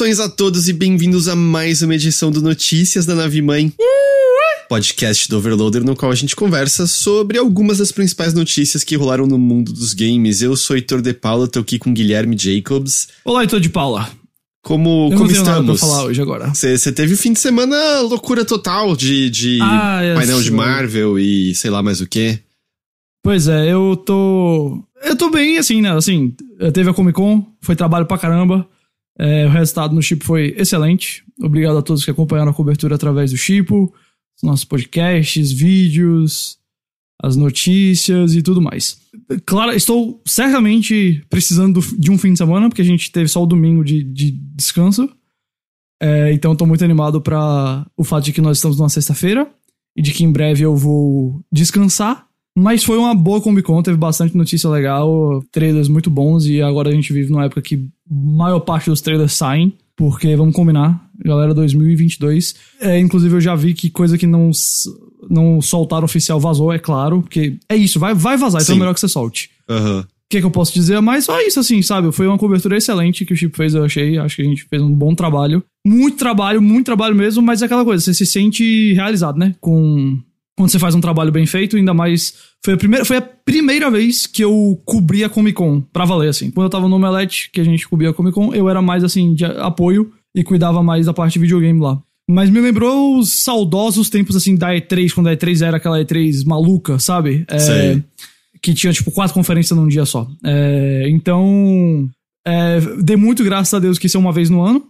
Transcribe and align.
Saudações 0.00 0.18
a 0.18 0.30
todos 0.30 0.66
e 0.66 0.72
bem-vindos 0.72 1.28
a 1.28 1.36
mais 1.36 1.82
uma 1.82 1.94
edição 1.94 2.30
do 2.30 2.40
Notícias 2.40 3.04
da 3.04 3.14
Nave 3.14 3.42
Mãe. 3.42 3.70
Podcast 4.66 5.28
do 5.28 5.36
Overloader, 5.36 5.84
no 5.84 5.94
qual 5.94 6.10
a 6.10 6.14
gente 6.14 6.34
conversa 6.34 6.86
sobre 6.86 7.36
algumas 7.36 7.76
das 7.76 7.92
principais 7.92 8.32
notícias 8.32 8.82
que 8.82 8.96
rolaram 8.96 9.26
no 9.26 9.38
mundo 9.38 9.74
dos 9.74 9.92
games. 9.92 10.40
Eu 10.40 10.56
sou 10.56 10.74
Heitor 10.74 11.02
de 11.02 11.12
Paula, 11.12 11.46
tô 11.46 11.60
aqui 11.60 11.78
com 11.78 11.92
Guilherme 11.92 12.34
Jacobs. 12.34 13.08
Olá, 13.26 13.42
Heitor 13.42 13.60
de 13.60 13.68
Paula. 13.68 14.08
Como, 14.62 15.10
Eu 15.12 15.18
como 15.18 15.30
estamos? 15.30 15.78
pra 15.78 15.88
falar 15.88 16.04
hoje 16.06 16.22
agora. 16.22 16.48
Você 16.54 16.90
teve 16.90 17.12
o 17.12 17.18
fim 17.18 17.34
de 17.34 17.40
semana 17.40 18.00
loucura 18.00 18.42
total 18.42 18.96
de, 18.96 19.28
de 19.28 19.58
Ah, 19.60 20.00
é, 20.02 20.14
painel 20.14 20.40
de. 20.40 20.50
Marvel 20.50 21.18
e 21.18 21.54
sei 21.54 21.70
lá 21.70 21.82
mais 21.82 22.00
o 22.00 22.06
que. 22.06 22.38
Pois 23.22 23.48
é, 23.48 23.70
eu 23.70 24.02
tô. 24.06 24.82
Eu 25.04 25.14
tô 25.14 25.28
bem, 25.30 25.58
assim, 25.58 25.82
né? 25.82 25.92
Assim, 25.94 26.34
teve 26.72 26.88
a 26.88 26.94
Comic 26.94 27.16
Con, 27.16 27.44
foi 27.60 27.76
trabalho 27.76 28.06
pra 28.06 28.16
caramba. 28.16 28.66
É, 29.18 29.46
o 29.46 29.50
resultado 29.50 29.94
no 29.94 30.02
Chipo 30.02 30.24
foi 30.24 30.54
excelente. 30.56 31.24
Obrigado 31.40 31.78
a 31.78 31.82
todos 31.82 32.04
que 32.04 32.10
acompanharam 32.10 32.50
a 32.50 32.54
cobertura 32.54 32.94
através 32.94 33.30
do 33.30 33.36
Chipo, 33.36 33.92
os 34.36 34.42
nossos 34.42 34.64
podcasts, 34.64 35.52
vídeos, 35.52 36.58
as 37.22 37.36
notícias 37.36 38.34
e 38.34 38.42
tudo 38.42 38.62
mais. 38.62 39.00
Claro, 39.44 39.72
estou 39.72 40.22
certamente 40.26 41.22
precisando 41.28 41.80
de 41.98 42.10
um 42.10 42.18
fim 42.18 42.32
de 42.32 42.38
semana, 42.38 42.68
porque 42.68 42.82
a 42.82 42.84
gente 42.84 43.12
teve 43.12 43.28
só 43.28 43.42
o 43.42 43.46
domingo 43.46 43.84
de, 43.84 44.02
de 44.02 44.30
descanso. 44.30 45.08
É, 46.02 46.32
então 46.32 46.52
estou 46.52 46.66
muito 46.66 46.82
animado 46.82 47.20
para 47.20 47.86
o 47.96 48.02
fato 48.02 48.24
de 48.24 48.32
que 48.32 48.40
nós 48.40 48.56
estamos 48.56 48.78
numa 48.78 48.88
sexta-feira 48.88 49.50
e 49.94 50.00
de 50.00 50.12
que 50.12 50.24
em 50.24 50.32
breve 50.32 50.64
eu 50.64 50.74
vou 50.74 51.44
descansar. 51.52 52.26
Mas 52.56 52.82
foi 52.84 52.98
uma 52.98 53.14
boa 53.14 53.40
Comic 53.40 53.66
Con, 53.66 53.82
teve 53.82 53.96
bastante 53.96 54.36
notícia 54.36 54.68
legal, 54.68 55.42
trailers 55.52 55.88
muito 55.88 56.10
bons 56.10 56.46
e 56.46 56.60
agora 56.60 56.90
a 56.90 56.92
gente 56.92 57.12
vive 57.12 57.30
numa 57.30 57.44
época 57.44 57.62
que 57.62 57.76
a 57.76 58.14
maior 58.14 58.60
parte 58.60 58.90
dos 58.90 59.00
trailers 59.00 59.32
saem, 59.32 59.72
porque 59.96 60.34
vamos 60.34 60.54
combinar, 60.54 61.08
galera, 61.24 61.54
2022. 61.54 62.54
É, 62.80 62.98
inclusive 62.98 63.34
eu 63.36 63.40
já 63.40 63.54
vi 63.54 63.72
que 63.72 63.88
coisa 63.88 64.18
que 64.18 64.26
não, 64.26 64.50
não 65.28 65.60
soltaram 65.62 66.04
oficial 66.04 66.40
vazou, 66.40 66.72
é 66.72 66.78
claro, 66.78 67.22
porque 67.22 67.56
é 67.68 67.76
isso, 67.76 68.00
vai, 68.00 68.14
vai 68.14 68.36
vazar, 68.36 68.62
então 68.62 68.74
é 68.74 68.78
melhor 68.78 68.94
que 68.94 69.00
você 69.00 69.08
solte. 69.08 69.50
Aham. 69.68 70.00
O 70.00 70.30
que, 70.30 70.38
que 70.38 70.46
eu 70.46 70.50
posso 70.50 70.72
dizer? 70.72 71.00
Mas 71.00 71.24
só 71.24 71.40
isso, 71.40 71.58
assim, 71.58 71.82
sabe? 71.82 72.12
Foi 72.12 72.24
uma 72.24 72.38
cobertura 72.38 72.76
excelente 72.76 73.24
que 73.24 73.32
o 73.32 73.36
Chip 73.36 73.56
fez, 73.56 73.74
eu 73.74 73.82
achei. 73.82 74.16
Acho 74.16 74.36
que 74.36 74.42
a 74.42 74.44
gente 74.44 74.64
fez 74.64 74.80
um 74.80 74.94
bom 74.94 75.12
trabalho. 75.12 75.60
Muito 75.84 76.18
trabalho, 76.18 76.62
muito 76.62 76.86
trabalho 76.86 77.16
mesmo, 77.16 77.42
mas 77.42 77.62
é 77.62 77.64
aquela 77.64 77.84
coisa, 77.84 78.04
você 78.04 78.14
se 78.14 78.24
sente 78.24 78.92
realizado, 78.92 79.36
né? 79.36 79.56
Com. 79.60 80.20
Quando 80.60 80.70
você 80.70 80.78
faz 80.78 80.94
um 80.94 81.00
trabalho 81.00 81.32
bem 81.32 81.46
feito, 81.46 81.78
ainda 81.78 81.94
mais. 81.94 82.34
Foi 82.62 82.74
a 82.74 82.76
primeira, 82.76 83.02
foi 83.02 83.16
a 83.16 83.22
primeira 83.22 83.90
vez 83.90 84.26
que 84.26 84.44
eu 84.44 84.78
cobri 84.84 85.24
a 85.24 85.28
Comic 85.30 85.54
Con, 85.54 85.80
pra 85.80 86.04
valer, 86.04 86.28
assim. 86.28 86.50
Quando 86.50 86.66
eu 86.66 86.70
tava 86.70 86.86
no 86.86 86.96
Omelete, 86.96 87.48
que 87.50 87.62
a 87.62 87.64
gente 87.64 87.88
cobria 87.88 88.10
a 88.10 88.12
Comic 88.12 88.34
Con, 88.34 88.52
eu 88.52 88.68
era 88.68 88.82
mais, 88.82 89.02
assim, 89.02 89.32
de 89.32 89.46
apoio 89.46 90.12
e 90.34 90.44
cuidava 90.44 90.82
mais 90.82 91.06
da 91.06 91.14
parte 91.14 91.32
de 91.32 91.38
videogame 91.38 91.80
lá. 91.80 91.98
Mas 92.28 92.50
me 92.50 92.60
lembrou 92.60 93.18
os 93.18 93.32
saudosos 93.42 94.10
tempos, 94.10 94.36
assim, 94.36 94.54
da 94.54 94.74
E3, 94.74 95.14
quando 95.14 95.28
a 95.28 95.32
E3 95.34 95.66
era 95.66 95.78
aquela 95.78 95.98
E3 95.98 96.44
maluca, 96.44 96.98
sabe? 96.98 97.46
É, 97.48 97.58
Sei. 97.58 98.04
que 98.60 98.74
tinha, 98.74 98.92
tipo, 98.92 99.10
quatro 99.10 99.32
conferências 99.32 99.78
num 99.78 99.88
dia 99.88 100.04
só. 100.04 100.28
É, 100.44 101.06
então, 101.08 102.06
é, 102.46 102.80
dei 103.02 103.16
muito 103.16 103.42
graças 103.42 103.72
a 103.72 103.78
Deus 103.78 103.98
que 103.98 104.08
isso 104.08 104.18
é 104.18 104.20
uma 104.20 104.30
vez 104.30 104.50
no 104.50 104.60
ano, 104.60 104.84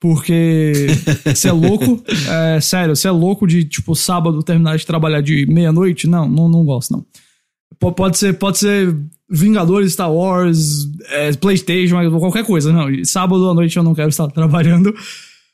porque 0.00 0.86
você 1.34 1.48
é 1.48 1.52
louco. 1.52 2.02
É, 2.28 2.60
sério, 2.60 2.96
você 2.96 3.06
é 3.06 3.10
louco 3.10 3.46
de, 3.46 3.64
tipo, 3.64 3.94
sábado 3.94 4.42
terminar 4.42 4.76
de 4.78 4.86
trabalhar 4.86 5.20
de 5.20 5.44
meia-noite? 5.46 6.06
Não, 6.08 6.26
não, 6.28 6.48
não 6.48 6.64
gosto, 6.64 6.92
não. 6.92 7.04
P- 7.78 7.92
pode 7.94 8.18
ser, 8.18 8.32
pode 8.38 8.58
ser 8.58 8.96
Vingadores, 9.30 9.92
Star 9.92 10.12
Wars, 10.12 10.88
é, 11.10 11.32
Playstation, 11.34 11.96
qualquer 12.18 12.44
coisa, 12.44 12.72
não. 12.72 12.88
Sábado 13.04 13.48
à 13.48 13.54
noite 13.54 13.76
eu 13.76 13.82
não 13.82 13.94
quero 13.94 14.08
estar 14.08 14.26
trabalhando. 14.32 14.94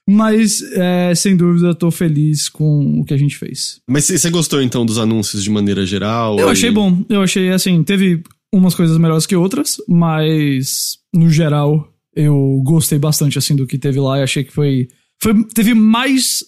Mas, 0.08 0.62
é, 0.74 1.12
sem 1.16 1.36
dúvida, 1.36 1.66
eu 1.68 1.74
tô 1.74 1.90
feliz 1.90 2.48
com 2.48 3.00
o 3.00 3.04
que 3.04 3.12
a 3.12 3.16
gente 3.16 3.36
fez. 3.36 3.80
Mas 3.90 4.04
você 4.04 4.30
gostou 4.30 4.62
então 4.62 4.86
dos 4.86 4.98
anúncios 4.98 5.42
de 5.42 5.50
maneira 5.50 5.84
geral? 5.84 6.38
Eu 6.38 6.48
achei 6.48 6.70
bom. 6.70 7.04
Eu 7.08 7.22
achei, 7.22 7.50
assim, 7.50 7.82
teve 7.82 8.22
umas 8.54 8.72
coisas 8.76 8.96
melhores 8.98 9.26
que 9.26 9.34
outras, 9.34 9.78
mas 9.88 10.98
no 11.12 11.28
geral 11.28 11.92
eu 12.16 12.60
gostei 12.64 12.98
bastante, 12.98 13.38
assim, 13.38 13.54
do 13.54 13.66
que 13.66 13.76
teve 13.76 14.00
lá 14.00 14.18
e 14.18 14.22
achei 14.22 14.42
que 14.42 14.52
foi, 14.52 14.88
foi. 15.22 15.44
Teve 15.54 15.74
mais 15.74 16.42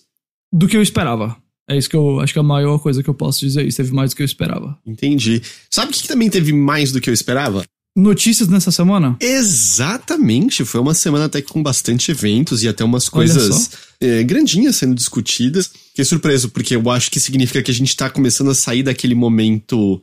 do 0.50 0.66
que 0.66 0.76
eu 0.76 0.82
esperava. 0.82 1.36
É 1.68 1.76
isso 1.76 1.90
que 1.90 1.96
eu 1.96 2.18
acho 2.20 2.32
que 2.32 2.38
é 2.38 2.40
a 2.40 2.44
maior 2.44 2.78
coisa 2.78 3.02
que 3.02 3.10
eu 3.10 3.14
posso 3.14 3.40
dizer. 3.40 3.66
Isso 3.66 3.76
teve 3.76 3.92
mais 3.92 4.10
do 4.10 4.16
que 4.16 4.22
eu 4.22 4.26
esperava. 4.26 4.78
Entendi. 4.86 5.42
Sabe 5.70 5.90
o 5.90 5.94
que 5.94 6.02
que 6.02 6.08
também 6.08 6.30
teve 6.30 6.50
mais 6.50 6.90
do 6.90 7.00
que 7.00 7.10
eu 7.10 7.14
esperava? 7.14 7.62
Notícias 7.94 8.48
nessa 8.48 8.70
semana? 8.70 9.16
Exatamente, 9.20 10.64
foi 10.64 10.80
uma 10.80 10.94
semana 10.94 11.24
até 11.24 11.42
que 11.42 11.52
com 11.52 11.60
bastante 11.60 12.12
eventos 12.12 12.62
e 12.62 12.68
até 12.68 12.84
umas 12.84 13.08
coisas 13.08 13.70
é, 14.00 14.22
grandinhas 14.22 14.76
sendo 14.76 14.94
discutidas. 14.94 15.68
Fiquei 15.88 16.04
surpreso, 16.04 16.48
porque 16.48 16.76
eu 16.76 16.90
acho 16.90 17.10
que 17.10 17.18
significa 17.18 17.60
que 17.60 17.72
a 17.72 17.74
gente 17.74 17.96
tá 17.96 18.08
começando 18.08 18.50
a 18.50 18.54
sair 18.54 18.84
daquele 18.84 19.16
momento 19.16 20.00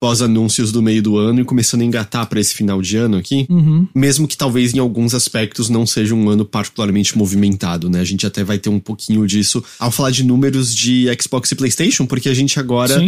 pós-anúncios 0.00 0.72
do 0.72 0.82
meio 0.82 1.02
do 1.02 1.16
ano 1.16 1.40
e 1.40 1.44
começando 1.44 1.80
a 1.80 1.84
engatar 1.84 2.26
pra 2.26 2.40
esse 2.40 2.54
final 2.54 2.82
de 2.82 2.96
ano 2.96 3.16
aqui. 3.16 3.46
Uhum. 3.48 3.86
Mesmo 3.94 4.28
que 4.28 4.36
talvez 4.36 4.74
em 4.74 4.78
alguns 4.78 5.14
aspectos 5.14 5.68
não 5.68 5.86
seja 5.86 6.14
um 6.14 6.28
ano 6.28 6.44
particularmente 6.44 7.16
movimentado, 7.16 7.88
né? 7.88 8.00
A 8.00 8.04
gente 8.04 8.26
até 8.26 8.44
vai 8.44 8.58
ter 8.58 8.68
um 8.68 8.80
pouquinho 8.80 9.26
disso 9.26 9.64
ao 9.78 9.90
falar 9.90 10.10
de 10.10 10.24
números 10.24 10.74
de 10.74 11.06
Xbox 11.20 11.50
e 11.50 11.54
PlayStation, 11.54 12.06
porque 12.06 12.28
a 12.28 12.34
gente 12.34 12.58
agora 12.58 13.02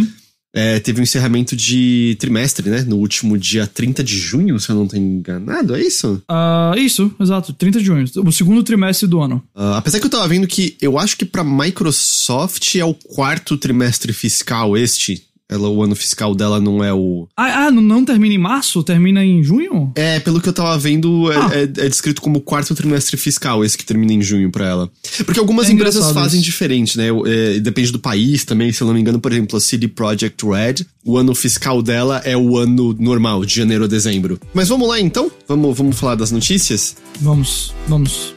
é, 0.54 0.80
teve 0.80 1.00
um 1.00 1.02
encerramento 1.02 1.54
de 1.54 2.16
trimestre, 2.18 2.70
né? 2.70 2.82
No 2.82 2.96
último 2.96 3.36
dia 3.36 3.66
30 3.66 4.02
de 4.02 4.18
junho, 4.18 4.58
se 4.58 4.70
eu 4.70 4.76
não 4.76 4.86
tô 4.86 4.96
enganado, 4.96 5.74
é 5.74 5.80
isso? 5.80 6.22
Ah, 6.28 6.72
isso, 6.76 7.14
exato. 7.20 7.52
30 7.52 7.80
de 7.80 7.84
junho. 7.84 8.04
O 8.24 8.32
segundo 8.32 8.62
trimestre 8.62 9.06
do 9.06 9.20
ano. 9.20 9.42
Ah, 9.54 9.76
apesar 9.76 10.00
que 10.00 10.06
eu 10.06 10.10
tava 10.10 10.26
vendo 10.26 10.46
que 10.46 10.76
eu 10.80 10.98
acho 10.98 11.16
que 11.16 11.24
pra 11.24 11.44
Microsoft 11.44 12.74
é 12.76 12.84
o 12.84 12.94
quarto 12.94 13.56
trimestre 13.56 14.12
fiscal 14.12 14.76
este. 14.76 15.22
Ela, 15.50 15.68
o 15.70 15.82
ano 15.82 15.96
fiscal 15.96 16.34
dela 16.34 16.60
não 16.60 16.84
é 16.84 16.92
o. 16.92 17.26
Ah, 17.34 17.66
ah, 17.66 17.70
não, 17.70 18.04
termina 18.04 18.34
em 18.34 18.38
março? 18.38 18.82
Termina 18.82 19.24
em 19.24 19.42
junho? 19.42 19.90
É, 19.94 20.20
pelo 20.20 20.42
que 20.42 20.48
eu 20.48 20.52
tava 20.52 20.76
vendo, 20.76 21.32
é, 21.32 21.36
Ah. 21.36 21.50
é- 21.54 21.62
é 21.86 21.88
descrito 21.88 22.20
como 22.20 22.40
quarto 22.42 22.74
trimestre 22.74 23.16
fiscal, 23.16 23.64
esse 23.64 23.76
que 23.78 23.84
termina 23.84 24.12
em 24.12 24.20
junho 24.20 24.50
pra 24.50 24.66
ela. 24.66 24.90
Porque 25.24 25.40
algumas 25.40 25.70
É 25.70 25.72
empresas 25.72 26.10
fazem 26.12 26.38
isso. 26.40 26.44
diferente, 26.50 26.98
né? 26.98 27.06
É, 27.26 27.60
depende 27.60 27.90
do 27.92 27.98
país 27.98 28.44
também, 28.44 28.70
se 28.72 28.82
eu 28.82 28.86
não 28.86 28.92
me 28.94 29.00
engano, 29.00 29.18
por 29.20 29.32
exemplo, 29.32 29.56
a 29.56 29.60
CD 29.60 29.88
Projekt 29.88 30.44
Red, 30.44 30.84
o 31.02 31.16
ano 31.16 31.34
fiscal 31.34 31.80
dela 31.80 32.20
é 32.26 32.36
o 32.36 32.58
ano 32.58 32.94
normal, 32.98 33.42
de 33.46 33.54
janeiro 33.54 33.84
a 33.84 33.86
dezembro. 33.86 34.38
Mas 34.52 34.68
vamos 34.68 34.86
lá 34.86 35.00
então? 35.00 35.30
Vamos, 35.48 35.74
vamos 35.78 35.98
falar 35.98 36.14
das 36.14 36.30
notícias? 36.30 36.94
Vamos, 37.22 37.72
vamos. 37.88 38.34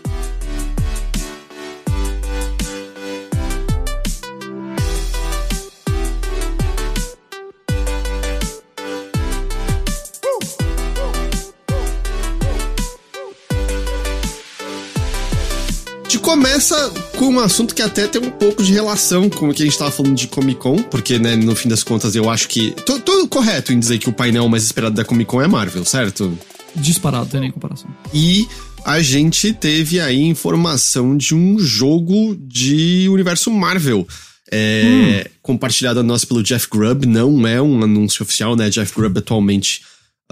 Gente 16.11 16.23
começa 16.23 16.75
com 17.17 17.27
um 17.27 17.39
assunto 17.39 17.73
que 17.73 17.81
até 17.81 18.05
tem 18.05 18.21
um 18.21 18.31
pouco 18.31 18.61
de 18.61 18.73
relação 18.73 19.29
com 19.29 19.47
o 19.47 19.53
que 19.53 19.63
a 19.63 19.65
gente 19.65 19.77
tava 19.77 19.91
falando 19.91 20.13
de 20.13 20.27
Comic 20.27 20.59
Con, 20.59 20.83
porque, 20.83 21.17
né, 21.17 21.37
no 21.37 21.55
fim 21.55 21.69
das 21.69 21.83
contas, 21.83 22.15
eu 22.15 22.29
acho 22.29 22.49
que. 22.49 22.71
Tô, 22.85 22.99
tô 22.99 23.25
correto 23.29 23.71
em 23.71 23.79
dizer 23.79 23.97
que 23.97 24.09
o 24.09 24.11
painel 24.11 24.49
mais 24.49 24.65
esperado 24.65 24.93
da 24.93 25.05
Comic 25.05 25.29
Con 25.29 25.41
é 25.41 25.47
Marvel, 25.47 25.85
certo? 25.85 26.37
Disparado, 26.75 27.27
tem 27.27 27.39
nem 27.39 27.49
comparação. 27.49 27.89
E 28.13 28.45
a 28.83 29.01
gente 29.01 29.53
teve 29.53 30.01
aí 30.01 30.21
informação 30.21 31.15
de 31.15 31.33
um 31.33 31.57
jogo 31.57 32.35
de 32.37 33.07
universo 33.09 33.49
Marvel. 33.49 34.05
É, 34.51 35.29
Compartilhado 35.41 36.01
a 36.01 36.03
nós 36.03 36.25
pelo 36.25 36.43
Jeff 36.43 36.67
Grubb, 36.69 37.05
não 37.05 37.47
é 37.47 37.61
um 37.61 37.81
anúncio 37.83 38.23
oficial, 38.23 38.57
né? 38.57 38.69
Jeff 38.69 38.93
Grubb 38.93 39.19
atualmente 39.19 39.81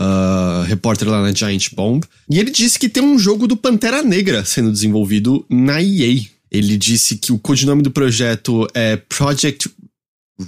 ah, 0.01 0.63
repórter 0.65 1.09
lá 1.09 1.21
na 1.21 1.33
Giant 1.33 1.73
Bomb. 1.73 2.01
E 2.29 2.39
ele 2.39 2.51
disse 2.51 2.79
que 2.79 2.87
tem 2.87 3.03
um 3.03 3.19
jogo 3.19 3.45
do 3.45 3.57
Pantera 3.57 4.01
Negra 4.01 4.45
sendo 4.45 4.71
desenvolvido 4.71 5.45
na 5.49 5.81
EA. 5.81 6.21
Ele 6.49 6.77
disse 6.77 7.17
que 7.17 7.33
o 7.33 7.37
codinome 7.37 7.83
do 7.83 7.91
projeto 7.91 8.65
é 8.73 8.95
Project 8.95 9.69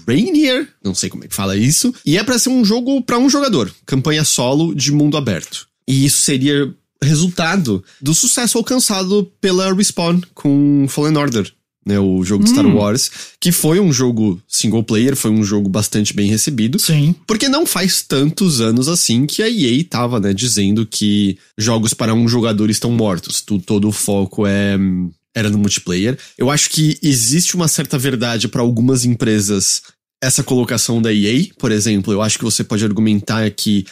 Rainier, 0.07 0.69
não 0.81 0.95
sei 0.95 1.09
como 1.09 1.25
é 1.25 1.27
que 1.27 1.35
fala 1.35 1.57
isso, 1.57 1.93
e 2.05 2.17
é 2.17 2.23
pra 2.23 2.39
ser 2.39 2.47
um 2.47 2.63
jogo 2.63 3.01
pra 3.01 3.19
um 3.19 3.29
jogador, 3.29 3.69
campanha 3.85 4.23
solo 4.23 4.73
de 4.73 4.89
mundo 4.89 5.17
aberto. 5.17 5.67
E 5.85 6.05
isso 6.05 6.21
seria 6.21 6.73
resultado 7.03 7.83
do 8.01 8.13
sucesso 8.13 8.57
alcançado 8.57 9.29
pela 9.41 9.73
Respawn 9.73 10.21
com 10.33 10.85
Fallen 10.87 11.17
Order. 11.17 11.51
Né, 11.83 11.99
o 11.99 12.23
jogo 12.23 12.43
de 12.43 12.51
Star 12.51 12.65
Hum. 12.65 12.75
Wars, 12.75 13.09
que 13.39 13.51
foi 13.51 13.79
um 13.79 13.91
jogo 13.91 14.39
single 14.47 14.83
player, 14.83 15.15
foi 15.15 15.31
um 15.31 15.43
jogo 15.43 15.67
bastante 15.67 16.13
bem 16.13 16.29
recebido. 16.29 16.77
Sim. 16.77 17.15
Porque 17.25 17.49
não 17.49 17.65
faz 17.65 18.03
tantos 18.03 18.61
anos 18.61 18.87
assim 18.87 19.25
que 19.25 19.41
a 19.41 19.49
EA 19.49 19.83
tava, 19.83 20.19
né, 20.19 20.31
dizendo 20.31 20.85
que 20.85 21.39
jogos 21.57 21.95
para 21.95 22.13
um 22.13 22.27
jogador 22.27 22.69
estão 22.69 22.91
mortos. 22.91 23.41
Tu, 23.41 23.57
todo 23.57 23.87
o 23.87 23.91
foco 23.91 24.45
é 24.45 24.77
hum, 24.77 25.09
era 25.33 25.49
no 25.49 25.57
multiplayer. 25.57 26.17
Eu 26.37 26.51
acho 26.51 26.69
que 26.69 26.99
existe 27.01 27.55
uma 27.55 27.67
certa 27.67 27.97
verdade 27.97 28.47
para 28.47 28.61
algumas 28.61 29.03
empresas 29.03 29.81
essa 30.21 30.43
colocação 30.43 31.01
da 31.01 31.11
EA, 31.11 31.47
por 31.57 31.71
exemplo. 31.71 32.13
Eu 32.13 32.21
acho 32.21 32.37
que 32.37 32.43
você 32.43 32.63
pode 32.63 32.85
argumentar 32.85 33.49
que 33.49 33.85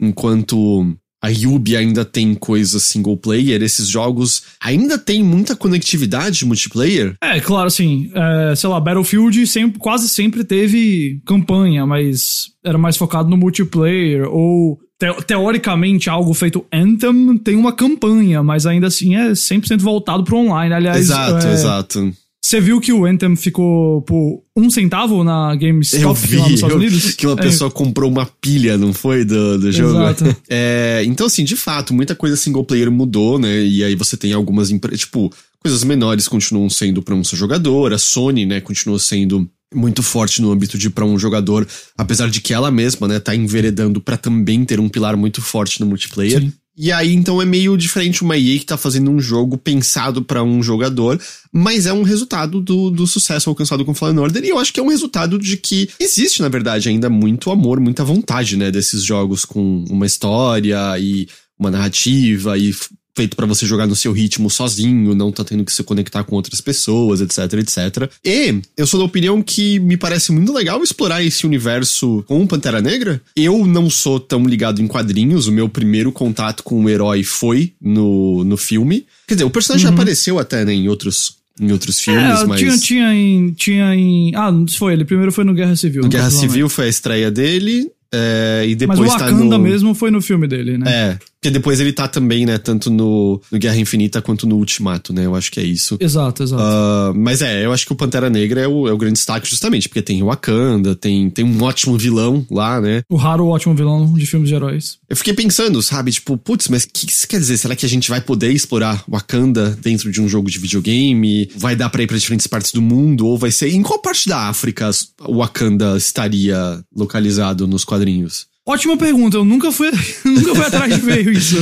enquanto 0.00 0.96
a 1.22 1.28
Yubi 1.28 1.76
ainda 1.76 2.04
tem 2.04 2.34
coisas 2.34 2.82
single 2.82 3.16
player, 3.16 3.62
esses 3.62 3.86
jogos 3.88 4.42
ainda 4.60 4.98
tem 4.98 5.22
muita 5.22 5.54
conectividade 5.54 6.44
multiplayer. 6.44 7.14
É, 7.22 7.38
claro, 7.40 7.68
assim, 7.68 8.10
é, 8.14 8.54
sei 8.56 8.68
lá, 8.68 8.80
Battlefield 8.80 9.46
sempre, 9.46 9.78
quase 9.78 10.08
sempre 10.08 10.42
teve 10.44 11.20
campanha, 11.24 11.86
mas 11.86 12.46
era 12.64 12.76
mais 12.76 12.96
focado 12.96 13.28
no 13.30 13.36
multiplayer, 13.36 14.28
ou 14.28 14.78
te- 14.98 15.24
teoricamente 15.24 16.10
algo 16.10 16.34
feito 16.34 16.64
Anthem 16.72 17.38
tem 17.38 17.56
uma 17.56 17.72
campanha, 17.72 18.42
mas 18.42 18.66
ainda 18.66 18.88
assim 18.88 19.14
é 19.16 19.30
100% 19.30 19.78
voltado 19.80 20.24
pro 20.24 20.36
online. 20.38 20.74
Aliás, 20.74 20.98
exato, 20.98 21.46
é, 21.46 21.52
exato. 21.52 22.12
Você 22.44 22.60
viu 22.60 22.80
que 22.80 22.92
o 22.92 23.04
Anthem 23.06 23.36
ficou 23.36 24.02
por 24.02 24.42
um 24.56 24.68
centavo 24.68 25.22
na 25.22 25.52
Eu 25.52 25.58
GameStop 25.58 26.20
vi 26.26 26.36
lá 26.36 26.42
nos 26.44 26.52
Estados 26.54 26.74
eu- 26.74 26.80
Unidos? 26.80 27.14
que 27.14 27.26
uma 27.26 27.38
É, 27.38 27.42
pessoa 27.42 27.70
comprou 27.70 28.10
uma 28.10 28.26
pilha, 28.26 28.76
não 28.76 28.92
foi, 28.92 29.24
do, 29.24 29.58
do 29.58 29.70
jogo? 29.72 29.90
Exato. 30.00 30.36
É, 30.50 31.02
então, 31.06 31.26
assim, 31.26 31.44
de 31.44 31.56
fato, 31.56 31.94
muita 31.94 32.14
coisa 32.14 32.36
single 32.36 32.64
player 32.64 32.90
mudou, 32.90 33.38
né? 33.38 33.62
E 33.62 33.82
aí 33.84 33.94
você 33.94 34.16
tem 34.16 34.32
algumas 34.32 34.70
empresas, 34.70 35.00
tipo, 35.00 35.32
coisas 35.60 35.84
menores 35.84 36.26
continuam 36.28 36.68
sendo 36.68 37.00
pra 37.02 37.14
um 37.14 37.22
só 37.24 37.36
jogador. 37.36 37.92
A 37.92 37.98
Sony, 37.98 38.44
né, 38.44 38.60
continua 38.60 38.98
sendo 38.98 39.48
muito 39.74 40.02
forte 40.02 40.42
no 40.42 40.50
âmbito 40.52 40.76
de 40.76 40.90
pra 40.90 41.04
um 41.06 41.18
jogador, 41.18 41.66
apesar 41.96 42.28
de 42.28 42.42
que 42.42 42.52
ela 42.52 42.70
mesma, 42.70 43.08
né, 43.08 43.18
tá 43.18 43.34
enveredando 43.34 44.00
pra 44.02 44.18
também 44.18 44.64
ter 44.66 44.78
um 44.78 44.88
pilar 44.88 45.16
muito 45.16 45.40
forte 45.40 45.80
no 45.80 45.86
multiplayer. 45.86 46.40
Sim. 46.42 46.52
E 46.76 46.90
aí, 46.90 47.12
então, 47.12 47.40
é 47.40 47.44
meio 47.44 47.76
diferente 47.76 48.22
uma 48.22 48.36
EA 48.36 48.58
que 48.58 48.64
tá 48.64 48.78
fazendo 48.78 49.10
um 49.10 49.20
jogo 49.20 49.58
pensado 49.58 50.22
pra 50.22 50.42
um 50.42 50.62
jogador, 50.62 51.20
mas 51.52 51.84
é 51.84 51.92
um 51.92 52.02
resultado 52.02 52.62
do, 52.62 52.90
do 52.90 53.06
sucesso 53.06 53.50
alcançado 53.50 53.84
com 53.84 53.94
Fallen 53.94 54.18
Order, 54.18 54.42
e 54.42 54.48
eu 54.48 54.58
acho 54.58 54.72
que 54.72 54.80
é 54.80 54.82
um 54.82 54.88
resultado 54.88 55.38
de 55.38 55.58
que 55.58 55.90
existe, 56.00 56.40
na 56.40 56.48
verdade, 56.48 56.88
ainda 56.88 57.10
muito 57.10 57.50
amor, 57.50 57.78
muita 57.78 58.04
vontade, 58.04 58.56
né, 58.56 58.70
desses 58.70 59.04
jogos 59.04 59.44
com 59.44 59.84
uma 59.90 60.06
história 60.06 60.98
e 60.98 61.28
uma 61.58 61.70
narrativa 61.70 62.56
e 62.56 62.74
feito 63.14 63.36
pra 63.36 63.46
você 63.46 63.66
jogar 63.66 63.86
no 63.86 63.94
seu 63.94 64.12
ritmo 64.12 64.48
sozinho, 64.48 65.14
não 65.14 65.30
tá 65.30 65.44
tendo 65.44 65.64
que 65.64 65.72
se 65.72 65.82
conectar 65.82 66.24
com 66.24 66.34
outras 66.34 66.60
pessoas, 66.60 67.20
etc, 67.20 67.38
etc. 67.54 68.10
E 68.24 68.60
eu 68.76 68.86
sou 68.86 68.98
da 69.00 69.06
opinião 69.06 69.42
que 69.42 69.78
me 69.80 69.96
parece 69.96 70.32
muito 70.32 70.52
legal 70.52 70.82
explorar 70.82 71.22
esse 71.22 71.46
universo 71.46 72.24
com 72.26 72.46
Pantera 72.46 72.80
Negra. 72.80 73.20
Eu 73.36 73.66
não 73.66 73.90
sou 73.90 74.18
tão 74.18 74.44
ligado 74.44 74.80
em 74.80 74.86
quadrinhos, 74.86 75.46
o 75.46 75.52
meu 75.52 75.68
primeiro 75.68 76.10
contato 76.10 76.62
com 76.62 76.82
o 76.82 76.88
herói 76.88 77.22
foi 77.22 77.72
no, 77.80 78.44
no 78.44 78.56
filme. 78.56 79.06
Quer 79.26 79.34
dizer, 79.34 79.44
o 79.44 79.50
personagem 79.50 79.86
já 79.86 79.92
apareceu 79.92 80.38
até, 80.38 80.64
né, 80.64 80.72
em 80.72 80.88
outros, 80.88 81.36
em 81.60 81.70
outros 81.70 82.00
filmes, 82.00 82.40
É, 82.40 82.46
mas... 82.46 82.60
tinha, 82.60 82.78
tinha 82.78 83.14
em. 83.14 83.52
Tinha 83.52 83.94
em. 83.94 84.34
Ah, 84.34 84.50
não 84.50 84.66
foi 84.66 84.94
ele. 84.94 85.04
Primeiro 85.04 85.32
foi 85.32 85.44
no 85.44 85.52
Guerra 85.52 85.76
Civil. 85.76 86.02
No 86.02 86.08
Guerra 86.08 86.24
provavelmente. 86.24 86.50
Civil 86.50 86.68
foi 86.68 86.86
a 86.86 86.88
estreia 86.88 87.30
dele, 87.30 87.90
é, 88.12 88.64
e 88.66 88.68
Mas 88.68 88.76
depois 88.76 89.00
o 89.00 89.18
tá 89.18 89.24
Wakanda 89.26 89.56
no... 89.56 89.58
mesmo 89.58 89.94
foi 89.94 90.10
no 90.10 90.20
filme 90.20 90.46
dele, 90.46 90.76
né? 90.76 90.90
É, 90.90 91.18
porque 91.42 91.50
depois 91.50 91.80
ele 91.80 91.92
tá 91.92 92.06
também, 92.06 92.46
né, 92.46 92.56
tanto 92.56 92.88
no, 92.88 93.42
no 93.50 93.58
Guerra 93.58 93.76
Infinita 93.76 94.22
quanto 94.22 94.46
no 94.46 94.54
Ultimato, 94.54 95.12
né, 95.12 95.26
eu 95.26 95.34
acho 95.34 95.50
que 95.50 95.58
é 95.58 95.64
isso. 95.64 95.98
Exato, 95.98 96.44
exato. 96.44 96.62
Ah, 96.62 97.12
mas 97.16 97.42
é, 97.42 97.66
eu 97.66 97.72
acho 97.72 97.84
que 97.84 97.92
o 97.92 97.96
Pantera 97.96 98.30
Negra 98.30 98.60
é 98.60 98.68
o, 98.68 98.86
é 98.86 98.92
o 98.92 98.96
grande 98.96 99.14
destaque 99.14 99.50
justamente, 99.50 99.88
porque 99.88 100.00
tem 100.00 100.22
o 100.22 100.26
Wakanda, 100.26 100.94
tem, 100.94 101.28
tem 101.30 101.44
um 101.44 101.60
ótimo 101.60 101.98
vilão 101.98 102.46
lá, 102.48 102.80
né. 102.80 103.02
O 103.10 103.16
raro 103.16 103.48
ótimo 103.48 103.74
vilão 103.74 104.12
de 104.12 104.24
filmes 104.24 104.48
de 104.48 104.54
heróis. 104.54 104.98
Eu 105.10 105.16
fiquei 105.16 105.34
pensando, 105.34 105.82
sabe, 105.82 106.12
tipo, 106.12 106.36
putz, 106.36 106.68
mas 106.68 106.84
o 106.84 106.88
que 106.92 107.10
isso 107.10 107.26
quer 107.26 107.40
dizer? 107.40 107.56
Será 107.56 107.74
que 107.74 107.84
a 107.84 107.88
gente 107.88 108.08
vai 108.08 108.20
poder 108.20 108.52
explorar 108.52 109.02
Wakanda 109.10 109.76
dentro 109.82 110.12
de 110.12 110.20
um 110.20 110.28
jogo 110.28 110.48
de 110.48 110.60
videogame? 110.60 111.50
Vai 111.56 111.74
dar 111.74 111.90
pra 111.90 112.04
ir 112.04 112.06
pra 112.06 112.16
diferentes 112.16 112.46
partes 112.46 112.70
do 112.70 112.80
mundo? 112.80 113.26
Ou 113.26 113.36
vai 113.36 113.50
ser... 113.50 113.68
Em 113.70 113.82
qual 113.82 113.98
parte 113.98 114.28
da 114.28 114.48
África 114.48 114.88
o 115.26 115.38
Wakanda 115.38 115.96
estaria 115.96 116.84
localizado 116.94 117.66
nos 117.66 117.84
quadrinhos? 117.84 118.51
Ótima 118.66 118.96
pergunta, 118.96 119.36
eu 119.36 119.44
nunca 119.44 119.72
fui, 119.72 119.90
nunca 120.24 120.54
fui 120.54 120.64
atrás 120.64 120.94
de 120.94 121.00
ver 121.00 121.28
isso. 121.28 121.56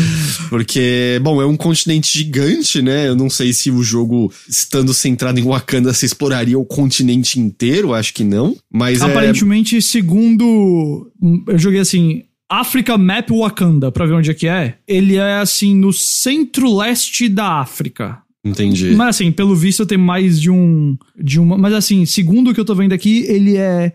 Porque, 0.51 1.19
bom, 1.23 1.41
é 1.41 1.47
um 1.47 1.57
continente 1.57 2.19
gigante, 2.19 2.83
né? 2.83 3.09
Eu 3.09 3.17
não 3.17 3.31
sei 3.31 3.55
se 3.55 3.71
o 3.71 3.83
jogo, 3.83 4.31
estando 4.47 4.93
centrado 4.93 5.41
em 5.41 5.43
Wakanda, 5.43 5.95
se 5.95 6.05
exploraria 6.05 6.59
o 6.59 6.65
continente 6.65 7.41
inteiro, 7.41 7.95
acho 7.95 8.13
que 8.13 8.23
não. 8.23 8.55
Mas 8.71 9.01
é. 9.01 9.05
Aparentemente, 9.05 9.81
segundo. 9.81 11.11
Eu 11.49 11.59
joguei 11.59 11.81
assim. 11.81 12.25
Africa 12.53 12.99
Map 12.99 13.31
Wakanda, 13.31 13.93
pra 13.93 14.07
ver 14.07 14.15
onde 14.15 14.31
é 14.31 14.35
que 14.35 14.49
é. 14.49 14.75
Ele 14.87 15.17
é 15.17 15.37
assim, 15.37 15.75
no 15.75 15.93
centro-leste 15.93 17.29
da 17.29 17.61
África. 17.61 18.19
Entendi. 18.45 18.91
Mas 18.91 19.17
assim, 19.17 19.31
pelo 19.31 19.55
visto 19.55 19.87
tem 19.87 19.97
mais 19.97 20.39
de 20.39 20.51
um. 20.51 20.99
De 21.17 21.39
uma, 21.39 21.57
mas 21.57 21.73
assim, 21.73 22.05
segundo 22.05 22.51
o 22.51 22.55
que 22.55 22.61
eu 22.61 22.65
tô 22.65 22.75
vendo 22.75 22.93
aqui, 22.93 23.25
ele 23.29 23.57
é 23.57 23.93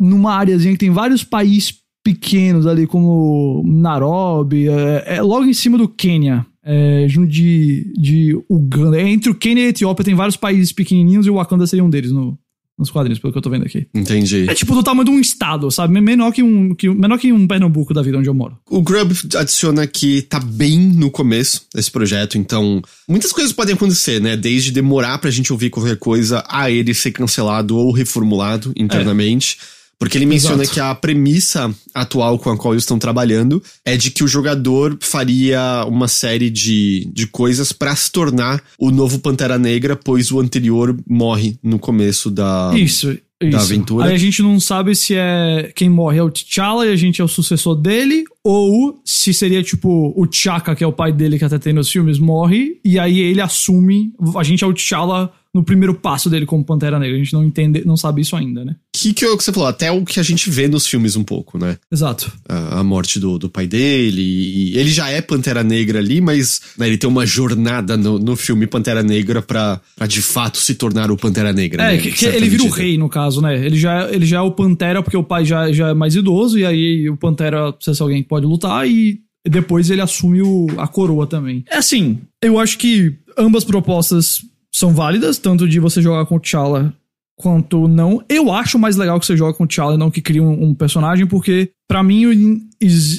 numa 0.00 0.34
áreazinha 0.34 0.72
que 0.72 0.78
tem 0.78 0.90
vários 0.90 1.22
países 1.22 1.79
pequenos 2.02 2.66
ali, 2.66 2.86
como 2.86 3.62
Nairobi, 3.66 4.68
é, 4.68 5.16
é 5.16 5.22
logo 5.22 5.44
em 5.44 5.54
cima 5.54 5.78
do 5.78 5.88
Quênia. 5.88 6.46
É, 6.62 7.06
junto 7.08 7.28
de, 7.28 7.90
de 7.96 8.38
Uganda. 8.48 9.00
É, 9.00 9.08
entre 9.08 9.30
o 9.30 9.34
Quênia 9.34 9.62
e 9.62 9.66
a 9.66 9.70
Etiópia 9.70 10.04
tem 10.04 10.14
vários 10.14 10.36
países 10.36 10.72
pequenininhos 10.72 11.26
e 11.26 11.30
o 11.30 11.36
Wakanda 11.36 11.66
seria 11.66 11.82
um 11.82 11.88
deles 11.88 12.12
no, 12.12 12.38
nos 12.80 12.90
quadrinhos, 12.90 13.18
pelo 13.18 13.30
que 13.30 13.38
eu 13.38 13.42
tô 13.42 13.50
vendo 13.50 13.66
aqui. 13.66 13.86
Entendi. 13.94 14.46
É 14.48 14.54
tipo 14.54 14.74
do 14.74 14.82
tamanho 14.82 15.04
de 15.04 15.10
um 15.10 15.20
estado, 15.20 15.70
sabe? 15.70 16.00
Menor 16.00 16.32
que 16.32 16.42
um, 16.42 16.74
que, 16.74 16.88
menor 16.88 17.18
que 17.18 17.30
um 17.30 17.46
Pernambuco 17.46 17.92
da 17.92 18.00
vida 18.00 18.16
onde 18.16 18.28
eu 18.28 18.34
moro. 18.34 18.56
O 18.68 18.80
Grub 18.80 19.12
adiciona 19.36 19.86
que 19.86 20.22
tá 20.22 20.40
bem 20.40 20.78
no 20.78 21.10
começo 21.10 21.66
desse 21.74 21.90
projeto, 21.90 22.38
então 22.38 22.80
muitas 23.06 23.32
coisas 23.32 23.52
podem 23.52 23.74
acontecer, 23.74 24.18
né? 24.20 24.34
Desde 24.34 24.72
demorar 24.72 25.18
pra 25.18 25.30
gente 25.30 25.52
ouvir 25.52 25.68
qualquer 25.68 25.98
coisa 25.98 26.42
a 26.48 26.70
ele 26.70 26.94
ser 26.94 27.10
cancelado 27.12 27.76
ou 27.76 27.92
reformulado 27.92 28.72
internamente. 28.74 29.58
Porque 30.00 30.16
ele 30.16 30.24
menciona 30.24 30.62
Exato. 30.62 30.74
que 30.74 30.80
a 30.80 30.94
premissa 30.94 31.70
atual 31.94 32.38
com 32.38 32.48
a 32.48 32.56
qual 32.56 32.72
eles 32.72 32.84
estão 32.84 32.98
trabalhando 32.98 33.62
é 33.84 33.98
de 33.98 34.10
que 34.10 34.24
o 34.24 34.26
jogador 34.26 34.96
faria 34.98 35.84
uma 35.86 36.08
série 36.08 36.48
de, 36.48 37.06
de 37.12 37.26
coisas 37.26 37.70
pra 37.70 37.94
se 37.94 38.10
tornar 38.10 38.62
o 38.78 38.90
novo 38.90 39.18
Pantera 39.18 39.58
Negra, 39.58 39.94
pois 39.94 40.32
o 40.32 40.40
anterior 40.40 40.98
morre 41.06 41.58
no 41.62 41.78
começo 41.78 42.30
da. 42.30 42.72
Isso, 42.74 43.14
isso. 43.42 43.58
aventura. 43.58 44.06
Aí 44.06 44.14
a 44.14 44.18
gente 44.18 44.40
não 44.40 44.58
sabe 44.58 44.94
se 44.94 45.14
é 45.14 45.70
quem 45.76 45.90
morre 45.90 46.16
é 46.16 46.22
o 46.22 46.30
T'Challa 46.30 46.86
e 46.86 46.92
a 46.92 46.96
gente 46.96 47.20
é 47.20 47.24
o 47.24 47.28
sucessor 47.28 47.76
dele, 47.76 48.24
ou 48.42 49.02
se 49.04 49.34
seria 49.34 49.62
tipo 49.62 50.14
o 50.16 50.26
T'Chaka, 50.26 50.74
que 50.74 50.82
é 50.82 50.86
o 50.86 50.94
pai 50.94 51.12
dele 51.12 51.38
que 51.38 51.44
até 51.44 51.58
tem 51.58 51.74
nos 51.74 51.90
filmes, 51.90 52.18
morre, 52.18 52.80
e 52.82 52.98
aí 52.98 53.20
ele 53.20 53.42
assume, 53.42 54.14
a 54.34 54.42
gente 54.42 54.64
é 54.64 54.66
o 54.66 54.72
T'Challa 54.72 55.30
no 55.54 55.64
primeiro 55.64 55.94
passo 55.94 56.30
dele 56.30 56.46
como 56.46 56.64
Pantera 56.64 56.98
Negra. 56.98 57.16
A 57.16 57.18
gente 57.18 57.32
não 57.32 57.44
entende, 57.44 57.82
não 57.84 57.96
sabe 57.96 58.22
isso 58.22 58.36
ainda, 58.36 58.64
né? 58.64 58.76
Que, 58.94 59.12
que 59.12 59.24
é 59.24 59.28
o 59.28 59.36
que 59.36 59.44
você 59.44 59.52
falou, 59.52 59.68
até 59.68 59.90
o 59.90 60.04
que 60.04 60.20
a 60.20 60.22
gente 60.22 60.48
vê 60.48 60.68
nos 60.68 60.86
filmes 60.86 61.16
um 61.16 61.24
pouco, 61.24 61.58
né? 61.58 61.76
Exato. 61.90 62.32
a, 62.48 62.80
a 62.80 62.84
morte 62.84 63.18
do, 63.18 63.38
do 63.38 63.48
pai 63.48 63.66
dele. 63.66 64.22
E 64.22 64.78
ele 64.78 64.90
já 64.90 65.08
é 65.08 65.20
Pantera 65.20 65.64
Negra 65.64 65.98
ali, 65.98 66.20
mas 66.20 66.60
né, 66.78 66.86
ele 66.86 66.98
tem 66.98 67.08
uma 67.08 67.26
jornada 67.26 67.96
no, 67.96 68.18
no 68.18 68.36
filme 68.36 68.66
Pantera 68.66 69.02
Negra 69.02 69.42
pra, 69.42 69.80
pra 69.96 70.06
de 70.06 70.22
fato 70.22 70.58
se 70.58 70.74
tornar 70.74 71.10
o 71.10 71.16
Pantera 71.16 71.52
Negra. 71.52 71.82
É, 71.82 71.96
né, 71.96 72.02
que, 72.02 72.12
que 72.12 72.26
ele 72.26 72.48
vira 72.48 72.64
o 72.64 72.68
rei, 72.68 72.96
no 72.96 73.08
caso, 73.08 73.40
né? 73.40 73.64
Ele 73.64 73.78
já, 73.78 74.08
ele 74.10 74.26
já 74.26 74.38
é 74.38 74.42
o 74.42 74.52
Pantera 74.52 75.02
porque 75.02 75.16
o 75.16 75.24
pai 75.24 75.44
já, 75.44 75.72
já 75.72 75.88
é 75.88 75.94
mais 75.94 76.14
idoso, 76.14 76.58
e 76.58 76.64
aí 76.64 77.08
o 77.08 77.16
Pantera 77.16 77.72
precisa 77.72 77.96
ser 77.96 78.02
alguém 78.02 78.22
que 78.22 78.28
pode 78.28 78.46
lutar, 78.46 78.88
e 78.88 79.20
depois 79.48 79.90
ele 79.90 80.00
assume 80.00 80.42
o, 80.42 80.66
a 80.76 80.86
coroa 80.86 81.26
também. 81.26 81.64
É 81.68 81.78
assim, 81.78 82.20
eu 82.42 82.58
acho 82.58 82.78
que 82.78 83.14
ambas 83.38 83.64
propostas 83.64 84.42
são 84.72 84.94
válidas, 84.94 85.38
tanto 85.38 85.68
de 85.68 85.80
você 85.80 86.00
jogar 86.00 86.26
com 86.26 86.36
o 86.36 86.40
T'Challa 86.40 86.94
quanto 87.40 87.88
não. 87.88 88.22
Eu 88.28 88.52
acho 88.52 88.78
mais 88.78 88.96
legal 88.96 89.18
que 89.18 89.24
você 89.24 89.36
joga 89.36 89.54
com 89.54 89.64
o 89.64 89.66
T'Challa 89.66 89.94
e 89.94 89.98
não 89.98 90.10
que 90.10 90.20
cria 90.20 90.42
um, 90.42 90.68
um 90.68 90.74
personagem, 90.74 91.26
porque 91.26 91.70
pra 91.88 92.02
mim 92.02 92.68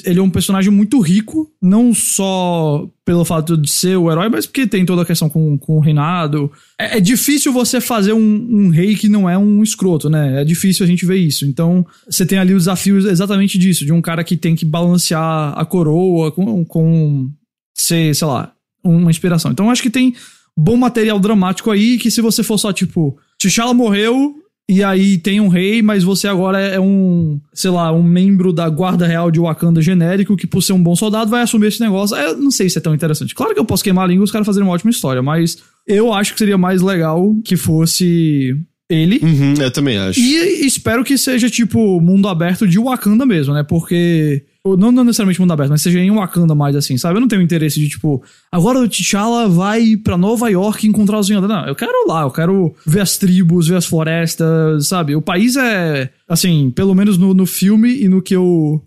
ele 0.04 0.18
é 0.18 0.22
um 0.22 0.30
personagem 0.30 0.70
muito 0.70 1.00
rico, 1.00 1.50
não 1.60 1.92
só 1.92 2.88
pelo 3.04 3.24
fato 3.24 3.56
de 3.56 3.70
ser 3.70 3.96
o 3.96 4.10
herói, 4.10 4.28
mas 4.28 4.46
porque 4.46 4.66
tem 4.66 4.86
toda 4.86 5.02
a 5.02 5.04
questão 5.04 5.28
com, 5.28 5.58
com 5.58 5.76
o 5.76 5.80
reinado. 5.80 6.50
É, 6.78 6.98
é 6.98 7.00
difícil 7.00 7.52
você 7.52 7.80
fazer 7.80 8.12
um, 8.12 8.48
um 8.50 8.68
rei 8.70 8.94
que 8.94 9.08
não 9.08 9.28
é 9.28 9.36
um 9.36 9.62
escroto, 9.62 10.08
né? 10.08 10.40
É 10.40 10.44
difícil 10.44 10.84
a 10.84 10.86
gente 10.86 11.04
ver 11.04 11.16
isso. 11.16 11.44
Então, 11.44 11.84
você 12.08 12.24
tem 12.24 12.38
ali 12.38 12.54
o 12.54 12.58
desafio 12.58 12.96
exatamente 12.98 13.58
disso, 13.58 13.84
de 13.84 13.92
um 13.92 14.00
cara 14.00 14.22
que 14.22 14.36
tem 14.36 14.54
que 14.54 14.64
balancear 14.64 15.52
a 15.58 15.64
coroa 15.64 16.30
com, 16.30 16.64
com 16.64 17.28
ser, 17.76 18.14
sei 18.14 18.26
lá, 18.26 18.52
uma 18.84 19.10
inspiração. 19.10 19.50
Então, 19.50 19.70
acho 19.70 19.82
que 19.82 19.90
tem 19.90 20.14
bom 20.56 20.76
material 20.76 21.18
dramático 21.18 21.70
aí, 21.70 21.98
que 21.98 22.10
se 22.10 22.20
você 22.20 22.42
for 22.42 22.58
só, 22.58 22.72
tipo, 22.72 23.16
T'Challa 23.38 23.74
morreu 23.74 24.34
e 24.68 24.82
aí 24.82 25.18
tem 25.18 25.40
um 25.40 25.48
rei, 25.48 25.82
mas 25.82 26.04
você 26.04 26.28
agora 26.28 26.58
é 26.58 26.80
um, 26.80 27.40
sei 27.52 27.70
lá, 27.70 27.92
um 27.92 28.02
membro 28.02 28.52
da 28.52 28.68
guarda 28.68 29.06
real 29.06 29.30
de 29.30 29.40
Wakanda 29.40 29.82
genérico 29.82 30.36
que, 30.36 30.46
por 30.46 30.62
ser 30.62 30.72
um 30.72 30.82
bom 30.82 30.94
soldado, 30.94 31.30
vai 31.30 31.42
assumir 31.42 31.66
esse 31.66 31.80
negócio. 31.80 32.16
Eu 32.16 32.36
não 32.36 32.50
sei 32.50 32.70
se 32.70 32.78
é 32.78 32.80
tão 32.80 32.94
interessante. 32.94 33.34
Claro 33.34 33.52
que 33.52 33.60
eu 33.60 33.64
posso 33.64 33.82
queimar 33.84 34.04
a 34.04 34.06
língua 34.06 34.22
e 34.22 34.24
os 34.24 34.30
caras 34.30 34.46
fazerem 34.46 34.66
uma 34.66 34.74
ótima 34.74 34.90
história, 34.90 35.20
mas 35.20 35.58
eu 35.86 36.12
acho 36.12 36.32
que 36.32 36.38
seria 36.38 36.56
mais 36.56 36.80
legal 36.80 37.34
que 37.44 37.56
fosse 37.56 38.56
ele. 38.88 39.20
Uhum, 39.22 39.54
eu 39.60 39.70
também 39.70 39.98
acho. 39.98 40.20
E 40.20 40.64
espero 40.64 41.04
que 41.04 41.18
seja, 41.18 41.50
tipo, 41.50 42.00
mundo 42.00 42.28
aberto 42.28 42.66
de 42.66 42.78
Wakanda 42.78 43.26
mesmo, 43.26 43.52
né? 43.54 43.62
Porque. 43.62 44.44
Não, 44.64 44.92
não 44.92 45.02
necessariamente 45.02 45.40
mundo 45.40 45.52
aberto, 45.52 45.70
mas 45.70 45.82
seja 45.82 45.98
em 45.98 46.10
Wakanda 46.12 46.54
mais 46.54 46.76
assim, 46.76 46.96
sabe? 46.96 47.16
Eu 47.16 47.20
não 47.20 47.26
tenho 47.26 47.42
interesse 47.42 47.80
de, 47.80 47.88
tipo, 47.88 48.22
agora 48.50 48.78
o 48.78 48.88
T'Challa 48.88 49.48
vai 49.48 49.96
pra 49.96 50.16
Nova 50.16 50.48
York 50.48 50.86
encontrar 50.86 51.18
os 51.18 51.26
Vingadores. 51.26 51.56
Não, 51.56 51.66
eu 51.66 51.74
quero 51.74 52.06
lá, 52.06 52.22
eu 52.22 52.30
quero 52.30 52.72
ver 52.86 53.00
as 53.00 53.18
tribos, 53.18 53.66
ver 53.66 53.76
as 53.76 53.86
florestas, 53.86 54.86
sabe? 54.86 55.16
O 55.16 55.22
país 55.22 55.56
é, 55.56 56.12
assim, 56.28 56.70
pelo 56.70 56.94
menos 56.94 57.18
no, 57.18 57.34
no 57.34 57.44
filme 57.44 58.02
e 58.02 58.08
no 58.08 58.22
que 58.22 58.36
eu 58.36 58.80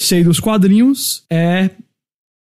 sei 0.00 0.24
dos 0.24 0.40
quadrinhos, 0.40 1.24
é. 1.30 1.70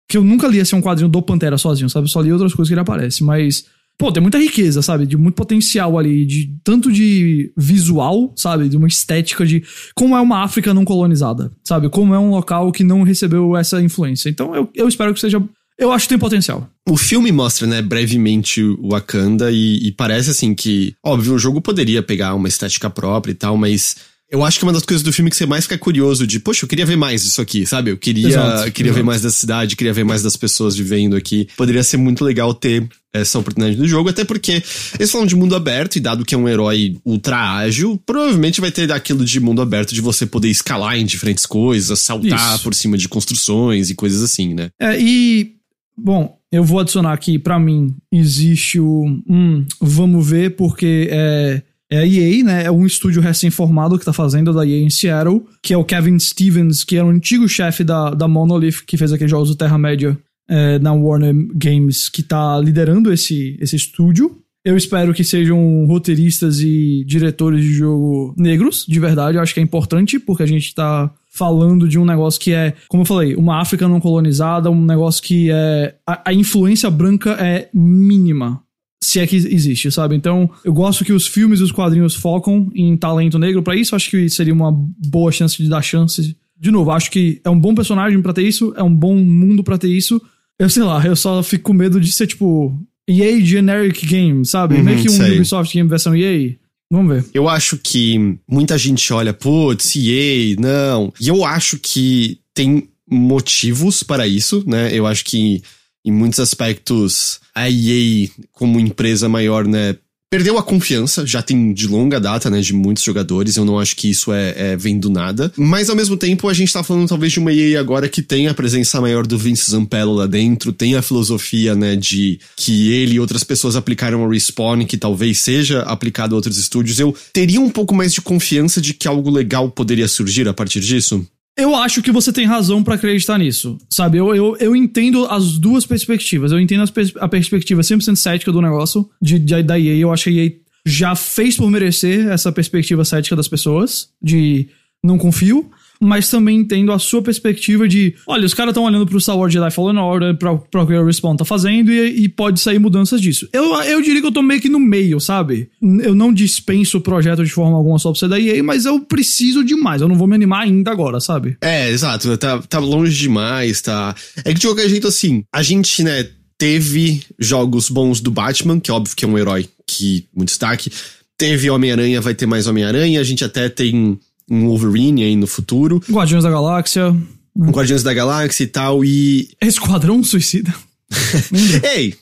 Que 0.10 0.18
eu 0.18 0.24
nunca 0.24 0.48
li 0.48 0.60
assim 0.60 0.76
um 0.76 0.82
quadrinho 0.82 1.08
do 1.10 1.22
Pantera 1.22 1.60
sozinho, 1.60 1.90
sabe? 1.90 2.06
Eu 2.06 2.10
só 2.10 2.20
li 2.20 2.34
outras 2.34 2.54
coisas 2.54 2.68
que 2.68 2.74
ele 2.74 2.82
aparece, 2.82 3.24
mas 3.24 3.66
pô, 4.02 4.12
tem 4.12 4.20
muita 4.20 4.40
riqueza, 4.40 4.82
sabe? 4.82 5.06
De 5.06 5.16
muito 5.16 5.36
potencial 5.36 6.00
ali, 6.00 6.26
de 6.26 6.58
tanto 6.64 6.92
de 6.92 7.54
visual, 7.56 8.34
sabe? 8.36 8.68
De 8.68 8.76
uma 8.76 8.88
estética 8.88 9.46
de 9.46 9.64
como 9.94 10.16
é 10.16 10.22
uma 10.22 10.44
África 10.44 10.74
não 10.74 10.84
colonizada, 10.84 11.52
sabe? 11.64 11.88
Como 11.88 12.16
é 12.16 12.18
um 12.18 12.32
local 12.32 12.72
que 12.72 12.84
não 12.84 13.04
recebeu 13.04 13.56
essa 13.56 13.80
influência. 13.80 14.28
Então 14.28 14.56
eu, 14.56 14.68
eu 14.74 14.88
espero 14.88 15.14
que 15.14 15.20
seja. 15.20 15.40
Eu 15.78 15.92
acho 15.92 16.06
que 16.06 16.10
tem 16.10 16.18
potencial. 16.18 16.68
O 16.90 16.98
filme 16.98 17.32
mostra, 17.32 17.68
né, 17.68 17.80
brevemente 17.80 18.64
o 18.64 18.90
Wakanda 18.90 19.52
e, 19.52 19.88
e 19.88 19.92
parece 19.92 20.32
assim 20.32 20.56
que, 20.56 20.96
óbvio, 21.06 21.36
o 21.36 21.40
jogo 21.40 21.62
poderia 21.62 22.02
pegar 22.02 22.34
uma 22.34 22.48
estética 22.48 22.90
própria 22.90 23.32
e 23.32 23.36
tal, 23.36 23.56
mas 23.56 23.98
eu 24.32 24.46
acho 24.46 24.58
que 24.58 24.64
é 24.64 24.68
uma 24.68 24.74
das 24.74 24.84
coisas 24.84 25.04
do 25.04 25.12
filme 25.12 25.30
que 25.30 25.36
você 25.36 25.46
mais 25.46 25.66
fica 25.66 25.78
curioso 25.78 26.26
de, 26.26 26.40
poxa, 26.40 26.64
eu 26.64 26.70
queria 26.70 26.86
ver 26.86 26.96
mais 26.96 27.22
disso 27.22 27.42
aqui, 27.42 27.66
sabe? 27.66 27.92
Eu 27.92 27.98
queria, 27.98 28.30
Exato, 28.30 28.72
queria 28.72 28.90
exato. 28.90 29.00
ver 29.00 29.04
mais 29.04 29.22
da 29.22 29.30
cidade, 29.30 29.76
queria 29.76 29.92
ver 29.92 30.06
mais 30.06 30.24
das 30.24 30.38
pessoas 30.38 30.74
vivendo 30.74 31.18
aqui. 31.18 31.50
Poderia 31.58 31.84
ser 31.84 31.98
muito 31.98 32.24
legal 32.24 32.54
ter 32.54 32.88
essa 33.14 33.38
oportunidade 33.38 33.78
no 33.78 33.86
jogo, 33.86 34.08
até 34.08 34.24
porque 34.24 34.64
eles 34.98 35.12
falam 35.12 35.28
de 35.28 35.36
mundo 35.36 35.54
aberto, 35.54 35.98
e 35.98 36.00
dado 36.00 36.24
que 36.24 36.34
é 36.34 36.38
um 36.38 36.48
herói 36.48 36.98
ultra 37.04 37.58
ágil, 37.58 38.02
provavelmente 38.06 38.62
vai 38.62 38.72
ter 38.72 38.90
aquilo 38.90 39.26
de 39.26 39.38
mundo 39.42 39.62
aberto 39.62 39.94
de 39.94 40.00
você 40.00 40.26
poder 40.26 40.48
escalar 40.48 40.98
em 40.98 41.06
diferentes 41.06 41.46
coisas, 41.46 42.00
saltar 42.00 42.56
Isso. 42.56 42.64
por 42.64 42.74
cima 42.74 42.98
de 42.98 43.10
construções 43.10 43.90
e 43.90 43.96
coisas 43.96 44.22
assim, 44.24 44.54
né? 44.54 44.70
É, 44.80 44.98
e. 44.98 45.56
Bom, 45.98 46.40
eu 46.50 46.64
vou 46.64 46.80
adicionar 46.80 47.12
aqui, 47.12 47.38
pra 47.38 47.60
mim, 47.60 47.94
existe 48.10 48.80
o. 48.80 49.06
Hum, 49.30 49.66
vamos 49.82 50.26
ver, 50.26 50.56
porque 50.56 51.10
é. 51.12 51.62
É 51.92 51.98
a 51.98 52.08
EA, 52.08 52.44
né? 52.44 52.64
É 52.64 52.72
um 52.72 52.86
estúdio 52.86 53.22
recém-formado 53.22 54.00
que 54.00 54.06
tá 54.06 54.14
fazendo 54.14 54.54
da 54.54 54.66
EA 54.66 54.80
em 54.80 54.90
Seattle, 54.90 55.44
que 55.62 55.74
é 55.74 55.78
o 55.78 55.84
Kevin 55.84 56.18
Stevens, 56.18 56.86
que 56.86 56.96
era 56.96 57.06
o 57.06 57.10
antigo 57.10 57.50
chefe 57.50 57.84
da, 57.84 58.12
da 58.12 58.30
Monolith, 58.30 58.86
que 58.88 58.96
fez 58.96 59.12
aqueles 59.12 59.30
jogos 59.30 59.50
do 59.50 59.56
Terra-média 59.56 60.18
é, 60.50 60.80
na 60.80 60.94
Warner 60.94 61.36
Games, 61.54 62.08
que 62.08 62.24
tá 62.24 62.58
liderando 62.60 63.12
esse, 63.12 63.58
esse 63.60 63.76
estúdio. 63.76 64.38
Eu 64.64 64.78
espero 64.78 65.14
que 65.14 65.24
sejam 65.24 65.86
roteiristas 65.86 66.62
e 66.62 67.04
diretores 67.06 67.64
de 67.66 67.74
jogo 67.74 68.34
negros, 68.38 68.86
de 68.88 69.00
verdade. 69.00 69.38
Eu 69.38 69.42
acho 69.42 69.54
que 69.54 69.60
é 69.60 69.64
importante, 69.64 70.18
porque 70.18 70.44
a 70.44 70.48
gente 70.48 70.74
tá 70.74 71.12
falando 71.30 71.90
de 71.90 71.98
um 71.98 72.06
negócio 72.06 72.40
que 72.40 72.54
é, 72.54 72.74
como 72.88 73.02
eu 73.02 73.08
falei, 73.08 73.36
uma 73.36 73.60
África 73.60 73.88
não 73.88 74.00
colonizada, 74.00 74.70
um 74.70 74.86
negócio 74.86 75.22
que 75.24 75.50
é. 75.52 75.96
A, 76.08 76.30
a 76.30 76.34
influência 76.34 76.90
branca 76.90 77.32
é 77.32 77.70
mínima. 77.74 78.62
Se 79.04 79.20
é 79.20 79.26
que 79.26 79.36
existe, 79.36 79.92
sabe? 79.92 80.16
Então, 80.16 80.50
eu 80.64 80.72
gosto 80.72 81.04
que 81.04 81.12
os 81.12 81.26
filmes 81.26 81.60
e 81.60 81.64
os 81.64 81.72
quadrinhos 81.72 82.14
focam 82.14 82.70
em 82.76 82.96
talento 82.96 83.40
negro 83.40 83.64
pra 83.64 83.76
isso. 83.76 83.96
Acho 83.96 84.10
que 84.12 84.30
seria 84.30 84.54
uma 84.54 84.72
boa 84.72 85.32
chance 85.32 85.62
de 85.62 85.68
dar 85.68 85.82
chance. 85.82 86.36
De 86.60 86.70
novo, 86.70 86.92
acho 86.92 87.10
que 87.10 87.42
é 87.44 87.50
um 87.50 87.60
bom 87.60 87.74
personagem 87.74 88.22
pra 88.22 88.34
ter 88.34 88.44
isso, 88.44 88.72
é 88.78 88.84
um 88.84 88.94
bom 88.94 89.16
mundo 89.16 89.64
pra 89.64 89.80
ter 89.80 89.88
isso. 89.90 90.22
Eu 90.60 90.70
sei 90.70 90.84
lá, 90.84 91.04
eu 91.04 91.16
só 91.16 91.42
fico 91.42 91.64
com 91.64 91.74
medo 91.74 92.00
de 92.00 92.12
ser 92.12 92.28
tipo 92.28 92.78
EA 93.10 93.44
Generic 93.44 94.06
Game, 94.06 94.46
sabe? 94.46 94.76
Uhum, 94.76 94.84
Meio 94.84 95.02
que 95.02 95.10
um 95.10 95.14
sei. 95.14 95.36
Ubisoft 95.38 95.74
Game 95.74 95.90
versão 95.90 96.16
EA. 96.16 96.56
Vamos 96.92 97.16
ver. 97.16 97.26
Eu 97.34 97.50
acho 97.50 97.78
que 97.78 98.38
muita 98.48 98.78
gente 98.78 99.12
olha, 99.12 99.34
putz, 99.34 99.96
EA, 99.96 100.56
não. 100.60 101.12
E 101.20 101.30
eu 101.30 101.44
acho 101.44 101.80
que 101.80 102.38
tem 102.54 102.88
motivos 103.10 104.04
para 104.04 104.28
isso, 104.28 104.64
né? 104.68 104.96
Eu 104.96 105.08
acho 105.08 105.26
que 105.26 105.64
em 106.06 106.12
muitos 106.12 106.40
aspectos 106.40 107.40
a 107.54 107.70
EA, 107.70 108.30
como 108.52 108.80
empresa 108.80 109.28
maior, 109.28 109.68
né? 109.68 109.96
Perdeu 110.34 110.58
a 110.58 110.64
confiança, 110.64 111.28
já 111.28 111.42
tem 111.42 111.74
de 111.74 111.90
longa 111.90 112.18
data, 112.18 112.50
né, 112.50 112.62
de 112.62 112.74
muitos 112.74 113.04
jogadores. 113.04 113.58
Eu 113.58 113.66
não 113.66 113.78
acho 113.78 113.98
que 113.98 114.10
isso 114.10 114.32
é, 114.32 114.54
é 114.56 114.78
vem 114.78 114.98
do 114.98 115.10
nada. 115.10 115.52
Mas 115.58 115.90
ao 115.90 115.96
mesmo 115.96 116.16
tempo, 116.16 116.48
a 116.48 116.54
gente 116.54 116.72
tá 116.72 116.82
falando 116.82 117.10
talvez 117.10 117.34
de 117.34 117.40
uma 117.40 117.52
EA 117.52 117.78
agora 117.78 118.08
que 118.08 118.22
tem 118.22 118.48
a 118.48 118.54
presença 118.54 119.02
maior 119.02 119.28
do 119.28 119.38
Vince 119.38 119.70
Zampello 119.70 120.14
lá 120.14 120.26
dentro, 120.26 120.72
tem 120.72 120.96
a 120.96 121.02
filosofia, 121.02 121.76
né, 121.76 121.98
de 121.98 122.40
que 122.56 122.94
ele 122.94 123.16
e 123.16 123.20
outras 123.20 123.44
pessoas 123.44 123.76
aplicaram 123.76 124.24
a 124.24 124.30
Respawn, 124.30 124.86
que 124.86 124.96
talvez 124.96 125.40
seja 125.40 125.82
aplicado 125.82 126.34
a 126.34 126.38
outros 126.38 126.58
estúdios. 126.58 126.98
Eu 126.98 127.14
teria 127.34 127.60
um 127.60 127.70
pouco 127.70 127.94
mais 127.94 128.14
de 128.14 128.22
confiança 128.22 128.80
de 128.80 128.94
que 128.94 129.10
algo 129.10 129.30
legal 129.30 129.70
poderia 129.70 130.08
surgir 130.08 130.48
a 130.48 130.54
partir 130.54 130.80
disso. 130.80 131.28
Eu 131.58 131.76
acho 131.76 132.02
que 132.02 132.12
você 132.12 132.32
tem 132.32 132.46
razão 132.46 132.82
pra 132.84 132.96
acreditar 132.96 133.38
nisso, 133.38 133.78
sabe? 133.90 134.18
Eu, 134.18 134.34
eu, 134.36 134.56
eu 134.58 134.76
entendo 134.76 135.26
as 135.26 135.58
duas 135.58 135.86
perspectivas. 135.86 136.52
Eu 136.52 136.60
entendo 136.60 136.90
pers- 136.92 137.14
a 137.18 137.28
perspectiva 137.28 137.82
100% 137.82 138.16
cética 138.16 138.52
do 138.52 138.62
negócio, 138.62 139.10
de, 139.22 139.38
de, 139.38 139.62
da 139.62 139.78
EA. 139.80 139.96
Eu 139.98 140.12
acho 140.14 140.26
que 140.26 140.40
a 140.40 140.44
EA 140.46 140.52
já 140.86 141.16
fez 141.16 141.58
por 141.58 141.70
merecer 141.70 142.28
essa 142.30 142.52
perspectiva 142.52 143.04
cética 143.06 143.36
das 143.36 143.48
pessoas, 143.48 144.10
de 144.22 144.70
não 145.04 145.18
confio. 145.18 145.70
Mas 146.02 146.30
também 146.30 146.58
entendo 146.58 146.92
a 146.92 146.98
sua 146.98 147.22
perspectiva 147.22 147.88
de, 147.88 148.16
olha, 148.26 148.46
os 148.46 148.54
caras 148.54 148.72
estão 148.72 148.84
olhando 148.84 149.06
pro 149.06 149.20
Star 149.22 149.38
Wars 149.38 149.54
Jedi 149.54 149.70
Fallen 149.70 150.00
Order, 150.00 150.36
pra, 150.36 150.56
pra 150.56 150.82
o 150.82 150.88
que 150.88 150.94
a 150.94 151.04
Respawn 151.04 151.36
tá 151.36 151.46
fazendo, 151.46 151.92
e, 151.92 152.24
e 152.24 152.30
pode 152.30 152.60
sair 152.60 152.80
mudanças 152.80 153.22
disso. 153.22 153.48
Eu, 153.54 153.76
eu 153.84 154.02
diria 154.02 154.20
que 154.20 154.28
eu 154.28 154.32
tô 154.32 154.42
meio 154.42 154.60
que 154.60 154.70
no 154.70 154.80
meio, 154.80 155.20
sabe? 155.20 155.70
Eu 155.82 156.16
não 156.16 156.34
dispenso 156.34 156.98
o 156.98 157.02
projeto 157.02 157.44
de 157.44 157.52
forma 157.52 157.78
alguma 157.78 158.00
só 158.00 158.12
pra 158.12 158.20
ser 158.20 158.28
da 158.28 158.40
EA, 158.40 158.64
mas 158.64 158.86
eu 158.86 159.00
preciso 159.02 159.64
demais. 159.64 160.02
Eu 160.02 160.08
não 160.08 160.16
vou 160.16 160.28
me 160.28 160.36
animar 160.36 160.64
ainda 160.64 160.92
agora, 160.92 161.20
sabe? 161.20 161.58
É, 161.62 161.90
exato. 161.90 162.36
Tá, 162.38 162.60
tá 162.60 162.80
longe 162.80 163.18
demais, 163.18 163.82
tá. 163.82 164.16
É 164.44 164.54
que 164.54 164.60
de 164.60 164.68
qualquer 164.68 164.90
jeito, 164.90 165.08
assim, 165.08 165.44
a 165.54 165.62
gente, 165.62 166.04
né, 166.04 166.28
teve 166.58 167.24
jogos 167.40 167.90
bons 167.90 168.22
do 168.22 168.32
Batman, 168.32 168.80
que 168.80 168.92
é 168.92 168.94
óbvio 168.94 169.16
que 169.16 169.26
é 169.26 169.28
um 169.28 169.38
herói 169.38 169.68
que 169.88 170.28
muito 170.36 170.50
destaque. 170.50 170.92
Teve 171.38 171.70
Homem-Aranha, 171.70 172.22
vai 172.22 172.36
ter 172.36 172.46
mais 172.46 172.68
Homem-Aranha. 172.68 173.20
A 173.20 173.24
gente 173.24 173.44
até 173.44 173.68
tem 173.68 174.20
um 174.52 174.68
Wolverine 174.68 175.24
aí 175.24 175.36
no 175.36 175.48
futuro. 175.48 176.04
Guardiões 176.12 176.44
da 176.44 176.52
Galáxia. 176.52 177.16
Um 177.56 177.72
Guardiões 177.72 178.04
da 178.04 178.14
Galáxia 178.14 178.66
e 178.66 178.68
tal. 178.68 179.04
E. 179.04 179.50
Esquadrão 179.62 180.22
Suicida. 180.24 180.74
Ei, 181.96 182.14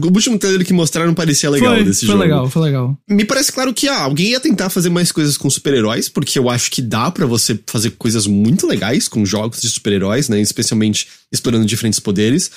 o 0.00 0.06
último 0.06 0.38
trailer 0.38 0.66
que 0.66 0.72
mostraram 0.72 1.12
parecia 1.12 1.50
legal 1.50 1.74
foi, 1.74 1.84
desse 1.84 2.00
foi 2.00 2.08
jogo. 2.08 2.20
legal, 2.20 2.50
foi 2.50 2.62
legal. 2.62 2.98
Me 3.08 3.24
parece 3.24 3.52
claro 3.52 3.74
que 3.74 3.88
ah, 3.88 4.00
alguém 4.00 4.28
ia 4.28 4.40
tentar 4.40 4.70
fazer 4.70 4.88
mais 4.88 5.12
coisas 5.12 5.36
com 5.36 5.50
super-heróis, 5.50 6.08
porque 6.08 6.38
eu 6.38 6.48
acho 6.48 6.70
que 6.70 6.80
dá 6.80 7.10
pra 7.10 7.26
você 7.26 7.58
fazer 7.66 7.90
coisas 7.92 8.26
muito 8.26 8.66
legais 8.66 9.06
com 9.08 9.24
jogos 9.24 9.60
de 9.60 9.68
super-heróis, 9.68 10.28
né? 10.28 10.40
Especialmente 10.40 11.06
explorando 11.30 11.66
diferentes 11.66 12.00
poderes. 12.00 12.50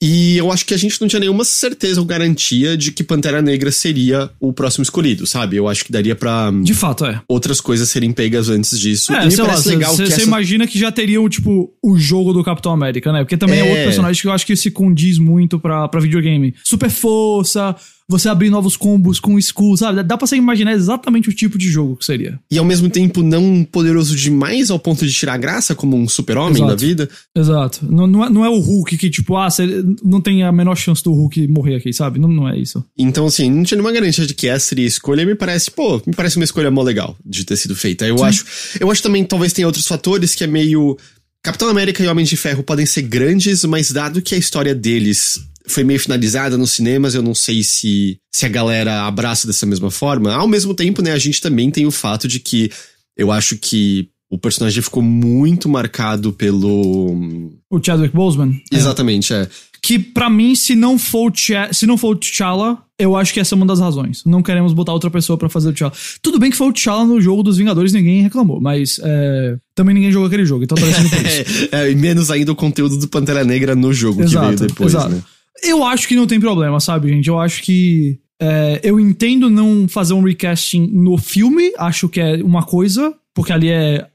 E 0.00 0.36
eu 0.36 0.52
acho 0.52 0.64
que 0.64 0.72
a 0.72 0.76
gente 0.76 1.00
não 1.00 1.08
tinha 1.08 1.18
nenhuma 1.18 1.44
certeza 1.44 2.00
ou 2.00 2.06
garantia 2.06 2.76
de 2.76 2.92
que 2.92 3.02
Pantera 3.02 3.42
Negra 3.42 3.72
seria 3.72 4.30
o 4.38 4.52
próximo 4.52 4.84
escolhido, 4.84 5.26
sabe? 5.26 5.56
Eu 5.56 5.66
acho 5.66 5.84
que 5.84 5.90
daria 5.90 6.14
pra 6.14 6.50
hum, 6.50 6.62
De 6.62 6.72
fato, 6.72 7.04
é. 7.04 7.20
outras 7.26 7.60
coisas 7.60 7.88
serem 7.90 8.12
pegas 8.12 8.48
antes 8.48 8.78
disso. 8.78 9.12
e 9.12 9.16
É, 9.16 9.24
me 9.24 9.30
sei 9.32 9.42
lá, 9.42 9.50
parece 9.50 9.68
legal 9.70 9.90
que 9.96 10.06
você 10.06 10.12
essa... 10.12 10.22
imagina 10.22 10.66
que 10.68 10.78
já 10.78 10.92
teriam, 10.92 11.28
tipo, 11.28 11.72
o 11.82 11.98
jogo 11.98 12.32
do 12.32 12.44
Capitão 12.44 12.70
América, 12.72 13.12
né? 13.12 13.24
Porque 13.24 13.36
também 13.36 13.58
é, 13.58 13.66
É. 13.66 13.70
outro 13.70 13.84
personagem 13.84 14.22
que 14.22 14.28
eu 14.28 14.32
acho 14.32 14.46
que 14.46 14.54
se 14.54 14.70
condiz 14.70 15.18
muito 15.18 15.58
pra, 15.58 15.88
pra 15.88 16.00
videogame. 16.00 16.54
Super 16.62 16.90
força, 16.90 17.74
você 18.08 18.28
abrir 18.28 18.48
novos 18.48 18.74
combos 18.74 19.20
com 19.20 19.38
skull, 19.38 19.76
sabe? 19.76 20.02
Dá 20.02 20.16
pra 20.16 20.26
você 20.26 20.36
imaginar 20.36 20.72
exatamente 20.72 21.28
o 21.28 21.32
tipo 21.32 21.58
de 21.58 21.68
jogo 21.68 21.96
que 21.96 22.06
seria. 22.06 22.40
E 22.50 22.58
ao 22.58 22.64
mesmo 22.64 22.88
tempo 22.88 23.22
não 23.22 23.62
poderoso 23.62 24.16
demais 24.16 24.70
ao 24.70 24.78
ponto 24.78 25.06
de 25.06 25.12
tirar 25.12 25.36
graça, 25.36 25.74
como 25.74 25.94
um 25.94 26.08
super-homem 26.08 26.66
da 26.66 26.74
vida. 26.74 27.08
Exato. 27.36 27.80
Não, 27.82 28.06
não, 28.06 28.24
é, 28.24 28.30
não 28.30 28.44
é 28.44 28.48
o 28.48 28.58
Hulk 28.58 28.96
que, 28.96 29.10
tipo, 29.10 29.36
ah, 29.36 29.50
você 29.50 29.84
não 30.02 30.22
tem 30.22 30.42
a 30.42 30.50
menor 30.50 30.76
chance 30.76 31.04
do 31.04 31.12
Hulk 31.12 31.46
morrer 31.48 31.76
aqui, 31.76 31.92
sabe? 31.92 32.18
Não, 32.18 32.28
não 32.28 32.48
é 32.48 32.58
isso. 32.58 32.82
Então, 32.96 33.26
assim, 33.26 33.50
não 33.50 33.62
tinha 33.62 33.76
nenhuma 33.76 33.92
garantia 33.92 34.26
de 34.26 34.32
que 34.32 34.48
essa 34.48 34.68
seria 34.68 34.86
a 34.86 34.88
escolha. 34.88 35.26
Me 35.26 35.34
parece, 35.34 35.70
pô, 35.70 36.00
me 36.06 36.14
parece 36.14 36.36
uma 36.36 36.44
escolha 36.44 36.70
mó 36.70 36.82
legal 36.82 37.14
de 37.24 37.44
ter 37.44 37.56
sido 37.56 37.76
feita. 37.76 38.06
Eu 38.06 38.24
acho. 38.24 38.46
Eu 38.80 38.90
acho 38.90 39.02
também, 39.02 39.22
talvez 39.22 39.52
tenha 39.52 39.66
outros 39.66 39.86
fatores 39.86 40.34
que 40.34 40.44
é 40.44 40.46
meio. 40.46 40.96
Capitão 41.42 41.68
América 41.68 42.02
e 42.02 42.08
Homem 42.08 42.24
de 42.24 42.36
Ferro 42.36 42.62
podem 42.62 42.84
ser 42.84 43.02
grandes, 43.02 43.64
mas 43.64 43.90
dado 43.90 44.20
que 44.20 44.34
a 44.34 44.38
história 44.38 44.74
deles 44.74 45.47
foi 45.68 45.84
meio 45.84 46.00
finalizada 46.00 46.56
nos 46.56 46.72
cinemas, 46.72 47.14
eu 47.14 47.22
não 47.22 47.34
sei 47.34 47.62
se, 47.62 48.18
se 48.32 48.46
a 48.46 48.48
galera 48.48 49.02
abraça 49.06 49.46
dessa 49.46 49.66
mesma 49.66 49.90
forma. 49.90 50.34
Ao 50.34 50.48
mesmo 50.48 50.74
tempo, 50.74 51.02
né, 51.02 51.12
a 51.12 51.18
gente 51.18 51.40
também 51.40 51.70
tem 51.70 51.86
o 51.86 51.90
fato 51.90 52.26
de 52.26 52.40
que 52.40 52.70
eu 53.16 53.30
acho 53.30 53.56
que 53.56 54.08
o 54.30 54.38
personagem 54.38 54.82
ficou 54.82 55.02
muito 55.02 55.68
marcado 55.68 56.32
pelo. 56.32 57.50
O 57.70 57.82
Chadwick 57.82 58.14
Boseman. 58.14 58.60
É. 58.72 58.76
Exatamente, 58.76 59.32
é. 59.32 59.48
Que 59.80 59.98
pra 59.98 60.28
mim, 60.28 60.54
se 60.54 60.74
não 60.74 60.98
for 60.98 61.30
o 61.30 61.34
Ch 61.34 61.52
se 61.72 61.86
não 61.86 61.96
for 61.96 62.16
o 62.16 62.16
T'Challa, 62.16 62.78
Eu 62.98 63.16
acho 63.16 63.32
que 63.32 63.40
essa 63.40 63.54
é 63.54 63.56
uma 63.56 63.64
das 63.64 63.78
razões. 63.78 64.22
Não 64.26 64.42
queremos 64.42 64.72
botar 64.72 64.92
outra 64.92 65.08
pessoa 65.10 65.38
para 65.38 65.48
fazer 65.48 65.68
o 65.68 65.72
T'Challa. 65.72 65.92
Tudo 66.20 66.38
bem 66.38 66.50
que 66.50 66.56
foi 66.56 66.68
o 66.68 66.72
T'Challa 66.72 67.04
no 67.04 67.20
jogo 67.20 67.42
dos 67.42 67.56
Vingadores, 67.56 67.92
ninguém 67.92 68.20
reclamou, 68.22 68.60
mas 68.60 69.00
é, 69.02 69.56
também 69.74 69.94
ninguém 69.94 70.10
jogou 70.12 70.26
aquele 70.26 70.44
jogo, 70.44 70.64
então 70.64 70.76
tá 70.76 70.82
por 70.84 70.92
isso. 70.92 71.68
é, 71.72 71.90
e 71.90 71.94
menos 71.94 72.30
ainda 72.30 72.52
o 72.52 72.56
conteúdo 72.56 72.98
do 72.98 73.08
Pantera 73.08 73.44
Negra 73.44 73.74
no 73.74 73.92
jogo 73.94 74.22
exato, 74.22 74.50
que 74.50 74.56
veio 74.56 74.68
depois, 74.68 74.92
exato. 74.92 75.14
né? 75.14 75.22
Eu 75.62 75.84
acho 75.84 76.06
que 76.06 76.16
não 76.16 76.26
tem 76.26 76.40
problema, 76.40 76.80
sabe, 76.80 77.08
gente? 77.08 77.28
Eu 77.28 77.38
acho 77.38 77.62
que. 77.62 78.18
É, 78.40 78.80
eu 78.84 79.00
entendo 79.00 79.50
não 79.50 79.88
fazer 79.88 80.14
um 80.14 80.22
recasting 80.22 80.86
no 80.92 81.18
filme, 81.18 81.72
acho 81.76 82.08
que 82.08 82.20
é 82.20 82.36
uma 82.36 82.62
coisa, 82.62 83.12
porque 83.34 83.52
ali 83.52 83.68
é, 83.68 84.06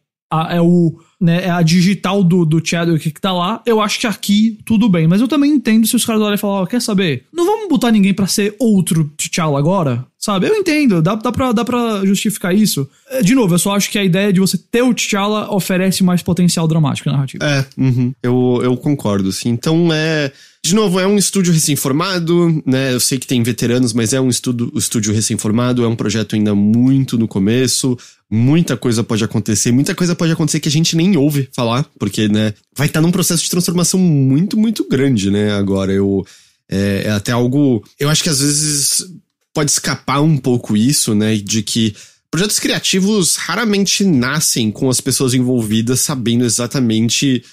é 0.49 0.61
o 0.61 0.97
né, 1.23 1.45
é 1.45 1.49
a 1.49 1.61
digital 1.61 2.21
do, 2.21 2.43
do 2.43 2.61
Chadwick 2.63 3.09
que 3.09 3.21
tá 3.21 3.31
lá, 3.31 3.61
eu 3.65 3.79
acho 3.79 3.97
que 3.97 4.05
aqui 4.05 4.59
tudo 4.65 4.89
bem. 4.89 5.07
Mas 5.07 5.21
eu 5.21 5.27
também 5.27 5.51
entendo 5.51 5.87
se 5.87 5.95
os 5.95 6.05
caras 6.05 6.19
olharem 6.19 6.35
e 6.35 6.39
falar, 6.39 6.63
oh, 6.63 6.67
quer 6.67 6.81
saber? 6.81 7.23
Não 7.33 7.45
vamos 7.45 7.69
botar 7.69 7.91
ninguém 7.91 8.13
para 8.13 8.27
ser 8.27 8.53
outro 8.59 9.09
T'Challa 9.15 9.57
agora? 9.57 10.05
Sabe? 10.19 10.47
Eu 10.47 10.55
entendo, 10.55 11.01
dá, 11.01 11.15
dá, 11.15 11.31
pra, 11.31 11.53
dá 11.53 11.63
pra 11.63 12.05
justificar 12.05 12.53
isso. 12.53 12.89
É, 13.09 13.21
de 13.21 13.33
novo, 13.35 13.53
eu 13.53 13.59
só 13.59 13.73
acho 13.73 13.89
que 13.89 13.97
a 13.97 14.03
ideia 14.03 14.33
de 14.33 14.41
você 14.41 14.57
ter 14.57 14.81
o 14.81 14.93
T'Challa 14.93 15.53
oferece 15.53 16.03
mais 16.03 16.21
potencial 16.21 16.67
dramático 16.67 17.07
na 17.07 17.15
narrativa. 17.15 17.45
É, 17.45 17.65
uhum. 17.77 18.13
eu, 18.21 18.59
eu 18.61 18.75
concordo, 18.75 19.31
sim. 19.31 19.49
Então 19.49 19.89
é. 19.93 20.29
De 20.65 20.73
novo, 20.73 20.97
é 20.97 21.05
um 21.05 21.17
estúdio 21.17 21.51
recém-formado, 21.51 22.63
né? 22.65 22.93
Eu 22.93 22.99
sei 23.01 23.19
que 23.19 23.27
tem 23.27 23.43
veteranos, 23.43 23.91
mas 23.91 24.13
é 24.13 24.21
um 24.21 24.29
estudo, 24.29 24.71
estúdio 24.77 25.13
recém-formado, 25.13 25.83
é 25.83 25.87
um 25.89 25.95
projeto 25.95 26.37
ainda 26.37 26.55
muito 26.55 27.17
no 27.17 27.27
começo. 27.27 27.97
Muita 28.35 28.75
coisa 28.75 29.03
pode 29.03 29.23
acontecer, 29.23 29.71
muita 29.71 29.93
coisa 29.93 30.15
pode 30.15 30.31
acontecer 30.31 30.59
que 30.59 30.67
a 30.67 30.71
gente 30.71 30.95
nem 30.95 31.15
ouve 31.15 31.47
falar, 31.53 31.85
porque, 31.99 32.27
né, 32.27 32.55
vai 32.75 32.87
estar 32.87 32.99
tá 32.99 33.05
num 33.05 33.11
processo 33.11 33.43
de 33.43 33.49
transformação 33.51 33.99
muito, 33.99 34.57
muito 34.57 34.87
grande, 34.89 35.29
né? 35.29 35.53
Agora, 35.53 35.93
eu. 35.93 36.25
É, 36.67 37.03
é 37.05 37.11
até 37.11 37.31
algo. 37.31 37.83
Eu 37.99 38.09
acho 38.09 38.23
que 38.23 38.29
às 38.29 38.39
vezes 38.39 39.05
pode 39.53 39.69
escapar 39.69 40.19
um 40.19 40.35
pouco 40.35 40.75
isso, 40.75 41.13
né? 41.13 41.35
De 41.35 41.61
que 41.61 41.93
projetos 42.31 42.57
criativos 42.57 43.35
raramente 43.35 44.03
nascem 44.03 44.71
com 44.71 44.89
as 44.89 44.99
pessoas 44.99 45.35
envolvidas 45.35 46.01
sabendo 46.01 46.43
exatamente 46.43 47.43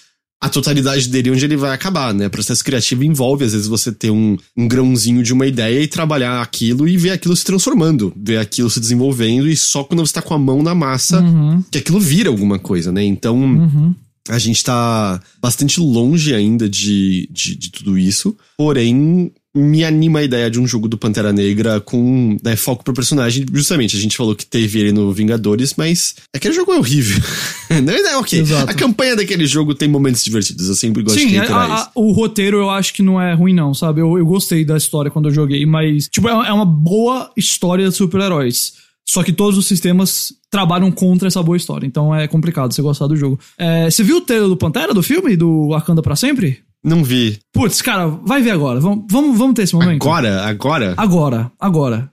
a 0.41 0.49
totalidade 0.49 1.09
dele 1.09 1.31
onde 1.31 1.45
ele 1.45 1.57
vai 1.57 1.73
acabar, 1.73 2.15
né? 2.15 2.29
Processo 2.29 2.65
criativo 2.65 3.05
envolve, 3.05 3.45
às 3.45 3.53
vezes, 3.53 3.67
você 3.67 3.93
ter 3.93 4.11
um, 4.11 4.39
um 4.57 4.67
grãozinho 4.67 5.23
de 5.23 5.35
uma 5.35 5.47
ideia 5.47 5.83
e 5.83 5.87
trabalhar 5.87 6.41
aquilo 6.41 6.89
e 6.89 6.97
ver 6.97 7.11
aquilo 7.11 7.37
se 7.37 7.45
transformando, 7.45 8.13
ver 8.17 8.39
aquilo 8.39 8.71
se 8.71 8.81
desenvolvendo, 8.81 9.47
e 9.47 9.57
só 9.57 9.85
quando 9.85 10.05
você 10.05 10.15
tá 10.15 10.23
com 10.23 10.33
a 10.33 10.39
mão 10.39 10.63
na 10.63 10.75
massa 10.75 11.21
uhum. 11.21 11.63
que 11.71 11.77
aquilo 11.77 12.01
vira 12.01 12.31
alguma 12.31 12.59
coisa, 12.59 12.91
né? 12.91 13.05
Então. 13.05 13.37
Uhum. 13.39 13.95
A 14.29 14.39
gente 14.39 14.63
tá 14.63 15.21
bastante 15.41 15.81
longe 15.81 16.33
ainda 16.35 16.69
de, 16.69 17.29
de, 17.33 17.57
de 17.57 17.71
tudo 17.71 17.99
isso. 17.99 18.37
Porém, 18.57 19.33
me 19.55 19.85
anima 19.85 20.21
a 20.21 20.23
ideia 20.23 20.51
de 20.51 20.61
um 20.61 20.67
jogo 20.67 20.87
do 20.87 20.97
Pantera 20.97 21.33
Negra 21.33 21.81
com 21.81 22.37
né, 22.43 22.55
foco 22.55 22.85
pro 22.85 22.95
personagem. 22.95 23.45
Justamente, 23.53 23.97
a 23.97 24.01
gente 24.01 24.17
falou 24.17 24.35
que 24.35 24.47
teve 24.47 24.79
ele 24.79 24.93
no 24.93 25.13
Vingadores, 25.13 25.75
mas 25.77 26.15
aquele 26.35 26.55
jogo 26.55 26.73
é 26.73 26.79
horrível. 26.79 27.21
Não 27.83 27.93
é 27.93 28.17
ok. 28.17 28.39
Exato. 28.39 28.71
A 28.71 28.75
campanha 28.75 29.17
daquele 29.17 29.47
jogo 29.47 29.75
tem 29.75 29.89
momentos 29.89 30.23
divertidos. 30.23 30.69
Eu 30.69 30.75
sempre 30.75 31.03
gosto 31.03 31.19
Sim, 31.19 31.29
de 31.29 31.35
reiterar 31.35 31.71
a, 31.71 31.83
a, 31.83 31.91
o 31.95 32.13
roteiro 32.13 32.59
eu 32.59 32.71
acho 32.71 32.93
que 32.93 33.03
não 33.03 33.21
é 33.21 33.33
ruim, 33.33 33.55
não, 33.55 33.73
sabe? 33.73 34.01
Eu, 34.01 34.19
eu 34.19 34.27
gostei 34.27 34.65
da 34.65 34.77
história 34.77 35.11
quando 35.11 35.29
eu 35.29 35.35
joguei, 35.35 35.65
mas, 35.67 36.09
tipo, 36.09 36.29
é, 36.29 36.33
é 36.33 36.53
uma 36.53 36.67
boa 36.67 37.31
história 37.37 37.89
de 37.89 37.95
super-heróis. 37.95 38.73
Só 39.09 39.25
que 39.25 39.33
todos 39.33 39.59
os 39.59 39.67
sistemas 39.67 40.33
trabalham 40.51 40.91
contra 40.91 41.27
essa 41.27 41.43
boa 41.43 41.57
história. 41.57 41.87
Então 41.87 42.15
é 42.15 42.29
complicado 42.29 42.73
você 42.73 42.83
gostar 42.83 43.09
do 43.09 43.17
jogo. 43.17 43.41
É, 43.59 43.91
você 43.91 44.05
viu 44.05 44.19
o 44.19 44.21
trailer 44.21 44.49
do 44.49 44.57
Pantera, 44.57 44.95
do 44.95 45.03
filme? 45.03 45.37
Do 45.37 45.69
Wakanda 45.69 46.03
para 46.03 46.15
sempre? 46.15 46.61
Não 46.83 47.05
vi. 47.05 47.39
Putz, 47.53 47.83
cara, 47.83 48.07
vai 48.07 48.43
ver 48.43 48.51
agora. 48.51 48.81
Vamos, 48.81 49.05
vamos, 49.11 49.37
vamos 49.37 49.55
ter 49.55 49.63
esse 49.63 49.75
momento. 49.75 50.03
Agora? 50.03 50.45
Agora? 50.47 50.95
Agora, 50.97 51.53
agora. 51.59 52.11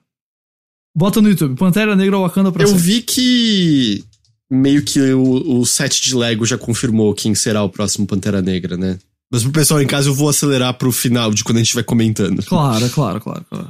Bota 0.96 1.22
no 1.22 1.30
YouTube. 1.30 1.58
Pantera 1.58 1.96
Negra 1.96 2.18
Wakanda 2.18 2.52
pra 2.52 2.64
Eu 2.64 2.68
sempre. 2.68 2.84
vi 2.84 3.02
que 3.02 4.04
meio 4.52 4.84
que 4.84 5.00
o, 5.14 5.60
o 5.60 5.66
set 5.66 6.02
de 6.02 6.16
Lego 6.16 6.46
já 6.46 6.58
confirmou 6.58 7.14
quem 7.14 7.34
será 7.36 7.64
o 7.64 7.70
próximo 7.70 8.08
Pantera 8.08 8.42
Negra, 8.42 8.76
né? 8.76 8.98
Mas 9.32 9.44
pro 9.44 9.52
pessoal 9.52 9.82
em 9.82 9.88
casa 9.88 10.10
eu 10.10 10.14
vou 10.14 10.30
acelerar 10.30 10.74
pro 10.74 10.92
final 10.92 11.32
de 11.34 11.44
quando 11.44 11.58
a 11.58 11.64
gente 11.64 11.76
vai 11.76 11.84
comentando. 11.84 12.44
Claro, 12.44 12.90
claro, 12.90 13.22
claro, 13.22 13.46
claro. 13.50 13.70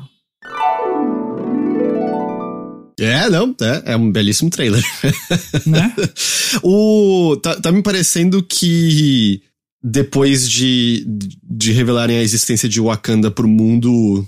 É, 3.00 3.30
não, 3.30 3.56
é, 3.62 3.94
é 3.94 3.98
um 3.98 4.12
belíssimo 4.12 4.50
trailer. 4.50 4.84
Né? 5.66 5.94
o, 6.64 7.38
tá, 7.42 7.60
tá 7.60 7.72
me 7.72 7.84
parecendo 7.84 8.42
que 8.42 9.42
depois 9.84 10.50
de, 10.50 11.06
de 11.44 11.72
revelarem 11.72 12.18
a 12.18 12.24
existência 12.24 12.68
de 12.68 12.82
Wakanda 12.82 13.32
pro 13.32 13.48
mundo, 13.48 14.28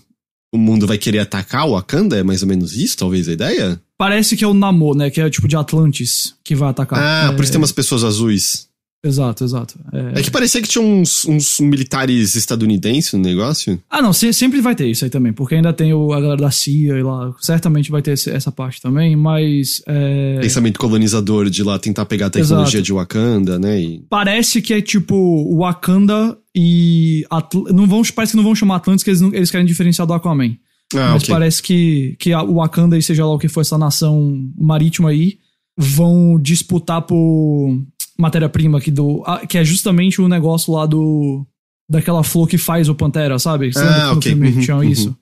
o 0.54 0.58
mundo 0.58 0.88
vai 0.88 0.98
querer 0.98 1.20
atacar 1.20 1.68
o 1.68 1.72
Wakanda? 1.72 2.18
É 2.18 2.24
mais 2.24 2.42
ou 2.42 2.48
menos 2.48 2.76
isso, 2.76 2.98
talvez, 2.98 3.28
a 3.28 3.34
ideia? 3.34 3.82
Parece 3.98 4.38
que 4.38 4.44
é 4.44 4.48
o 4.48 4.54
Namor, 4.54 4.96
né? 4.96 5.10
Que 5.10 5.20
é 5.20 5.30
tipo 5.30 5.48
de 5.48 5.58
Atlantis 5.58 6.36
que 6.44 6.56
vai 6.56 6.70
atacar. 6.70 7.00
Ah, 7.00 7.32
é, 7.32 7.36
por 7.36 7.44
isso 7.44 7.52
tem 7.52 7.60
umas 7.60 7.72
pessoas 7.72 8.04
azuis. 8.04 8.69
Exato, 9.02 9.46
exato. 9.46 9.80
É... 9.94 10.20
é, 10.20 10.22
que 10.22 10.30
parecia 10.30 10.62
que 10.62 10.68
tinha 10.68 10.84
uns, 10.84 11.24
uns 11.26 11.60
militares 11.62 12.36
estadunidenses 12.36 13.14
no 13.14 13.20
negócio. 13.20 13.82
Ah, 13.90 14.02
não, 14.02 14.12
se, 14.12 14.34
sempre 14.34 14.60
vai 14.60 14.76
ter 14.76 14.88
isso 14.88 15.06
aí 15.06 15.10
também, 15.10 15.32
porque 15.32 15.56
ainda 15.56 15.72
tem 15.72 15.94
o, 15.94 16.12
a 16.12 16.20
galera 16.20 16.42
da 16.42 16.52
CIA 16.52 16.98
e 16.98 17.04
lá. 17.04 17.34
Certamente 17.40 17.92
vai 17.92 18.02
ter 18.02 18.12
esse, 18.12 18.30
essa 18.30 18.52
parte 18.52 18.82
também, 18.82 19.16
mas. 19.16 19.82
É... 19.88 20.40
Pensamento 20.42 20.80
colonizador 20.80 21.50
de 21.50 21.64
lá 21.64 21.80
tentar 21.80 22.06
pegar 22.06 22.26
a 22.26 22.30
tecnologia 22.30 22.80
exato. 22.80 22.84
de 22.84 22.94
Wakanda, 22.94 23.58
né? 23.58 23.82
E... 23.82 24.06
Parece 24.10 24.62
que 24.62 24.74
é 24.74 24.82
tipo 24.82 25.58
Wakanda 25.58 26.38
e. 26.54 27.26
Atl... 27.30 27.72
Não 27.74 27.88
vão, 27.88 28.02
parece 28.14 28.32
que 28.32 28.38
não 28.38 28.44
vão 28.44 28.56
chamar 28.56 28.78
Atlantis, 28.78 29.04
que 29.04 29.12
eles, 29.12 29.22
não, 29.22 29.34
eles 29.34 29.50
querem 29.50 29.66
diferenciar 29.66 30.06
do 30.06 30.14
Aquaman. 30.14 30.58
Ah, 30.94 31.12
mas 31.14 31.24
okay. 31.24 31.34
parece 31.34 31.64
que, 31.64 32.16
que 32.20 32.36
o 32.36 32.56
Wakanda 32.56 32.98
e 32.98 33.02
seja 33.02 33.26
lá 33.26 33.34
o 33.34 33.40
que 33.40 33.48
for 33.48 33.62
essa 33.62 33.78
nação 33.78 34.52
marítima 34.58 35.12
aí 35.12 35.38
vão 35.78 36.38
disputar 36.42 37.04
por 37.04 37.82
matéria-prima 38.20 38.82
que 38.82 38.92
do 38.92 39.24
que 39.48 39.58
é 39.58 39.64
justamente 39.64 40.22
o 40.22 40.28
negócio 40.28 40.74
lá 40.74 40.86
do 40.86 41.46
daquela 41.90 42.24
flor 42.24 42.48
que 42.48 42.58
faz 42.58 42.90
o 42.90 42.96
Pantera, 42.96 43.40
sabe? 43.40 43.74
Você 43.74 43.80
ah, 43.80 44.14
ok. 44.14 44.34
Uhum, 44.34 44.62
tinha 44.62 44.76
uhum. 44.76 44.84
isso. 44.84 45.16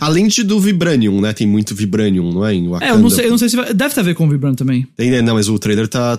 Além 0.00 0.28
de 0.28 0.42
do 0.42 0.60
Vibranium, 0.60 1.20
né? 1.20 1.32
Tem 1.32 1.46
muito 1.46 1.74
Vibranium, 1.74 2.32
não 2.32 2.46
é? 2.46 2.54
Em 2.54 2.68
Wakanda. 2.68 2.92
É, 2.92 2.94
eu 2.94 2.98
não 2.98 3.10
sei, 3.10 3.26
eu 3.26 3.30
não 3.30 3.38
sei 3.38 3.48
se 3.48 3.56
vai, 3.56 3.74
deve 3.74 3.94
ter 3.94 4.00
a 4.00 4.04
ver 4.04 4.14
com 4.14 4.26
o 4.26 4.30
Vibranium 4.30 4.54
também. 4.54 4.86
Tem, 4.96 5.10
né? 5.10 5.20
Não, 5.20 5.34
mas 5.34 5.48
o 5.48 5.58
trailer 5.58 5.88
tá 5.88 6.18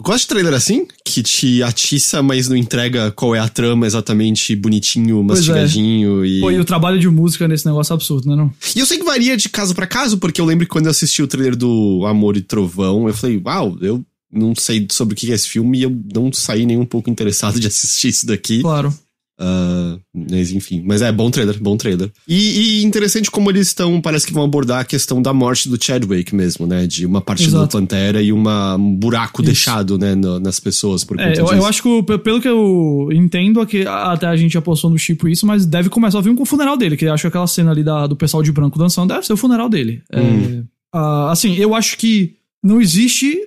eu 0.00 0.04
gosto 0.04 0.20
de 0.20 0.28
trailer 0.28 0.54
assim, 0.54 0.86
que 1.04 1.24
te 1.24 1.60
atiça, 1.60 2.22
mas 2.22 2.48
não 2.48 2.56
entrega 2.56 3.10
qual 3.10 3.34
é 3.34 3.40
a 3.40 3.48
trama 3.48 3.84
exatamente 3.84 4.54
bonitinho, 4.54 5.24
mastigadinho 5.24 6.24
é. 6.24 6.28
e. 6.28 6.40
Pô, 6.40 6.52
e 6.52 6.60
o 6.60 6.64
trabalho 6.64 7.00
de 7.00 7.08
música 7.08 7.48
nesse 7.48 7.66
negócio 7.66 7.92
é 7.92 7.94
absurdo, 7.94 8.28
né? 8.28 8.36
Não? 8.36 8.52
E 8.76 8.78
eu 8.78 8.86
sei 8.86 8.96
que 8.96 9.04
varia 9.04 9.36
de 9.36 9.48
caso 9.48 9.74
para 9.74 9.88
caso, 9.88 10.18
porque 10.18 10.40
eu 10.40 10.44
lembro 10.44 10.64
que 10.64 10.70
quando 10.70 10.84
eu 10.84 10.92
assisti 10.92 11.20
o 11.20 11.26
trailer 11.26 11.56
do 11.56 12.06
Amor 12.06 12.36
e 12.36 12.40
Trovão, 12.40 13.08
eu 13.08 13.14
falei, 13.14 13.42
uau, 13.44 13.76
eu 13.80 14.04
não 14.32 14.54
sei 14.54 14.86
sobre 14.90 15.14
o 15.14 15.16
que 15.16 15.30
é 15.30 15.34
esse 15.34 15.48
filme 15.48 15.78
e 15.78 15.82
eu 15.82 16.02
não 16.14 16.32
saí 16.32 16.66
nem 16.66 16.78
um 16.78 16.86
pouco 16.86 17.10
interessado 17.10 17.58
de 17.60 17.66
assistir 17.66 18.08
isso 18.08 18.26
daqui. 18.26 18.60
Claro. 18.60 18.92
Uh, 19.40 20.00
mas 20.12 20.50
enfim, 20.50 20.82
mas 20.84 21.00
é 21.00 21.12
bom 21.12 21.30
trailer, 21.30 21.62
bom 21.62 21.76
trailer. 21.76 22.10
E, 22.26 22.80
e, 22.80 22.84
interessante 22.84 23.30
como 23.30 23.48
eles 23.48 23.68
estão, 23.68 24.00
parece 24.00 24.26
que 24.26 24.32
vão 24.32 24.42
abordar 24.42 24.80
a 24.80 24.84
questão 24.84 25.22
da 25.22 25.32
morte 25.32 25.68
do 25.68 25.78
Chadwick 25.80 26.34
mesmo, 26.34 26.66
né? 26.66 26.88
De 26.88 27.06
uma 27.06 27.20
parte 27.20 27.48
do 27.48 27.68
Pantera 27.68 28.20
e 28.20 28.32
uma, 28.32 28.74
um 28.74 28.96
buraco 28.96 29.40
Isso. 29.40 29.46
deixado, 29.46 29.96
né, 29.96 30.16
no, 30.16 30.40
nas 30.40 30.58
pessoas 30.58 31.04
por 31.04 31.20
é, 31.20 31.38
eu, 31.38 31.46
eu, 31.52 31.64
acho 31.64 31.84
que, 31.84 32.18
pelo 32.18 32.40
que 32.40 32.48
eu 32.48 33.10
entendo, 33.12 33.60
aqui, 33.60 33.86
até 33.86 34.26
a 34.26 34.34
gente 34.34 34.58
apostou 34.58 34.90
no 34.90 34.98
Chipo 34.98 35.28
isso, 35.28 35.46
mas 35.46 35.64
deve 35.64 35.88
começar 35.88 36.18
o 36.18 36.22
filme 36.22 36.36
com 36.36 36.42
o 36.42 36.46
funeral 36.46 36.76
dele, 36.76 36.96
que 36.96 37.04
eu 37.04 37.12
acho 37.12 37.22
que 37.22 37.28
aquela 37.28 37.46
cena 37.46 37.70
ali 37.70 37.84
da, 37.84 38.08
do 38.08 38.16
pessoal 38.16 38.42
de 38.42 38.50
branco 38.50 38.76
dançando 38.76 39.14
deve 39.14 39.24
ser 39.24 39.34
o 39.34 39.36
funeral 39.36 39.68
dele. 39.68 40.02
É, 40.10 40.20
hum. 40.20 40.66
É, 40.92 40.98
uh, 40.98 41.28
assim, 41.28 41.54
eu 41.54 41.76
acho 41.76 41.96
que 41.96 42.34
não 42.60 42.80
existe 42.80 43.38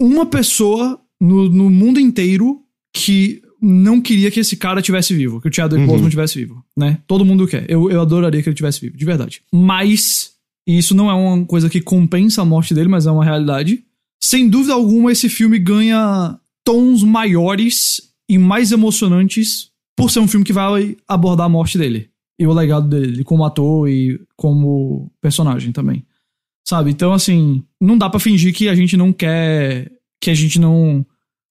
uma 0.00 0.26
pessoa 0.26 1.00
no, 1.20 1.48
no 1.48 1.70
mundo 1.70 2.00
inteiro 2.00 2.62
que 2.92 3.42
não 3.60 4.00
queria 4.00 4.30
que 4.30 4.40
esse 4.40 4.56
cara 4.56 4.82
tivesse 4.82 5.14
vivo, 5.14 5.40
que 5.40 5.48
o 5.48 5.52
Chadwick 5.52 5.82
uhum. 5.82 5.88
Boseman 5.88 6.10
tivesse 6.10 6.38
vivo, 6.38 6.62
né? 6.76 6.98
Todo 7.06 7.24
mundo 7.24 7.46
quer. 7.46 7.64
Eu, 7.68 7.90
eu 7.90 8.00
adoraria 8.00 8.42
que 8.42 8.48
ele 8.48 8.56
tivesse 8.56 8.80
vivo, 8.80 8.96
de 8.96 9.04
verdade. 9.04 9.42
Mas, 9.52 10.32
e 10.66 10.76
isso 10.76 10.94
não 10.94 11.10
é 11.10 11.14
uma 11.14 11.44
coisa 11.46 11.70
que 11.70 11.80
compensa 11.80 12.42
a 12.42 12.44
morte 12.44 12.74
dele, 12.74 12.88
mas 12.88 13.06
é 13.06 13.10
uma 13.10 13.24
realidade. 13.24 13.82
Sem 14.22 14.48
dúvida 14.48 14.74
alguma, 14.74 15.12
esse 15.12 15.28
filme 15.28 15.58
ganha 15.58 16.38
tons 16.62 17.02
maiores 17.02 18.02
e 18.28 18.38
mais 18.38 18.70
emocionantes 18.70 19.70
por 19.96 20.10
ser 20.10 20.20
um 20.20 20.28
filme 20.28 20.44
que 20.44 20.52
vai 20.52 20.96
abordar 21.08 21.46
a 21.46 21.50
morte 21.50 21.78
dele. 21.78 22.10
E 22.38 22.46
o 22.46 22.52
legado 22.52 22.88
dele 22.88 23.22
como 23.24 23.44
ator 23.44 23.88
e 23.88 24.20
como 24.36 25.10
personagem 25.20 25.72
também. 25.72 26.04
Sabe? 26.66 26.90
Então, 26.90 27.12
assim, 27.12 27.62
não 27.80 27.98
dá 27.98 28.08
para 28.08 28.20
fingir 28.20 28.54
que 28.54 28.68
a 28.68 28.74
gente 28.74 28.96
não 28.96 29.12
quer. 29.12 29.90
Que 30.20 30.30
a 30.30 30.34
gente 30.34 30.58
não 30.58 31.04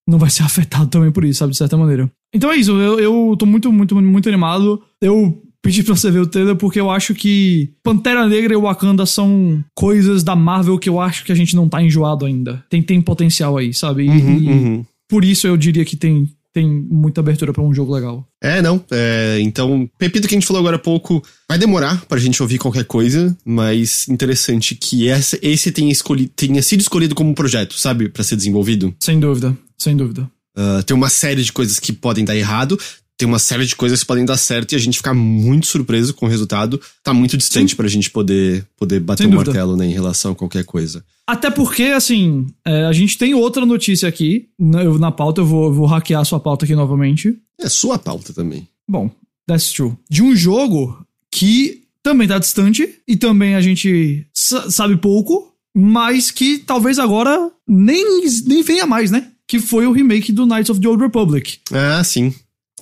não 0.08 0.18
vai 0.18 0.30
ser 0.30 0.44
afetado 0.44 0.88
também 0.88 1.12
por 1.12 1.24
isso, 1.24 1.40
sabe? 1.40 1.52
De 1.52 1.58
certa 1.58 1.78
maneira. 1.78 2.12
Então 2.34 2.52
é 2.52 2.56
isso, 2.56 2.72
eu, 2.72 3.00
eu 3.00 3.36
tô 3.38 3.46
muito, 3.46 3.72
muito, 3.72 3.96
muito 3.96 4.28
animado. 4.28 4.82
Eu 5.00 5.42
pedi 5.62 5.84
pra 5.84 5.96
você 5.96 6.10
ver 6.12 6.20
o 6.20 6.28
trailer 6.28 6.56
porque 6.56 6.80
eu 6.80 6.90
acho 6.90 7.14
que 7.14 7.72
Pantera 7.84 8.28
Negra 8.28 8.54
e 8.54 8.58
Wakanda 8.58 9.06
são 9.06 9.64
coisas 9.76 10.24
da 10.24 10.36
Marvel 10.36 10.78
que 10.78 10.90
eu 10.90 11.00
acho 11.00 11.24
que 11.24 11.32
a 11.32 11.36
gente 11.36 11.56
não 11.56 11.70
tá 11.70 11.82
enjoado 11.82 12.26
ainda. 12.26 12.64
Tem, 12.70 12.82
tem 12.82 13.02
potencial 13.02 13.58
aí, 13.58 13.74
sabe? 13.74 14.06
E, 14.06 14.10
uhum, 14.10 14.50
uhum. 14.50 14.86
por 15.08 15.24
isso 15.24 15.48
eu 15.48 15.56
diria 15.56 15.86
que 15.86 15.96
tem 15.96 16.28
tem 16.54 16.70
muita 16.70 17.20
abertura 17.20 17.52
pra 17.52 17.64
um 17.64 17.74
jogo 17.74 17.94
legal. 17.94 18.26
É, 18.42 18.62
não. 18.62 18.84
É, 18.92 19.40
então, 19.42 19.90
Pepito 19.98 20.28
que 20.28 20.36
a 20.36 20.38
gente 20.38 20.48
falou 20.48 20.60
agora 20.60 20.76
há 20.76 20.80
pouco, 20.80 21.22
vai 21.50 21.58
demorar 21.58 22.06
pra 22.06 22.20
gente 22.20 22.42
ouvir 22.42 22.60
qualquer 22.60 22.86
coisa, 22.86 23.36
mas 23.44 24.08
interessante 24.08 24.76
que 24.76 25.10
essa, 25.10 25.38
esse 25.42 25.72
tenha, 25.72 25.92
escolhi, 25.92 26.28
tenha 26.28 26.62
sido 26.62 26.82
escolhido 26.82 27.16
como 27.16 27.34
projeto, 27.34 27.78
sabe? 27.78 28.08
Pra 28.08 28.24
ser 28.24 28.36
desenvolvido. 28.36 28.96
Sem 29.00 29.20
dúvida, 29.20 29.58
sem 29.78 29.98
dúvida. 29.98 30.30
Uh, 30.56 30.84
tem 30.84 30.96
uma 30.96 31.10
série 31.10 31.42
de 31.42 31.52
coisas 31.52 31.80
que 31.80 31.92
podem 31.92 32.24
dar 32.24 32.36
errado, 32.36 32.80
tem 33.24 33.30
uma 33.30 33.40
série 33.40 33.66
de 33.66 33.74
coisas 33.74 34.02
que 34.02 34.06
podem 34.06 34.26
dar 34.26 34.36
certo 34.36 34.74
e 34.74 34.76
a 34.76 34.80
gente 34.80 34.98
ficar 34.98 35.14
muito 35.14 35.66
surpreso 35.66 36.14
com 36.14 36.26
o 36.26 36.30
resultado. 36.30 36.80
Tá 37.02 37.14
muito 37.14 37.38
distante 37.38 37.70
Sim. 37.70 37.76
pra 37.78 37.88
gente 37.88 38.10
poder, 38.10 38.68
poder 38.78 39.00
bater 39.00 39.26
o 39.26 39.30
um 39.30 39.36
martelo 39.36 39.78
né, 39.78 39.86
em 39.86 39.94
relação 39.94 40.34
a 40.34 40.36
qualquer 40.36 40.66
coisa. 40.66 41.06
Até 41.26 41.50
porque, 41.50 41.84
assim, 41.84 42.48
é, 42.66 42.84
a 42.84 42.92
gente 42.92 43.18
tem 43.18 43.34
outra 43.34 43.66
notícia 43.66 44.10
aqui. 44.10 44.50
Eu, 44.60 45.00
na 45.00 45.10
pauta, 45.10 45.40
eu 45.40 45.46
vou, 45.46 45.74
vou 45.74 45.86
hackear 45.86 46.20
a 46.20 46.26
sua 46.26 46.38
pauta 46.38 46.66
aqui 46.66 46.76
novamente. 46.76 47.34
É 47.58 47.70
sua 47.70 47.98
pauta 47.98 48.34
também. 48.34 48.68
Bom, 48.86 49.10
that's 49.48 49.72
true. 49.72 49.94
De 50.10 50.22
um 50.22 50.36
jogo 50.36 50.98
que 51.32 51.84
também 52.04 52.28
tá 52.28 52.38
distante 52.38 52.96
e 53.08 53.16
também 53.16 53.56
a 53.56 53.62
gente 53.62 54.28
sabe 54.34 54.98
pouco, 54.98 55.50
mas 55.74 56.30
que 56.30 56.58
talvez 56.58 57.00
agora 57.00 57.50
nem, 57.66 58.26
nem 58.46 58.62
venha 58.62 58.86
mais, 58.86 59.12
né? 59.12 59.30
Que 59.48 59.60
foi 59.60 59.88
o 59.88 59.94
remake 59.94 60.34
do 60.34 60.46
Knights 60.46 60.70
of 60.70 60.82
the 60.82 60.90
Old 60.90 61.02
Republic. 61.02 61.60
Ah, 61.72 62.04
sim. 62.04 62.34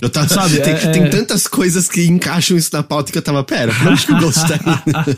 Eu 0.02 0.10
tava, 0.10 0.28
Sabe, 0.28 0.60
tem, 0.62 0.74
é, 0.74 0.92
tem 0.92 1.04
é... 1.04 1.10
tantas 1.10 1.48
coisas 1.48 1.88
que 1.88 2.04
encaixam 2.06 2.58
isso 2.58 2.72
na 2.74 2.82
pauta 2.82 3.12
que 3.12 3.18
eu 3.20 3.22
tava, 3.22 3.44
pera, 3.44 3.72
onde 3.88 4.04
que 4.04 4.12
o 4.12 4.20
Ghost 4.20 4.48
tá 4.48 4.56
indo? 4.56 5.18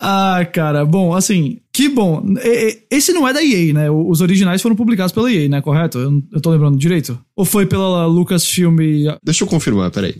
ah, 0.00 0.42
cara, 0.50 0.86
bom, 0.86 1.14
assim, 1.14 1.58
que 1.70 1.86
bom. 1.86 2.24
Esse 2.90 3.12
não 3.12 3.28
é 3.28 3.34
da 3.34 3.44
EA, 3.44 3.74
né? 3.74 3.90
Os 3.90 4.22
originais 4.22 4.62
foram 4.62 4.74
publicados 4.74 5.12
pela 5.12 5.30
EA, 5.30 5.50
né? 5.50 5.60
Correto? 5.60 5.98
Eu, 5.98 6.22
eu 6.32 6.40
tô 6.40 6.50
lembrando 6.50 6.78
direito? 6.78 7.18
Ou 7.36 7.44
foi 7.44 7.66
pela 7.66 8.06
Lucasfilm? 8.06 8.78
Deixa 9.22 9.44
eu 9.44 9.48
confirmar, 9.48 9.90
peraí. 9.90 10.14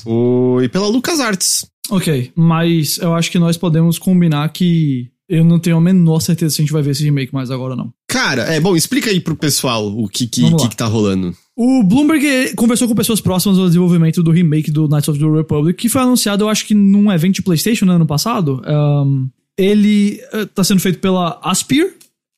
E 0.63 0.69
pela 0.69 0.89
LucasArts. 0.89 1.65
Ok, 1.89 2.33
mas 2.37 2.99
eu 2.99 3.15
acho 3.15 3.31
que 3.31 3.39
nós 3.39 3.57
podemos 3.57 3.99
combinar 3.99 4.47
que 4.51 5.09
eu 5.29 5.45
não 5.45 5.59
tenho 5.59 5.79
a 5.79 5.81
menor 5.81 6.21
certeza 6.21 6.55
se 6.55 6.61
a 6.61 6.65
gente 6.65 6.73
vai 6.73 6.83
ver 6.83 6.91
esse 6.91 7.03
remake 7.03 7.33
mais 7.33 7.51
agora 7.51 7.75
não. 7.75 7.93
Cara, 8.09 8.43
é 8.43 8.61
bom, 8.61 8.77
explica 8.77 9.09
aí 9.09 9.21
pro 9.21 9.37
pessoal 9.37 9.87
o 9.87 10.09
que 10.09 10.27
que, 10.27 10.55
que, 10.55 10.69
que 10.69 10.77
tá 10.77 10.87
rolando. 10.87 11.35
O 11.57 11.83
Bloomberg 11.83 12.55
conversou 12.55 12.87
com 12.87 12.95
pessoas 12.95 13.19
próximas 13.19 13.59
ao 13.59 13.67
desenvolvimento 13.67 14.23
do 14.23 14.31
remake 14.31 14.71
do 14.71 14.87
Knights 14.87 15.09
of 15.09 15.19
the 15.19 15.27
Republic, 15.27 15.79
que 15.79 15.89
foi 15.89 16.03
anunciado, 16.03 16.45
eu 16.45 16.51
acho 16.51 16.67
que 16.67 16.75
num 16.75 17.11
evento 17.11 17.37
de 17.37 17.43
PlayStation 17.43 17.87
no 17.87 17.93
ano 17.93 18.07
passado. 18.07 18.61
Um, 18.67 19.31
ele 19.57 20.21
está 20.35 20.63
sendo 20.63 20.81
feito 20.81 20.99
pela 20.99 21.41
Aspir, 21.43 21.95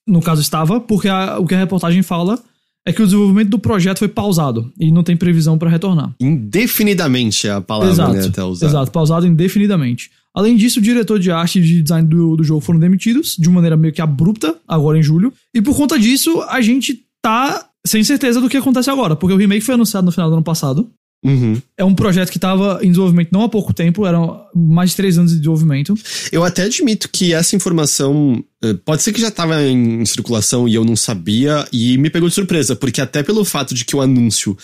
no 0.07 0.23
caso 0.23 0.41
estava, 0.41 0.81
porque 0.81 1.09
a, 1.09 1.37
o 1.41 1.47
que 1.47 1.55
a 1.55 1.59
reportagem 1.59 2.01
fala 2.01 2.39
é 2.87 2.93
que 2.93 3.03
o 3.03 3.05
desenvolvimento 3.05 3.49
do 3.51 3.59
projeto 3.59 3.99
foi 3.99 4.09
pausado 4.09 4.73
e 4.79 4.93
não 4.93 5.03
tem 5.03 5.17
previsão 5.17 5.59
para 5.59 5.69
retornar. 5.69 6.15
Indefinidamente 6.21 7.49
é 7.49 7.51
a 7.51 7.61
palavra 7.61 7.93
exato, 7.93 8.13
né, 8.13 8.25
até 8.25 8.45
usar. 8.45 8.67
Exato, 8.67 8.93
pausado 8.93 9.27
indefinidamente. 9.27 10.13
Além 10.33 10.57
disso, 10.57 10.79
o 10.79 10.83
diretor 10.83 11.19
de 11.19 11.33
arte 11.33 11.59
e 11.59 11.63
de 11.63 11.83
design 11.83 12.09
do, 12.09 12.37
do 12.37 12.45
jogo 12.45 12.61
foram 12.61 12.79
demitidos 12.79 13.37
de 13.37 13.49
uma 13.49 13.57
maneira 13.57 13.77
meio 13.77 13.93
que 13.93 14.01
abrupta, 14.01 14.55
agora 14.67 14.97
em 14.97 15.03
julho. 15.03 15.33
E 15.53 15.61
por 15.61 15.77
conta 15.77 15.99
disso, 15.99 16.41
a 16.49 16.61
gente 16.61 17.05
tá 17.21 17.68
sem 17.87 18.03
certeza 18.05 18.41
do 18.41 18.49
que 18.49 18.57
acontece 18.57 18.91
agora, 18.91 19.17
porque 19.17 19.35
o 19.35 19.37
remake 19.37 19.65
foi 19.65 19.75
anunciado 19.75 20.05
no 20.05 20.13
final 20.13 20.29
do 20.29 20.35
ano 20.35 20.45
passado. 20.45 20.91
Uhum. 21.25 21.61
É 21.77 21.85
um 21.85 21.95
projeto 21.95 22.31
que 22.31 22.39
estava 22.39 22.79
em 22.81 22.89
desenvolvimento 22.89 23.31
não 23.33 23.43
há 23.43 23.49
pouco 23.49 23.75
tempo, 23.75 24.07
eram 24.07 24.45
mais 24.55 24.91
de 24.91 24.97
três 24.97 25.19
anos 25.19 25.33
de 25.33 25.39
desenvolvimento. 25.39 25.95
Eu 26.31 26.45
até 26.45 26.63
admito 26.63 27.09
que 27.11 27.35
essa 27.35 27.57
informação 27.57 28.43
eh, 28.63 28.75
pode 28.85 29.03
ser 29.03 29.13
que 29.13 29.21
já 29.21 29.29
estava 29.29 29.61
em 29.65 30.05
circulação 30.07 30.69
e 30.69 30.75
eu 30.75 30.85
não 30.85 30.95
sabia, 30.95 31.67
e 31.73 31.99
me 31.99 32.09
pegou 32.09 32.29
de 32.29 32.35
surpresa, 32.35 32.77
porque 32.77 33.01
até 33.01 33.23
pelo 33.23 33.45
fato 33.45 33.75
de 33.75 33.85
que 33.85 33.97
o 33.97 34.01
anúncio 34.01 34.57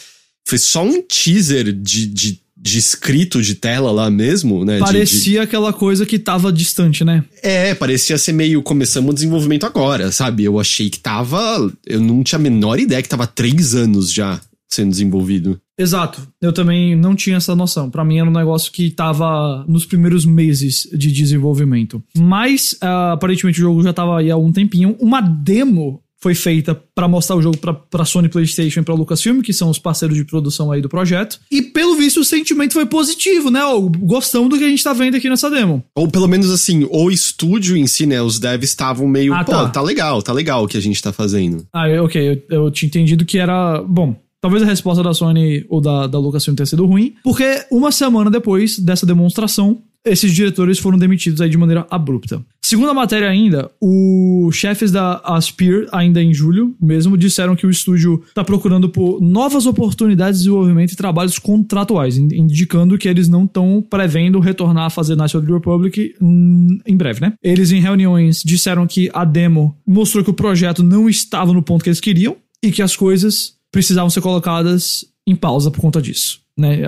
foi 0.47 0.59
só 0.59 0.85
um 0.85 1.03
teaser 1.03 1.73
de, 1.73 2.07
de 2.07 2.41
de 2.65 2.79
escrito 2.79 3.43
de 3.43 3.55
tela 3.55 3.93
lá 3.93 4.11
mesmo, 4.11 4.65
né? 4.65 4.79
Parecia 4.79 5.19
de, 5.19 5.31
de... 5.33 5.39
aquela 5.39 5.71
coisa 5.71 6.07
que 6.07 6.19
tava 6.19 6.51
distante, 6.51 7.05
né? 7.05 7.23
É, 7.43 7.75
parecia 7.75 8.17
ser 8.17 8.33
meio 8.33 8.63
começamos 8.63 9.11
o 9.11 9.15
desenvolvimento 9.15 9.67
agora, 9.67 10.11
sabe? 10.11 10.45
Eu 10.45 10.59
achei 10.59 10.89
que 10.89 10.99
tava. 10.99 11.71
Eu 11.85 12.01
não 12.01 12.23
tinha 12.23 12.39
a 12.39 12.43
menor 12.43 12.81
ideia 12.81 13.03
que 13.03 13.09
tava 13.09 13.27
três 13.27 13.75
anos 13.75 14.11
já 14.11 14.41
sendo 14.67 14.91
desenvolvido. 14.91 15.61
Exato. 15.79 16.27
Eu 16.41 16.53
também 16.53 16.97
não 16.97 17.15
tinha 17.15 17.37
essa 17.37 17.55
noção. 17.55 17.91
Para 17.91 18.05
mim 18.05 18.19
era 18.19 18.29
um 18.29 18.33
negócio 18.33 18.73
que 18.73 18.91
tava 18.91 19.65
nos 19.69 19.85
primeiros 19.85 20.25
meses 20.25 20.89
de 20.93 21.13
desenvolvimento. 21.13 22.03
Mas 22.17 22.73
uh, 22.83 23.13
aparentemente 23.13 23.61
o 23.61 23.65
jogo 23.65 23.83
já 23.83 23.93
tava 23.93 24.19
aí 24.19 24.31
há 24.31 24.37
um 24.37 24.53
tempinho. 24.53 24.97
Uma 24.99 25.21
demo 25.21 26.01
foi 26.25 26.35
feita 26.35 26.75
para 26.95 27.07
mostrar 27.07 27.37
o 27.37 27.43
jogo 27.43 27.59
para 27.59 28.05
Sony 28.07 28.31
PlayStation 28.31 28.81
e 28.81 28.83
para 28.83 28.95
Lucasfilm, 28.95 29.43
que 29.43 29.53
são 29.53 29.69
os 29.69 29.79
parceiros 29.79 30.17
de 30.17 30.25
produção 30.25 30.73
aí 30.73 30.81
do 30.81 30.89
projeto. 30.89 31.39
E 31.51 31.61
pelo 31.61 31.97
visto 31.97 32.21
o 32.21 32.25
sentimento 32.25 32.73
foi 32.73 32.87
positivo, 32.87 33.51
né? 33.51 33.61
Gostamos 33.99 34.49
do 34.49 34.57
que 34.57 34.65
a 34.65 34.69
gente 34.69 34.83
tá 34.83 34.95
vendo 34.95 35.19
aqui 35.19 35.29
nessa 35.29 35.51
demo. 35.51 35.85
Ou 35.95 36.09
pelo 36.09 36.27
menos 36.27 36.51
assim, 36.51 36.89
o 36.91 37.11
estúdio 37.11 37.77
em 37.77 37.87
si, 37.87 38.07
né? 38.07 38.23
Os 38.23 38.39
devs 38.39 38.71
estavam 38.71 39.07
meio, 39.07 39.35
ah, 39.35 39.45
pô, 39.45 39.53
tá. 39.53 39.69
tá. 39.69 39.83
legal, 39.83 40.23
tá 40.23 40.33
legal 40.33 40.65
o 40.65 40.67
que 40.69 40.79
a 40.79 40.81
gente 40.81 41.03
tá 41.03 41.13
fazendo. 41.13 41.67
Ah, 41.71 41.85
ok. 42.03 42.43
Eu, 42.51 42.65
eu 42.65 42.71
tinha 42.71 42.87
entendido 42.87 43.27
que 43.27 43.39
era. 43.39 43.83
Bom, 43.83 44.17
Talvez 44.41 44.63
a 44.63 44.67
resposta 44.67 45.03
da 45.03 45.15
Sony 45.15 45.65
ou 45.71 45.81
da, 45.81 46.07
da 46.07 46.19
Lucasfilm 46.19 46.55
tenha 46.55 46.67
sido 46.67 46.85
ruim, 46.85 47.15
porque 47.25 47.65
uma 47.71 47.91
semana 47.91 48.31
depois 48.31 48.79
dessa 48.79 49.07
demonstração, 49.07 49.83
esses 50.05 50.33
diretores 50.33 50.79
foram 50.79 50.99
demitidos 50.99 51.41
aí 51.41 51.49
de 51.49 51.57
maneira 51.57 51.87
abrupta. 51.91 52.45
Segundo 52.63 52.91
a 52.91 52.95
matéria 52.95 53.29
ainda, 53.29 53.71
os 53.81 54.55
chefes 54.55 54.91
da 54.91 55.21
Aspir, 55.25 55.87
ainda 55.93 56.23
em 56.23 56.33
julho 56.33 56.75
mesmo, 56.81 57.17
disseram 57.17 57.55
que 57.55 57.67
o 57.67 57.71
estúdio 57.71 58.23
está 58.29 58.43
procurando 58.43 58.89
por 58.89 59.21
novas 59.21 59.67
oportunidades 59.67 60.41
de 60.41 60.45
desenvolvimento 60.45 60.93
e 60.93 60.97
trabalhos 60.97 61.39
contratuais, 61.39 62.17
indicando 62.17 62.99
que 62.99 63.09
eles 63.09 63.29
não 63.29 63.45
estão 63.45 63.85
prevendo 63.89 64.41
retornar 64.41 64.87
a 64.87 64.91
fazer 64.91 65.15
National 65.15 65.55
Republic 65.55 66.15
em 66.21 66.97
breve, 66.97 67.21
né? 67.21 67.35
Eles 67.43 67.71
em 67.71 67.81
reuniões 67.81 68.43
disseram 68.45 68.87
que 68.87 69.11
a 69.13 69.25
demo 69.25 69.77
mostrou 69.87 70.25
que 70.25 70.31
o 70.31 70.35
projeto 70.35 70.83
não 70.83 71.09
estava 71.09 71.53
no 71.53 71.63
ponto 71.63 71.83
que 71.83 71.91
eles 71.91 72.01
queriam 72.01 72.37
e 72.63 72.73
que 72.73 72.83
as 72.83 72.97
coisas 72.97 73.55
precisavam 73.71 74.09
ser 74.09 74.21
colocadas 74.21 75.05
em 75.27 75.37
pausa 75.37 75.71
por 75.71 75.81
conta 75.81 76.01
disso. 76.01 76.41
Né? 76.57 76.83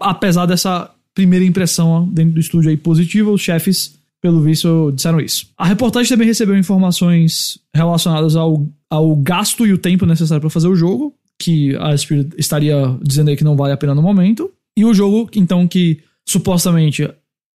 Apesar 0.00 0.46
dessa 0.46 0.90
primeira 1.18 1.44
impressão 1.44 2.06
dentro 2.06 2.34
do 2.34 2.38
estúdio 2.38 2.70
aí 2.70 2.76
positiva, 2.76 3.28
os 3.28 3.40
chefes, 3.40 3.98
pelo 4.22 4.40
visto, 4.40 4.92
disseram 4.92 5.18
isso. 5.18 5.48
A 5.58 5.66
reportagem 5.66 6.08
também 6.08 6.28
recebeu 6.28 6.56
informações 6.56 7.58
relacionadas 7.74 8.36
ao, 8.36 8.64
ao 8.88 9.16
gasto 9.16 9.66
e 9.66 9.72
o 9.72 9.78
tempo 9.78 10.06
necessário 10.06 10.40
para 10.40 10.48
fazer 10.48 10.68
o 10.68 10.76
jogo, 10.76 11.12
que 11.36 11.74
a 11.74 11.96
Spirit 11.96 12.30
estaria 12.38 12.96
dizendo 13.02 13.30
aí 13.30 13.36
que 13.36 13.42
não 13.42 13.56
vale 13.56 13.72
a 13.72 13.76
pena 13.76 13.96
no 13.96 14.02
momento. 14.02 14.48
E 14.76 14.84
o 14.84 14.94
jogo, 14.94 15.28
então, 15.34 15.66
que 15.66 15.98
supostamente, 16.24 17.10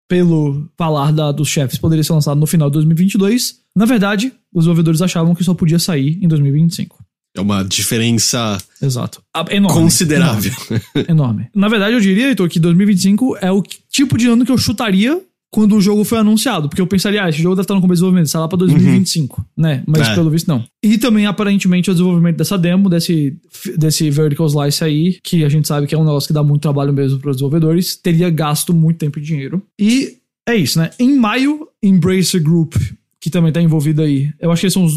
pelo 0.08 0.68
falar 0.76 1.12
da, 1.12 1.32
dos 1.32 1.48
chefes, 1.48 1.80
poderia 1.80 2.04
ser 2.04 2.12
lançado 2.12 2.38
no 2.38 2.46
final 2.46 2.70
de 2.70 2.74
2022, 2.74 3.58
na 3.74 3.86
verdade, 3.86 4.32
os 4.54 4.66
desenvolvedores 4.66 5.02
achavam 5.02 5.34
que 5.34 5.42
só 5.42 5.52
podia 5.52 5.80
sair 5.80 6.16
em 6.22 6.28
2025. 6.28 7.04
É 7.36 7.40
uma 7.40 7.62
diferença 7.62 8.58
Exato. 8.82 9.22
Enorme, 9.50 9.80
considerável. 9.80 10.52
Enorme. 10.70 11.06
enorme. 11.08 11.48
Na 11.54 11.68
verdade, 11.68 11.94
eu 11.94 12.00
diria, 12.00 12.28
Heitor, 12.28 12.48
que 12.48 12.58
2025 12.58 13.36
é 13.40 13.52
o 13.52 13.62
tipo 13.62 14.16
de 14.16 14.28
ano 14.28 14.44
que 14.44 14.52
eu 14.52 14.58
chutaria 14.58 15.20
quando 15.50 15.76
o 15.76 15.80
jogo 15.80 16.04
foi 16.04 16.18
anunciado. 16.18 16.68
Porque 16.68 16.80
eu 16.80 16.86
pensaria, 16.86 17.24
ah, 17.24 17.28
esse 17.28 17.40
jogo 17.40 17.54
deve 17.54 17.64
estar 17.64 17.74
no 17.74 17.80
começo 17.80 18.00
do 18.00 18.04
desenvolvimento, 18.04 18.26
está 18.26 18.40
lá 18.40 18.48
pra 18.48 18.58
2025, 18.58 19.40
uhum. 19.40 19.62
né? 19.62 19.82
Mas 19.86 20.08
é. 20.08 20.14
pelo 20.14 20.30
visto 20.30 20.48
não. 20.48 20.64
E 20.82 20.98
também, 20.98 21.26
aparentemente, 21.26 21.90
o 21.90 21.94
desenvolvimento 21.94 22.36
dessa 22.36 22.58
demo, 22.58 22.88
desse, 22.88 23.36
desse 23.76 24.10
Vertical 24.10 24.46
Slice 24.46 24.84
aí, 24.84 25.18
que 25.22 25.44
a 25.44 25.48
gente 25.48 25.66
sabe 25.66 25.86
que 25.86 25.94
é 25.94 25.98
um 25.98 26.04
negócio 26.04 26.26
que 26.26 26.34
dá 26.34 26.42
muito 26.42 26.62
trabalho 26.62 26.92
mesmo 26.92 27.18
para 27.18 27.30
os 27.30 27.36
desenvolvedores, 27.36 27.96
teria 27.96 28.30
gasto 28.30 28.74
muito 28.74 28.98
tempo 28.98 29.18
e 29.18 29.22
dinheiro. 29.22 29.62
E 29.80 30.18
é 30.48 30.56
isso, 30.56 30.78
né? 30.78 30.90
Em 30.98 31.16
maio, 31.16 31.68
Embracer 31.82 32.42
Group 32.42 32.74
que 33.20 33.30
também 33.30 33.52
tá 33.52 33.60
envolvida 33.60 34.02
aí. 34.02 34.30
Eu 34.40 34.52
acho 34.52 34.60
que 34.60 34.66
eles 34.66 34.74
são 34.74 34.84
os, 34.84 34.94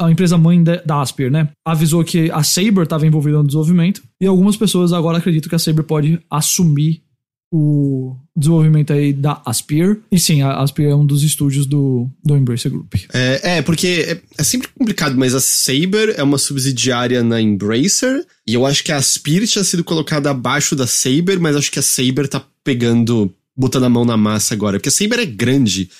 a 0.00 0.10
empresa 0.10 0.38
mãe 0.38 0.62
de, 0.62 0.80
da 0.84 1.00
Aspir, 1.00 1.30
né? 1.30 1.48
Avisou 1.64 2.04
que 2.04 2.30
a 2.30 2.42
Saber 2.42 2.82
estava 2.82 3.06
envolvida 3.06 3.38
no 3.38 3.46
desenvolvimento 3.46 4.02
e 4.20 4.26
algumas 4.26 4.56
pessoas 4.56 4.92
agora 4.92 5.18
acreditam 5.18 5.48
que 5.48 5.56
a 5.56 5.58
Saber 5.58 5.82
pode 5.82 6.20
assumir 6.30 7.02
o 7.50 8.14
desenvolvimento 8.36 8.92
aí 8.92 9.12
da 9.12 9.42
Aspir. 9.44 10.00
E 10.12 10.18
sim, 10.18 10.42
a 10.42 10.60
Aspir 10.60 10.84
é 10.84 10.94
um 10.94 11.06
dos 11.06 11.22
estúdios 11.22 11.66
do, 11.66 12.08
do 12.24 12.36
Embracer 12.36 12.70
Group. 12.70 12.94
É, 13.12 13.58
é 13.58 13.62
porque 13.62 13.86
é, 14.06 14.20
é, 14.38 14.44
sempre 14.44 14.68
complicado, 14.68 15.16
mas 15.16 15.34
a 15.34 15.40
Saber 15.40 16.14
é 16.16 16.22
uma 16.22 16.38
subsidiária 16.38 17.22
na 17.22 17.40
Embracer. 17.40 18.24
E 18.46 18.54
eu 18.54 18.66
acho 18.66 18.84
que 18.84 18.92
a 18.92 18.96
Aspir 18.96 19.46
tinha 19.46 19.64
sido 19.64 19.82
colocada 19.82 20.30
abaixo 20.30 20.76
da 20.76 20.86
Saber, 20.86 21.38
mas 21.38 21.56
acho 21.56 21.72
que 21.72 21.78
a 21.78 21.82
Saber 21.82 22.28
tá 22.28 22.44
pegando, 22.62 23.34
botando 23.56 23.84
a 23.84 23.90
mão 23.90 24.04
na 24.04 24.16
massa 24.16 24.54
agora. 24.54 24.78
Porque 24.78 24.90
a 24.90 24.92
Saber 24.92 25.18
é 25.18 25.26
grande. 25.26 25.90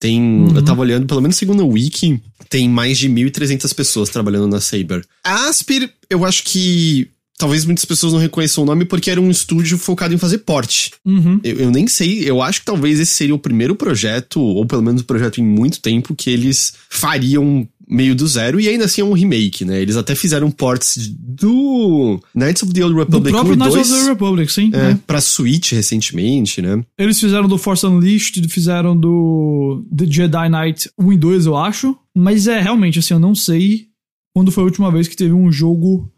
Tem, 0.00 0.20
uhum. 0.20 0.54
eu 0.54 0.64
tava 0.64 0.80
olhando, 0.80 1.06
pelo 1.06 1.20
menos 1.20 1.36
segundo 1.36 1.64
o 1.64 1.72
Wiki, 1.72 2.22
tem 2.48 2.68
mais 2.68 2.98
de 2.98 3.08
1.300 3.08 3.74
pessoas 3.74 4.08
trabalhando 4.08 4.46
na 4.46 4.60
Saber. 4.60 5.04
A 5.24 5.48
Aspir, 5.48 5.90
eu 6.08 6.24
acho 6.24 6.44
que 6.44 7.10
talvez 7.38 7.64
muitas 7.64 7.84
pessoas 7.84 8.12
não 8.12 8.20
reconheçam 8.20 8.64
o 8.64 8.66
nome 8.66 8.84
porque 8.84 9.10
era 9.10 9.20
um 9.20 9.30
estúdio 9.30 9.78
focado 9.78 10.12
em 10.12 10.18
fazer 10.18 10.38
porte. 10.38 10.92
Uhum. 11.04 11.40
Eu, 11.42 11.56
eu, 11.56 11.70
nem 11.70 11.86
sei, 11.86 12.28
eu 12.28 12.42
acho 12.42 12.60
que 12.60 12.66
talvez 12.66 13.00
esse 13.00 13.12
seria 13.12 13.34
o 13.34 13.38
primeiro 13.38 13.74
projeto, 13.74 14.40
ou 14.40 14.66
pelo 14.66 14.82
menos 14.82 15.00
o 15.00 15.04
um 15.04 15.06
projeto 15.06 15.40
em 15.40 15.44
muito 15.44 15.80
tempo, 15.80 16.14
que 16.14 16.30
eles 16.30 16.74
fariam 16.90 17.66
meio 17.88 18.14
do 18.14 18.26
zero 18.26 18.60
e 18.60 18.68
ainda 18.68 18.84
assim 18.84 19.00
é 19.00 19.04
um 19.04 19.14
remake, 19.14 19.64
né? 19.64 19.80
Eles 19.80 19.96
até 19.96 20.14
fizeram 20.14 20.50
ports 20.50 21.08
do 21.08 22.20
Knights 22.34 22.62
of 22.62 22.72
the 22.72 22.84
Old 22.84 22.96
Republic 22.96 23.22
do 23.22 23.28
1 23.28 23.30
próprio 23.32 23.56
2 23.56 23.74
Knights 23.74 23.90
of 23.90 24.02
the 24.02 24.10
Republic, 24.10 24.52
sim. 24.52 24.70
é, 24.74 24.76
né? 24.76 25.00
pra 25.06 25.20
Switch 25.20 25.72
recentemente, 25.72 26.60
né? 26.60 26.84
Eles 26.98 27.18
fizeram 27.18 27.48
do 27.48 27.56
Force 27.56 27.86
Unleashed, 27.86 28.46
fizeram 28.48 28.96
do 28.96 29.84
The 29.96 30.04
Jedi 30.06 30.48
Knight 30.48 30.90
1 30.98 31.12
e 31.12 31.16
2, 31.16 31.46
eu 31.46 31.56
acho. 31.56 31.96
Mas 32.14 32.46
é, 32.46 32.60
realmente, 32.60 32.98
assim, 32.98 33.14
eu 33.14 33.20
não 33.20 33.34
sei 33.34 33.86
quando 34.34 34.52
foi 34.52 34.62
a 34.62 34.66
última 34.66 34.90
vez 34.90 35.08
que 35.08 35.16
teve 35.16 35.32
um 35.32 35.50
jogo... 35.50 36.12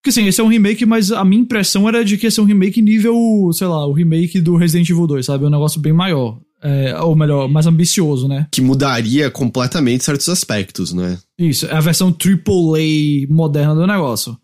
Porque, 0.00 0.10
assim, 0.10 0.28
esse 0.28 0.40
é 0.40 0.44
um 0.44 0.48
remake, 0.48 0.86
mas 0.86 1.10
a 1.10 1.24
minha 1.24 1.42
impressão 1.42 1.88
era 1.88 2.04
de 2.04 2.16
que 2.16 2.28
esse 2.28 2.38
é 2.38 2.42
um 2.42 2.46
remake 2.46 2.80
nível, 2.80 3.50
sei 3.52 3.66
lá, 3.66 3.84
o 3.86 3.92
remake 3.92 4.40
do 4.40 4.56
Resident 4.56 4.88
Evil 4.88 5.06
2, 5.06 5.26
sabe? 5.26 5.44
É 5.44 5.48
um 5.48 5.50
negócio 5.50 5.80
bem 5.80 5.92
maior. 5.92 6.38
É, 6.68 6.98
ou 7.00 7.14
melhor, 7.14 7.48
mais 7.48 7.64
ambicioso, 7.66 8.26
né? 8.26 8.48
Que 8.50 8.60
mudaria 8.60 9.30
completamente 9.30 10.02
certos 10.02 10.28
aspectos, 10.28 10.92
né? 10.92 11.16
Isso, 11.38 11.66
é 11.66 11.72
a 11.76 11.80
versão 11.80 12.08
AAA 12.08 13.26
moderna 13.28 13.74
do 13.74 13.86
negócio. 13.86 14.36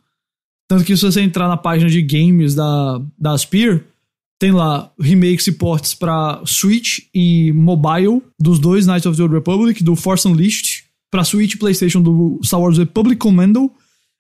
Tanto 0.69 0.85
que 0.85 0.97
se 0.97 1.03
você 1.05 1.21
entrar 1.21 1.49
na 1.49 1.57
página 1.57 1.91
de 1.91 2.01
games 2.01 2.55
da, 2.55 3.01
da 3.19 3.33
Aspir, 3.33 3.85
tem 4.39 4.53
lá 4.53 4.91
remakes 5.01 5.47
e 5.49 5.53
ports 5.53 5.95
pra 5.95 6.41
Switch 6.47 7.01
e 7.15 7.53
mobile 7.53 8.23
dos 8.41 8.59
dois 8.59 8.87
Knights 8.87 9.07
of 9.07 9.17
the 9.17 9.23
Old 9.23 9.35
Republic, 9.35 9.83
do 9.83 9.97
Force 9.97 10.27
Unleashed, 10.27 10.85
pra 11.11 11.25
Switch 11.25 11.55
e 11.55 11.59
PlayStation 11.59 12.01
do 12.01 12.39
Star 12.45 12.61
Wars 12.61 12.79
Republic 12.79 13.19
Commando 13.19 13.71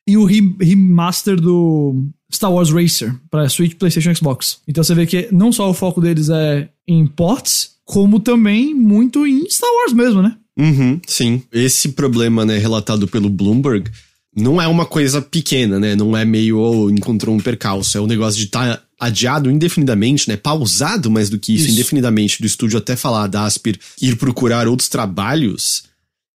e 0.09 0.17
o 0.17 0.25
re- 0.25 0.57
remaster 0.61 1.41
do 1.41 2.05
Star 2.33 2.53
Wars 2.53 2.71
Racer 2.71 3.15
pra 3.31 3.49
Switch, 3.49 3.75
PlayStation 3.77 4.11
e 4.11 4.15
Xbox. 4.17 4.59
Então 4.67 4.83
você 4.83 4.95
vê 4.95 5.07
que 5.07 5.29
não 5.31 5.53
só 5.53 5.71
o 5.71 5.75
foco 5.75 6.01
deles 6.01 6.29
é 6.29 6.69
em 6.87 7.07
ports, 7.07 7.71
como 7.85 8.21
também 8.21 8.75
muito 8.75 9.27
em 9.27 9.49
Star 9.51 9.71
Wars 9.81 9.93
mesmo, 9.93 10.23
né? 10.23 10.37
Uhum, 10.59 11.01
sim. 11.07 11.43
Esse 11.53 11.91
problema, 11.91 12.45
né, 12.45 12.59
relatado 12.59 13.09
pelo 13.09 13.31
Bloomberg, 13.31 13.91
não 14.35 14.61
é 14.61 14.67
uma 14.67 14.87
coisa 14.87 15.21
pequena, 15.21 15.79
né? 15.79 15.95
Não 15.95 16.17
é 16.17 16.25
meio, 16.25 16.59
oh, 16.59 16.91
encontrou 16.91 17.35
um 17.35 17.41
percalço. 17.41 17.97
É 17.99 18.01
um 18.01 18.07
negócio 18.07 18.39
de 18.39 18.47
estar 18.47 18.83
adiado 18.99 19.51
indefinidamente, 19.51 20.29
né? 20.29 20.37
Pausado 20.37 21.11
mais 21.11 21.29
do 21.29 21.39
que 21.39 21.55
isso, 21.55 21.65
Isso. 21.65 21.75
indefinidamente, 21.75 22.41
do 22.41 22.47
estúdio 22.47 22.79
até 22.79 22.97
falar 22.97 23.27
da 23.27 23.45
Aspir 23.45 23.79
ir 24.01 24.17
procurar 24.17 24.69
outros 24.69 24.89
trabalhos. 24.89 25.85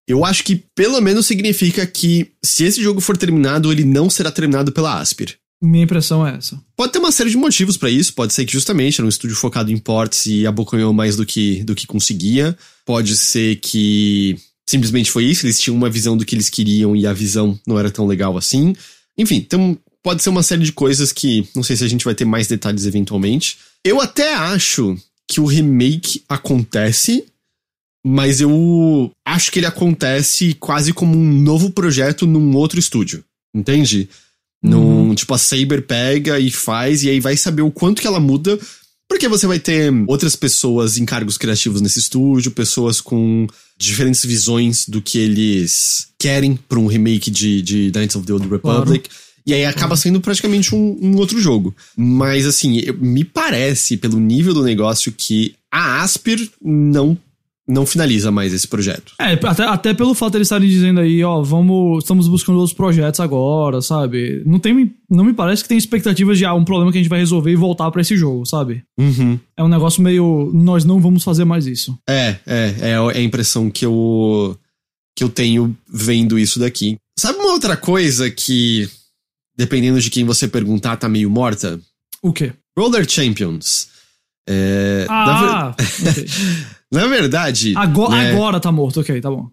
Eu 0.07 0.25
acho 0.25 0.43
que 0.43 0.63
pelo 0.75 0.99
menos 1.01 1.25
significa 1.25 1.85
que 1.85 2.31
se 2.43 2.63
esse 2.63 2.81
jogo 2.81 2.99
for 2.99 3.17
terminado, 3.17 3.71
ele 3.71 3.83
não 3.83 4.09
será 4.09 4.31
terminado 4.31 4.71
pela 4.71 4.99
Aspir. 4.99 5.37
Minha 5.61 5.85
impressão 5.85 6.25
é 6.25 6.35
essa. 6.35 6.61
Pode 6.75 6.91
ter 6.91 6.99
uma 6.99 7.11
série 7.11 7.29
de 7.29 7.37
motivos 7.37 7.77
pra 7.77 7.89
isso. 7.89 8.13
Pode 8.13 8.33
ser 8.33 8.45
que 8.45 8.53
justamente 8.53 8.99
era 8.99 9.05
um 9.05 9.09
estúdio 9.09 9.35
focado 9.35 9.71
em 9.71 9.77
ports 9.77 10.25
e 10.25 10.45
abocanhou 10.45 10.93
mais 10.93 11.15
do 11.15 11.25
que, 11.25 11.63
do 11.63 11.73
que 11.73 11.87
conseguia. 11.87 12.57
Pode 12.85 13.15
ser 13.17 13.57
que 13.57 14.37
simplesmente 14.67 15.11
foi 15.11 15.25
isso. 15.25 15.45
Eles 15.45 15.59
tinham 15.59 15.77
uma 15.77 15.89
visão 15.89 16.17
do 16.17 16.25
que 16.25 16.35
eles 16.35 16.49
queriam 16.49 16.95
e 16.95 17.07
a 17.07 17.13
visão 17.13 17.59
não 17.65 17.79
era 17.79 17.89
tão 17.89 18.05
legal 18.05 18.37
assim. 18.37 18.75
Enfim, 19.17 19.37
então 19.37 19.77
pode 20.03 20.21
ser 20.21 20.29
uma 20.29 20.43
série 20.43 20.63
de 20.63 20.71
coisas 20.71 21.11
que 21.11 21.47
não 21.55 21.63
sei 21.63 21.75
se 21.75 21.83
a 21.83 21.87
gente 21.87 22.05
vai 22.05 22.13
ter 22.13 22.25
mais 22.25 22.47
detalhes 22.47 22.85
eventualmente. 22.85 23.57
Eu 23.83 24.01
até 24.01 24.35
acho 24.35 24.97
que 25.27 25.39
o 25.39 25.45
remake 25.45 26.23
acontece, 26.29 27.25
mas 28.05 28.41
eu 28.41 29.11
acho 29.25 29.51
que 29.51 29.59
ele 29.59 29.65
acontece 29.65 30.53
quase 30.55 30.93
como 30.93 31.17
um 31.17 31.41
novo 31.41 31.71
projeto 31.71 32.27
num 32.27 32.55
outro 32.55 32.79
estúdio. 32.79 33.23
Entende? 33.55 34.09
Num, 34.69 35.13
tipo, 35.15 35.33
a 35.33 35.37
Saber 35.37 35.85
pega 35.85 36.39
e 36.39 36.49
faz, 36.51 37.03
e 37.03 37.09
aí 37.09 37.19
vai 37.19 37.37
saber 37.37 37.61
o 37.61 37.71
quanto 37.71 38.01
que 38.01 38.07
ela 38.07 38.19
muda. 38.19 38.57
Porque 39.07 39.27
você 39.27 39.45
vai 39.45 39.59
ter 39.59 39.93
outras 40.07 40.35
pessoas 40.35 40.97
em 40.97 41.05
cargos 41.05 41.37
criativos 41.37 41.79
nesse 41.79 41.99
estúdio, 41.99 42.49
pessoas 42.51 42.99
com 42.99 43.45
diferentes 43.77 44.25
visões 44.25 44.85
do 44.87 44.99
que 45.01 45.19
eles 45.19 46.07
querem 46.17 46.55
pra 46.67 46.79
um 46.79 46.87
remake 46.87 47.29
de, 47.29 47.61
de 47.61 47.91
Knights 47.93 48.15
of 48.15 48.25
the 48.25 48.33
Old 48.33 48.47
Republic. 48.47 49.07
E 49.45 49.53
aí 49.53 49.63
acaba 49.63 49.95
sendo 49.95 50.19
praticamente 50.19 50.73
um, 50.73 50.97
um 50.99 51.15
outro 51.17 51.39
jogo. 51.39 51.75
Mas 51.95 52.47
assim, 52.47 52.79
eu- 52.79 52.97
me 52.97 53.23
parece, 53.23 53.95
pelo 53.95 54.19
nível 54.19 54.55
do 54.55 54.63
negócio, 54.63 55.11
que 55.15 55.53
a 55.71 56.01
Aspir 56.01 56.49
não, 56.59 57.15
não 57.67 57.85
finaliza 57.85 58.29
mais 58.31 58.53
esse 58.53 58.67
projeto. 58.67 59.13
É, 59.19 59.33
até, 59.33 59.63
até 59.63 59.93
pelo 59.93 60.13
fato 60.13 60.31
de 60.33 60.37
eles 60.37 60.45
estarem 60.47 60.69
dizendo 60.69 60.99
aí, 60.99 61.23
ó, 61.23 61.41
vamos, 61.41 62.03
estamos 62.03 62.27
buscando 62.27 62.57
outros 62.59 62.73
projetos 62.75 63.19
agora, 63.19 63.81
sabe? 63.81 64.43
Não 64.45 64.59
tem, 64.59 64.93
não 65.09 65.23
me 65.23 65.33
parece 65.33 65.63
que 65.63 65.69
tem 65.69 65.77
expectativas 65.77 66.37
de 66.37 66.45
ah, 66.45 66.53
um 66.53 66.63
problema 66.63 66.91
que 66.91 66.97
a 66.99 67.01
gente 67.01 67.09
vai 67.09 67.19
resolver 67.19 67.51
e 67.51 67.55
voltar 67.55 67.89
pra 67.89 68.01
esse 68.01 68.15
jogo, 68.15 68.45
sabe? 68.45 68.83
Uhum. 68.99 69.39
É 69.57 69.63
um 69.63 69.67
negócio 69.67 70.01
meio, 70.01 70.51
nós 70.53 70.85
não 70.85 70.99
vamos 71.01 71.23
fazer 71.23 71.43
mais 71.45 71.65
isso. 71.65 71.97
É, 72.07 72.35
é, 72.45 72.75
é 72.81 72.95
a 72.97 73.21
impressão 73.21 73.71
que 73.71 73.83
eu, 73.85 74.55
que 75.17 75.23
eu 75.23 75.29
tenho 75.29 75.75
vendo 75.91 76.37
isso 76.37 76.59
daqui. 76.59 76.97
Sabe 77.17 77.39
uma 77.39 77.51
outra 77.53 77.75
coisa 77.75 78.29
que, 78.29 78.87
dependendo 79.57 79.99
de 79.99 80.11
quem 80.11 80.23
você 80.23 80.47
perguntar, 80.47 80.97
tá 80.97 81.09
meio 81.09 81.29
morta? 81.31 81.79
O 82.21 82.31
quê? 82.31 82.53
Roller 82.77 83.09
Champions. 83.09 83.87
É, 84.47 85.05
na, 85.07 85.39
ver- 85.41 85.49
Ah, 85.49 85.75
ok. 86.11 86.25
na 86.95 87.07
verdade. 87.07 87.73
agora, 87.75 88.15
né, 88.15 88.31
agora 88.31 88.59
tá 88.59 88.71
morto, 88.71 89.01
ok, 89.01 89.19
tá 89.21 89.29
bom. 89.29 89.49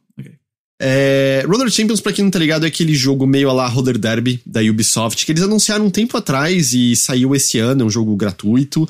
É, 0.84 1.44
Roller 1.46 1.70
Champions, 1.70 2.00
pra 2.00 2.12
quem 2.12 2.24
não 2.24 2.30
tá 2.30 2.40
ligado, 2.40 2.64
é 2.64 2.68
aquele 2.68 2.92
jogo 2.92 3.24
meio 3.24 3.48
a 3.48 3.52
lá 3.52 3.68
Roller 3.68 3.96
Derby 3.96 4.42
da 4.44 4.60
Ubisoft, 4.60 5.24
que 5.24 5.30
eles 5.30 5.44
anunciaram 5.44 5.86
um 5.86 5.90
tempo 5.90 6.16
atrás 6.16 6.72
e 6.72 6.96
saiu 6.96 7.36
esse 7.36 7.60
ano, 7.60 7.82
é 7.82 7.84
um 7.84 7.90
jogo 7.90 8.16
gratuito. 8.16 8.88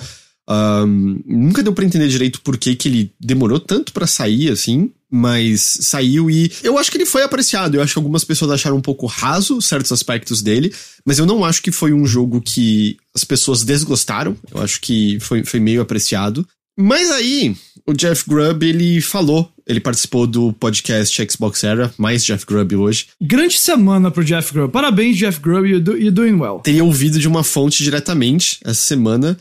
Ahn, 0.49 1.19
nunca 1.27 1.63
deu 1.63 1.73
pra 1.75 1.85
entender 1.85 2.09
direito 2.09 2.41
por 2.41 2.57
que, 2.57 2.75
que 2.75 2.89
ele 2.89 3.13
demorou 3.21 3.61
tanto 3.61 3.93
pra 3.93 4.07
sair, 4.07 4.51
assim, 4.51 4.91
mas 5.11 5.61
saiu 5.83 6.31
e 6.31 6.51
eu 6.63 6.79
acho 6.79 6.91
que 6.91 6.97
ele 6.97 7.05
foi 7.05 7.23
apreciado. 7.23 7.77
Eu 7.77 7.83
acho 7.83 7.93
que 7.93 7.99
algumas 7.99 8.25
pessoas 8.25 8.51
acharam 8.51 8.79
um 8.79 8.83
pouco 8.83 9.05
raso 9.05 9.61
certos 9.61 9.93
aspectos 9.93 10.41
dele, 10.41 10.75
mas 11.05 11.19
eu 11.19 11.27
não 11.27 11.45
acho 11.45 11.63
que 11.63 11.71
foi 11.71 11.93
um 11.93 12.07
jogo 12.07 12.41
que 12.41 12.97
as 13.15 13.23
pessoas 13.23 13.63
desgostaram. 13.63 14.35
Eu 14.51 14.63
acho 14.63 14.81
que 14.81 15.21
foi, 15.21 15.45
foi 15.45 15.61
meio 15.61 15.83
apreciado. 15.83 16.47
Mas 16.79 17.11
aí, 17.11 17.55
o 17.87 17.93
Jeff 17.93 18.25
Grubb, 18.29 18.65
ele 18.65 19.01
falou, 19.01 19.51
ele 19.67 19.81
participou 19.81 20.27
do 20.27 20.53
podcast 20.53 21.27
Xbox 21.31 21.65
Era, 21.65 21.93
mais 21.99 22.25
Jeff 22.25 22.45
Grubb 22.47 22.77
hoje. 22.77 23.07
Grande 23.21 23.59
semana 23.59 24.11
pro 24.11 24.25
Jeff 24.25 24.53
Grubb. 24.53 24.73
Parabéns, 24.73 25.17
Jeff 25.17 25.41
Grubb, 25.41 25.69
you're, 25.69 25.83
do, 25.83 25.93
you're 25.93 26.11
doing 26.11 26.35
well. 26.35 26.61
Teria 26.61 26.85
ouvido 26.85 27.19
de 27.19 27.29
uma 27.29 27.43
fonte 27.43 27.83
diretamente 27.83 28.59
essa 28.65 28.81
semana 28.81 29.39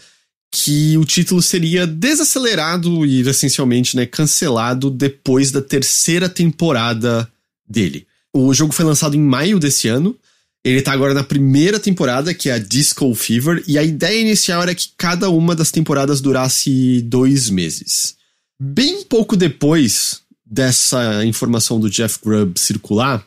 que 0.51 0.97
o 0.97 1.06
título 1.06 1.41
seria 1.41 1.88
desacelerado 1.88 3.06
e 3.06 3.21
essencialmente 3.21 3.95
né, 3.95 4.06
cancelado 4.06 4.91
depois 4.91 5.49
da 5.49 5.62
terceira 5.62 6.27
temporada 6.27 7.27
dele. 7.67 8.06
O 8.34 8.54
jogo 8.54 8.73
foi 8.73 8.84
lançado 8.84 9.15
em 9.15 9.21
maio 9.21 9.60
desse 9.60 9.88
ano. 9.88 10.15
Ele 10.63 10.82
tá 10.82 10.91
agora 10.91 11.13
na 11.13 11.23
primeira 11.23 11.80
temporada, 11.80 12.34
que 12.34 12.49
é 12.49 12.54
a 12.54 12.60
Disco 12.60 13.13
Fever, 13.15 13.63
e 13.67 13.77
a 13.77 13.84
ideia 13.84 14.19
inicial 14.19 14.62
era 14.62 14.75
que 14.75 14.89
cada 14.97 15.30
uma 15.30 15.56
das 15.56 15.71
temporadas 15.71 16.21
durasse 16.21 17.01
dois 17.01 17.49
meses. 17.49 18.15
Bem 18.63 19.04
pouco 19.06 19.36
depois 19.36 20.21
dessa 20.45 21.26
informação 21.26 21.80
do 21.80 21.89
Jeff 21.89 22.19
Grubb 22.24 22.60
circular, 22.60 23.26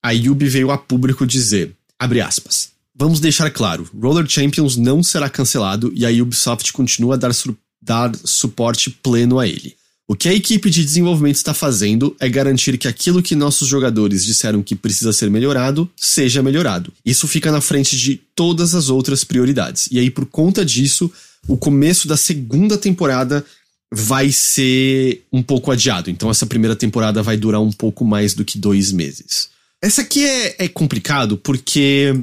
a 0.00 0.12
Yubi 0.12 0.48
veio 0.48 0.70
a 0.70 0.78
público 0.78 1.26
dizer, 1.26 1.72
abre 1.98 2.20
aspas, 2.20 2.68
vamos 2.94 3.18
deixar 3.18 3.50
claro, 3.50 3.90
Roller 4.00 4.28
Champions 4.28 4.76
não 4.76 5.02
será 5.02 5.28
cancelado 5.28 5.92
e 5.92 6.06
a 6.06 6.22
Ubisoft 6.22 6.72
continua 6.72 7.14
a 7.14 7.16
dar, 7.16 7.34
su- 7.34 7.58
dar 7.82 8.14
suporte 8.22 8.88
pleno 8.88 9.40
a 9.40 9.48
ele. 9.48 9.74
O 10.06 10.14
que 10.14 10.28
a 10.28 10.32
equipe 10.32 10.70
de 10.70 10.84
desenvolvimento 10.84 11.34
está 11.34 11.52
fazendo 11.52 12.14
é 12.20 12.28
garantir 12.28 12.78
que 12.78 12.86
aquilo 12.86 13.20
que 13.20 13.34
nossos 13.34 13.66
jogadores 13.66 14.24
disseram 14.24 14.62
que 14.62 14.76
precisa 14.76 15.12
ser 15.12 15.28
melhorado, 15.28 15.90
seja 15.96 16.44
melhorado. 16.44 16.92
Isso 17.04 17.26
fica 17.26 17.50
na 17.50 17.60
frente 17.60 17.96
de 17.96 18.20
todas 18.36 18.72
as 18.72 18.88
outras 18.88 19.24
prioridades. 19.24 19.88
E 19.90 19.98
aí, 19.98 20.10
por 20.10 20.26
conta 20.26 20.64
disso, 20.64 21.10
o 21.48 21.56
começo 21.56 22.06
da 22.06 22.16
segunda 22.16 22.78
temporada 22.78 23.44
vai 23.92 24.32
ser 24.32 25.24
um 25.32 25.42
pouco 25.42 25.70
adiado. 25.70 26.10
Então, 26.10 26.30
essa 26.30 26.46
primeira 26.46 26.76
temporada 26.76 27.22
vai 27.22 27.36
durar 27.36 27.60
um 27.60 27.72
pouco 27.72 28.04
mais 28.04 28.34
do 28.34 28.44
que 28.44 28.58
dois 28.58 28.92
meses. 28.92 29.48
Essa 29.82 30.02
aqui 30.02 30.24
é, 30.24 30.64
é 30.64 30.68
complicado 30.68 31.36
porque, 31.36 32.14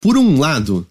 por 0.00 0.18
um 0.18 0.38
lado, 0.38 0.86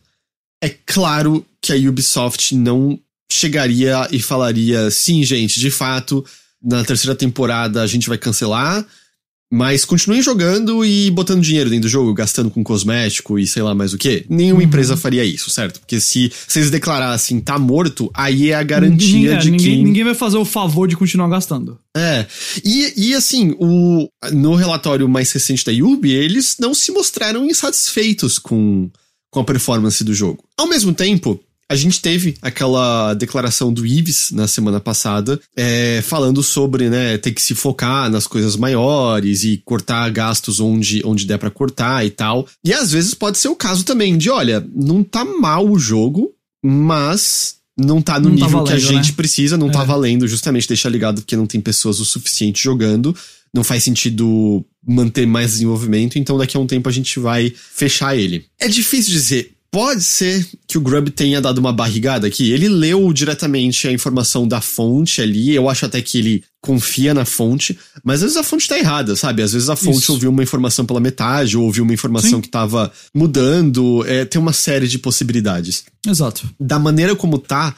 é 0.63 0.69
claro 0.69 1.45
que 1.61 1.71
a 1.71 1.75
Ubisoft 1.75 2.55
não 2.55 2.99
chegaria 3.31 4.07
e 4.11 4.21
falaria: 4.21 4.89
sim, 4.89 5.23
gente, 5.23 5.59
de 5.59 5.69
fato, 5.69 6.25
na 6.61 6.83
terceira 6.83 7.15
temporada 7.15 7.81
a 7.81 7.87
gente 7.87 8.07
vai 8.07 8.17
cancelar, 8.17 8.85
mas 9.55 9.85
continuem 9.85 10.19
jogando 10.19 10.83
e 10.83 11.11
botando 11.11 11.43
dinheiro 11.43 11.69
dentro 11.69 11.83
do 11.83 11.87
jogo, 11.91 12.11
gastando 12.11 12.49
com 12.49 12.63
cosmético 12.63 13.37
e 13.37 13.45
sei 13.45 13.61
lá 13.61 13.75
mais 13.75 13.93
o 13.93 13.99
que. 13.99 14.25
Nenhuma 14.27 14.61
Uhum. 14.61 14.65
empresa 14.65 14.97
faria 14.97 15.23
isso, 15.23 15.51
certo? 15.51 15.79
Porque 15.79 15.99
se 16.01 16.31
vocês 16.47 16.71
declarassem 16.71 17.39
tá 17.39 17.59
morto, 17.59 18.09
aí 18.15 18.49
é 18.49 18.55
a 18.55 18.63
garantia 18.63 19.13
ninguém, 19.19 19.37
de 19.37 19.51
ninguém, 19.51 19.77
que. 19.77 19.83
ninguém 19.83 20.03
vai 20.05 20.15
fazer 20.15 20.37
o 20.37 20.45
favor 20.45 20.87
de 20.87 20.95
continuar 20.97 21.27
gastando. 21.29 21.77
É. 21.95 22.25
E, 22.65 23.09
e 23.09 23.13
assim, 23.13 23.55
o, 23.59 24.07
no 24.31 24.55
relatório 24.55 25.07
mais 25.07 25.31
recente 25.31 25.63
da 25.63 25.71
Yubi, 25.71 26.11
eles 26.11 26.55
não 26.59 26.73
se 26.73 26.91
mostraram 26.91 27.45
insatisfeitos 27.45 28.39
com, 28.39 28.89
com 29.29 29.39
a 29.39 29.43
performance 29.43 30.03
do 30.03 30.15
jogo. 30.15 30.43
Ao 30.57 30.67
mesmo 30.67 30.95
tempo, 30.95 31.39
a 31.69 31.75
gente 31.75 32.01
teve 32.01 32.35
aquela 32.41 33.13
declaração 33.13 33.73
do 33.73 33.85
Ives 33.85 34.31
na 34.31 34.47
semana 34.47 34.79
passada, 34.79 35.39
é, 35.55 36.01
falando 36.03 36.43
sobre, 36.43 36.89
né, 36.89 37.17
ter 37.17 37.31
que 37.31 37.41
se 37.41 37.55
focar 37.55 38.09
nas 38.09 38.27
coisas 38.27 38.55
maiores 38.55 39.43
e 39.43 39.61
cortar 39.65 40.09
gastos 40.11 40.59
onde, 40.59 41.01
onde 41.05 41.25
der 41.25 41.37
para 41.37 41.49
cortar 41.49 42.05
e 42.05 42.09
tal. 42.09 42.47
E 42.63 42.73
às 42.73 42.91
vezes 42.91 43.13
pode 43.13 43.37
ser 43.37 43.47
o 43.47 43.55
caso 43.55 43.83
também 43.83 44.17
de, 44.17 44.29
olha, 44.29 44.65
não 44.75 45.03
tá 45.03 45.25
mal 45.25 45.67
o 45.67 45.79
jogo, 45.79 46.31
mas 46.63 47.55
não 47.77 48.01
tá 48.01 48.19
no 48.19 48.29
não 48.29 48.37
tá 48.37 48.45
nível 48.45 48.59
tá 48.59 48.65
valendo, 48.65 48.67
que 48.67 48.73
a 48.73 48.91
gente 48.91 49.09
né? 49.09 49.15
precisa, 49.15 49.57
não 49.57 49.69
tá 49.69 49.79
é. 49.79 49.81
tá 49.81 49.83
valendo, 49.85 50.27
justamente 50.27 50.67
deixar 50.67 50.89
ligado 50.89 51.21
porque 51.21 51.35
não 51.35 51.47
tem 51.47 51.59
pessoas 51.59 51.99
o 51.99 52.05
suficiente 52.05 52.63
jogando. 52.63 53.15
Não 53.55 53.63
faz 53.63 53.83
sentido 53.83 54.65
manter 54.85 55.27
mais 55.27 55.51
desenvolvimento, 55.51 56.17
então 56.17 56.37
daqui 56.37 56.57
a 56.57 56.59
um 56.59 56.65
tempo 56.65 56.89
a 56.89 56.91
gente 56.91 57.19
vai 57.19 57.53
fechar 57.55 58.17
ele. 58.17 58.45
É 58.59 58.67
difícil 58.67 59.11
dizer 59.11 59.52
Pode 59.73 60.03
ser 60.03 60.47
que 60.67 60.77
o 60.77 60.81
Grub 60.81 61.09
tenha 61.09 61.41
dado 61.41 61.57
uma 61.57 61.73
barrigada 61.73 62.27
aqui. 62.27 62.51
Ele 62.51 62.69
leu 62.69 63.11
diretamente 63.11 63.87
a 63.87 63.91
informação 63.91 64.47
da 64.47 64.61
fonte 64.61 65.19
ali. 65.19 65.49
Eu 65.49 65.67
acho 65.67 65.83
até 65.83 65.99
que 65.99 66.19
ele 66.19 66.43
confia 66.61 67.11
na 67.11 67.25
fonte, 67.25 67.75
mas 68.03 68.17
às 68.17 68.21
vezes 68.21 68.37
a 68.37 68.43
fonte 68.43 68.67
tá 68.67 68.77
errada, 68.77 69.15
sabe? 69.15 69.41
Às 69.41 69.51
vezes 69.51 69.71
a 69.71 69.75
fonte 69.75 69.97
Isso. 69.97 70.11
ouviu 70.11 70.29
uma 70.29 70.43
informação 70.43 70.85
pela 70.85 70.99
metade, 70.99 71.57
ou 71.57 71.63
ouviu 71.63 71.83
uma 71.83 71.93
informação 71.93 72.35
Sim. 72.35 72.41
que 72.41 72.49
tava 72.49 72.93
mudando. 73.15 74.05
É, 74.05 74.25
tem 74.25 74.39
uma 74.39 74.53
série 74.53 74.87
de 74.87 74.99
possibilidades. 74.99 75.85
Exato. 76.05 76.47
Da 76.59 76.77
maneira 76.77 77.15
como 77.15 77.39
tá, 77.39 77.75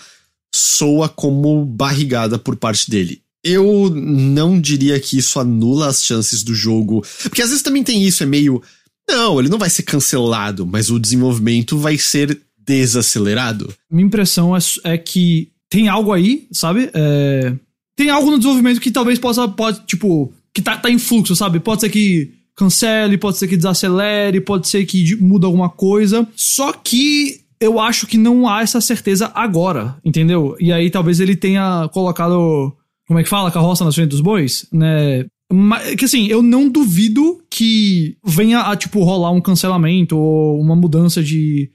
soa 0.53 1.07
como 1.07 1.63
barrigada 1.63 2.37
por 2.37 2.57
parte 2.57 2.91
dele. 2.91 3.21
Eu 3.41 3.89
não 3.89 4.59
diria 4.59 4.99
que 4.99 5.17
isso 5.17 5.39
anula 5.39 5.87
as 5.87 6.03
chances 6.03 6.43
do 6.43 6.53
jogo. 6.53 7.05
Porque 7.23 7.41
às 7.41 7.51
vezes 7.51 7.63
também 7.63 7.85
tem 7.85 8.03
isso, 8.05 8.21
é 8.21 8.25
meio. 8.25 8.61
Não, 9.09 9.39
ele 9.39 9.49
não 9.49 9.57
vai 9.57 9.69
ser 9.69 9.83
cancelado, 9.83 10.65
mas 10.65 10.89
o 10.89 10.99
desenvolvimento 10.99 11.77
vai 11.77 11.97
ser 11.97 12.39
desacelerado. 12.57 13.73
Minha 13.89 14.07
impressão 14.07 14.55
é, 14.55 14.59
é 14.83 14.97
que 14.97 15.51
tem 15.69 15.87
algo 15.87 16.11
aí, 16.11 16.47
sabe? 16.51 16.89
É, 16.93 17.53
tem 17.95 18.09
algo 18.09 18.31
no 18.31 18.37
desenvolvimento 18.37 18.81
que 18.81 18.91
talvez 18.91 19.19
possa, 19.19 19.47
pode, 19.47 19.85
tipo, 19.85 20.33
que 20.53 20.61
tá, 20.61 20.77
tá 20.77 20.89
em 20.89 20.97
fluxo, 20.97 21.35
sabe? 21.35 21.59
Pode 21.59 21.81
ser 21.81 21.89
que 21.89 22.31
cancele, 22.55 23.17
pode 23.17 23.37
ser 23.37 23.47
que 23.47 23.57
desacelere, 23.57 24.41
pode 24.41 24.67
ser 24.67 24.85
que 24.85 25.15
muda 25.17 25.45
alguma 25.45 25.69
coisa. 25.69 26.27
Só 26.35 26.73
que 26.73 27.41
eu 27.59 27.79
acho 27.79 28.07
que 28.07 28.17
não 28.17 28.47
há 28.47 28.61
essa 28.61 28.81
certeza 28.81 29.31
agora, 29.35 29.95
entendeu? 30.03 30.55
E 30.59 30.71
aí 30.71 30.89
talvez 30.89 31.19
ele 31.19 31.35
tenha 31.35 31.89
colocado, 31.93 32.73
como 33.07 33.19
é 33.19 33.23
que 33.23 33.29
fala, 33.29 33.51
carroça 33.51 33.83
na 33.83 33.91
frente 33.91 34.09
dos 34.09 34.21
bois, 34.21 34.65
né? 34.71 35.25
Mas, 35.51 35.95
que 35.95 36.05
assim, 36.05 36.27
eu 36.27 36.41
não 36.41 36.69
duvido 36.69 37.41
que 37.49 38.17
venha 38.25 38.61
a, 38.61 38.75
tipo, 38.75 39.03
rolar 39.03 39.31
um 39.31 39.41
cancelamento 39.41 40.17
ou 40.17 40.59
uma 40.59 40.75
mudança 40.75 41.23
de. 41.23 41.69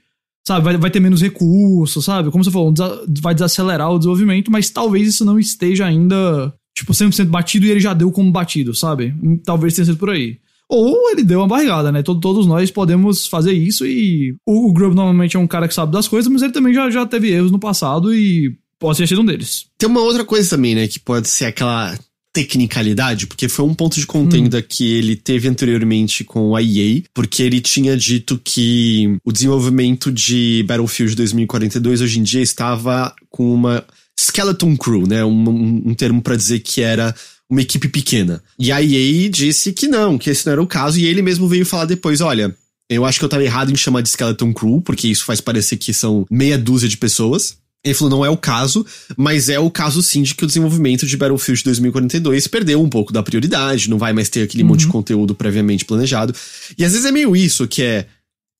Sabe, 0.45 0.65
vai, 0.65 0.77
vai 0.77 0.89
ter 0.89 0.99
menos 0.99 1.21
recursos, 1.21 2.03
sabe? 2.03 2.31
Como 2.31 2.43
você 2.43 2.51
falou, 2.51 2.73
vai 3.21 3.33
desacelerar 3.33 3.91
o 3.91 3.99
desenvolvimento, 3.99 4.51
mas 4.51 4.69
talvez 4.69 5.07
isso 5.07 5.23
não 5.23 5.37
esteja 5.37 5.85
ainda, 5.85 6.53
tipo, 6.75 6.93
100% 6.93 7.25
batido 7.25 7.65
e 7.65 7.69
ele 7.69 7.79
já 7.79 7.93
deu 7.93 8.11
como 8.11 8.31
batido, 8.31 8.73
sabe? 8.73 9.13
Talvez 9.45 9.75
tenha 9.75 9.85
sido 9.85 9.97
por 9.97 10.09
aí. 10.09 10.39
Ou 10.67 11.11
ele 11.11 11.23
deu 11.23 11.39
uma 11.39 11.47
barrigada, 11.47 11.91
né? 11.91 12.01
todos 12.01 12.47
nós 12.47 12.71
podemos 12.71 13.27
fazer 13.27 13.51
isso 13.51 13.85
e 13.85 14.33
o, 14.47 14.71
o 14.71 14.73
normalmente 14.73 15.35
é 15.35 15.39
um 15.39 15.45
cara 15.45 15.67
que 15.67 15.73
sabe 15.73 15.91
das 15.91 16.07
coisas, 16.07 16.31
mas 16.31 16.41
ele 16.41 16.53
também 16.53 16.73
já, 16.73 16.89
já 16.89 17.05
teve 17.05 17.29
erros 17.29 17.51
no 17.51 17.59
passado 17.59 18.15
e 18.15 18.55
pode 18.79 18.97
ter 18.97 19.07
sido 19.07 19.21
um 19.21 19.25
deles. 19.25 19.65
Tem 19.77 19.89
uma 19.89 19.99
outra 19.99 20.23
coisa 20.23 20.49
também, 20.49 20.73
né? 20.73 20.87
Que 20.87 20.97
pode 20.97 21.27
ser 21.27 21.45
aquela 21.45 21.93
tecnicalidade, 22.33 23.27
porque 23.27 23.49
foi 23.49 23.65
um 23.65 23.73
ponto 23.73 23.99
de 23.99 24.05
contenda 24.05 24.59
hum. 24.59 24.63
que 24.67 24.93
ele 24.93 25.15
teve 25.15 25.47
anteriormente 25.47 26.23
com 26.23 26.55
a 26.55 26.61
EA, 26.61 27.01
porque 27.13 27.43
ele 27.43 27.59
tinha 27.59 27.95
dito 27.97 28.39
que 28.43 29.17
o 29.23 29.31
desenvolvimento 29.31 30.11
de 30.11 30.63
Battlefield 30.67 31.15
2042 31.15 32.01
hoje 32.01 32.19
em 32.19 32.23
dia 32.23 32.41
estava 32.41 33.13
com 33.29 33.53
uma 33.53 33.83
skeleton 34.19 34.77
crew, 34.77 35.07
né? 35.07 35.23
Um, 35.25 35.89
um 35.89 35.93
termo 35.93 36.21
para 36.21 36.35
dizer 36.35 36.59
que 36.59 36.81
era 36.81 37.13
uma 37.49 37.61
equipe 37.61 37.89
pequena. 37.89 38.41
E 38.57 38.71
a 38.71 38.81
EA 38.81 39.29
disse 39.29 39.73
que 39.73 39.87
não, 39.87 40.17
que 40.17 40.29
esse 40.29 40.45
não 40.45 40.53
era 40.53 40.61
o 40.61 40.67
caso, 40.67 40.99
e 40.99 41.05
ele 41.05 41.21
mesmo 41.21 41.47
veio 41.47 41.65
falar 41.65 41.85
depois: 41.85 42.21
olha, 42.21 42.55
eu 42.89 43.05
acho 43.05 43.19
que 43.19 43.25
eu 43.25 43.29
tava 43.29 43.43
errado 43.43 43.71
em 43.71 43.75
chamar 43.75 44.01
de 44.01 44.09
Skeleton 44.09 44.53
Crew, 44.53 44.81
porque 44.81 45.07
isso 45.07 45.25
faz 45.25 45.41
parecer 45.41 45.77
que 45.77 45.93
são 45.93 46.25
meia 46.29 46.57
dúzia 46.57 46.87
de 46.87 46.97
pessoas. 46.97 47.57
Ele 47.83 47.95
falou, 47.95 48.11
não 48.11 48.25
é 48.25 48.29
o 48.29 48.37
caso, 48.37 48.85
mas 49.17 49.49
é 49.49 49.59
o 49.59 49.71
caso 49.71 50.03
sim 50.03 50.21
de 50.21 50.35
que 50.35 50.43
o 50.43 50.47
desenvolvimento 50.47 51.05
de 51.07 51.17
Battlefield 51.17 51.63
2042 51.63 52.47
perdeu 52.47 52.81
um 52.81 52.89
pouco 52.89 53.11
da 53.11 53.23
prioridade, 53.23 53.89
não 53.89 53.97
vai 53.97 54.13
mais 54.13 54.29
ter 54.29 54.43
aquele 54.43 54.61
uhum. 54.61 54.69
monte 54.69 54.81
de 54.81 54.85
uhum. 54.85 54.91
conteúdo 54.91 55.33
previamente 55.33 55.83
planejado. 55.83 56.33
E 56.77 56.85
às 56.85 56.91
vezes 56.91 57.05
é 57.05 57.11
meio 57.11 57.35
isso, 57.35 57.67
que 57.67 57.81
é. 57.81 58.07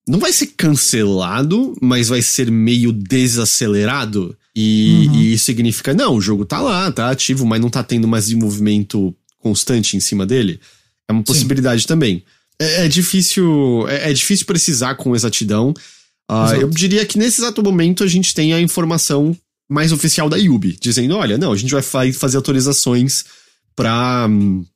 Não 0.08 0.18
vai 0.18 0.34
ser 0.34 0.48
cancelado, 0.58 1.78
mas 1.80 2.10
vai 2.10 2.24
ser 2.24 2.50
meio 2.50 2.92
desacelerado. 2.92 4.36
E, 4.56 5.08
uhum. 5.08 5.16
e 5.16 5.34
isso 5.34 5.46
significa, 5.46 5.94
não, 5.94 6.16
o 6.16 6.22
jogo 6.22 6.44
tá 6.44 6.60
lá, 6.60 6.92
tá 6.92 7.12
ativo, 7.12 7.46
mas 7.46 7.62
não 7.62 7.70
tá 7.70 7.84
tendo 7.84 8.08
mais 8.08 8.26
desenvolvimento 8.26 9.16
constante 9.38 9.96
em 9.96 10.00
cima 10.00 10.26
dele. 10.26 10.60
É 11.08 11.14
uma 11.14 11.24
possibilidade 11.24 11.84
sim. 11.84 11.88
também. 11.88 12.24
É, 12.60 12.86
é 12.86 12.88
difícil. 12.88 13.86
É, 13.88 14.10
é 14.10 14.14
difícil 14.14 14.46
precisar 14.46 14.96
com 14.96 15.16
exatidão. 15.16 15.74
Uh, 16.32 16.62
eu 16.62 16.70
diria 16.70 17.06
que 17.06 17.18
nesse 17.18 17.42
exato 17.42 17.62
momento 17.62 18.06
a 18.06 18.08
gente 18.08 18.34
tem 18.34 18.54
a 18.54 18.62
informação 18.62 19.36
mais 19.70 19.92
oficial 19.92 20.30
da 20.30 20.38
Yubi, 20.38 20.78
dizendo: 20.80 21.16
olha, 21.16 21.38
não, 21.38 21.52
a 21.52 21.58
gente 21.58 21.74
vai 21.74 21.82
fazer 22.14 22.38
atualizações 22.38 23.26
para 23.76 24.30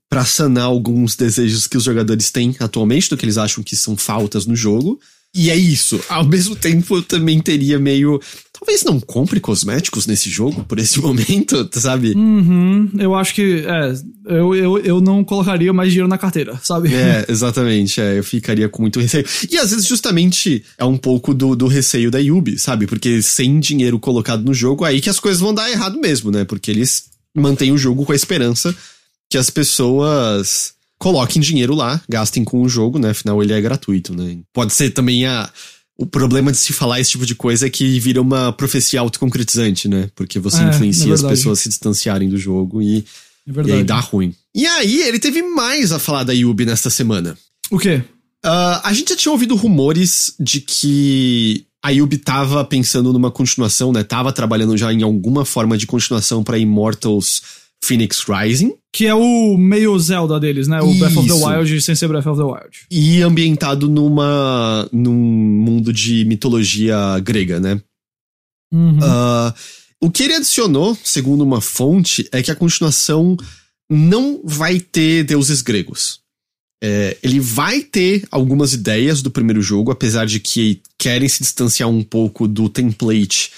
para 0.10 0.24
sanar 0.24 0.66
alguns 0.66 1.16
desejos 1.16 1.68
que 1.68 1.78
os 1.78 1.84
jogadores 1.84 2.30
têm 2.30 2.56
atualmente, 2.60 3.10
do 3.10 3.18
que 3.18 3.26
eles 3.26 3.38
acham 3.38 3.64
que 3.64 3.76
são 3.76 3.98
faltas 3.98 4.46
no 4.46 4.56
jogo. 4.56 5.00
E 5.36 5.50
é 5.50 5.56
isso. 5.56 6.00
Ao 6.08 6.26
mesmo 6.26 6.56
tempo, 6.56 6.96
eu 6.96 7.04
também 7.04 7.42
teria 7.42 7.78
meio. 7.78 8.22
Talvez 8.58 8.86
não 8.86 9.02
compre 9.02 9.42
cosméticos 9.42 10.08
nesse 10.08 10.30
jogo 10.30 10.64
por 10.64 10.80
esse 10.80 10.98
momento, 11.04 11.70
sabe? 11.74 12.14
Uhum. 12.16 12.90
Eu 12.98 13.14
acho 13.14 13.36
que. 13.36 13.66
É. 13.68 13.94
Eu, 14.34 14.56
eu, 14.56 14.78
eu 14.80 15.02
não 15.02 15.24
colocaria 15.26 15.74
mais 15.74 15.90
dinheiro 15.90 16.08
na 16.08 16.18
carteira, 16.18 16.58
sabe? 16.64 16.94
É, 16.96 17.26
exatamente. 17.30 18.00
É, 18.00 18.18
eu 18.18 18.24
ficaria 18.24 18.70
com 18.70 18.82
muito 18.82 19.00
receio. 19.00 19.26
E 19.52 19.58
às 19.58 19.72
vezes, 19.72 19.86
justamente, 19.86 20.64
é 20.78 20.86
um 20.86 20.98
pouco 20.98 21.34
do, 21.34 21.54
do 21.54 21.68
receio 21.68 22.10
da 22.10 22.18
Yubi, 22.18 22.58
sabe? 22.58 22.88
Porque 22.88 23.22
sem 23.22 23.60
dinheiro 23.60 24.00
colocado 24.00 24.44
no 24.46 24.54
jogo, 24.54 24.86
aí 24.86 25.02
que 25.02 25.10
as 25.10 25.20
coisas 25.20 25.42
vão 25.42 25.54
dar 25.54 25.70
errado 25.70 26.00
mesmo, 26.00 26.32
né? 26.32 26.46
Porque 26.46 26.72
eles 26.72 27.04
mantêm 27.36 27.74
o 27.74 27.78
jogo 27.78 28.06
com 28.06 28.14
a 28.14 28.16
esperança 28.16 28.74
que 29.30 29.38
as 29.38 29.50
pessoas 29.50 30.75
coloquem 31.06 31.40
dinheiro 31.40 31.76
lá, 31.76 32.02
gastem 32.10 32.44
com 32.44 32.64
o 32.64 32.68
jogo, 32.68 32.98
né? 32.98 33.12
Afinal, 33.12 33.44
ele 33.44 33.54
é 33.54 33.62
gratuito, 33.62 34.12
né? 34.16 34.40
Pode 34.52 34.74
ser 34.74 34.90
também 34.90 35.28
a. 35.28 35.48
O 35.96 36.06
problema 36.06 36.52
de 36.52 36.58
se 36.58 36.74
falar 36.74 37.00
esse 37.00 37.12
tipo 37.12 37.28
de 37.28 37.36
coisa 37.36 37.68
é 37.68 37.70
que 37.70 38.00
vira 38.00 38.20
uma 38.20 38.52
profecia 38.52 39.00
autoconcretizante, 39.00 39.88
né? 39.88 40.10
Porque 40.16 40.40
você 40.40 40.64
é, 40.64 40.70
influencia 40.70 41.12
é 41.12 41.14
as 41.14 41.22
pessoas 41.22 41.60
a 41.60 41.62
se 41.62 41.70
distanciarem 41.70 42.28
do 42.28 42.38
jogo 42.40 42.82
e, 42.82 43.06
é 43.48 43.68
e 43.68 43.72
aí 43.72 43.84
dá 43.84 44.00
ruim. 44.00 44.34
E 44.54 44.66
aí, 44.66 45.04
ele 45.04 45.20
teve 45.20 45.44
mais 45.44 45.92
a 45.92 46.00
falar 46.00 46.24
da 46.24 46.34
Yubi 46.34 46.66
nesta 46.66 46.90
semana. 46.90 47.38
O 47.70 47.78
quê? 47.78 48.02
Uh, 48.44 48.82
a 48.84 48.92
gente 48.92 49.10
já 49.10 49.16
tinha 49.16 49.32
ouvido 49.32 49.56
rumores 49.56 50.34
de 50.40 50.60
que 50.60 51.68
a 51.84 51.92
Yubi 51.92 52.18
tava 52.18 52.66
pensando 52.66 53.14
numa 53.14 53.30
continuação, 53.30 53.94
né? 53.94 54.04
Tava 54.04 54.34
trabalhando 54.34 54.76
já 54.76 54.92
em 54.92 55.04
alguma 55.04 55.46
forma 55.46 55.78
de 55.78 55.86
continuação 55.86 56.44
para 56.44 56.58
Immortals 56.58 57.44
Phoenix 57.86 58.24
Rising. 58.28 58.74
Que 58.92 59.06
é 59.06 59.14
o 59.14 59.58
meio 59.58 59.98
Zelda 60.00 60.40
deles, 60.40 60.68
né? 60.68 60.82
O 60.82 60.90
Isso. 60.90 61.00
Breath 61.00 61.18
of 61.18 61.28
the 61.28 61.34
Wild 61.34 61.82
sem 61.82 61.96
ser 61.96 62.08
Breath 62.08 62.28
of 62.28 62.40
the 62.40 62.46
Wild. 62.46 62.80
E 62.90 63.22
ambientado 63.22 63.90
numa 63.90 64.88
num 64.92 65.14
mundo 65.14 65.92
de 65.92 66.26
mitologia 66.26 67.20
grega, 67.20 67.60
né? 67.60 67.82
Uhum. 68.74 68.98
Uh, 68.98 69.54
o 70.02 70.12
que 70.12 70.24
ele 70.24 70.36
adicionou, 70.36 70.98
segundo 71.04 71.44
uma 71.44 71.62
fonte, 71.62 72.28
é 72.32 72.42
que 72.42 72.52
a 72.52 72.56
continuação 72.56 73.38
não 73.90 74.42
vai 74.44 74.80
ter 74.80 75.24
deuses 75.24 75.62
gregos. 75.62 76.20
É, 76.84 77.18
ele 77.24 77.40
vai 77.40 77.82
ter 77.82 78.28
algumas 78.30 78.74
ideias 78.74 79.22
do 79.22 79.32
primeiro 79.32 79.62
jogo, 79.62 79.92
apesar 79.92 80.26
de 80.26 80.40
que 80.40 80.82
querem 81.00 81.28
se 81.28 81.42
distanciar 81.42 81.90
um 81.90 82.04
pouco 82.04 82.48
do 82.48 82.70
template 82.70 83.52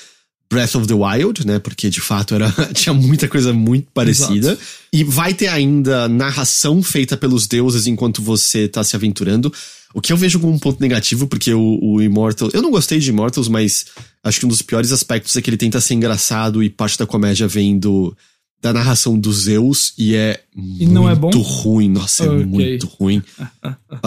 Breath 0.49 0.75
of 0.75 0.87
the 0.87 0.93
Wild, 0.93 1.45
né? 1.45 1.59
Porque 1.59 1.89
de 1.89 2.01
fato 2.01 2.35
era 2.35 2.51
tinha 2.73 2.93
muita 2.93 3.27
coisa 3.27 3.53
muito 3.53 3.87
parecida. 3.93 4.51
Exato. 4.51 4.61
E 4.91 5.03
vai 5.03 5.33
ter 5.33 5.47
ainda 5.47 6.07
narração 6.07 6.81
feita 6.81 7.17
pelos 7.17 7.47
deuses 7.47 7.87
enquanto 7.87 8.21
você 8.21 8.67
tá 8.67 8.83
se 8.83 8.95
aventurando. 8.95 9.51
O 9.93 10.01
que 10.01 10.11
eu 10.11 10.17
vejo 10.17 10.39
como 10.39 10.53
um 10.53 10.59
ponto 10.59 10.81
negativo, 10.81 11.27
porque 11.27 11.53
o, 11.53 11.79
o 11.81 12.01
Immortal. 12.01 12.49
Eu 12.53 12.61
não 12.61 12.71
gostei 12.71 12.99
de 12.99 13.09
Immortals, 13.09 13.47
mas 13.47 13.85
acho 14.23 14.39
que 14.39 14.45
um 14.45 14.49
dos 14.49 14.61
piores 14.61 14.91
aspectos 14.91 15.35
é 15.35 15.41
que 15.41 15.49
ele 15.49 15.57
tenta 15.57 15.81
ser 15.81 15.93
engraçado 15.93 16.63
e 16.63 16.69
parte 16.69 16.97
da 16.97 17.05
comédia 17.05 17.47
vem 17.47 17.77
do, 17.77 18.15
da 18.61 18.73
narração 18.73 19.17
dos 19.17 19.43
Zeus 19.43 19.93
e 19.97 20.15
é 20.15 20.41
e 20.55 20.85
não 20.85 21.09
é 21.09 21.15
bom? 21.15 21.29
ruim. 21.29 21.89
Nossa, 21.89 22.25
é 22.25 22.29
okay. 22.29 22.45
muito 22.45 22.87
ruim. 22.87 23.21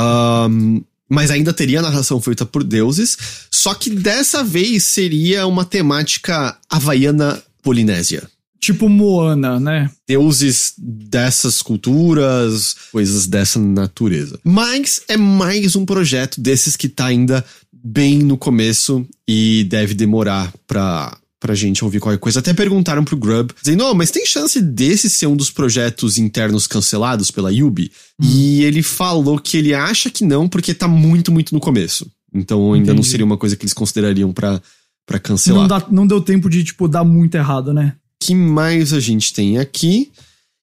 um, 0.50 0.82
mas 1.10 1.30
ainda 1.30 1.52
teria 1.52 1.82
narração 1.82 2.20
feita 2.20 2.46
por 2.46 2.62
deuses, 2.62 3.18
só 3.50 3.74
que 3.74 3.90
dessa 3.90 4.44
vez 4.44 4.84
seria 4.84 5.46
uma 5.46 5.64
temática 5.64 6.56
havaiana 6.70 7.42
polinésia. 7.62 8.22
Tipo 8.60 8.88
Moana, 8.88 9.58
né? 9.58 9.90
Deuses 10.06 10.74
dessas 10.78 11.62
culturas, 11.62 12.76
coisas 12.92 13.26
dessa 13.26 13.58
natureza. 13.58 14.38
Mas 14.44 15.02
é 15.08 15.16
mais 15.16 15.74
um 15.74 15.86
projeto 15.86 16.40
desses 16.40 16.76
que 16.76 16.88
tá 16.88 17.06
ainda 17.06 17.44
bem 17.72 18.18
no 18.18 18.36
começo 18.36 19.06
e 19.26 19.64
deve 19.64 19.94
demorar 19.94 20.52
pra, 20.66 21.16
pra 21.40 21.54
gente 21.54 21.82
ouvir 21.82 21.98
qualquer 21.98 22.18
coisa. 22.18 22.38
Até 22.38 22.52
perguntaram 22.52 23.02
pro 23.02 23.16
Grub, 23.16 23.50
dizendo, 23.60 23.82
não, 23.82 23.94
mas 23.94 24.10
tem 24.10 24.26
chance 24.26 24.60
desse 24.60 25.08
ser 25.08 25.26
um 25.26 25.34
dos 25.34 25.50
projetos 25.50 26.18
internos 26.18 26.66
cancelados 26.66 27.30
pela 27.30 27.50
Yubi? 27.50 27.90
Hum. 28.20 28.26
E 28.26 28.62
ele 28.62 28.82
falou 28.82 29.38
que 29.38 29.56
ele 29.56 29.74
acha 29.74 30.10
que 30.10 30.24
não, 30.24 30.46
porque 30.46 30.74
tá 30.74 30.86
muito, 30.86 31.32
muito 31.32 31.54
no 31.54 31.60
começo. 31.60 32.06
Então 32.32 32.74
ainda 32.74 32.92
Entendi. 32.92 32.96
não 32.96 33.02
seria 33.02 33.26
uma 33.26 33.38
coisa 33.38 33.56
que 33.56 33.64
eles 33.64 33.72
considerariam 33.72 34.32
pra, 34.32 34.60
pra 35.06 35.18
cancelar. 35.18 35.62
Não, 35.62 35.68
dá, 35.68 35.86
não 35.90 36.06
deu 36.06 36.20
tempo 36.20 36.50
de, 36.50 36.62
tipo, 36.62 36.86
dar 36.86 37.02
muito 37.02 37.34
errado, 37.34 37.72
né? 37.72 37.94
que 38.20 38.34
mais 38.34 38.92
a 38.92 39.00
gente 39.00 39.32
tem 39.32 39.58
aqui? 39.58 40.12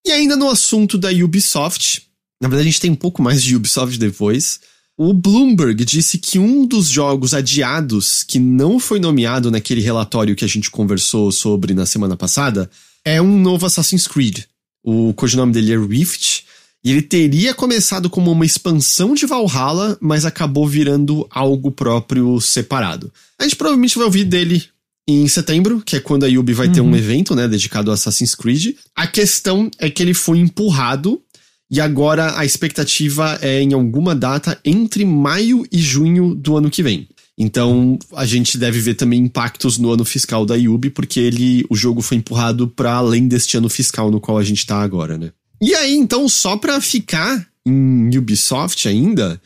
E 0.05 0.11
ainda 0.11 0.37
no 0.37 0.47
assunto 0.47 0.97
da 0.97 1.09
Ubisoft, 1.09 2.03
na 2.41 2.47
verdade 2.47 2.69
a 2.69 2.71
gente 2.71 2.79
tem 2.79 2.91
um 2.91 2.95
pouco 2.95 3.21
mais 3.21 3.41
de 3.41 3.55
Ubisoft 3.55 3.97
depois. 3.97 4.59
O 4.99 5.13
Bloomberg 5.13 5.85
disse 5.85 6.17
que 6.17 6.39
um 6.39 6.65
dos 6.65 6.89
jogos 6.89 7.35
adiados 7.35 8.23
que 8.23 8.39
não 8.39 8.79
foi 8.79 8.99
nomeado 8.99 9.51
naquele 9.51 9.79
relatório 9.79 10.35
que 10.35 10.43
a 10.43 10.47
gente 10.47 10.71
conversou 10.71 11.31
sobre 11.31 11.75
na 11.75 11.85
semana 11.85 12.17
passada 12.17 12.67
é 13.05 13.21
um 13.21 13.39
novo 13.39 13.67
Assassin's 13.67 14.07
Creed. 14.07 14.45
O 14.83 15.13
codinome 15.13 15.53
dele 15.53 15.71
é 15.71 15.77
Rift. 15.77 16.45
E 16.83 16.91
ele 16.91 17.03
teria 17.03 17.53
começado 17.53 18.09
como 18.09 18.31
uma 18.31 18.45
expansão 18.45 19.13
de 19.13 19.27
Valhalla, 19.27 19.95
mas 20.01 20.25
acabou 20.25 20.67
virando 20.67 21.27
algo 21.29 21.69
próprio 21.69 22.41
separado. 22.41 23.13
A 23.37 23.43
gente 23.43 23.55
provavelmente 23.55 23.97
vai 23.97 24.05
ouvir 24.05 24.23
dele 24.23 24.63
em 25.07 25.27
setembro, 25.27 25.81
que 25.85 25.95
é 25.95 25.99
quando 25.99 26.25
a 26.25 26.27
Yubi 26.27 26.53
vai 26.53 26.67
uhum. 26.67 26.73
ter 26.73 26.81
um 26.81 26.89
uhum. 26.89 26.95
evento, 26.95 27.35
né, 27.35 27.47
dedicado 27.47 27.91
a 27.91 27.93
Assassin's 27.93 28.35
Creed. 28.35 28.75
A 28.95 29.05
questão 29.05 29.69
é 29.77 29.89
que 29.89 30.01
ele 30.01 30.13
foi 30.13 30.39
empurrado 30.39 31.21
e 31.69 31.81
agora 31.81 32.37
a 32.37 32.45
expectativa 32.45 33.37
é 33.41 33.61
em 33.61 33.73
alguma 33.73 34.15
data 34.15 34.59
entre 34.63 35.05
maio 35.05 35.65
e 35.71 35.77
junho 35.79 36.33
do 36.33 36.57
ano 36.57 36.69
que 36.69 36.81
vem. 36.81 37.07
Então 37.37 37.99
a 38.15 38.25
gente 38.25 38.57
deve 38.57 38.79
ver 38.79 38.95
também 38.95 39.19
impactos 39.19 39.77
no 39.77 39.91
ano 39.91 40.03
fiscal 40.03 40.45
da 40.45 40.55
Yubi, 40.55 40.89
porque 40.89 41.19
ele, 41.19 41.65
o 41.69 41.75
jogo 41.75 42.01
foi 42.01 42.17
empurrado 42.17 42.67
para 42.67 42.93
além 42.93 43.27
deste 43.27 43.57
ano 43.57 43.69
fiscal 43.69 44.09
no 44.09 44.19
qual 44.19 44.37
a 44.37 44.43
gente 44.43 44.65
tá 44.65 44.81
agora, 44.81 45.17
né? 45.17 45.31
E 45.61 45.73
aí, 45.75 45.95
então, 45.95 46.29
só 46.29 46.55
pra 46.55 46.79
ficar 46.79 47.47
em 47.65 48.15
Ubisoft 48.15 48.87
ainda, 48.87 49.41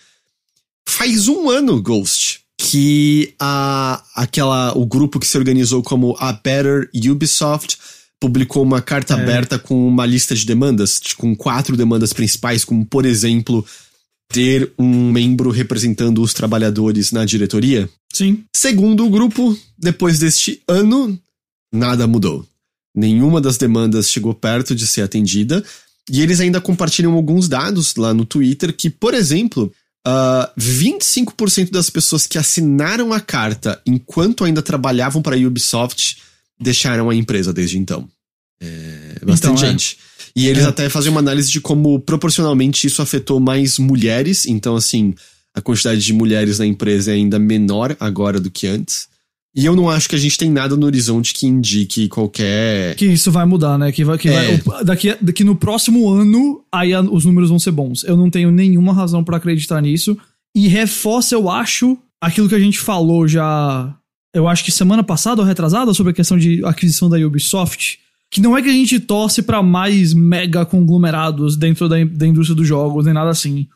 faz 0.87 1.27
um 1.27 1.49
ano, 1.49 1.81
Ghost, 1.81 2.41
que 2.57 3.33
a, 3.39 4.03
aquela, 4.15 4.77
o 4.77 4.85
grupo 4.85 5.19
que 5.19 5.27
se 5.27 5.37
organizou 5.37 5.81
como 5.81 6.15
a 6.19 6.33
Better 6.33 6.89
Ubisoft 7.09 7.77
publicou 8.21 8.61
uma 8.61 8.81
carta 8.81 9.15
é. 9.15 9.17
aberta 9.19 9.57
com 9.57 9.87
uma 9.87 10.05
lista 10.05 10.35
de 10.35 10.45
demandas, 10.45 10.99
com 11.17 11.35
quatro 11.35 11.75
demandas 11.75 12.13
principais, 12.13 12.63
como, 12.63 12.85
por 12.85 13.03
exemplo, 13.03 13.65
ter 14.29 14.71
um 14.77 15.11
membro 15.11 15.49
representando 15.49 16.21
os 16.21 16.31
trabalhadores 16.31 17.11
na 17.11 17.25
diretoria. 17.25 17.89
Sim. 18.13 18.43
Segundo 18.55 19.05
o 19.05 19.09
grupo, 19.09 19.57
depois 19.77 20.19
deste 20.19 20.61
ano, 20.67 21.19
nada 21.73 22.05
mudou. 22.05 22.45
Nenhuma 22.95 23.41
das 23.41 23.57
demandas 23.57 24.09
chegou 24.09 24.35
perto 24.35 24.75
de 24.75 24.85
ser 24.85 25.01
atendida. 25.01 25.63
E 26.09 26.21
eles 26.21 26.39
ainda 26.39 26.61
compartilham 26.61 27.13
alguns 27.13 27.47
dados 27.47 27.95
lá 27.95 28.13
no 28.13 28.25
Twitter 28.25 28.75
que, 28.75 28.89
por 28.89 29.13
exemplo, 29.13 29.71
uh, 30.05 30.59
25% 30.59 31.71
das 31.71 31.89
pessoas 31.89 32.27
que 32.27 32.37
assinaram 32.37 33.13
a 33.13 33.19
carta 33.19 33.81
enquanto 33.85 34.43
ainda 34.43 34.61
trabalhavam 34.61 35.21
para 35.21 35.35
a 35.35 35.39
Ubisoft 35.39 36.17
deixaram 36.61 37.09
a 37.09 37.15
empresa 37.15 37.51
desde 37.51 37.77
então. 37.77 38.07
É 38.61 39.25
bastante 39.25 39.59
então, 39.59 39.69
é. 39.69 39.71
gente. 39.71 39.97
E 40.35 40.47
eles 40.47 40.63
é. 40.63 40.67
até 40.67 40.89
fazem 40.89 41.11
uma 41.11 41.19
análise 41.19 41.51
de 41.51 41.59
como 41.59 41.99
proporcionalmente 41.99 42.87
isso 42.87 43.01
afetou 43.01 43.39
mais 43.39 43.77
mulheres. 43.77 44.45
Então, 44.45 44.75
assim, 44.75 45.13
a 45.53 45.61
quantidade 45.61 45.99
de 45.99 46.13
mulheres 46.13 46.59
na 46.59 46.65
empresa 46.65 47.11
é 47.11 47.15
ainda 47.15 47.37
menor 47.37 47.95
agora 47.99 48.39
do 48.39 48.49
que 48.49 48.67
antes. 48.67 49.09
E 49.53 49.65
eu 49.65 49.75
não 49.75 49.89
acho 49.89 50.07
que 50.07 50.15
a 50.15 50.19
gente 50.19 50.37
tem 50.37 50.49
nada 50.49 50.77
no 50.77 50.85
horizonte 50.85 51.33
que 51.33 51.45
indique 51.45 52.07
qualquer. 52.07 52.95
Que 52.95 53.05
isso 53.05 53.29
vai 53.29 53.45
mudar, 53.45 53.77
né? 53.77 53.91
Que 53.91 54.05
vai. 54.05 54.17
Que 54.17 54.29
é. 54.29 54.57
vai 54.57 54.85
daqui, 54.85 55.13
daqui 55.21 55.43
no 55.43 55.57
próximo 55.57 56.09
ano, 56.09 56.63
aí 56.71 56.95
os 56.95 57.25
números 57.25 57.49
vão 57.49 57.59
ser 57.59 57.71
bons. 57.71 58.03
Eu 58.05 58.15
não 58.15 58.29
tenho 58.29 58.49
nenhuma 58.49 58.93
razão 58.93 59.23
para 59.23 59.35
acreditar 59.35 59.81
nisso. 59.81 60.17
E 60.55 60.69
reforça, 60.69 61.35
eu 61.35 61.49
acho, 61.49 61.97
aquilo 62.21 62.47
que 62.47 62.55
a 62.55 62.59
gente 62.59 62.79
falou 62.79 63.27
já 63.27 63.93
eu 64.33 64.47
acho 64.47 64.63
que 64.63 64.71
semana 64.71 65.03
passada 65.03 65.41
ou 65.41 65.47
retrasada, 65.47 65.93
sobre 65.93 66.11
a 66.11 66.15
questão 66.15 66.37
de 66.37 66.63
aquisição 66.65 67.09
da 67.09 67.17
Ubisoft, 67.17 67.99
que 68.29 68.39
não 68.39 68.57
é 68.57 68.61
que 68.61 68.69
a 68.69 68.73
gente 68.73 68.99
torce 68.99 69.41
para 69.41 69.61
mais 69.61 70.13
mega 70.13 70.65
conglomerados 70.65 71.57
dentro 71.57 71.89
da, 71.89 71.97
da 72.05 72.25
indústria 72.25 72.55
dos 72.55 72.67
jogos, 72.67 73.03
nem 73.03 73.13
nada 73.13 73.29
assim. 73.29 73.67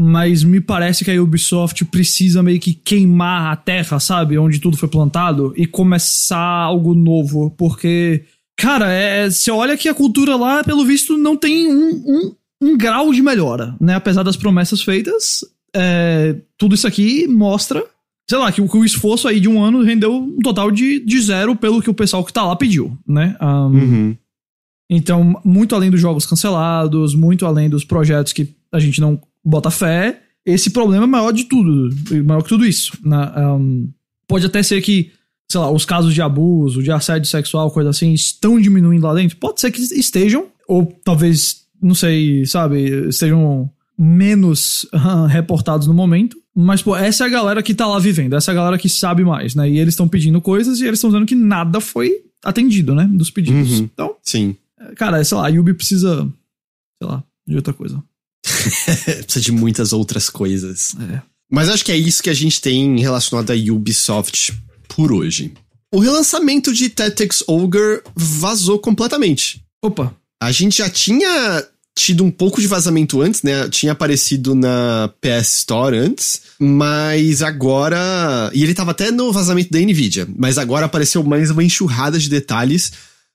Mas 0.00 0.42
me 0.42 0.60
parece 0.60 1.04
que 1.04 1.10
a 1.10 1.22
Ubisoft 1.22 1.84
precisa 1.86 2.42
meio 2.42 2.58
que 2.58 2.72
queimar 2.72 3.52
a 3.52 3.56
terra, 3.56 4.00
sabe? 4.00 4.38
Onde 4.38 4.60
tudo 4.60 4.76
foi 4.76 4.88
plantado 4.88 5.52
e 5.56 5.66
começar 5.66 6.38
algo 6.38 6.94
novo. 6.94 7.50
Porque, 7.50 8.24
cara, 8.56 8.90
é, 8.90 9.28
você 9.28 9.50
olha 9.50 9.76
que 9.76 9.88
a 9.88 9.94
cultura 9.94 10.36
lá, 10.36 10.62
pelo 10.64 10.86
visto, 10.86 11.18
não 11.18 11.36
tem 11.36 11.66
um, 11.66 12.02
um, 12.06 12.34
um 12.62 12.78
grau 12.78 13.12
de 13.12 13.20
melhora, 13.20 13.74
né? 13.80 13.96
Apesar 13.96 14.22
das 14.22 14.36
promessas 14.36 14.80
feitas, 14.80 15.44
é, 15.74 16.36
tudo 16.56 16.76
isso 16.76 16.86
aqui 16.86 17.26
mostra 17.26 17.84
sei 18.28 18.38
lá, 18.38 18.52
que 18.52 18.60
o, 18.60 18.68
que 18.68 18.76
o 18.76 18.84
esforço 18.84 19.26
aí 19.26 19.40
de 19.40 19.48
um 19.48 19.62
ano 19.62 19.82
rendeu 19.82 20.14
um 20.14 20.38
total 20.38 20.70
de, 20.70 21.00
de 21.00 21.20
zero 21.20 21.56
pelo 21.56 21.80
que 21.80 21.88
o 21.88 21.94
pessoal 21.94 22.24
que 22.24 22.32
tá 22.32 22.44
lá 22.44 22.54
pediu, 22.54 22.96
né? 23.06 23.36
Um, 23.40 23.46
uhum. 23.46 24.16
Então, 24.90 25.40
muito 25.44 25.74
além 25.74 25.90
dos 25.90 26.00
jogos 26.00 26.26
cancelados, 26.26 27.14
muito 27.14 27.46
além 27.46 27.68
dos 27.68 27.84
projetos 27.84 28.32
que 28.32 28.54
a 28.72 28.78
gente 28.78 29.00
não 29.00 29.20
bota 29.44 29.70
fé, 29.70 30.22
esse 30.44 30.70
problema 30.70 31.04
é 31.04 31.06
maior 31.06 31.32
de 31.32 31.44
tudo, 31.44 31.94
maior 32.24 32.42
que 32.42 32.48
tudo 32.48 32.66
isso. 32.66 32.96
Né? 33.04 33.32
Um, 33.36 33.90
pode 34.26 34.46
até 34.46 34.62
ser 34.62 34.80
que, 34.80 35.10
sei 35.50 35.60
lá, 35.60 35.70
os 35.70 35.84
casos 35.84 36.14
de 36.14 36.22
abuso, 36.22 36.82
de 36.82 36.90
assédio 36.90 37.28
sexual, 37.28 37.70
coisa 37.70 37.90
assim, 37.90 38.12
estão 38.12 38.58
diminuindo 38.58 39.06
lá 39.06 39.14
dentro. 39.14 39.36
Pode 39.36 39.60
ser 39.60 39.70
que 39.70 39.80
estejam, 39.80 40.46
ou 40.66 40.86
talvez, 41.04 41.66
não 41.82 41.94
sei, 41.94 42.46
sabe, 42.46 43.08
estejam 43.08 43.70
menos 43.98 44.84
uh, 44.94 45.26
reportados 45.26 45.86
no 45.86 45.92
momento. 45.92 46.36
Mas, 46.60 46.82
pô, 46.82 46.96
essa 46.96 47.22
é 47.22 47.26
a 47.28 47.30
galera 47.30 47.62
que 47.62 47.72
tá 47.72 47.86
lá 47.86 48.00
vivendo, 48.00 48.34
essa 48.34 48.50
é 48.50 48.52
a 48.52 48.56
galera 48.56 48.76
que 48.76 48.88
sabe 48.88 49.24
mais, 49.24 49.54
né? 49.54 49.70
E 49.70 49.78
eles 49.78 49.94
estão 49.94 50.08
pedindo 50.08 50.40
coisas 50.40 50.80
e 50.80 50.84
eles 50.84 50.98
estão 50.98 51.08
dizendo 51.08 51.24
que 51.24 51.36
nada 51.36 51.80
foi 51.80 52.24
atendido, 52.44 52.96
né? 52.96 53.08
Dos 53.12 53.30
pedidos. 53.30 53.78
Uhum. 53.78 53.88
Então. 53.92 54.16
Sim. 54.24 54.56
É, 54.76 54.92
cara, 54.96 55.22
sei 55.22 55.38
lá, 55.38 55.46
a 55.46 55.48
Yubi 55.50 55.72
precisa, 55.72 56.28
sei 57.00 57.08
lá, 57.08 57.22
de 57.46 57.54
outra 57.54 57.72
coisa. 57.72 58.02
precisa 59.22 59.40
de 59.40 59.52
muitas 59.52 59.92
outras 59.92 60.28
coisas. 60.28 60.96
É. 61.12 61.22
Mas 61.48 61.68
acho 61.68 61.84
que 61.84 61.92
é 61.92 61.96
isso 61.96 62.20
que 62.20 62.30
a 62.30 62.34
gente 62.34 62.60
tem 62.60 62.98
relacionado 62.98 63.52
a 63.52 63.54
Ubisoft 63.54 64.52
por 64.88 65.12
hoje. 65.12 65.52
O 65.94 66.00
relançamento 66.00 66.74
de 66.74 66.88
Tactics 66.88 67.44
Ogre 67.46 68.02
vazou 68.16 68.80
completamente. 68.80 69.62
Opa. 69.80 70.12
A 70.42 70.50
gente 70.50 70.78
já 70.78 70.90
tinha 70.90 71.64
tido 71.98 72.22
um 72.22 72.30
pouco 72.30 72.60
de 72.60 72.68
vazamento 72.68 73.20
antes, 73.20 73.42
né? 73.42 73.68
Tinha 73.68 73.90
aparecido 73.90 74.54
na 74.54 75.12
PS 75.20 75.56
Store 75.56 75.96
antes, 75.98 76.42
mas 76.58 77.42
agora. 77.42 78.50
E 78.54 78.62
ele 78.62 78.72
tava 78.72 78.92
até 78.92 79.10
no 79.10 79.32
vazamento 79.32 79.70
da 79.70 79.80
Nvidia, 79.80 80.26
mas 80.36 80.58
agora 80.58 80.86
apareceu 80.86 81.24
mais 81.24 81.50
uma 81.50 81.64
enxurrada 81.64 82.16
de 82.16 82.28
detalhes, 82.30 82.92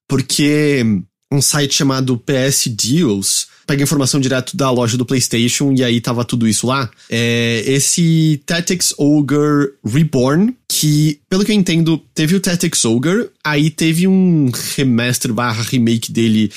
porque 0.07 0.81
um 1.29 1.41
site 1.41 1.75
chamado 1.75 2.17
PS 2.17 2.67
Deals 2.67 3.47
pega 3.67 3.83
informação 3.83 4.19
direto 4.19 4.55
da 4.55 4.69
loja 4.71 4.97
do 4.97 5.05
PlayStation 5.05 5.73
e 5.73 5.83
aí 5.83 5.99
tava 5.99 6.23
tudo 6.23 6.47
isso 6.47 6.65
lá. 6.65 6.89
É 7.09 7.63
esse 7.65 8.41
Tactics 8.45 8.93
Ogre 8.97 9.73
Reborn, 9.85 10.55
que, 10.69 11.19
pelo 11.29 11.43
que 11.43 11.51
eu 11.51 11.55
entendo, 11.55 11.97
teve 12.15 12.35
o 12.35 12.39
Tactics 12.39 12.85
Ogre, 12.85 13.29
aí 13.43 13.69
teve 13.69 14.07
um 14.07 14.49
remaster 14.75 15.33
barra 15.33 15.63
remake 15.63 16.11
dele 16.11 16.51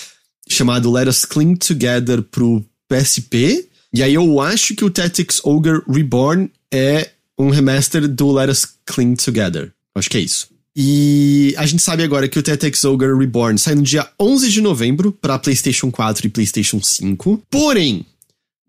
chamado 0.49 0.91
Let 0.91 1.09
Us 1.09 1.25
Cling 1.25 1.57
Together 1.57 2.23
pro 2.23 2.65
PSP. 2.89 3.69
E 3.93 4.03
aí 4.03 4.15
eu 4.15 4.41
acho 4.41 4.75
que 4.75 4.85
o 4.85 4.91
Tactics 4.91 5.41
Ogre 5.45 5.83
Reborn 5.89 6.51
é 6.73 7.11
um 7.39 7.51
remaster 7.51 8.09
do 8.09 8.33
Let 8.33 8.51
Us 8.51 8.67
Cling 8.85 9.15
Together. 9.17 9.73
Acho 9.95 10.11
que 10.11 10.19
é 10.19 10.21
isso. 10.21 10.49
E 10.79 11.55
a 11.57 11.65
gente 11.65 11.83
sabe 11.83 12.03
agora 12.03 12.29
que 12.29 12.39
o 12.39 12.43
Tactics 12.43 12.85
Ogre 12.85 13.17
Reborn 13.17 13.59
sai 13.59 13.75
no 13.75 13.83
dia 13.83 14.07
11 14.21 14.51
de 14.51 14.61
novembro 14.61 15.11
para 15.11 15.39
PlayStation 15.39 15.91
4 15.91 16.27
e 16.27 16.31
PlayStation 16.31 16.83
5. 16.83 17.43
Porém, 17.51 18.05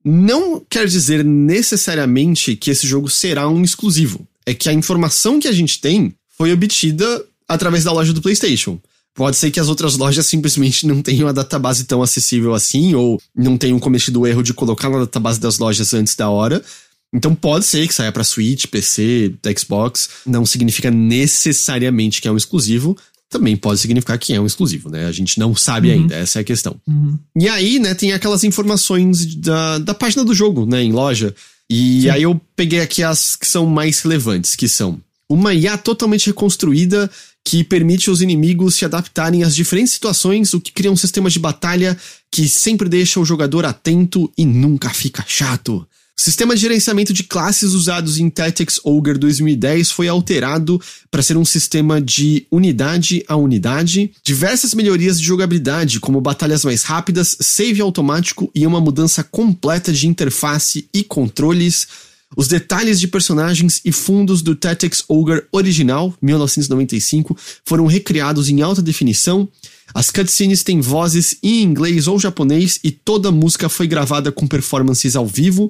não 0.03 0.63
quer 0.69 0.88
dizer 0.88 1.25
necessariamente 1.25 2.55
que 2.55 2.71
esse 2.71 2.88
jogo 2.88 3.09
será 3.09 3.49
um 3.49 3.61
exclusivo. 3.61 4.25
É 4.45 4.53
que 4.53 4.69
a 4.69 4.73
informação 4.73 5.38
que 5.38 5.49
a 5.49 5.51
gente 5.51 5.82
tem 5.82 6.13
foi 6.38 6.53
obtida 6.53 7.25
através 7.45 7.84
da 7.84 7.91
loja 7.91 8.13
do 8.13 8.21
PlayStation. 8.21 8.80
Pode 9.18 9.36
ser 9.36 9.49
que 9.49 9.59
as 9.59 9.68
outras 9.68 9.97
lojas 9.97 10.28
simplesmente 10.28 10.86
não 10.86 11.01
tenham 11.01 11.28
a 11.28 11.32
database 11.32 11.86
tão 11.86 12.03
acessível 12.03 12.53
assim, 12.53 12.93
ou 12.93 13.20
não 13.36 13.57
tenham 13.57 13.80
cometido 13.80 14.20
o 14.22 14.28
erro 14.28 14.43
de 14.43 14.53
colocar 14.53 14.91
na 14.91 14.99
database 14.99 15.39
das 15.39 15.57
lojas 15.57 15.91
antes 15.95 16.15
da 16.15 16.30
hora. 16.30 16.63
Então 17.11 17.34
pode 17.34 17.65
ser 17.65 17.88
que 17.88 17.95
saia 17.95 18.11
para 18.11 18.24
Switch, 18.24 18.68
PC, 18.68 19.34
Xbox. 19.57 20.07
Não 20.24 20.45
significa 20.45 20.91
necessariamente 20.91 22.22
que 22.22 22.28
é 22.28 22.32
um 22.32 22.38
exclusivo. 22.38 22.95
Também 23.28 23.57
pode 23.57 23.80
significar 23.80 24.20
que 24.20 24.34
é 24.34 24.39
um 24.39 24.45
exclusivo, 24.45 24.88
né? 24.88 25.07
A 25.07 25.11
gente 25.11 25.39
não 25.39 25.55
sabe 25.55 25.88
uhum. 25.89 25.95
ainda, 25.95 26.15
essa 26.15 26.38
é 26.38 26.41
a 26.41 26.45
questão. 26.45 26.76
Uhum. 26.88 27.18
E 27.36 27.49
aí, 27.49 27.80
né, 27.80 27.95
tem 27.95 28.13
aquelas 28.13 28.43
informações 28.43 29.36
da, 29.36 29.80
da 29.80 29.95
página 29.95 30.24
do 30.24 30.34
jogo, 30.34 30.68
né, 30.68 30.84
em 30.84 30.91
loja, 30.91 31.34
E 31.68 32.03
Sim. 32.03 32.09
aí 32.11 32.22
eu 32.22 32.39
peguei 32.55 32.82
aqui 32.82 33.01
as 33.01 33.36
que 33.36 33.47
são 33.47 33.65
mais 33.65 33.99
relevantes, 33.99 34.55
que 34.55 34.68
são 34.68 35.01
uma 35.28 35.55
IA 35.55 35.76
totalmente 35.76 36.28
reconstruída 36.28 37.09
que 37.48 37.64
permite 37.64 38.12
os 38.12 38.22
inimigos 38.22 38.76
se 38.76 38.84
adaptarem 38.84 39.41
às 39.41 39.56
diferentes 39.56 39.93
situações, 39.93 40.54
o 40.54 40.60
que 40.60 40.70
cria 40.70 40.91
um 40.91 40.98
sistema 40.98 41.30
de 41.30 41.39
batalha 41.39 41.98
que 42.30 42.45
sempre 42.45 42.89
deixa 42.89 43.22
o 43.22 43.26
jogador 43.26 43.64
atento 43.64 44.30
e 44.38 44.45
nunca 44.45 44.89
fica 44.89 45.24
chato. 45.26 45.88
O 46.20 46.22
sistema 46.22 46.54
de 46.56 46.60
gerenciamento 46.60 47.14
de 47.14 47.24
classes 47.24 47.72
usados 47.72 48.20
em 48.20 48.30
Tactics 48.30 48.82
Ogre 48.84 49.18
2010 49.18 49.91
foi 49.91 50.10
alterado 50.10 50.82
para 51.10 51.22
ser 51.22 51.38
um 51.38 51.45
sistema 51.45 52.02
de 52.02 52.45
unidade 52.52 53.24
a 53.30 53.38
unidade, 53.38 54.12
diversas 54.26 54.74
melhorias 54.74 55.18
de 55.18 55.26
jogabilidade, 55.26 56.02
como 56.02 56.20
batalhas 56.20 56.66
mais 56.66 56.84
rápidas, 56.84 57.38
save 57.39 57.80
automático 57.80 58.52
e 58.54 58.68
uma 58.68 58.82
mudança 58.82 59.24
completa 59.24 59.93
de 59.93 60.06
interface 60.06 60.89
e 60.93 61.02
controles, 61.02 61.88
os 62.36 62.47
detalhes 62.47 62.99
de 62.99 63.07
personagens 63.07 63.80
e 63.86 63.91
fundos 63.91 64.41
do 64.41 64.55
Tactics 64.55 65.03
Ogre 65.07 65.43
original, 65.51 66.13
1995, 66.21 67.36
foram 67.65 67.86
recriados 67.86 68.49
em 68.49 68.61
alta 68.61 68.82
definição. 68.82 69.47
As 69.93 70.11
cutscenes 70.11 70.63
têm 70.63 70.82
vozes 70.82 71.38
em 71.41 71.63
inglês 71.63 72.07
ou 72.07 72.19
japonês 72.19 72.80
e 72.84 72.91
toda 72.91 73.30
a 73.30 73.32
música 73.32 73.69
foi 73.69 73.88
gravada 73.88 74.32
com 74.32 74.45
performances 74.45 75.15
ao 75.15 75.25
vivo. 75.25 75.69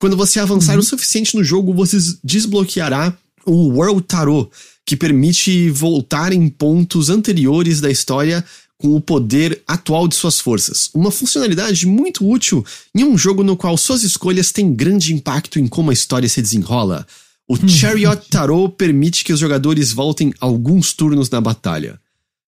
Quando 0.00 0.16
você 0.16 0.40
avançar 0.40 0.74
uhum. 0.74 0.80
o 0.80 0.82
suficiente 0.82 1.36
no 1.36 1.44
jogo, 1.44 1.74
você 1.74 1.98
desbloqueará 2.24 3.16
o 3.44 3.68
World 3.68 4.02
Tarot, 4.02 4.50
que 4.86 4.96
permite 4.96 5.70
voltar 5.70 6.32
em 6.32 6.48
pontos 6.48 7.10
anteriores 7.10 7.80
da 7.80 7.90
história 7.90 8.44
com 8.80 8.96
o 8.96 9.00
poder 9.00 9.62
atual 9.66 10.08
de 10.08 10.14
suas 10.14 10.40
forças. 10.40 10.90
Uma 10.94 11.10
funcionalidade 11.10 11.86
muito 11.86 12.26
útil 12.26 12.64
em 12.94 13.04
um 13.04 13.16
jogo 13.16 13.44
no 13.44 13.56
qual 13.56 13.76
suas 13.76 14.02
escolhas 14.02 14.50
têm 14.50 14.72
grande 14.72 15.12
impacto 15.12 15.58
em 15.58 15.68
como 15.68 15.90
a 15.90 15.92
história 15.92 16.28
se 16.28 16.40
desenrola. 16.40 17.06
O 17.46 17.56
Chariot 17.68 18.28
Tarot 18.30 18.74
permite 18.76 19.22
que 19.22 19.34
os 19.34 19.38
jogadores 19.38 19.92
voltem 19.92 20.32
alguns 20.40 20.94
turnos 20.94 21.28
na 21.28 21.42
batalha. 21.42 22.00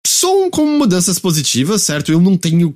São 0.07 0.51
como 0.51 0.78
mudanças 0.78 1.18
positivas, 1.18 1.83
certo? 1.83 2.11
Eu 2.11 2.20
não 2.20 2.37
tenho 2.37 2.74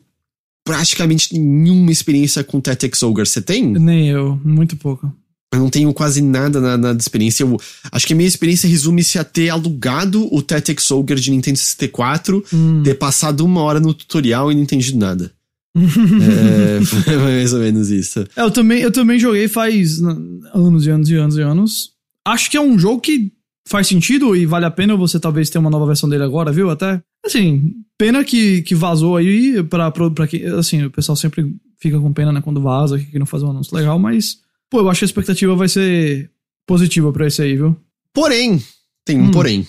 praticamente 0.62 1.38
nenhuma 1.38 1.90
experiência 1.90 2.44
com 2.44 2.60
Tactics 2.60 3.02
Ogre. 3.02 3.24
Você 3.24 3.40
tem? 3.40 3.64
Nem 3.66 4.08
eu, 4.08 4.38
muito 4.44 4.76
pouco. 4.76 5.10
Eu 5.52 5.60
não 5.60 5.70
tenho 5.70 5.92
quase 5.94 6.20
nada, 6.20 6.60
nada 6.60 6.94
de 6.94 7.02
experiência. 7.02 7.44
Eu 7.44 7.56
acho 7.92 8.06
que 8.06 8.12
a 8.12 8.16
minha 8.16 8.28
experiência 8.28 8.68
resume-se 8.68 9.18
a 9.18 9.24
ter 9.24 9.48
alugado 9.48 10.28
o 10.34 10.42
Tactics 10.42 10.90
Ogre 10.90 11.20
de 11.20 11.30
Nintendo 11.30 11.58
64, 11.58 12.44
hum. 12.52 12.82
ter 12.82 12.94
passado 12.94 13.44
uma 13.44 13.62
hora 13.62 13.80
no 13.80 13.94
tutorial 13.94 14.50
e 14.50 14.54
não 14.54 14.62
entendido 14.62 14.98
nada. 14.98 15.32
é, 15.76 16.84
foi 16.84 17.16
mais 17.16 17.52
ou 17.52 17.60
menos 17.60 17.90
isso. 17.90 18.20
É, 18.34 18.42
eu 18.42 18.50
também, 18.50 18.80
eu 18.80 18.90
também 18.90 19.18
joguei 19.18 19.46
faz 19.46 20.00
anos 20.00 20.86
e 20.86 20.90
anos 20.90 21.10
e 21.10 21.14
anos 21.14 21.36
e 21.36 21.42
anos. 21.42 21.90
Acho 22.24 22.50
que 22.50 22.56
é 22.56 22.60
um 22.60 22.78
jogo 22.78 23.00
que 23.00 23.30
faz 23.66 23.86
sentido 23.86 24.34
e 24.34 24.46
vale 24.46 24.64
a 24.64 24.70
pena 24.70 24.96
você 24.96 25.20
talvez 25.20 25.50
ter 25.50 25.58
uma 25.58 25.70
nova 25.70 25.86
versão 25.86 26.08
dele 26.08 26.22
agora, 26.22 26.52
viu? 26.52 26.70
Até. 26.70 27.00
Assim, 27.24 27.72
pena 27.98 28.24
que, 28.24 28.62
que 28.62 28.74
vazou 28.74 29.16
aí 29.16 29.62
pra, 29.64 29.90
pra, 29.90 30.10
pra 30.10 30.26
que. 30.26 30.44
Assim, 30.46 30.84
o 30.84 30.90
pessoal 30.90 31.16
sempre 31.16 31.54
fica 31.78 32.00
com 32.00 32.12
pena, 32.12 32.32
né, 32.32 32.40
quando 32.40 32.60
vaza, 32.60 32.98
que 32.98 33.18
não 33.18 33.26
faz 33.26 33.42
um 33.42 33.50
anúncio 33.50 33.76
legal, 33.76 33.98
mas. 33.98 34.38
Pô, 34.70 34.80
eu 34.80 34.90
acho 34.90 35.00
que 35.00 35.04
a 35.04 35.06
expectativa 35.06 35.54
vai 35.54 35.68
ser 35.68 36.30
positiva 36.66 37.12
pra 37.12 37.26
esse 37.26 37.42
aí, 37.42 37.56
viu? 37.56 37.76
Porém, 38.12 38.62
tem 39.04 39.18
um 39.18 39.24
hum, 39.24 39.30
porém. 39.30 39.66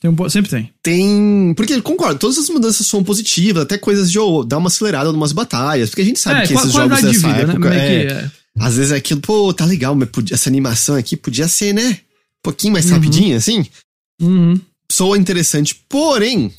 Tem 0.00 0.10
um, 0.10 0.28
sempre 0.28 0.50
tem. 0.50 0.72
Tem. 0.82 1.54
Porque, 1.54 1.80
concordo, 1.82 2.18
todas 2.18 2.38
as 2.38 2.48
mudanças 2.48 2.86
são 2.86 3.04
positivas, 3.04 3.62
até 3.62 3.76
coisas 3.76 4.10
de 4.10 4.18
oh, 4.18 4.42
dar 4.42 4.58
uma 4.58 4.68
acelerada 4.68 5.10
em 5.10 5.14
umas 5.14 5.32
batalhas, 5.32 5.90
porque 5.90 6.02
a 6.02 6.04
gente 6.04 6.18
sabe 6.18 6.40
é, 6.40 6.46
que 6.46 6.54
esses 6.54 6.72
jogos 6.72 7.00
dessa 7.00 7.10
de 7.10 7.18
vida, 7.18 7.32
né? 7.32 7.42
época. 7.42 7.70
Né? 7.70 8.04
É, 8.04 8.06
é. 8.06 8.30
Às 8.58 8.76
vezes 8.76 8.92
é 8.92 8.96
aquilo, 8.96 9.20
pô, 9.20 9.52
tá 9.52 9.64
legal, 9.64 9.94
mas 9.94 10.08
podia, 10.08 10.34
essa 10.34 10.48
animação 10.48 10.96
aqui 10.96 11.16
podia 11.16 11.46
ser, 11.46 11.72
né? 11.72 11.90
Um 11.90 12.42
pouquinho 12.42 12.72
mais 12.72 12.86
uhum. 12.86 12.92
rapidinho, 12.92 13.36
assim. 13.36 13.66
Uhum. 14.20 14.60
Soa 14.90 15.16
interessante. 15.16 15.74
Porém, 15.88 16.52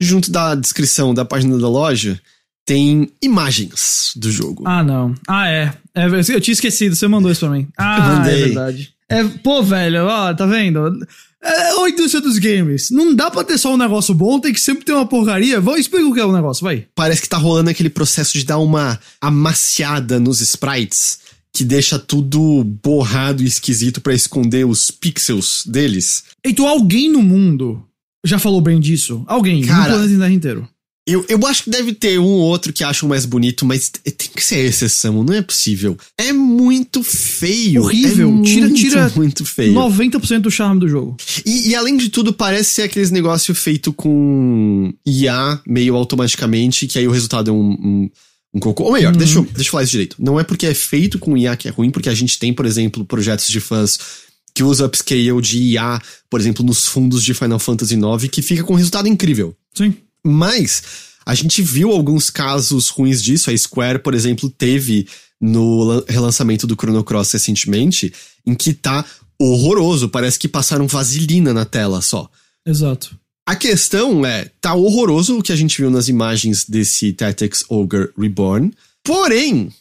junto 0.00 0.30
da 0.30 0.54
descrição 0.54 1.14
da 1.14 1.24
página 1.24 1.56
da 1.58 1.68
loja, 1.68 2.20
tem 2.68 3.08
imagens 3.22 4.12
do 4.14 4.30
jogo. 4.30 4.62
Ah, 4.66 4.84
não. 4.84 5.14
Ah, 5.26 5.48
é. 5.48 5.72
é 5.94 6.04
eu 6.04 6.38
tinha 6.38 6.52
esquecido, 6.52 6.94
você 6.94 7.08
mandou 7.08 7.32
isso 7.32 7.40
pra 7.40 7.56
mim. 7.56 7.66
Ah, 7.78 8.22
é 8.26 8.34
verdade. 8.34 8.92
É, 9.08 9.24
pô, 9.24 9.62
velho, 9.62 10.04
ó, 10.04 10.34
tá 10.34 10.44
vendo? 10.44 10.86
É 11.42 11.70
a 11.70 11.88
indústria 11.88 12.20
dos 12.20 12.36
games. 12.36 12.90
Não 12.90 13.14
dá 13.14 13.30
pra 13.30 13.42
ter 13.42 13.56
só 13.56 13.72
um 13.72 13.78
negócio 13.78 14.12
bom, 14.12 14.38
tem 14.38 14.52
que 14.52 14.60
sempre 14.60 14.84
ter 14.84 14.92
uma 14.92 15.06
porcaria. 15.06 15.62
Vamos 15.62 15.80
explica 15.80 16.06
o 16.06 16.12
que 16.12 16.20
é 16.20 16.24
o 16.26 16.32
negócio, 16.32 16.62
vai. 16.62 16.84
Parece 16.94 17.22
que 17.22 17.28
tá 17.28 17.38
rolando 17.38 17.70
aquele 17.70 17.88
processo 17.88 18.36
de 18.36 18.44
dar 18.44 18.58
uma 18.58 19.00
amaciada 19.18 20.20
nos 20.20 20.42
sprites 20.42 21.20
que 21.50 21.64
deixa 21.64 21.98
tudo 21.98 22.62
borrado 22.84 23.42
e 23.42 23.46
esquisito 23.46 24.02
para 24.02 24.12
esconder 24.12 24.66
os 24.66 24.90
pixels 24.90 25.64
deles. 25.66 26.24
Então 26.44 26.68
alguém 26.68 27.10
no 27.10 27.22
mundo 27.22 27.82
já 28.22 28.38
falou 28.38 28.60
bem 28.60 28.78
disso? 28.78 29.24
Alguém, 29.26 29.64
Cara, 29.64 29.96
no 29.96 30.04
planeta 30.04 30.30
inteiro. 30.30 30.68
Eu, 31.10 31.24
eu 31.26 31.46
acho 31.46 31.64
que 31.64 31.70
deve 31.70 31.94
ter 31.94 32.18
um 32.18 32.26
ou 32.26 32.40
outro 32.40 32.70
que 32.70 32.84
acham 32.84 33.08
mais 33.08 33.24
bonito, 33.24 33.64
mas 33.64 33.88
tem 33.88 34.28
que 34.34 34.44
ser 34.44 34.58
exceção, 34.58 35.24
não 35.24 35.32
é 35.32 35.40
possível. 35.40 35.96
É 36.18 36.34
muito 36.34 37.02
feio. 37.02 37.82
Horrível. 37.82 38.40
É 38.40 38.42
tira, 38.42 38.66
muito, 38.66 38.78
tira 38.78 39.12
muito 39.16 39.44
feio. 39.46 39.72
90% 39.72 40.40
do 40.40 40.50
charme 40.50 40.80
do 40.80 40.86
jogo. 40.86 41.16
E, 41.46 41.70
e, 41.70 41.74
além 41.74 41.96
de 41.96 42.10
tudo, 42.10 42.30
parece 42.30 42.74
ser 42.74 42.82
aqueles 42.82 43.10
negócio 43.10 43.54
feito 43.54 43.90
com 43.90 44.92
IA 45.06 45.58
meio 45.66 45.96
automaticamente, 45.96 46.86
que 46.86 46.98
aí 46.98 47.08
o 47.08 47.10
resultado 47.10 47.50
é 47.50 47.54
um, 47.54 47.70
um 47.72 48.10
um 48.54 48.60
cocô. 48.60 48.84
Ou 48.84 48.92
melhor, 48.92 49.12
uhum. 49.12 49.18
deixa, 49.18 49.38
eu, 49.38 49.42
deixa 49.44 49.68
eu 49.68 49.70
falar 49.70 49.84
isso 49.84 49.92
direito. 49.92 50.16
Não 50.18 50.38
é 50.38 50.44
porque 50.44 50.66
é 50.66 50.74
feito 50.74 51.18
com 51.18 51.36
IA 51.36 51.56
que 51.56 51.68
é 51.68 51.70
ruim, 51.70 51.90
porque 51.90 52.08
a 52.08 52.14
gente 52.14 52.38
tem, 52.38 52.52
por 52.52 52.66
exemplo, 52.66 53.04
projetos 53.04 53.48
de 53.48 53.60
fãs 53.60 53.98
que 54.54 54.62
usa 54.62 54.86
upscale 54.86 55.40
de 55.40 55.58
IA, 55.58 56.00
por 56.28 56.40
exemplo, 56.40 56.64
nos 56.64 56.86
fundos 56.86 57.22
de 57.22 57.32
Final 57.32 57.58
Fantasy 57.58 57.94
IX, 57.94 58.28
que 58.30 58.42
fica 58.42 58.64
com 58.64 58.72
um 58.72 58.76
resultado 58.76 59.06
incrível. 59.06 59.54
Sim. 59.74 59.94
Mas 60.24 60.82
a 61.24 61.34
gente 61.34 61.62
viu 61.62 61.90
alguns 61.90 62.30
casos 62.30 62.88
ruins 62.88 63.22
disso. 63.22 63.50
A 63.50 63.56
Square, 63.56 63.98
por 64.00 64.14
exemplo, 64.14 64.48
teve 64.48 65.06
no 65.40 66.04
relançamento 66.08 66.66
do 66.66 66.74
Chrono 66.74 67.04
Cross 67.04 67.32
recentemente, 67.32 68.12
em 68.46 68.54
que 68.54 68.72
tá 68.72 69.04
horroroso. 69.38 70.08
Parece 70.08 70.38
que 70.38 70.48
passaram 70.48 70.86
vaselina 70.86 71.52
na 71.52 71.64
tela 71.64 72.00
só. 72.00 72.30
Exato. 72.66 73.18
A 73.46 73.56
questão 73.56 74.26
é, 74.26 74.50
tá 74.60 74.74
horroroso 74.74 75.38
o 75.38 75.42
que 75.42 75.52
a 75.52 75.56
gente 75.56 75.80
viu 75.80 75.90
nas 75.90 76.08
imagens 76.08 76.64
desse 76.66 77.12
Tactics 77.12 77.64
Ogre 77.68 78.10
Reborn. 78.18 78.72
Porém, 79.02 79.72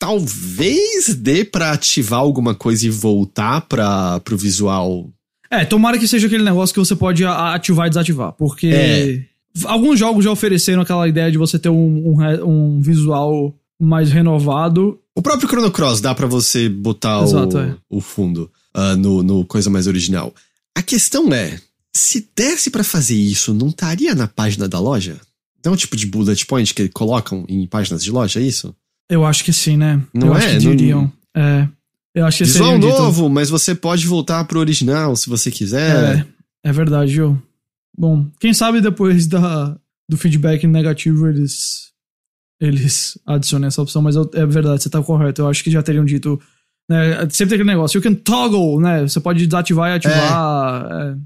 talvez 0.00 1.14
dê 1.14 1.44
para 1.44 1.70
ativar 1.70 2.18
alguma 2.18 2.56
coisa 2.56 2.84
e 2.84 2.90
voltar 2.90 3.60
para 3.62 4.18
pro 4.20 4.36
visual. 4.36 5.08
É, 5.48 5.64
tomara 5.64 5.96
que 5.96 6.08
seja 6.08 6.26
aquele 6.26 6.42
negócio 6.42 6.74
que 6.74 6.80
você 6.80 6.96
pode 6.96 7.24
ativar 7.24 7.86
e 7.86 7.90
desativar, 7.90 8.32
porque 8.32 8.66
é. 8.66 9.31
Alguns 9.64 9.98
jogos 9.98 10.24
já 10.24 10.30
ofereceram 10.30 10.82
aquela 10.82 11.08
ideia 11.08 11.30
de 11.30 11.38
você 11.38 11.58
ter 11.58 11.68
um, 11.68 12.14
um, 12.14 12.44
um 12.44 12.80
visual 12.80 13.54
mais 13.80 14.10
renovado. 14.10 14.98
O 15.14 15.22
próprio 15.22 15.48
Chrono 15.48 15.70
Cross 15.70 16.00
dá 16.00 16.14
para 16.14 16.26
você 16.26 16.68
botar 16.68 17.22
Exato, 17.22 17.56
o, 17.56 17.60
é. 17.60 17.76
o 17.90 18.00
fundo 18.00 18.50
uh, 18.76 18.96
no, 18.96 19.22
no 19.22 19.44
coisa 19.44 19.68
mais 19.68 19.86
original. 19.86 20.34
A 20.74 20.82
questão 20.82 21.32
é, 21.32 21.58
se 21.94 22.28
desse 22.34 22.70
para 22.70 22.84
fazer 22.84 23.16
isso, 23.16 23.52
não 23.52 23.68
estaria 23.68 24.14
na 24.14 24.26
página 24.26 24.68
da 24.68 24.80
loja? 24.80 25.20
Não 25.64 25.72
é 25.72 25.74
um 25.74 25.78
tipo 25.78 25.96
de 25.96 26.06
bullet 26.06 26.46
point 26.46 26.74
que 26.74 26.88
colocam 26.88 27.44
em 27.48 27.66
páginas 27.66 28.02
de 28.02 28.10
loja, 28.10 28.40
é 28.40 28.42
isso? 28.42 28.74
Eu 29.08 29.24
acho 29.24 29.44
que 29.44 29.52
sim, 29.52 29.76
né? 29.76 30.02
Não 30.12 30.28
eu 30.28 30.34
é? 30.34 30.38
Acho 30.38 30.48
que 30.48 30.58
diriam. 30.58 31.12
Não... 31.34 31.42
É. 31.42 31.68
Eu 32.14 32.26
acho 32.26 32.38
que 32.38 32.44
Visual 32.44 32.78
novo, 32.78 33.22
dito... 33.22 33.30
mas 33.30 33.48
você 33.48 33.74
pode 33.74 34.06
voltar 34.06 34.44
pro 34.44 34.60
original 34.60 35.14
se 35.16 35.28
você 35.28 35.50
quiser. 35.50 36.26
É, 36.64 36.68
é 36.68 36.72
verdade, 36.72 37.12
Joe. 37.12 37.36
Bom, 37.96 38.30
quem 38.40 38.54
sabe 38.54 38.80
depois 38.80 39.26
da, 39.26 39.76
do 40.08 40.16
feedback 40.16 40.66
negativo 40.66 41.28
eles 41.28 41.92
eles 42.60 43.18
adicionem 43.26 43.66
essa 43.66 43.82
opção, 43.82 44.00
mas 44.00 44.14
é 44.34 44.46
verdade, 44.46 44.82
você 44.82 44.88
tá 44.88 45.02
correto. 45.02 45.42
Eu 45.42 45.48
acho 45.48 45.64
que 45.64 45.70
já 45.70 45.82
teriam 45.82 46.04
dito. 46.04 46.40
Né, 46.88 47.28
sempre 47.30 47.50
tem 47.50 47.56
aquele 47.56 47.64
negócio, 47.64 47.98
you 47.98 48.02
can 48.02 48.14
toggle, 48.14 48.80
né? 48.80 49.02
Você 49.02 49.20
pode 49.20 49.44
desativar 49.46 49.90
e 49.90 49.94
ativar. 49.94 50.86
É. 50.90 51.10
É. 51.10 51.16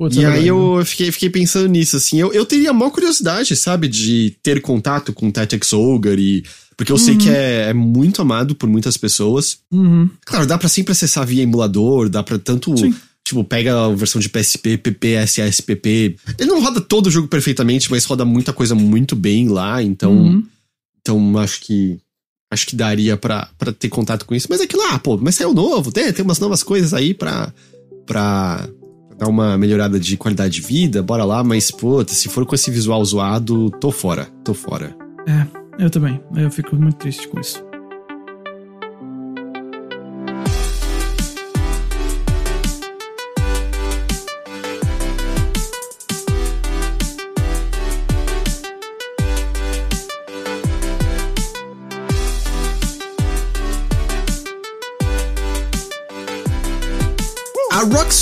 Putz, 0.00 0.16
e 0.16 0.24
é 0.24 0.26
aí 0.26 0.48
eu 0.48 0.82
fiquei, 0.84 1.12
fiquei 1.12 1.28
pensando 1.28 1.68
nisso, 1.68 1.94
assim, 1.96 2.18
eu, 2.18 2.32
eu 2.32 2.46
teria 2.46 2.72
maior 2.72 2.90
curiosidade, 2.90 3.54
sabe, 3.54 3.86
de 3.86 4.34
ter 4.42 4.60
contato 4.62 5.12
com 5.12 5.30
Tactics 5.30 5.72
Ogre 5.74 6.38
e... 6.38 6.44
Porque 6.74 6.90
eu 6.90 6.96
uhum. 6.96 7.02
sei 7.02 7.16
que 7.18 7.28
é, 7.28 7.68
é, 7.68 7.74
muito 7.74 8.22
amado 8.22 8.54
por 8.54 8.66
muitas 8.66 8.96
pessoas. 8.96 9.58
Uhum. 9.70 10.08
Claro, 10.24 10.46
dá 10.46 10.56
para 10.56 10.70
sempre 10.70 10.92
acessar 10.92 11.26
via 11.26 11.42
emulador, 11.42 12.08
dá 12.08 12.22
para 12.22 12.38
tanto... 12.38 12.74
Sim. 12.78 12.94
Tipo, 13.26 13.44
pega 13.44 13.86
a 13.86 13.94
versão 13.94 14.20
de 14.20 14.28
PSP, 14.28 14.76
PP, 14.78 15.08
SSPP. 15.24 16.16
Ele 16.38 16.50
não 16.50 16.62
roda 16.62 16.80
todo 16.80 17.06
o 17.06 17.10
jogo 17.10 17.28
perfeitamente, 17.28 17.90
mas 17.90 18.04
roda 18.04 18.24
muita 18.24 18.52
coisa 18.52 18.74
muito 18.74 19.14
bem 19.14 19.48
lá, 19.48 19.82
então... 19.82 20.12
Uhum. 20.12 20.46
Então, 21.00 21.38
acho 21.38 21.60
que... 21.60 21.98
Acho 22.52 22.66
que 22.66 22.74
daria 22.74 23.16
para 23.16 23.48
ter 23.78 23.88
contato 23.88 24.26
com 24.26 24.34
isso. 24.34 24.48
Mas 24.50 24.60
é 24.60 24.66
que 24.66 24.76
lá, 24.76 24.98
pô, 24.98 25.16
mas 25.16 25.36
saiu 25.36 25.54
novo, 25.54 25.92
tem, 25.92 26.12
tem 26.12 26.24
umas 26.24 26.40
novas 26.40 26.62
coisas 26.62 26.92
aí 26.92 27.14
pra... 27.14 27.52
pra 28.04 28.68
dar 29.16 29.28
uma 29.28 29.58
melhorada 29.58 30.00
de 30.00 30.16
qualidade 30.16 30.54
de 30.54 30.66
vida, 30.66 31.02
bora 31.02 31.24
lá, 31.24 31.44
mas, 31.44 31.70
puta, 31.70 32.14
se 32.14 32.26
for 32.28 32.46
com 32.46 32.54
esse 32.54 32.70
visual 32.70 33.04
zoado, 33.04 33.70
tô 33.72 33.92
fora, 33.92 34.24
tô 34.42 34.54
fora. 34.54 34.96
É, 35.28 35.84
eu 35.84 35.90
também. 35.90 36.18
Eu 36.34 36.50
fico 36.50 36.74
muito 36.74 36.96
triste 36.96 37.28
com 37.28 37.38
isso. 37.38 37.62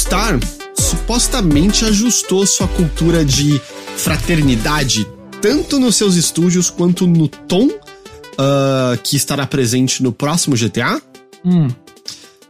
Rockstar 0.08 0.40
supostamente 0.74 1.84
ajustou 1.84 2.46
sua 2.46 2.66
cultura 2.66 3.22
de 3.22 3.60
fraternidade 3.98 5.06
tanto 5.42 5.78
nos 5.78 5.96
seus 5.96 6.14
estúdios 6.14 6.70
quanto 6.70 7.06
no 7.06 7.28
tom 7.28 7.66
uh, 7.66 8.96
que 9.02 9.16
estará 9.16 9.46
presente 9.46 10.02
no 10.02 10.10
próximo 10.10 10.56
GTA. 10.56 11.02
Hum. 11.44 11.68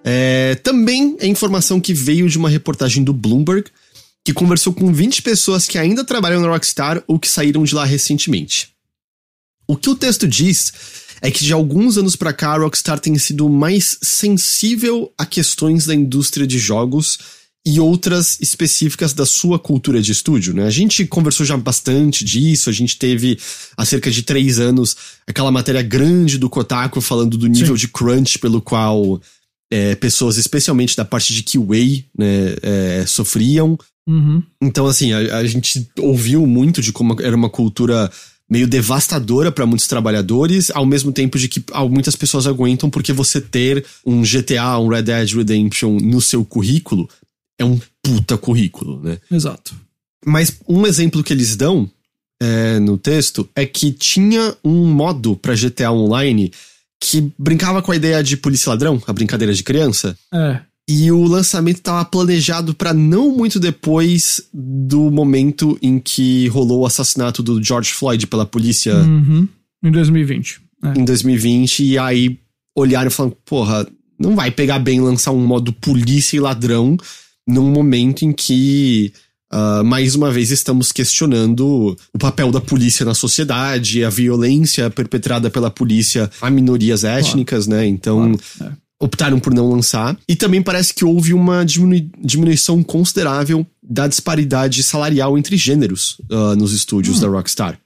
É, 0.05 0.55
também 0.63 1.17
é 1.19 1.27
informação 1.27 1.81
que 1.81 1.93
veio 1.93 2.29
de 2.29 2.39
uma 2.39 2.49
reportagem 2.49 3.03
do 3.03 3.13
Bloomberg, 3.13 3.69
que 4.25 4.33
conversou 4.33 4.73
com 4.73 4.93
20 4.93 5.23
pessoas 5.23 5.67
que 5.67 5.79
ainda 5.79 6.05
trabalham 6.05 6.41
na 6.41 6.49
Rockstar 6.49 7.03
ou 7.09 7.19
que 7.19 7.29
saíram 7.29 7.65
de 7.65 7.75
lá 7.75 7.85
recentemente. 7.85 8.69
O 9.67 9.77
que 9.77 9.91
o 9.91 9.97
texto 9.97 10.29
diz 10.29 10.73
é 11.21 11.29
que 11.29 11.45
de 11.45 11.53
alguns 11.53 11.99
anos 11.99 12.15
para 12.15 12.33
cá 12.33 12.51
a 12.51 12.59
Rockstar 12.59 13.01
tem 13.01 13.19
sido 13.19 13.49
mais 13.49 13.99
sensível 14.01 15.13
a 15.19 15.27
questões 15.27 15.87
da 15.87 15.95
indústria 15.95 16.47
de 16.47 16.57
jogos 16.57 17.19
e 17.67 17.81
outras 17.81 18.39
específicas 18.41 19.13
da 19.13 19.27
sua 19.27 19.59
cultura 19.59 20.01
de 20.01 20.13
estúdio, 20.13 20.55
né? 20.55 20.65
A 20.65 20.71
gente 20.71 21.05
conversou 21.07 21.45
já 21.45 21.57
bastante 21.57 22.25
disso, 22.25 22.71
a 22.71 22.73
gente 22.73 22.99
teve 22.99 23.39
há 23.77 23.85
cerca 23.85 24.11
de 24.11 24.23
três 24.23 24.59
anos 24.59 24.97
aquela 25.27 25.51
matéria 25.51 25.83
grande 25.83 26.39
do 26.39 26.49
Kotaku 26.49 27.01
falando 27.01 27.37
do 27.37 27.47
nível 27.47 27.77
Sim. 27.77 27.81
de 27.81 27.89
crunch 27.89 28.39
pelo 28.39 28.63
qual 28.63 29.21
é, 29.71 29.95
pessoas, 29.95 30.37
especialmente 30.37 30.97
da 30.97 31.05
parte 31.05 31.35
de 31.35 31.43
QA, 31.43 32.05
né, 32.17 32.57
é, 32.63 33.05
sofriam. 33.07 33.79
Uhum. 34.09 34.43
Então, 34.63 34.87
assim, 34.87 35.13
a, 35.13 35.39
a 35.39 35.47
gente 35.47 35.87
ouviu 35.99 36.47
muito 36.47 36.81
de 36.81 36.93
como 36.93 37.21
era 37.21 37.37
uma 37.37 37.51
cultura 37.51 38.11
meio 38.51 38.67
devastadora 38.67 39.53
para 39.53 39.67
muitos 39.67 39.87
trabalhadores, 39.87 40.71
ao 40.71 40.87
mesmo 40.87 41.13
tempo 41.13 41.39
de 41.39 41.49
que 41.49 41.63
muitas 41.91 42.17
pessoas 42.17 42.47
aguentam 42.47 42.89
porque 42.89 43.13
você 43.13 43.41
ter 43.41 43.85
um 44.07 44.23
GTA, 44.23 44.79
um 44.79 44.89
Red 44.89 45.03
Dead 45.03 45.31
Redemption 45.35 45.99
no 46.01 46.21
seu 46.21 46.45
currículo 46.45 47.09
é 47.59 47.65
um 47.65 47.79
puta 48.03 48.39
currículo, 48.39 49.03
né? 49.03 49.19
Exato. 49.31 49.75
Mas 50.25 50.59
um 50.69 50.87
exemplo 50.87 51.23
que 51.23 51.33
eles 51.33 51.57
dão 51.57 51.91
é, 52.41 52.79
no 52.79 52.97
texto 52.97 53.49
é 53.55 53.67
que 53.67 53.93
tinha 53.93 54.57
um 54.65 54.87
modo 54.87 55.37
para 55.37 55.55
GTA 55.55 55.91
Online 55.91 56.53
que 57.01 57.33
brincava 57.39 57.81
com 57.81 57.93
a 57.93 57.97
ideia 57.97 58.23
de 58.23 58.37
polícia 58.37 58.71
ladrão, 58.71 59.01
a 59.07 59.13
brincadeira 59.13 59.55
de 59.55 59.63
criança. 59.63 60.17
É. 60.33 60.61
E 60.89 61.13
o 61.13 61.25
lançamento 61.25 61.77
estava 61.77 62.05
planejado 62.05 62.75
para 62.75 62.95
não 62.95 63.31
muito 63.31 63.61
depois 63.61 64.41
do 64.53 65.11
momento 65.11 65.79
em 65.83 65.99
que 65.99 66.49
rolou 66.49 66.81
o 66.81 66.87
assassinato 66.87 67.43
do 67.43 67.63
George 67.63 67.93
Floyd 67.93 68.27
pela 68.27 68.47
polícia. 68.47 68.97
Uhum. 68.97 69.47
Em 69.85 69.91
2020. 69.93 70.61
É. 70.85 70.99
Em 70.99 71.05
2020, 71.05 71.85
e 71.85 71.99
aí 71.99 72.39
olharam 72.75 73.09
e 73.09 73.11
falaram: 73.13 73.37
porra, 73.45 73.87
não 74.19 74.35
vai 74.35 74.51
pegar 74.51 74.79
bem 74.79 75.01
lançar 75.01 75.31
um 75.31 75.45
modo 75.45 75.73
polícia 75.73 76.37
e 76.37 76.41
ladrão 76.41 76.97
num 77.49 77.71
momento 77.71 78.25
em 78.25 78.33
que 78.33 79.13
Uh, 79.51 79.83
mais 79.83 80.15
uma 80.15 80.31
vez 80.31 80.51
estamos 80.51 80.93
questionando 80.93 81.97
o 82.13 82.19
papel 82.19 82.53
da 82.53 82.61
polícia 82.61 83.03
na 83.03 83.15
sociedade, 83.15 84.05
a 84.05 84.11
violência 84.11 84.91
perpetrada 84.91 85.49
pela 85.49 85.71
polícia 85.71 86.31
a 86.39 86.51
minorias 86.51 87.03
étnicas, 87.03 87.65
claro. 87.65 87.81
né? 87.81 87.87
Então. 87.87 88.39
Claro. 88.59 88.75
É. 88.75 88.89
Optaram 89.01 89.39
por 89.39 89.55
não 89.55 89.71
lançar. 89.71 90.19
E 90.29 90.35
também 90.35 90.61
parece 90.61 90.93
que 90.93 91.05
houve 91.05 91.33
uma 91.33 91.65
diminui 91.65 92.11
diminuição 92.23 92.83
considerável 92.83 93.65
da 93.83 94.09
disparidade 94.09 94.83
salarial 94.83 95.39
entre 95.39 95.57
gêneros 95.57 96.21
uh, 96.31 96.57
nos 96.57 96.73
estúdios 96.75 97.17
hum. 97.17 97.21
da 97.21 97.29
Rockstar. 97.29 97.81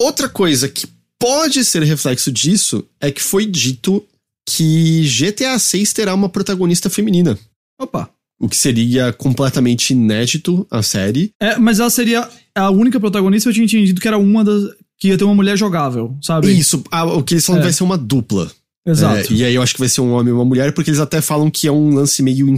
Outra 0.00 0.28
coisa 0.28 0.66
que 0.68 0.88
pode 1.18 1.62
ser 1.64 1.82
reflexo 1.82 2.32
disso 2.32 2.84
é 2.98 3.12
que 3.12 3.22
foi 3.22 3.44
dito 3.46 4.02
que 4.48 5.06
GTA 5.06 5.58
6 5.58 5.92
terá 5.92 6.14
uma 6.14 6.28
protagonista 6.28 6.90
feminina. 6.90 7.38
Opa! 7.78 8.10
O 8.40 8.48
que 8.48 8.56
seria 8.56 9.12
completamente 9.12 9.90
inédito 9.90 10.66
a 10.70 10.82
série. 10.82 11.32
É, 11.38 11.58
mas 11.58 11.78
ela 11.78 11.90
seria 11.90 12.26
a 12.54 12.70
única 12.70 12.98
protagonista, 12.98 13.50
eu 13.50 13.52
tinha 13.52 13.66
entendido 13.66 14.00
que 14.00 14.08
era 14.08 14.16
uma 14.16 14.42
das. 14.42 14.64
que 14.98 15.08
ia 15.08 15.18
ter 15.18 15.24
uma 15.24 15.34
mulher 15.34 15.58
jogável, 15.58 16.16
sabe? 16.22 16.50
Isso, 16.50 16.82
a, 16.90 17.04
o 17.04 17.22
que 17.22 17.34
eles 17.34 17.44
falam 17.44 17.60
é. 17.60 17.64
vai 17.64 17.72
ser 17.72 17.84
uma 17.84 17.98
dupla. 17.98 18.50
Exato. 18.86 19.32
É, 19.32 19.36
e 19.36 19.44
aí 19.44 19.54
eu 19.54 19.62
acho 19.62 19.74
que 19.74 19.80
vai 19.80 19.90
ser 19.90 20.00
um 20.00 20.12
homem 20.12 20.30
e 20.30 20.32
uma 20.32 20.44
mulher, 20.44 20.72
porque 20.72 20.88
eles 20.88 21.00
até 21.00 21.20
falam 21.20 21.50
que 21.50 21.68
é 21.68 21.72
um 21.72 21.94
lance 21.94 22.22
meio 22.22 22.48
in, 22.48 22.56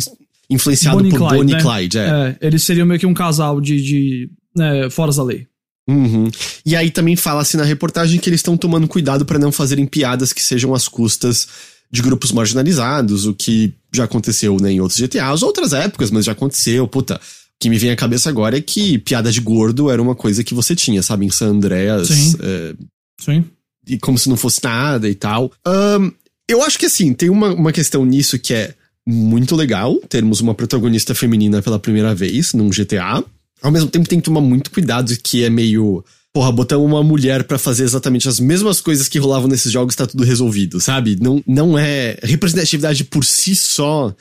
influenciado 0.49 0.99
Bonnie 0.99 1.11
por 1.11 1.19
Clyde, 1.19 1.37
Bonnie 1.37 1.53
e 1.53 1.57
né? 1.57 1.63
Clyde. 1.63 1.99
É. 1.99 2.03
é. 2.03 2.37
eles 2.47 2.63
seriam 2.63 2.87
meio 2.87 3.01
que 3.01 3.07
um 3.07 3.15
casal 3.15 3.61
de. 3.61 3.83
de 3.83 4.31
né, 4.57 4.89
fora 4.89 5.13
da 5.13 5.25
lei. 5.25 5.49
Uhum. 5.89 6.31
E 6.65 6.77
aí 6.77 6.93
também 6.93 7.17
fala-se 7.17 7.57
na 7.57 7.65
reportagem 7.65 8.21
que 8.21 8.31
eles 8.31 8.39
estão 8.39 8.57
tomando 8.57 8.87
cuidado 8.87 9.25
para 9.25 9.39
não 9.39 9.51
fazerem 9.51 9.85
piadas 9.85 10.33
que 10.33 10.41
sejam 10.41 10.73
às 10.75 10.87
custas 10.87 11.49
de 11.93 12.01
grupos 12.01 12.33
marginalizados, 12.33 13.27
o 13.27 13.35
que 13.35 13.75
já 13.93 14.05
aconteceu 14.05 14.57
né, 14.59 14.73
em 14.73 14.81
outros 14.81 14.99
GTAs, 14.99 15.43
outras 15.43 15.75
épocas, 15.75 16.11
mas 16.11 16.25
já 16.25 16.33
aconteceu. 16.33 16.89
Puta, 16.89 17.17
o 17.17 17.19
que 17.61 17.69
me 17.69 17.79
vem 17.79 17.91
à 17.91 17.97
cabeça 17.97 18.31
agora 18.31 18.57
é 18.57 18.63
que 18.63 18.99
piada 18.99 19.31
de 19.31 19.41
gordo 19.41 19.91
era 19.91 20.01
uma 20.01 20.15
coisa 20.15 20.43
que 20.43 20.55
você 20.55 20.75
tinha, 20.75 21.03
sabe, 21.03 21.27
em 21.27 21.31
San 21.31 21.49
Andreas. 21.49 22.09
Sim. 22.09 22.37
É, 22.41 22.75
Sim. 23.21 23.45
E 23.87 23.99
como 23.99 24.19
se 24.19 24.29
não 24.29 24.37
fosse 24.37 24.61
nada 24.65 25.09
e 25.09 25.15
tal. 25.15 25.53
Um, 25.67 26.11
eu 26.49 26.63
acho 26.63 26.79
que 26.79 26.87
assim, 26.87 27.13
tem 27.13 27.29
uma, 27.29 27.53
uma 27.53 27.73
questão 27.73 28.05
nisso 28.05 28.39
que 28.39 28.55
é 28.55 28.75
muito 29.07 29.55
legal 29.55 29.97
termos 30.09 30.41
uma 30.41 30.55
protagonista 30.55 31.15
feminina 31.15 31.61
pela 31.61 31.79
primeira 31.79 32.15
vez 32.15 32.55
num 32.55 32.71
GTA. 32.71 33.23
Ao 33.61 33.71
mesmo 33.71 33.91
tempo 33.91 34.09
tem 34.09 34.19
que 34.19 34.25
tomar 34.25 34.41
muito 34.41 34.71
cuidado 34.71 35.15
que 35.23 35.45
é 35.45 35.51
meio 35.51 36.05
porra, 36.33 36.51
botamos 36.51 36.87
uma 36.87 37.03
mulher 37.03 37.45
para 37.45 37.59
fazer 37.59 37.85
exatamente 37.85 38.29
as 38.29 38.41
mesmas 38.41 38.81
coisas 38.81 39.07
que 39.09 39.19
rolavam 39.19 39.49
nesses 39.49 39.71
jogos, 39.71 39.95
tá 39.95 40.07
tudo 40.07 40.25
resolvido, 40.25 40.81
sabe? 40.81 41.19
Não, 41.21 41.43
não 41.47 41.79
é. 41.79 42.19
Representatividade 42.23 43.05
por 43.05 43.25
si 43.25 43.55
só 43.55 44.15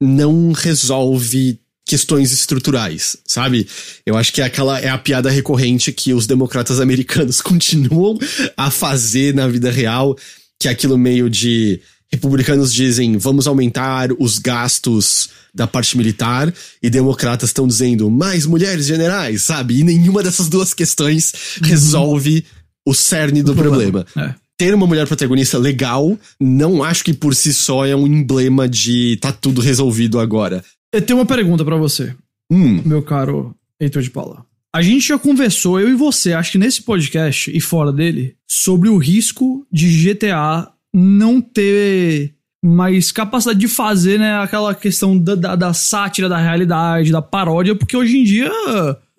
não 0.00 0.52
resolve 0.52 1.58
questões 1.84 2.32
estruturais, 2.32 3.16
sabe? 3.26 3.66
Eu 4.04 4.16
acho 4.16 4.32
que 4.32 4.40
é 4.40 4.44
aquela 4.44 4.78
é 4.78 4.88
a 4.88 4.98
piada 4.98 5.30
recorrente 5.30 5.90
que 5.90 6.12
os 6.12 6.26
democratas 6.26 6.78
americanos 6.80 7.40
continuam 7.40 8.18
a 8.56 8.70
fazer 8.70 9.34
na 9.34 9.48
vida 9.48 9.70
real, 9.70 10.16
que 10.60 10.68
é 10.68 10.70
aquilo 10.70 10.98
meio 10.98 11.28
de 11.28 11.80
republicanos 12.10 12.72
dizem 12.72 13.16
vamos 13.18 13.46
aumentar 13.46 14.10
os 14.18 14.38
gastos 14.38 15.30
da 15.54 15.66
parte 15.66 15.96
militar 15.96 16.52
e 16.82 16.88
democratas 16.88 17.50
estão 17.50 17.66
dizendo 17.66 18.10
mais 18.10 18.46
mulheres 18.46 18.86
generais, 18.86 19.42
sabe? 19.42 19.78
E 19.78 19.84
nenhuma 19.84 20.22
dessas 20.22 20.48
duas 20.48 20.72
questões 20.72 21.32
uhum. 21.60 21.68
resolve 21.68 22.44
o 22.86 22.94
cerne 22.94 23.42
do 23.42 23.52
o 23.52 23.54
problema. 23.54 24.04
problema. 24.04 24.30
É. 24.30 24.34
Ter 24.56 24.74
uma 24.74 24.86
mulher 24.86 25.06
protagonista 25.06 25.56
legal, 25.56 26.18
não 26.40 26.82
acho 26.82 27.04
que 27.04 27.14
por 27.14 27.34
si 27.34 27.54
só 27.54 27.86
é 27.86 27.94
um 27.94 28.06
emblema 28.06 28.68
de 28.68 29.16
tá 29.20 29.30
tudo 29.30 29.60
resolvido 29.60 30.18
agora. 30.18 30.64
Eu 30.92 31.02
tenho 31.02 31.18
uma 31.18 31.26
pergunta 31.26 31.64
para 31.64 31.76
você, 31.76 32.14
hum. 32.50 32.82
meu 32.84 33.02
caro 33.02 33.54
Heitor 33.80 34.02
de 34.02 34.10
Paula. 34.10 34.44
A 34.74 34.82
gente 34.82 35.08
já 35.08 35.18
conversou, 35.18 35.80
eu 35.80 35.88
e 35.88 35.94
você, 35.94 36.32
acho 36.32 36.52
que 36.52 36.58
nesse 36.58 36.82
podcast 36.82 37.50
e 37.54 37.60
fora 37.60 37.92
dele, 37.92 38.34
sobre 38.46 38.88
o 38.88 38.98
risco 38.98 39.66
de 39.72 40.14
GTA 40.14 40.68
não 40.94 41.40
ter 41.40 42.34
mais 42.64 43.12
capacidade 43.12 43.58
de 43.58 43.68
fazer, 43.68 44.18
né, 44.18 44.38
aquela 44.38 44.74
questão 44.74 45.16
da, 45.16 45.34
da, 45.34 45.56
da, 45.56 45.72
sátira 45.72 46.28
da 46.28 46.38
realidade, 46.38 47.12
da 47.12 47.22
paródia, 47.22 47.74
porque 47.74 47.96
hoje 47.96 48.18
em 48.18 48.24
dia 48.24 48.50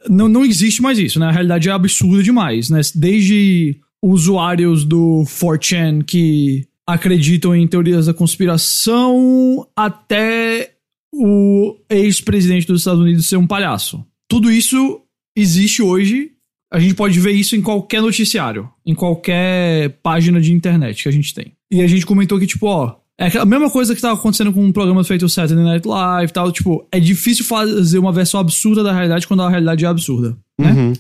não, 0.10 0.28
não 0.28 0.46
existe 0.46 0.82
mais 0.82 1.00
isso, 1.00 1.20
né? 1.20 1.28
A 1.28 1.32
realidade 1.32 1.70
é 1.70 1.72
absurda 1.72 2.22
demais, 2.22 2.70
né? 2.70 2.82
Desde 2.96 3.78
usuários 4.04 4.86
do 4.86 5.24
4chan 5.26 6.04
que 6.04 6.66
acreditam 6.88 7.56
em 7.56 7.68
teorias 7.68 8.08
da 8.08 8.14
conspiração 8.14 9.68
até 9.76 10.74
o 11.14 11.78
ex-presidente 11.90 12.68
dos 12.68 12.82
Estados 12.82 13.02
Unidos 13.02 13.28
ser 13.28 13.38
um 13.38 13.48
palhaço. 13.48 14.04
Tudo 14.28 14.52
isso 14.52 15.02
existe 15.36 15.82
hoje. 15.82 16.32
A 16.72 16.80
gente 16.80 16.94
pode 16.94 17.20
ver 17.20 17.32
isso 17.32 17.56
em 17.56 17.62
qualquer 17.62 18.02
noticiário, 18.02 18.70
em 18.86 18.94
qualquer 18.94 20.00
página 20.04 20.40
de 20.40 20.54
internet 20.54 21.04
que 21.04 21.10
a 21.10 21.12
gente 21.12 21.34
tem. 21.34 21.54
E 21.72 21.82
a 21.82 21.88
gente 21.88 22.06
comentou 22.06 22.40
que, 22.40 22.48
tipo, 22.48 22.66
ó, 22.68 22.96
é 23.20 23.38
a 23.38 23.46
mesma 23.46 23.70
coisa 23.70 23.94
que 23.94 24.02
tava 24.02 24.18
acontecendo 24.18 24.54
com 24.54 24.64
um 24.64 24.72
programa 24.72 25.04
feito 25.04 25.28
Saturday 25.28 25.64
Night 25.64 25.86
Live 25.86 26.30
e 26.30 26.34
tal. 26.34 26.52
Tipo, 26.54 26.88
é 26.90 27.00
difícil 27.02 27.44
fazer 27.44 28.00
uma 28.00 28.14
versão 28.14 28.40
absurda 28.40 28.82
da 28.82 28.94
realidade 28.94 29.28
quando 29.28 29.44
a 29.44 29.50
realidade 29.50 29.84
é 29.84 29.88
absurda, 29.90 30.38
né? 30.58 30.72
Uhum. 30.72 30.94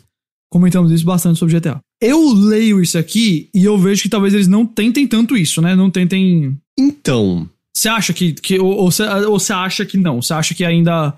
Comentamos 0.52 0.92
isso 0.92 1.06
bastante 1.06 1.40
sobre 1.40 1.58
GTA. 1.58 1.80
Eu 2.02 2.34
leio 2.34 2.82
isso 2.82 2.98
aqui 2.98 3.50
e 3.54 3.64
eu 3.64 3.78
vejo 3.78 4.02
que 4.02 4.10
talvez 4.10 4.34
eles 4.34 4.48
não 4.48 4.66
tentem 4.66 5.08
tanto 5.08 5.38
isso, 5.38 5.62
né? 5.62 5.76
Não 5.76 5.90
tentem. 5.90 6.58
Então. 6.78 7.48
Você 7.74 7.88
acha 7.88 8.12
que. 8.12 8.34
que 8.34 8.60
ou 8.60 8.92
você 8.92 9.54
acha 9.54 9.86
que 9.86 9.98
não? 9.98 10.22
Você 10.22 10.34
acha 10.34 10.54
que 10.54 10.66
ainda. 10.66 11.14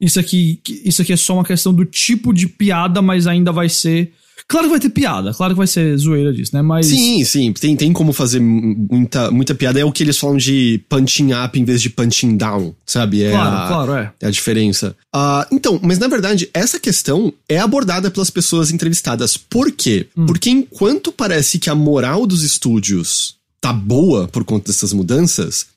Isso 0.00 0.18
aqui, 0.18 0.60
isso 0.84 1.02
aqui 1.02 1.12
é 1.12 1.16
só 1.16 1.34
uma 1.34 1.44
questão 1.44 1.74
do 1.74 1.84
tipo 1.84 2.32
de 2.32 2.48
piada, 2.48 3.02
mas 3.02 3.26
ainda 3.26 3.52
vai 3.52 3.68
ser 3.68 4.14
Claro 4.50 4.66
que 4.66 4.70
vai 4.72 4.80
ter 4.80 4.90
piada, 4.90 5.32
claro 5.32 5.54
que 5.54 5.58
vai 5.58 5.66
ser 5.68 5.96
zoeira 5.96 6.32
disso, 6.32 6.50
né? 6.52 6.60
Mas. 6.60 6.86
Sim, 6.86 7.24
sim, 7.24 7.52
tem, 7.52 7.76
tem 7.76 7.92
como 7.92 8.12
fazer 8.12 8.40
muita, 8.40 9.30
muita 9.30 9.54
piada. 9.54 9.78
É 9.78 9.84
o 9.84 9.92
que 9.92 10.02
eles 10.02 10.18
falam 10.18 10.36
de 10.36 10.84
punching 10.88 11.32
up 11.32 11.56
em 11.56 11.64
vez 11.64 11.80
de 11.80 11.88
punching 11.88 12.36
down, 12.36 12.74
sabe? 12.84 13.22
É 13.22 13.30
claro, 13.30 13.56
a, 13.56 13.68
claro, 13.68 13.94
é. 13.94 14.12
É 14.20 14.26
a 14.26 14.30
diferença. 14.30 14.96
Uh, 15.14 15.46
então, 15.52 15.78
mas 15.80 16.00
na 16.00 16.08
verdade, 16.08 16.50
essa 16.52 16.80
questão 16.80 17.32
é 17.48 17.60
abordada 17.60 18.10
pelas 18.10 18.28
pessoas 18.28 18.72
entrevistadas. 18.72 19.36
Por 19.36 19.70
quê? 19.70 20.08
Hum. 20.16 20.26
Porque 20.26 20.50
enquanto 20.50 21.12
parece 21.12 21.60
que 21.60 21.70
a 21.70 21.74
moral 21.76 22.26
dos 22.26 22.42
estúdios 22.42 23.36
tá 23.60 23.72
boa 23.72 24.26
por 24.26 24.42
conta 24.42 24.72
dessas 24.72 24.92
mudanças, 24.92 25.68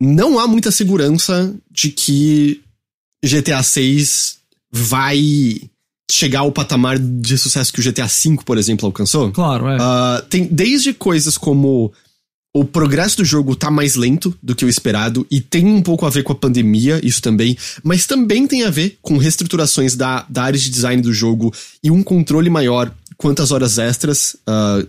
não 0.00 0.38
há 0.38 0.48
muita 0.48 0.70
segurança 0.70 1.54
de 1.70 1.90
que 1.90 2.62
GTA 3.22 3.62
6 3.62 4.38
vai 4.72 5.68
chegar 6.10 6.40
ao 6.40 6.52
patamar 6.52 6.98
de 6.98 7.38
sucesso 7.38 7.72
que 7.72 7.80
o 7.80 7.82
GTA 7.82 8.06
V, 8.06 8.38
por 8.44 8.58
exemplo, 8.58 8.86
alcançou. 8.86 9.32
Claro, 9.32 9.68
é. 9.68 9.76
Uh, 9.76 10.22
tem 10.28 10.44
desde 10.44 10.92
coisas 10.92 11.38
como 11.38 11.92
o 12.56 12.64
progresso 12.64 13.16
do 13.16 13.24
jogo 13.24 13.56
tá 13.56 13.68
mais 13.68 13.96
lento 13.96 14.36
do 14.40 14.54
que 14.54 14.64
o 14.64 14.68
esperado 14.68 15.26
e 15.28 15.40
tem 15.40 15.66
um 15.66 15.82
pouco 15.82 16.06
a 16.06 16.10
ver 16.10 16.22
com 16.22 16.32
a 16.32 16.36
pandemia, 16.36 17.00
isso 17.02 17.20
também, 17.20 17.56
mas 17.82 18.06
também 18.06 18.46
tem 18.46 18.62
a 18.62 18.70
ver 18.70 18.96
com 19.02 19.18
reestruturações 19.18 19.96
da, 19.96 20.24
da 20.28 20.44
área 20.44 20.58
de 20.58 20.70
design 20.70 21.02
do 21.02 21.12
jogo 21.12 21.52
e 21.82 21.90
um 21.90 22.02
controle 22.02 22.48
maior 22.48 22.92
quantas 23.16 23.50
horas 23.50 23.78
extras 23.78 24.36
uh, 24.48 24.86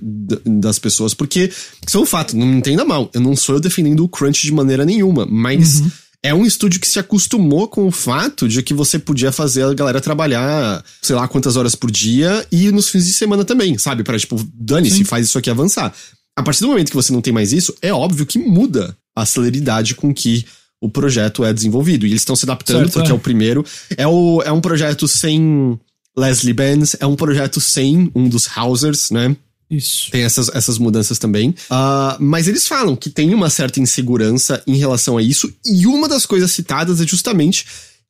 das 0.59 0.77
pessoas, 0.77 1.15
porque 1.15 1.51
isso 1.87 1.97
é 1.97 1.99
um 1.99 2.05
fato, 2.05 2.37
não 2.37 2.45
me 2.45 2.57
entenda 2.57 2.85
mal, 2.85 3.09
eu 3.13 3.21
não 3.21 3.35
sou 3.35 3.55
eu 3.55 3.61
defendendo 3.61 4.03
o 4.03 4.09
crunch 4.09 4.43
de 4.43 4.51
maneira 4.51 4.85
nenhuma, 4.85 5.25
mas 5.25 5.79
uhum 5.79 5.91
é 6.21 6.33
um 6.33 6.45
estúdio 6.45 6.79
que 6.79 6.87
se 6.87 6.99
acostumou 6.99 7.67
com 7.67 7.87
o 7.87 7.91
fato 7.91 8.47
de 8.47 8.61
que 8.63 8.73
você 8.73 8.97
podia 8.97 9.31
fazer 9.31 9.63
a 9.63 9.73
galera 9.73 10.01
trabalhar, 10.01 10.83
sei 11.01 11.15
lá, 11.15 11.27
quantas 11.27 11.55
horas 11.55 11.75
por 11.75 11.91
dia 11.91 12.45
e 12.51 12.71
nos 12.71 12.89
fins 12.89 13.05
de 13.05 13.13
semana 13.13 13.45
também, 13.45 13.77
sabe? 13.77 14.03
Para 14.03 14.17
tipo, 14.17 14.43
dane-se, 14.53 15.03
faz 15.03 15.27
isso 15.27 15.37
aqui 15.37 15.49
avançar. 15.49 15.93
A 16.35 16.43
partir 16.43 16.61
do 16.61 16.67
momento 16.67 16.89
que 16.89 16.95
você 16.95 17.13
não 17.13 17.21
tem 17.21 17.33
mais 17.33 17.53
isso, 17.53 17.73
é 17.81 17.93
óbvio 17.93 18.25
que 18.25 18.37
muda 18.37 18.95
a 19.15 19.25
celeridade 19.25 19.95
com 19.95 20.13
que 20.13 20.45
o 20.81 20.89
projeto 20.89 21.43
é 21.43 21.53
desenvolvido. 21.53 22.05
E 22.05 22.09
eles 22.09 22.21
estão 22.21 22.35
se 22.35 22.45
adaptando, 22.45 22.79
certo, 22.79 22.93
porque 22.93 23.09
é. 23.09 23.11
é 23.11 23.15
o 23.15 23.19
primeiro. 23.19 23.65
É, 23.97 24.07
o, 24.07 24.41
é 24.43 24.51
um 24.51 24.61
projeto 24.61 25.07
sem 25.07 25.79
Leslie 26.17 26.53
Benz, 26.53 26.95
é 26.99 27.05
um 27.05 27.15
projeto 27.15 27.59
sem 27.59 28.11
um 28.15 28.27
dos 28.27 28.47
Housers, 28.55 29.11
né? 29.11 29.35
Isso. 29.69 30.11
Tem 30.11 30.21
essas, 30.21 30.49
essas 30.49 30.77
mudanças 30.77 31.17
também. 31.17 31.49
Uh, 31.49 32.17
mas 32.19 32.47
eles 32.47 32.67
falam 32.67 32.95
que 32.95 33.09
tem 33.09 33.33
uma 33.33 33.49
certa 33.49 33.79
insegurança 33.79 34.61
em 34.67 34.77
relação 34.77 35.17
a 35.17 35.21
isso, 35.21 35.51
e 35.65 35.87
uma 35.87 36.07
das 36.07 36.25
coisas 36.25 36.51
citadas 36.51 37.01
é 37.01 37.07
justamente 37.07 37.65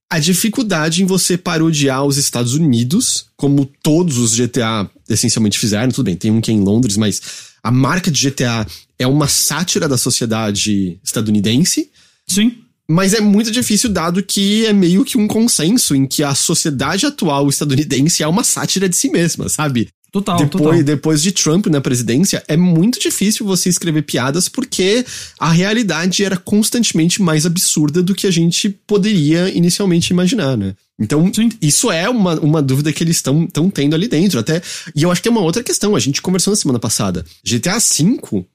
a 0.09 0.19
dificuldade 0.19 1.01
em 1.01 1.05
você 1.05 1.37
parodiar 1.37 2.03
os 2.05 2.17
Estados 2.17 2.53
Unidos, 2.53 3.25
como 3.35 3.65
todos 3.81 4.17
os 4.17 4.35
GTA 4.35 4.89
essencialmente 5.09 5.57
fizeram. 5.57 5.91
Tudo 5.91 6.05
bem, 6.05 6.15
tem 6.15 6.31
um 6.31 6.41
que 6.41 6.51
é 6.51 6.53
em 6.53 6.61
Londres, 6.61 6.95
mas 6.95 7.21
a 7.63 7.71
marca 7.71 8.11
de 8.11 8.29
GTA 8.29 8.67
é 8.99 9.07
uma 9.07 9.27
sátira 9.27 9.87
da 9.87 9.97
sociedade 9.97 10.99
estadunidense. 11.03 11.89
Sim. 12.27 12.59
Mas 12.87 13.15
é 13.15 13.19
muito 13.19 13.49
difícil, 13.49 13.89
dado 13.89 14.21
que 14.21 14.65
é 14.67 14.73
meio 14.73 15.03
que 15.03 15.17
um 15.17 15.27
consenso 15.27 15.95
em 15.95 16.05
que 16.05 16.23
a 16.23 16.35
sociedade 16.35 17.05
atual 17.05 17.49
estadunidense 17.49 18.21
é 18.21 18.27
uma 18.27 18.43
sátira 18.43 18.87
de 18.87 18.95
si 18.95 19.09
mesma, 19.09 19.49
sabe? 19.49 19.89
Total, 20.11 20.37
depois, 20.37 20.63
total. 20.63 20.83
Depois 20.83 21.21
de 21.21 21.31
Trump 21.31 21.67
na 21.67 21.81
presidência, 21.81 22.43
é 22.47 22.55
muito 22.55 22.99
difícil 22.99 23.45
você 23.45 23.67
escrever 23.69 24.03
piadas 24.03 24.47
porque 24.47 25.05
a 25.39 25.51
realidade 25.51 26.23
era 26.23 26.37
constantemente 26.37 27.21
mais 27.21 27.45
absurda 27.45 28.01
do 28.01 28.15
que 28.15 28.25
a 28.25 28.31
gente 28.31 28.69
poderia 28.69 29.49
inicialmente 29.49 30.11
imaginar, 30.11 30.55
né? 30.55 30.73
Então, 30.97 31.29
Sim. 31.33 31.49
isso 31.61 31.91
é 31.91 32.07
uma, 32.09 32.39
uma 32.39 32.61
dúvida 32.61 32.93
que 32.93 33.03
eles 33.03 33.17
estão 33.17 33.69
tendo 33.69 33.93
ali 33.93 34.07
dentro. 34.07 34.39
até 34.39 34.61
E 34.95 35.03
eu 35.03 35.11
acho 35.11 35.21
que 35.21 35.27
tem 35.27 35.37
uma 35.37 35.45
outra 35.45 35.61
questão, 35.61 35.95
a 35.95 35.99
gente 35.99 36.21
conversou 36.21 36.51
na 36.51 36.57
semana 36.57 36.79
passada. 36.79 37.25
GTA 37.43 37.79
V 37.79 38.45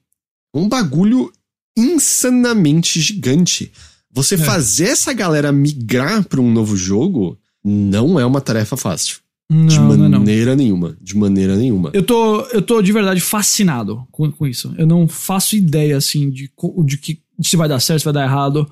é 0.53 0.57
um 0.57 0.67
bagulho 0.67 1.31
insanamente 1.77 2.99
gigante. 2.99 3.71
Você 4.11 4.35
é. 4.35 4.37
fazer 4.37 4.89
essa 4.89 5.13
galera 5.13 5.51
migrar 5.51 6.23
para 6.25 6.41
um 6.41 6.51
novo 6.51 6.75
jogo 6.75 7.37
não 7.63 8.19
é 8.19 8.25
uma 8.25 8.41
tarefa 8.41 8.75
fácil. 8.75 9.17
Não, 9.53 9.67
de 9.67 9.79
maneira 9.81 10.09
não, 10.09 10.19
não. 10.19 10.55
nenhuma. 10.55 10.97
De 11.01 11.17
maneira 11.17 11.57
nenhuma. 11.57 11.89
Eu 11.93 12.03
tô, 12.03 12.39
eu 12.53 12.61
tô 12.61 12.81
de 12.81 12.93
verdade 12.93 13.19
fascinado 13.19 14.07
com, 14.09 14.31
com 14.31 14.47
isso. 14.47 14.73
Eu 14.77 14.87
não 14.87 15.09
faço 15.09 15.57
ideia, 15.57 15.97
assim, 15.97 16.29
de, 16.29 16.49
de 16.85 16.97
que 16.97 17.19
de 17.37 17.49
se 17.49 17.57
vai 17.57 17.67
dar 17.67 17.81
certo, 17.81 17.99
se 17.99 18.05
vai 18.05 18.13
dar 18.13 18.23
errado. 18.23 18.65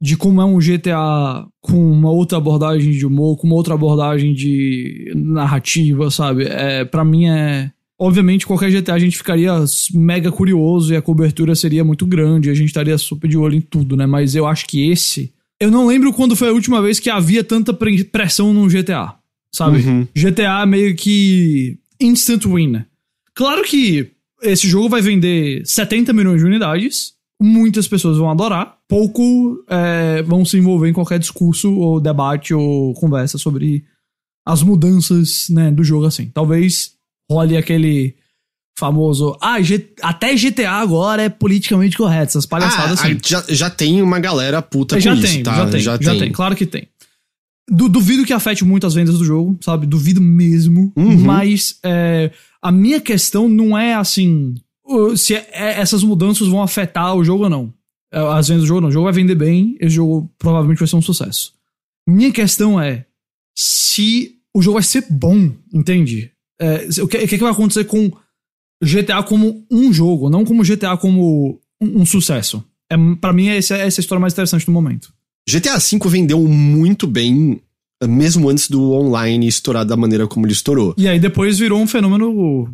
De 0.00 0.16
como 0.16 0.40
é 0.40 0.44
um 0.44 0.58
GTA 0.58 1.46
com 1.60 1.90
uma 1.90 2.10
outra 2.10 2.38
abordagem 2.38 2.92
de 2.92 3.04
humor, 3.04 3.36
com 3.36 3.46
uma 3.46 3.56
outra 3.56 3.74
abordagem 3.74 4.32
de 4.32 5.12
narrativa, 5.14 6.10
sabe? 6.10 6.44
É, 6.44 6.86
para 6.86 7.04
mim 7.04 7.28
é. 7.28 7.70
Obviamente, 7.98 8.46
qualquer 8.46 8.70
GTA 8.70 8.94
a 8.94 8.98
gente 8.98 9.18
ficaria 9.18 9.52
mega 9.92 10.32
curioso 10.32 10.92
e 10.92 10.96
a 10.96 11.02
cobertura 11.02 11.54
seria 11.54 11.84
muito 11.84 12.06
grande, 12.06 12.50
a 12.50 12.54
gente 12.54 12.68
estaria 12.68 12.96
super 12.98 13.28
de 13.28 13.36
olho 13.36 13.56
em 13.56 13.60
tudo, 13.60 13.94
né? 13.94 14.06
Mas 14.06 14.34
eu 14.34 14.46
acho 14.46 14.66
que 14.66 14.90
esse. 14.90 15.32
Eu 15.60 15.70
não 15.70 15.86
lembro 15.86 16.12
quando 16.14 16.34
foi 16.34 16.48
a 16.48 16.52
última 16.52 16.80
vez 16.80 16.98
que 16.98 17.10
havia 17.10 17.44
tanta 17.44 17.72
pressão 18.10 18.52
num 18.52 18.66
GTA 18.66 19.14
sabe? 19.54 19.78
Uhum. 19.78 20.06
GTA 20.14 20.66
meio 20.66 20.94
que 20.96 21.78
instant 22.00 22.44
win. 22.44 22.84
Claro 23.34 23.62
que 23.62 24.10
esse 24.42 24.68
jogo 24.68 24.88
vai 24.88 25.00
vender 25.00 25.62
70 25.64 26.12
milhões 26.12 26.40
de 26.40 26.46
unidades, 26.46 27.12
muitas 27.40 27.88
pessoas 27.88 28.18
vão 28.18 28.30
adorar, 28.30 28.76
pouco 28.88 29.64
é, 29.68 30.22
vão 30.22 30.44
se 30.44 30.58
envolver 30.58 30.88
em 30.88 30.92
qualquer 30.92 31.18
discurso 31.18 31.72
ou 31.72 32.00
debate 32.00 32.52
ou 32.52 32.92
conversa 32.94 33.38
sobre 33.38 33.84
as 34.46 34.62
mudanças 34.62 35.48
né, 35.48 35.70
do 35.70 35.84
jogo 35.84 36.06
assim. 36.06 36.26
Talvez 36.26 36.92
role 37.30 37.56
aquele 37.56 38.16
famoso. 38.76 39.36
Ah, 39.40 39.62
G 39.62 39.92
até 40.02 40.34
GTA 40.34 40.72
agora 40.72 41.22
é 41.22 41.28
politicamente 41.28 41.96
correto, 41.96 42.30
essas 42.30 42.46
palhaçadas 42.46 43.00
ah, 43.00 43.06
assim. 43.06 43.18
Já, 43.24 43.44
já 43.48 43.70
tem 43.70 44.02
uma 44.02 44.18
galera 44.18 44.60
puta 44.60 45.00
já 45.00 45.14
com 45.14 45.20
tem, 45.20 45.30
isso, 45.30 45.42
tá? 45.42 45.54
Já 45.54 45.66
tem, 45.68 45.80
já, 45.80 45.92
já 46.00 46.10
tem. 46.10 46.20
tem. 46.20 46.32
Claro 46.32 46.56
que 46.56 46.66
tem. 46.66 46.88
Du 47.70 47.88
duvido 47.88 48.24
que 48.24 48.32
afete 48.32 48.64
muito 48.64 48.86
as 48.86 48.94
vendas 48.94 49.18
do 49.18 49.24
jogo, 49.24 49.56
sabe? 49.62 49.86
Duvido 49.86 50.20
mesmo. 50.20 50.92
Uhum. 50.96 51.18
Mas 51.18 51.78
é, 51.82 52.30
a 52.60 52.70
minha 52.70 53.00
questão 53.00 53.48
não 53.48 53.76
é 53.76 53.94
assim. 53.94 54.54
Se 55.16 55.34
é, 55.34 55.48
é, 55.50 55.80
essas 55.80 56.02
mudanças 56.02 56.46
vão 56.46 56.62
afetar 56.62 57.14
o 57.14 57.24
jogo 57.24 57.44
ou 57.44 57.50
não. 57.50 57.72
É, 58.12 58.18
as 58.18 58.48
vendas 58.48 58.64
do 58.64 58.68
jogo 58.68 58.82
não. 58.82 58.88
O 58.88 58.92
jogo 58.92 59.04
vai 59.04 59.14
vender 59.14 59.34
bem, 59.34 59.76
esse 59.80 59.94
jogo 59.94 60.30
provavelmente 60.38 60.78
vai 60.78 60.88
ser 60.88 60.96
um 60.96 61.02
sucesso. 61.02 61.54
Minha 62.06 62.30
questão 62.30 62.78
é 62.80 63.06
se 63.56 64.36
o 64.54 64.60
jogo 64.60 64.74
vai 64.74 64.82
ser 64.82 65.06
bom, 65.08 65.50
entende? 65.72 66.30
É, 66.60 66.86
o, 67.02 67.08
que, 67.08 67.16
o 67.16 67.28
que 67.28 67.36
vai 67.38 67.52
acontecer 67.52 67.84
com 67.84 68.10
GTA 68.82 69.22
como 69.22 69.64
um 69.70 69.92
jogo, 69.92 70.28
não 70.28 70.44
como 70.44 70.62
GTA 70.62 70.96
como 70.96 71.60
um, 71.80 72.02
um 72.02 72.06
sucesso. 72.06 72.62
É, 72.90 72.96
para 73.20 73.32
mim, 73.32 73.48
essa, 73.48 73.76
essa 73.76 73.98
é 73.98 74.00
a 74.00 74.02
história 74.02 74.20
mais 74.20 74.34
interessante 74.34 74.66
do 74.66 74.72
momento. 74.72 75.13
GTA 75.48 75.78
V 75.78 75.98
vendeu 76.08 76.40
muito 76.42 77.06
bem, 77.06 77.60
mesmo 78.02 78.48
antes 78.48 78.68
do 78.68 78.92
online 78.92 79.46
estourar 79.46 79.84
da 79.84 79.96
maneira 79.96 80.26
como 80.26 80.46
ele 80.46 80.52
estourou. 80.52 80.94
E 80.96 81.06
aí 81.06 81.20
depois 81.20 81.58
virou 81.58 81.80
um 81.80 81.86
fenômeno 81.86 82.72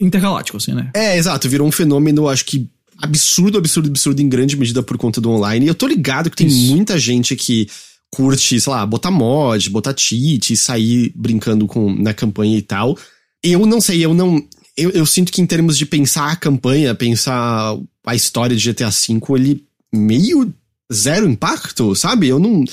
intergaláctico, 0.00 0.56
assim, 0.56 0.72
né? 0.72 0.90
É, 0.94 1.16
exato, 1.16 1.48
virou 1.48 1.66
um 1.66 1.72
fenômeno, 1.72 2.28
acho 2.28 2.44
que 2.44 2.68
absurdo, 2.98 3.58
absurdo, 3.58 3.88
absurdo, 3.88 4.20
em 4.20 4.28
grande 4.28 4.56
medida 4.56 4.82
por 4.82 4.98
conta 4.98 5.20
do 5.20 5.30
online. 5.30 5.66
E 5.66 5.68
eu 5.68 5.74
tô 5.74 5.86
ligado 5.86 6.30
que 6.30 6.36
tem 6.36 6.46
Isso. 6.46 6.74
muita 6.74 6.98
gente 6.98 7.34
que 7.34 7.68
curte, 8.10 8.60
sei 8.60 8.72
lá, 8.72 8.84
botar 8.84 9.10
mod, 9.10 9.70
botar 9.70 9.94
cheat, 9.96 10.56
sair 10.56 11.12
brincando 11.14 11.66
com 11.66 11.92
na 11.94 12.12
campanha 12.12 12.58
e 12.58 12.62
tal. 12.62 12.98
Eu 13.42 13.64
não 13.64 13.80
sei, 13.80 14.04
eu 14.04 14.12
não. 14.12 14.42
Eu, 14.76 14.90
eu 14.90 15.06
sinto 15.06 15.32
que 15.32 15.40
em 15.40 15.46
termos 15.46 15.78
de 15.78 15.86
pensar 15.86 16.30
a 16.30 16.36
campanha, 16.36 16.94
pensar 16.94 17.76
a 18.04 18.14
história 18.14 18.56
de 18.56 18.72
GTA 18.72 18.90
V, 18.90 19.20
ele 19.36 19.64
meio 19.92 20.52
zero 20.92 21.28
impacto, 21.28 21.94
sabe? 21.94 22.28
Eu 22.28 22.38
não. 22.38 22.64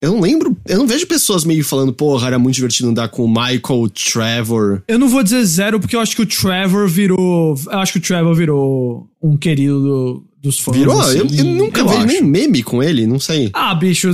Eu 0.00 0.10
não 0.14 0.20
lembro, 0.20 0.56
eu 0.66 0.78
não 0.78 0.86
vejo 0.86 1.06
pessoas 1.06 1.44
meio 1.44 1.64
falando, 1.64 1.92
porra, 1.92 2.26
era 2.26 2.36
muito 2.36 2.56
divertido 2.56 2.88
andar 2.88 3.08
com 3.08 3.24
o 3.24 3.28
Michael, 3.28 3.82
o 3.82 3.88
Trevor. 3.88 4.82
Eu 4.88 4.98
não 4.98 5.08
vou 5.08 5.22
dizer 5.22 5.44
zero, 5.44 5.78
porque 5.78 5.94
eu 5.94 6.00
acho 6.00 6.16
que 6.16 6.22
o 6.22 6.26
Trevor 6.26 6.88
virou. 6.88 7.56
Eu 7.70 7.78
acho 7.78 7.92
que 7.92 7.98
o 7.98 8.02
Trevor 8.02 8.34
virou 8.34 9.08
um 9.22 9.36
querido 9.36 9.80
do, 9.80 10.24
dos 10.42 10.58
fãs. 10.58 10.76
Virou? 10.76 11.00
Assim, 11.00 11.18
eu, 11.18 11.26
eu, 11.30 11.44
nunca 11.44 11.82
eu 11.82 11.88
vi 11.88 11.96
acho. 11.98 12.06
nem 12.06 12.20
meme 12.20 12.64
com 12.64 12.82
ele, 12.82 13.06
não 13.06 13.20
sei. 13.20 13.50
Ah, 13.52 13.72
bicho. 13.76 14.08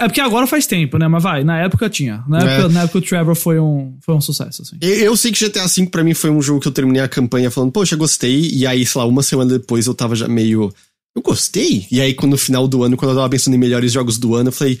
É 0.00 0.08
porque 0.08 0.20
agora 0.20 0.44
faz 0.44 0.66
tempo, 0.66 0.98
né? 0.98 1.06
Mas 1.06 1.22
vai, 1.22 1.44
na 1.44 1.60
época 1.60 1.88
tinha. 1.88 2.24
Na 2.26 2.38
época, 2.38 2.68
é. 2.68 2.68
na 2.68 2.82
época 2.82 2.98
o 2.98 3.02
Trevor 3.02 3.36
foi 3.36 3.60
um, 3.60 3.96
foi 4.00 4.12
um 4.12 4.20
sucesso, 4.20 4.62
assim. 4.62 4.76
Eu, 4.80 4.90
eu 4.90 5.16
sei 5.16 5.30
que 5.30 5.48
GTA 5.48 5.68
V 5.68 5.86
pra 5.86 6.02
mim 6.02 6.14
foi 6.14 6.30
um 6.30 6.42
jogo 6.42 6.58
que 6.58 6.66
eu 6.66 6.72
terminei 6.72 7.00
a 7.00 7.08
campanha 7.08 7.48
falando, 7.48 7.70
poxa, 7.70 7.94
gostei. 7.94 8.50
E 8.52 8.66
aí, 8.66 8.84
sei 8.84 9.00
lá, 9.00 9.06
uma 9.06 9.22
semana 9.22 9.56
depois 9.56 9.86
eu 9.86 9.94
tava 9.94 10.16
já 10.16 10.26
meio 10.26 10.72
eu 11.16 11.22
gostei. 11.22 11.86
E 11.90 12.00
aí, 12.00 12.14
no 12.24 12.36
final 12.36 12.68
do 12.68 12.84
ano, 12.84 12.96
quando 12.96 13.12
eu 13.12 13.16
tava 13.16 13.30
pensando 13.30 13.54
em 13.54 13.58
melhores 13.58 13.90
jogos 13.90 14.18
do 14.18 14.34
ano, 14.34 14.50
eu 14.50 14.52
falei, 14.52 14.78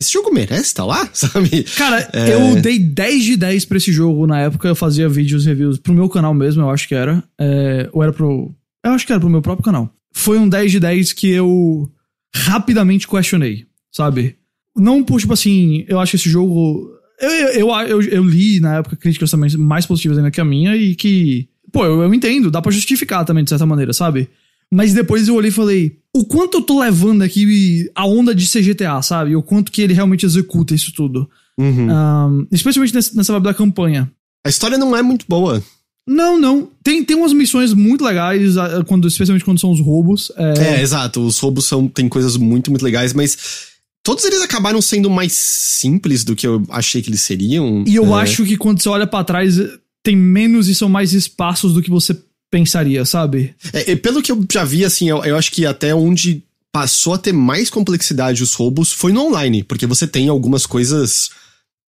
esse 0.00 0.12
jogo 0.12 0.32
merece 0.32 0.62
estar 0.62 0.84
tá 0.84 0.86
lá, 0.86 1.08
sabe? 1.12 1.64
Cara, 1.76 2.08
é... 2.12 2.34
eu 2.34 2.62
dei 2.62 2.78
10 2.78 3.24
de 3.24 3.36
10 3.36 3.64
pra 3.64 3.76
esse 3.76 3.92
jogo 3.92 4.26
na 4.26 4.40
época, 4.40 4.68
eu 4.68 4.76
fazia 4.76 5.08
vídeos 5.08 5.44
reviews 5.44 5.78
pro 5.78 5.92
meu 5.92 6.08
canal 6.08 6.32
mesmo, 6.32 6.62
eu 6.62 6.70
acho 6.70 6.86
que 6.86 6.94
era. 6.94 7.22
É, 7.38 7.90
ou 7.92 8.02
era 8.02 8.12
pro. 8.12 8.54
Eu 8.84 8.92
acho 8.92 9.04
que 9.04 9.12
era 9.12 9.20
pro 9.20 9.28
meu 9.28 9.42
próprio 9.42 9.64
canal. 9.64 9.92
Foi 10.12 10.38
um 10.38 10.48
10 10.48 10.70
de 10.70 10.80
10 10.80 11.12
que 11.12 11.28
eu 11.28 11.90
rapidamente 12.34 13.08
questionei, 13.08 13.66
sabe? 13.90 14.36
Não 14.76 15.02
por, 15.02 15.20
tipo 15.20 15.32
assim, 15.32 15.84
eu 15.88 15.98
acho 15.98 16.12
que 16.12 16.16
esse 16.16 16.30
jogo. 16.30 16.90
Eu, 17.20 17.30
eu, 17.30 17.70
eu, 17.70 18.02
eu 18.02 18.24
li 18.24 18.60
na 18.60 18.78
época 18.78 18.96
críticas 18.96 19.30
também 19.30 19.56
mais 19.56 19.86
positivas 19.86 20.18
ainda 20.18 20.30
que 20.30 20.40
a 20.40 20.44
minha 20.44 20.76
e 20.76 20.94
que. 20.94 21.48
Pô, 21.72 21.84
eu, 21.84 22.02
eu 22.02 22.14
entendo, 22.14 22.50
dá 22.50 22.60
para 22.60 22.72
justificar 22.72 23.24
também, 23.24 23.42
de 23.42 23.50
certa 23.50 23.64
maneira, 23.64 23.92
sabe? 23.92 24.28
Mas 24.72 24.94
depois 24.94 25.28
eu 25.28 25.34
olhei 25.34 25.50
e 25.50 25.52
falei, 25.52 25.98
o 26.16 26.24
quanto 26.24 26.58
eu 26.58 26.62
tô 26.62 26.80
levando 26.80 27.20
aqui 27.22 27.90
a 27.94 28.06
onda 28.06 28.34
de 28.34 28.48
CGTA, 28.48 29.02
sabe? 29.02 29.36
O 29.36 29.42
quanto 29.42 29.70
que 29.70 29.82
ele 29.82 29.92
realmente 29.92 30.24
executa 30.24 30.74
isso 30.74 30.92
tudo. 30.94 31.28
Uhum. 31.58 31.88
Um, 31.90 32.46
especialmente 32.50 32.94
nessa, 32.94 33.32
vibe 33.32 33.44
da 33.44 33.52
campanha. 33.52 34.10
A 34.44 34.48
história 34.48 34.78
não 34.78 34.96
é 34.96 35.02
muito 35.02 35.26
boa. 35.28 35.62
Não, 36.08 36.40
não. 36.40 36.70
Tem, 36.82 37.04
tem 37.04 37.14
umas 37.16 37.32
missões 37.34 37.74
muito 37.74 38.02
legais, 38.02 38.54
quando, 38.86 39.06
especialmente 39.06 39.44
quando 39.44 39.60
são 39.60 39.70
os 39.70 39.80
roubos. 39.80 40.32
É... 40.36 40.76
é, 40.76 40.82
exato. 40.82 41.20
Os 41.20 41.38
roubos 41.38 41.66
são, 41.66 41.86
tem 41.86 42.08
coisas 42.08 42.36
muito, 42.38 42.70
muito 42.70 42.82
legais, 42.82 43.12
mas 43.12 43.68
todos 44.02 44.24
eles 44.24 44.40
acabaram 44.40 44.80
sendo 44.80 45.10
mais 45.10 45.32
simples 45.32 46.24
do 46.24 46.34
que 46.34 46.46
eu 46.46 46.62
achei 46.70 47.02
que 47.02 47.10
eles 47.10 47.20
seriam. 47.22 47.84
E 47.86 47.94
eu 47.94 48.16
É. 48.16 48.22
acho 48.22 48.44
que 48.44 48.56
quando 48.56 48.82
você 48.82 48.88
olha 48.88 49.06
pra 49.06 49.22
trás, 49.22 49.56
tem 50.02 50.16
menos 50.16 50.66
e 50.68 50.74
são 50.74 50.88
mais 50.88 51.12
espaços 51.12 51.74
do 51.74 51.82
que 51.82 51.90
você 51.90 52.16
pensaria, 52.52 53.02
sabe? 53.06 53.54
É, 53.72 53.96
pelo 53.96 54.22
que 54.22 54.30
eu 54.30 54.44
já 54.52 54.62
vi, 54.62 54.84
assim, 54.84 55.08
eu, 55.08 55.24
eu 55.24 55.38
acho 55.38 55.50
que 55.50 55.64
até 55.64 55.94
onde 55.94 56.44
passou 56.70 57.14
a 57.14 57.18
ter 57.18 57.32
mais 57.32 57.70
complexidade 57.70 58.42
os 58.42 58.52
roubos 58.52 58.92
foi 58.92 59.10
no 59.10 59.22
online, 59.22 59.62
porque 59.64 59.86
você 59.86 60.06
tem 60.06 60.28
algumas 60.28 60.66
coisas 60.66 61.30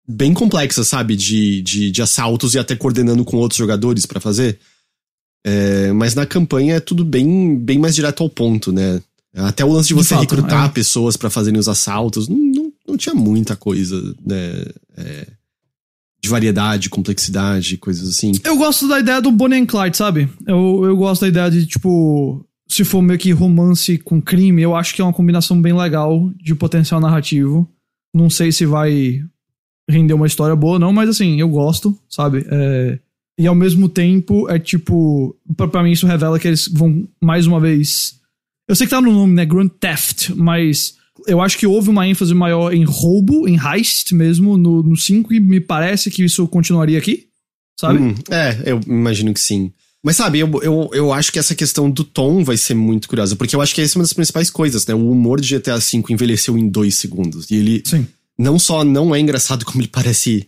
bem 0.08 0.34
complexas, 0.36 0.88
sabe? 0.88 1.16
De, 1.16 1.64
de, 1.64 1.90
de 1.90 2.02
assaltos 2.02 2.54
e 2.54 2.60
até 2.60 2.76
coordenando 2.76 3.26
com 3.26 3.38
outros 3.38 3.58
jogadores 3.58 4.06
pra 4.06 4.20
fazer. 4.20 4.60
É, 5.44 5.92
mas 5.94 6.14
na 6.14 6.28
campanha 6.28 6.76
é 6.76 6.80
tudo 6.80 7.04
bem, 7.04 7.58
bem 7.58 7.80
mais 7.80 7.96
direto 7.96 8.22
ao 8.22 8.30
ponto, 8.30 8.72
né? 8.72 9.02
Até 9.34 9.66
o 9.66 9.72
lance 9.72 9.88
de 9.88 9.96
De 9.96 10.04
você 10.04 10.14
fato, 10.14 10.22
recrutar 10.22 10.66
é. 10.66 10.70
pessoas 10.70 11.18
pra 11.18 11.32
fazerem 11.32 11.60
os 11.60 11.68
assaltos, 11.68 12.28
não, 12.28 12.38
não, 12.38 12.74
não 12.90 12.98
tinha 12.98 13.16
muita 13.16 13.56
coisa, 13.56 14.00
né? 14.24 14.64
É, 14.96 15.28
de 16.24 16.30
variedade, 16.30 16.90
complexidade, 16.90 17.78
coisas 17.78 18.08
assim. 18.08 18.32
Eu 18.44 18.56
gosto 18.56 18.88
da 18.88 19.00
ideia 19.00 19.22
do 19.22 19.32
Bonnie 19.32 19.60
and 19.60 19.66
Clyde, 19.66 19.98
sabe? 19.98 20.30
Eu, 20.46 20.84
eu 20.86 20.96
gosto 20.96 21.22
da 21.22 21.28
ideia 21.28 21.50
de, 21.50 21.66
tipo, 21.66 22.46
se 22.68 22.84
for 22.84 23.02
meio 23.02 23.20
que 23.20 23.32
romance 23.32 23.98
com 23.98 24.22
crime, 24.22 24.62
eu 24.62 24.76
acho 24.76 24.94
que 24.94 25.02
é 25.02 25.04
uma 25.04 25.14
combinação 25.14 25.60
bem 25.60 25.74
legal 25.74 26.32
de 26.38 26.54
potencial 26.54 27.02
narrativo. 27.02 27.68
Não 28.14 28.30
sei 28.30 28.52
se 28.52 28.66
vai 28.66 29.24
render 29.90 30.14
uma 30.14 30.28
história 30.28 30.56
boa, 30.56 30.78
não, 30.78 30.94
mas 30.94 31.10
assim, 31.10 31.40
eu 31.40 31.50
gosto, 31.50 31.98
sabe? 32.08 32.46
É, 32.50 33.00
e 33.40 33.48
ao 33.48 33.56
mesmo 33.56 33.90
tempo, 33.90 34.48
é 34.50 34.60
tipo. 34.60 35.36
Pra, 35.58 35.68
pra 35.68 35.84
mim, 35.84 35.92
isso 35.92 36.06
revela 36.06 36.40
que 36.40 36.48
eles 36.48 36.68
vão 36.68 37.08
mais 37.20 37.48
uma 37.48 37.60
vez. 37.60 38.20
Eu 38.68 38.76
sei 38.76 38.86
que 38.86 38.92
tá 38.92 39.02
no 39.02 39.12
nome, 39.12 39.34
né? 39.34 39.46
Grand 39.46 39.68
Theft, 39.68 40.30
mas 40.36 40.96
eu 41.28 41.42
acho 41.42 41.58
que 41.58 41.68
houve 41.68 41.90
uma 41.90 42.08
ênfase 42.08 42.34
maior 42.34 42.74
em 42.74 42.84
roubo, 42.84 43.48
em 43.48 43.58
heist 43.58 44.14
mesmo, 44.14 44.58
no, 44.58 44.84
no 44.84 44.96
5, 44.96 45.34
e 45.34 45.40
me 45.40 45.60
parece 45.60 46.10
que 46.10 46.24
isso 46.24 46.48
continuaria 46.48 46.98
aqui, 46.98 47.28
sabe? 47.80 48.00
Hum, 48.00 48.16
é, 48.30 48.62
eu 48.66 48.80
imagino 48.88 49.34
que 49.34 49.40
sim. 49.40 49.72
Mas 50.04 50.16
sabe, 50.16 50.40
eu, 50.40 50.50
eu, 50.64 50.90
eu 50.94 51.14
acho 51.14 51.32
que 51.32 51.38
essa 51.38 51.54
questão 51.54 51.90
do 51.90 52.04
tom 52.04 52.44
vai 52.44 52.58
ser 52.58 52.74
muito 52.74 53.08
curiosa, 53.08 53.36
porque 53.36 53.56
eu 53.56 53.62
acho 53.62 53.76
que 53.76 53.82
essa 53.82 53.98
é 53.98 54.00
uma 54.00 54.04
das 54.04 54.14
principais 54.14 54.50
coisas, 54.50 54.86
né? 54.88 54.96
O 54.96 55.12
humor 55.12 55.40
de 55.40 55.56
GTA 55.56 55.78
V 55.78 56.04
envelheceu 56.10 56.58
em 56.58 56.68
dois 56.68 56.96
segundos. 56.96 57.52
E 57.52 57.56
ele 57.56 57.84
Sim. 57.86 58.08
não 58.38 58.58
só 58.58 58.84
não 58.84 59.14
é 59.14 59.20
engraçado, 59.20 59.64
como 59.64 59.80
ele 59.80 59.88
parece 59.88 60.48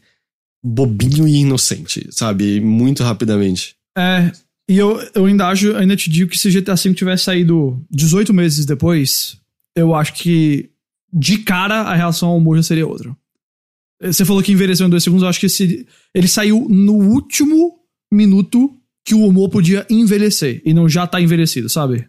bobinho 0.64 1.28
e 1.28 1.36
inocente, 1.38 2.08
sabe? 2.10 2.60
Muito 2.60 3.04
rapidamente. 3.04 3.76
É, 3.96 4.32
e 4.68 4.78
eu, 4.78 5.00
eu 5.14 5.26
ainda 5.26 5.48
acho, 5.48 5.76
ainda 5.76 5.96
te 5.96 6.10
digo 6.10 6.32
que 6.32 6.38
se 6.38 6.50
GTA 6.50 6.76
V 6.76 6.94
tivesse 6.94 7.26
saído 7.26 7.80
18 7.92 8.34
meses 8.34 8.66
depois, 8.66 9.38
eu 9.76 9.96
acho 9.96 10.14
que 10.14 10.70
de 11.12 11.40
cara 11.40 11.82
a 11.82 11.96
reação 11.96 12.30
ao 12.30 12.38
humor 12.38 12.58
já 12.58 12.64
seria 12.64 12.88
outra. 12.88 13.16
Você 14.02 14.26
falou 14.26 14.44
que 14.44 14.52
envelheceu 14.52 14.88
em 14.88 14.90
dois 14.90 15.04
segundos, 15.04 15.24
eu 15.24 15.30
acho 15.30 15.40
que 15.40 15.46
esse, 15.46 15.88
ele 16.14 16.28
saiu 16.28 16.68
no 16.70 16.94
último 16.94 17.80
minuto 18.12 18.76
que 19.06 19.14
o 19.16 19.26
humor 19.26 19.50
podia 19.50 19.86
envelhecer 19.90 20.62
e 20.66 20.74
não 20.74 20.88
já 20.90 21.06
tá 21.06 21.22
envelhecido, 21.22 21.70
sabe? 21.70 22.08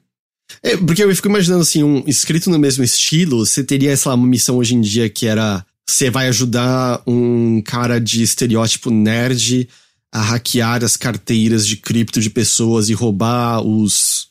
É, 0.63 0.77
porque 0.77 1.03
eu 1.03 1.15
fico 1.15 1.29
imaginando 1.29 1.63
assim, 1.63 1.83
um 1.83 2.03
escrito 2.07 2.51
no 2.51 2.59
mesmo 2.59 2.85
estilo, 2.85 3.45
você 3.45 3.65
teria, 3.65 3.95
uma 4.07 4.17
missão 4.17 4.59
hoje 4.59 4.75
em 4.75 4.81
dia 4.81 5.09
que 5.09 5.27
era. 5.27 5.65
Você 5.87 6.09
vai 6.09 6.29
ajudar 6.29 7.03
um 7.07 7.61
cara 7.61 8.01
de 8.01 8.23
estereótipo 8.23 8.91
nerd 8.91 9.69
a 10.11 10.23
hackear 10.23 10.83
as 10.83 10.97
carteiras 10.97 11.67
de 11.67 11.77
cripto 11.77 12.21
de 12.21 12.31
pessoas 12.31 12.89
e 12.89 12.95
roubar 12.95 13.61
os. 13.61 14.29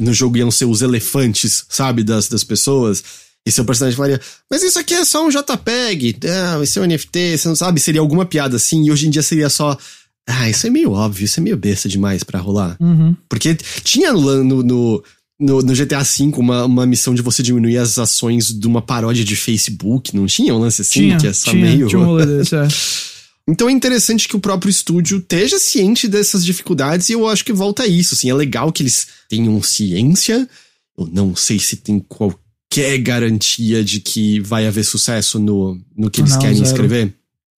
No 0.00 0.12
jogo 0.12 0.36
iam 0.36 0.50
ser 0.50 0.64
os 0.64 0.82
elefantes, 0.82 1.64
sabe, 1.68 2.02
das, 2.02 2.28
das 2.28 2.44
pessoas. 2.44 3.02
E 3.46 3.52
seu 3.52 3.64
personagem 3.64 3.94
falaria, 3.96 4.20
mas 4.50 4.62
isso 4.62 4.78
aqui 4.78 4.94
é 4.94 5.04
só 5.04 5.26
um 5.26 5.28
JPEG, 5.28 6.16
ah, 6.24 6.62
isso 6.62 6.78
é 6.78 6.82
um 6.82 6.86
NFT, 6.86 7.36
você 7.36 7.48
não 7.48 7.54
sabe? 7.54 7.78
Seria 7.78 8.00
alguma 8.00 8.24
piada 8.24 8.56
assim, 8.56 8.86
e 8.86 8.90
hoje 8.90 9.06
em 9.06 9.10
dia 9.10 9.22
seria 9.22 9.50
só. 9.50 9.76
Ah, 10.26 10.48
isso 10.48 10.66
é 10.66 10.70
meio 10.70 10.92
óbvio, 10.92 11.26
isso 11.26 11.38
é 11.38 11.42
meio 11.42 11.56
besta 11.56 11.86
demais 11.86 12.24
pra 12.24 12.40
rolar. 12.40 12.74
Uhum. 12.80 13.14
Porque 13.28 13.54
tinha 13.82 14.14
no, 14.14 14.42
no, 14.42 14.62
no, 14.62 15.02
no- 15.38 15.74
GTA 15.74 16.02
V 16.02 16.32
uma, 16.38 16.64
uma 16.64 16.86
missão 16.86 17.14
de 17.14 17.20
você 17.20 17.42
diminuir 17.42 17.76
as 17.76 17.98
ações 17.98 18.46
de 18.46 18.66
uma 18.66 18.80
paródia 18.80 19.22
de 19.22 19.36
Facebook, 19.36 20.16
não 20.16 20.24
tinha 20.24 20.54
um 20.54 20.58
lance 20.60 20.80
assim? 20.80 21.00
tinha, 21.00 21.18
que 21.18 21.26
é 21.26 21.32
só 21.34 21.50
tinha, 21.50 21.66
meio. 21.66 21.86
tinha 21.86 22.00
um 22.00 22.16
desse, 22.24 22.56
é. 22.56 22.66
Então 23.46 23.68
é 23.68 23.72
interessante 23.72 24.26
que 24.26 24.36
o 24.36 24.40
próprio 24.40 24.70
estúdio 24.70 25.18
esteja 25.18 25.58
ciente 25.58 26.08
dessas 26.08 26.42
dificuldades 26.42 27.10
e 27.10 27.12
eu 27.12 27.28
acho 27.28 27.44
que 27.44 27.52
volta 27.52 27.82
a 27.82 27.86
isso. 27.86 28.14
Assim, 28.14 28.30
é 28.30 28.34
legal 28.34 28.72
que 28.72 28.82
eles 28.82 29.06
tenham 29.28 29.62
ciência. 29.62 30.48
Eu 30.96 31.06
não 31.06 31.34
sei 31.36 31.58
se 31.58 31.76
tem 31.76 31.98
qualquer 32.00 32.98
garantia 32.98 33.82
de 33.84 34.00
que 34.00 34.40
vai 34.40 34.66
haver 34.66 34.84
sucesso 34.84 35.38
no, 35.38 35.80
no 35.96 36.10
que 36.10 36.20
eles 36.20 36.32
Não, 36.32 36.38
querem 36.38 36.54
zero. 36.56 36.66
escrever. 36.68 37.14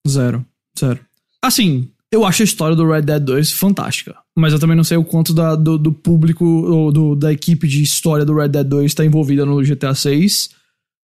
Zero, 0.07 0.45
zero. 0.79 0.99
Assim, 1.41 1.89
eu 2.11 2.25
acho 2.25 2.41
a 2.41 2.45
história 2.45 2.75
do 2.75 2.87
Red 2.89 3.01
Dead 3.03 3.21
2 3.23 3.51
fantástica. 3.51 4.15
Mas 4.35 4.53
eu 4.53 4.59
também 4.59 4.75
não 4.77 4.83
sei 4.83 4.97
o 4.97 5.03
quanto 5.03 5.33
da- 5.33 5.55
do, 5.55 5.77
do 5.77 5.91
público 5.91 6.45
ou 6.45 6.91
do- 6.91 7.15
da 7.15 7.31
equipe 7.33 7.67
de 7.67 7.81
história 7.83 8.23
do 8.25 8.35
Red 8.35 8.49
Dead 8.49 8.65
2 8.67 8.85
está 8.91 9.03
envolvida 9.05 9.45
no 9.45 9.61
GTA 9.63 9.93
6. 9.95 10.49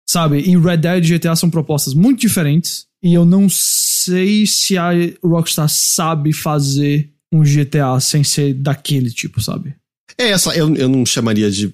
Sabe? 0.07 0.39
E 0.39 0.57
Red 0.57 0.77
Dead 0.77 1.03
e 1.05 1.17
GTA 1.17 1.35
são 1.35 1.49
propostas 1.49 1.93
muito 1.93 2.19
diferentes. 2.21 2.85
E 3.01 3.13
eu 3.13 3.25
não 3.25 3.47
sei 3.49 4.45
se 4.45 4.77
a 4.77 4.91
Rockstar 5.23 5.67
sabe 5.69 6.31
fazer 6.33 7.09
um 7.31 7.41
GTA 7.43 7.99
sem 7.99 8.23
ser 8.23 8.53
daquele 8.53 9.09
tipo, 9.09 9.41
sabe? 9.41 9.73
É, 10.17 10.37
só, 10.37 10.51
eu, 10.53 10.73
eu 10.75 10.87
não 10.89 11.05
chamaria 11.05 11.49
de. 11.49 11.73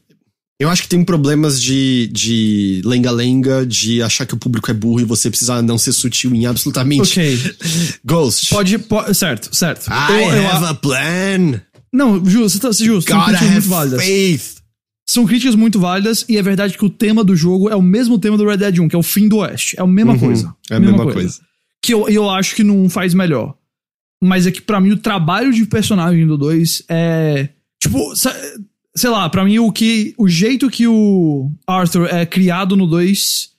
Eu 0.60 0.70
acho 0.70 0.82
que 0.84 0.90
tem 0.90 1.04
problemas 1.06 1.62
de 1.62 2.10
de 2.12 2.82
lenga-lenga, 2.84 3.66
de 3.66 4.02
achar 4.02 4.26
que 4.26 4.34
o 4.34 4.38
público 4.38 4.70
é 4.70 4.74
burro 4.74 5.00
e 5.00 5.06
você 5.06 5.30
precisa 5.30 5.62
não 5.62 5.78
ser 5.78 5.94
sutil 5.94 6.36
em 6.36 6.46
absolutamente. 6.46 7.02
Ok. 7.20 7.40
Ghost. 8.04 8.50
Pode. 8.50 8.78
po- 8.80 9.14
certo, 9.14 9.56
certo. 9.56 9.88
I 9.90 10.12
Eu- 10.24 10.34
eu- 10.34 10.50
have 10.50 10.66
a 10.66 10.74
plan. 10.74 11.62
não, 11.94 12.24
justo, 12.26 12.60
tá- 12.60 12.72
justo. 12.72 13.10
São 13.10 13.18
Gotta 13.20 13.30
críticas 13.38 13.48
have 13.48 13.54
muito 13.54 13.70
válidas. 13.70 14.04
faith. 14.04 14.60
São 15.08 15.26
críticas 15.26 15.56
muito 15.56 15.80
válidas 15.80 16.26
e 16.30 16.38
é 16.38 16.42
verdade 16.42 16.78
que 16.78 16.86
o 16.86 16.90
tema 16.90 17.24
do 17.24 17.36
jogo 17.36 17.70
é 17.70 17.76
o 17.76 17.82
mesmo 17.82 18.20
tema 18.20 18.38
do 18.38 18.46
Red 18.46 18.58
Dead 18.58 18.80
1, 18.80 18.90
que 18.90 18.96
é 18.96 19.00
o 19.00 19.04
fim 19.04 19.28
do 19.30 19.38
Oeste. 19.38 19.76
É 19.80 19.82
a 19.82 19.88
mesma 19.88 20.14
Uhum, 20.14 20.20
coisa. 20.20 20.56
É 20.70 20.76
a 20.76 20.80
mesma 20.80 21.12
coisa. 21.12 21.40
Que 21.82 21.94
eu, 21.94 22.08
eu 22.10 22.30
acho 22.30 22.54
que 22.56 22.64
não 22.64 22.88
faz 22.90 23.14
melhor. 23.14 23.56
Mas 24.22 24.46
é 24.46 24.52
que 24.52 24.62
pra 24.62 24.82
mim 24.82 24.92
o 24.92 24.98
trabalho 24.98 25.52
de 25.54 25.66
personagem 25.66 26.28
do 26.28 26.38
2 26.38 26.84
é. 26.90 27.48
Tipo, 27.82 28.16
se- 28.16 28.30
sei 28.96 29.10
lá, 29.10 29.30
pra 29.30 29.44
mim 29.46 29.60
o 29.60 29.72
que. 29.72 30.14
O 30.18 30.28
jeito 30.28 30.70
que 30.70 30.88
o 30.88 31.52
Arthur 31.68 32.08
é 32.14 32.26
criado 32.26 32.76
no 32.76 32.86
2 32.88 33.50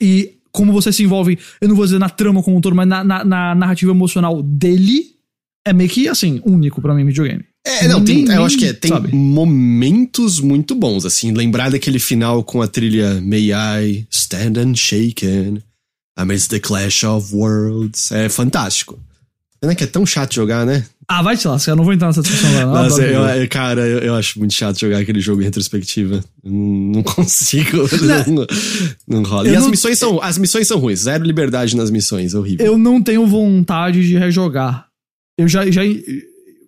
e 0.00 0.34
como 0.50 0.72
você 0.72 0.92
se 0.92 1.02
envolve, 1.04 1.38
eu 1.60 1.68
não 1.68 1.76
vou 1.76 1.84
dizer 1.84 1.98
na 1.98 2.08
trama 2.08 2.42
como 2.42 2.56
um 2.56 2.60
todo, 2.60 2.74
mas 2.74 2.88
na, 2.88 3.04
na- 3.04 3.24
na 3.24 3.54
narrativa 3.54 3.92
emocional 3.92 4.42
dele 4.42 5.04
é 5.66 5.72
meio 5.72 5.88
que 5.90 6.08
assim, 6.08 6.40
único 6.44 6.80
pra 6.80 6.94
mim, 6.94 7.04
videogame. 7.04 7.44
É, 7.66 7.86
não, 7.86 8.02
tem, 8.02 8.24
eu 8.26 8.44
acho 8.44 8.56
que 8.56 8.64
é, 8.64 8.72
tem 8.72 8.88
sabe? 8.90 9.14
momentos 9.14 10.40
muito 10.40 10.74
bons, 10.74 11.04
assim, 11.04 11.32
lembrar 11.32 11.70
daquele 11.70 11.98
final 11.98 12.42
com 12.42 12.62
a 12.62 12.66
trilha 12.68 13.20
May 13.20 13.50
I 13.52 14.06
Stand 14.10 14.54
Unshaken 14.64 15.62
Amidst 16.16 16.48
the 16.50 16.60
Clash 16.60 17.04
of 17.04 17.34
Worlds, 17.34 18.10
é 18.10 18.28
fantástico. 18.28 18.98
Pena 19.60 19.74
que 19.74 19.84
é 19.84 19.86
tão 19.86 20.06
chato 20.06 20.34
jogar, 20.34 20.64
né? 20.64 20.84
Ah, 21.10 21.22
vai 21.22 21.38
te 21.38 21.48
lascar, 21.48 21.72
eu 21.72 21.76
não 21.76 21.84
vou 21.84 21.94
entrar 21.94 22.08
nessa 22.08 22.20
discussão 22.20 22.50
agora. 22.50 22.66
não. 22.66 22.74
Nossa, 22.84 23.02
Adoro 23.02 23.30
eu, 23.30 23.42
eu- 23.42 23.48
cara, 23.48 23.80
eu, 23.80 23.98
eu 24.00 24.14
acho 24.14 24.38
muito 24.38 24.52
chato 24.52 24.78
jogar 24.78 24.98
aquele 24.98 25.20
jogo 25.20 25.40
em 25.40 25.44
retrospectiva. 25.46 26.22
Eu 26.44 26.50
Não, 26.52 26.92
não 26.96 27.02
consigo. 27.04 27.78
Não, 28.26 28.46
não 29.06 29.22
rola. 29.22 29.48
E 29.48 29.52
Eu 29.52 29.56
as 29.56 29.62
não- 29.64 29.70
missões 29.70 29.98
são, 29.98 30.20
as 30.22 30.36
missões 30.36 30.68
são 30.68 30.78
ruins. 30.78 31.00
Zero 31.00 31.24
liberdade 31.24 31.74
nas 31.74 31.90
missões, 31.90 32.34
horrível. 32.34 32.66
Eu 32.66 32.76
não 32.76 33.02
tenho 33.02 33.26
vontade 33.26 34.06
de 34.06 34.18
rejogar. 34.18 34.86
Eu 35.38 35.48
já, 35.48 35.70
já, 35.70 35.80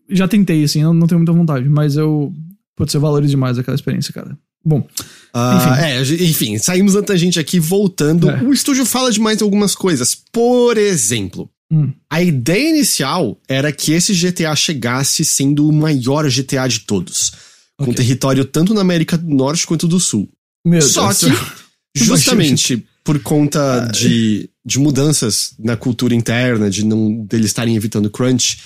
já 0.08 0.26
tentei, 0.26 0.64
assim, 0.64 0.82
não, 0.82 0.94
não 0.94 1.06
tenho 1.06 1.18
muita 1.18 1.32
vontade, 1.32 1.68
mas 1.68 1.96
eu. 1.96 2.32
Putz, 2.76 2.94
eu 2.94 3.00
valorizo 3.00 3.30
demais 3.32 3.58
aquela 3.58 3.74
experiência, 3.74 4.10
cara. 4.12 4.38
Bom, 4.64 4.86
Ah, 5.34 5.76
é, 5.80 6.00
enfim, 6.00 6.56
saímos 6.56 6.94
da 6.94 7.02
tangente 7.02 7.38
aqui, 7.38 7.60
voltando. 7.60 8.30
É. 8.30 8.42
O 8.42 8.52
estúdio 8.52 8.86
fala 8.86 9.10
de 9.12 9.20
mais 9.20 9.42
algumas 9.42 9.74
coisas. 9.74 10.16
Por 10.32 10.78
exemplo, 10.78 11.50
Hum. 11.72 11.92
a 12.10 12.20
ideia 12.20 12.70
inicial 12.70 13.40
era 13.48 13.70
que 13.72 13.92
esse 13.92 14.12
GTA 14.12 14.56
chegasse 14.56 15.24
sendo 15.24 15.68
o 15.68 15.72
maior 15.72 16.28
GTA 16.28 16.66
de 16.66 16.80
todos. 16.80 17.32
Com 17.78 17.84
Ok. 17.84 17.94
território 17.94 18.44
tanto 18.44 18.74
na 18.74 18.80
América 18.80 19.16
do 19.16 19.32
Norte 19.32 19.66
quanto 19.66 19.86
do 19.86 20.00
Sul. 20.00 20.28
meu 20.66 20.82
Só 20.82 21.06
Deus. 21.12 21.20
que, 21.20 21.30
justamente 22.04 22.84
por 23.04 23.20
conta 23.22 23.86
de, 23.86 24.50
de 24.64 24.78
mudanças 24.78 25.54
na 25.58 25.76
cultura 25.76 26.14
interna, 26.14 26.68
de 26.68 26.84
não 26.84 27.24
deles 27.24 27.46
estarem 27.46 27.76
evitando 27.76 28.10
crunch, 28.10 28.58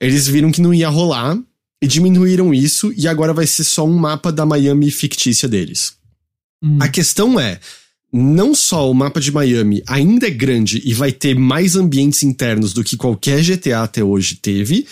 eles 0.00 0.26
viram 0.28 0.52
que 0.52 0.60
não 0.60 0.72
ia 0.72 0.88
rolar 0.88 1.36
e 1.82 1.86
diminuíram 1.86 2.52
isso 2.54 2.92
e 2.96 3.08
agora 3.08 3.32
vai 3.32 3.46
ser 3.46 3.64
só 3.64 3.84
um 3.86 3.96
mapa 3.96 4.30
da 4.30 4.46
Miami 4.46 4.90
fictícia 4.90 5.48
deles. 5.48 5.94
Hum. 6.62 6.78
A 6.80 6.88
questão 6.88 7.38
é, 7.40 7.58
não 8.16 8.54
só 8.54 8.88
o 8.88 8.94
mapa 8.94 9.20
de 9.20 9.32
Miami 9.32 9.82
ainda 9.88 10.28
é 10.28 10.30
grande 10.30 10.80
e 10.84 10.94
vai 10.94 11.10
ter 11.10 11.34
mais 11.34 11.74
ambientes 11.74 12.22
internos 12.22 12.72
do 12.72 12.84
que 12.84 12.96
qualquer 12.96 13.42
GTA 13.42 13.82
até 13.82 14.04
hoje 14.04 14.36
teve, 14.36 14.86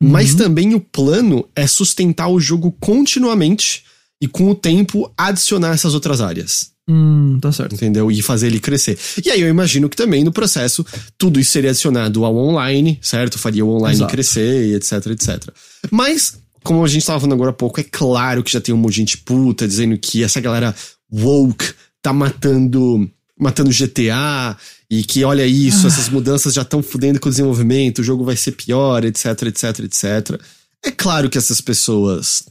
mas 0.00 0.36
também 0.36 0.74
o 0.74 0.80
plano 0.80 1.48
é 1.56 1.66
sustentar 1.66 2.28
o 2.28 2.38
jogo 2.38 2.70
continuamente 2.78 3.82
e 4.20 4.28
com 4.28 4.48
o 4.48 4.54
tempo 4.54 5.12
adicionar 5.16 5.74
essas 5.74 5.92
outras 5.92 6.20
áreas. 6.20 6.70
Hum, 6.88 7.38
tá 7.40 7.50
certo. 7.50 7.74
Entendeu? 7.74 8.12
E 8.12 8.22
fazer 8.22 8.46
ele 8.46 8.60
crescer. 8.60 8.96
E 9.24 9.28
aí 9.28 9.40
eu 9.40 9.48
imagino 9.48 9.88
que 9.88 9.96
também 9.96 10.22
no 10.22 10.30
processo 10.30 10.86
tudo 11.18 11.40
isso 11.40 11.50
seria 11.50 11.70
adicionado 11.70 12.24
ao 12.24 12.36
online, 12.36 12.96
certo? 13.02 13.40
Faria 13.40 13.64
o 13.64 13.70
online 13.70 13.96
Exato. 13.96 14.12
crescer 14.12 14.68
e 14.68 14.74
etc, 14.76 14.92
etc. 15.08 15.48
Mas, 15.90 16.38
como 16.62 16.84
a 16.84 16.88
gente 16.88 17.04
tava 17.04 17.18
falando 17.18 17.34
agora 17.34 17.50
há 17.50 17.54
pouco, 17.54 17.80
é 17.80 17.84
claro 17.84 18.44
que 18.44 18.52
já 18.52 18.60
tem 18.60 18.72
um 18.72 18.78
monte 18.78 18.92
de 18.92 18.98
gente 18.98 19.18
puta 19.18 19.66
dizendo 19.66 19.98
que 19.98 20.22
essa 20.22 20.40
galera 20.40 20.72
woke 21.12 21.74
tá 22.02 22.12
matando 22.12 23.10
matando 23.40 23.70
GTA 23.70 24.56
e 24.90 25.04
que 25.04 25.22
olha 25.22 25.46
isso, 25.46 25.86
Ah. 25.86 25.88
essas 25.88 26.08
mudanças 26.08 26.52
já 26.54 26.62
estão 26.62 26.82
fudendo 26.82 27.20
com 27.20 27.28
o 27.28 27.30
desenvolvimento, 27.30 28.00
o 28.00 28.04
jogo 28.04 28.24
vai 28.24 28.36
ser 28.36 28.52
pior, 28.52 29.04
etc, 29.04 29.26
etc, 29.42 29.78
etc. 29.84 30.40
É 30.84 30.90
claro 30.90 31.30
que 31.30 31.38
essas 31.38 31.60
pessoas 31.60 32.42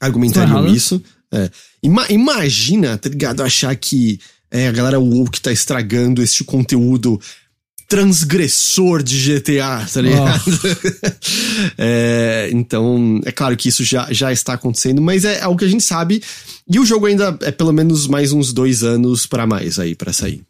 argumentariam 0.00 0.66
isso. 0.66 1.02
É. 1.32 1.50
Ima- 1.82 2.06
imagina, 2.10 2.96
tá 2.98 3.08
ligado? 3.08 3.42
Achar 3.42 3.74
que 3.76 4.20
é, 4.50 4.68
a 4.68 4.72
galera 4.72 5.00
woke 5.00 5.40
tá 5.40 5.50
estragando 5.50 6.22
esse 6.22 6.44
conteúdo 6.44 7.20
transgressor 7.92 9.02
de 9.02 9.18
GTA, 9.18 9.86
tá 9.92 10.00
ligado? 10.00 10.42
É, 11.78 12.48
então, 12.52 13.20
é 13.24 13.32
claro 13.32 13.56
que 13.56 13.68
isso 13.68 13.84
já, 13.84 14.10
já 14.12 14.32
está 14.32 14.54
acontecendo, 14.54 15.00
mas 15.00 15.24
é 15.24 15.42
algo 15.42 15.58
que 15.58 15.64
a 15.64 15.68
gente 15.68 15.84
sabe. 15.84 16.22
E 16.68 16.78
o 16.78 16.86
jogo 16.86 17.06
ainda 17.06 17.38
é 17.42 17.50
pelo 17.50 17.72
menos 17.72 18.06
mais 18.06 18.32
uns 18.32 18.52
dois 18.52 18.82
anos 18.82 19.26
pra 19.26 19.46
mais 19.46 19.78
aí, 19.78 19.94
pra 19.94 20.12
sair. 20.12 20.42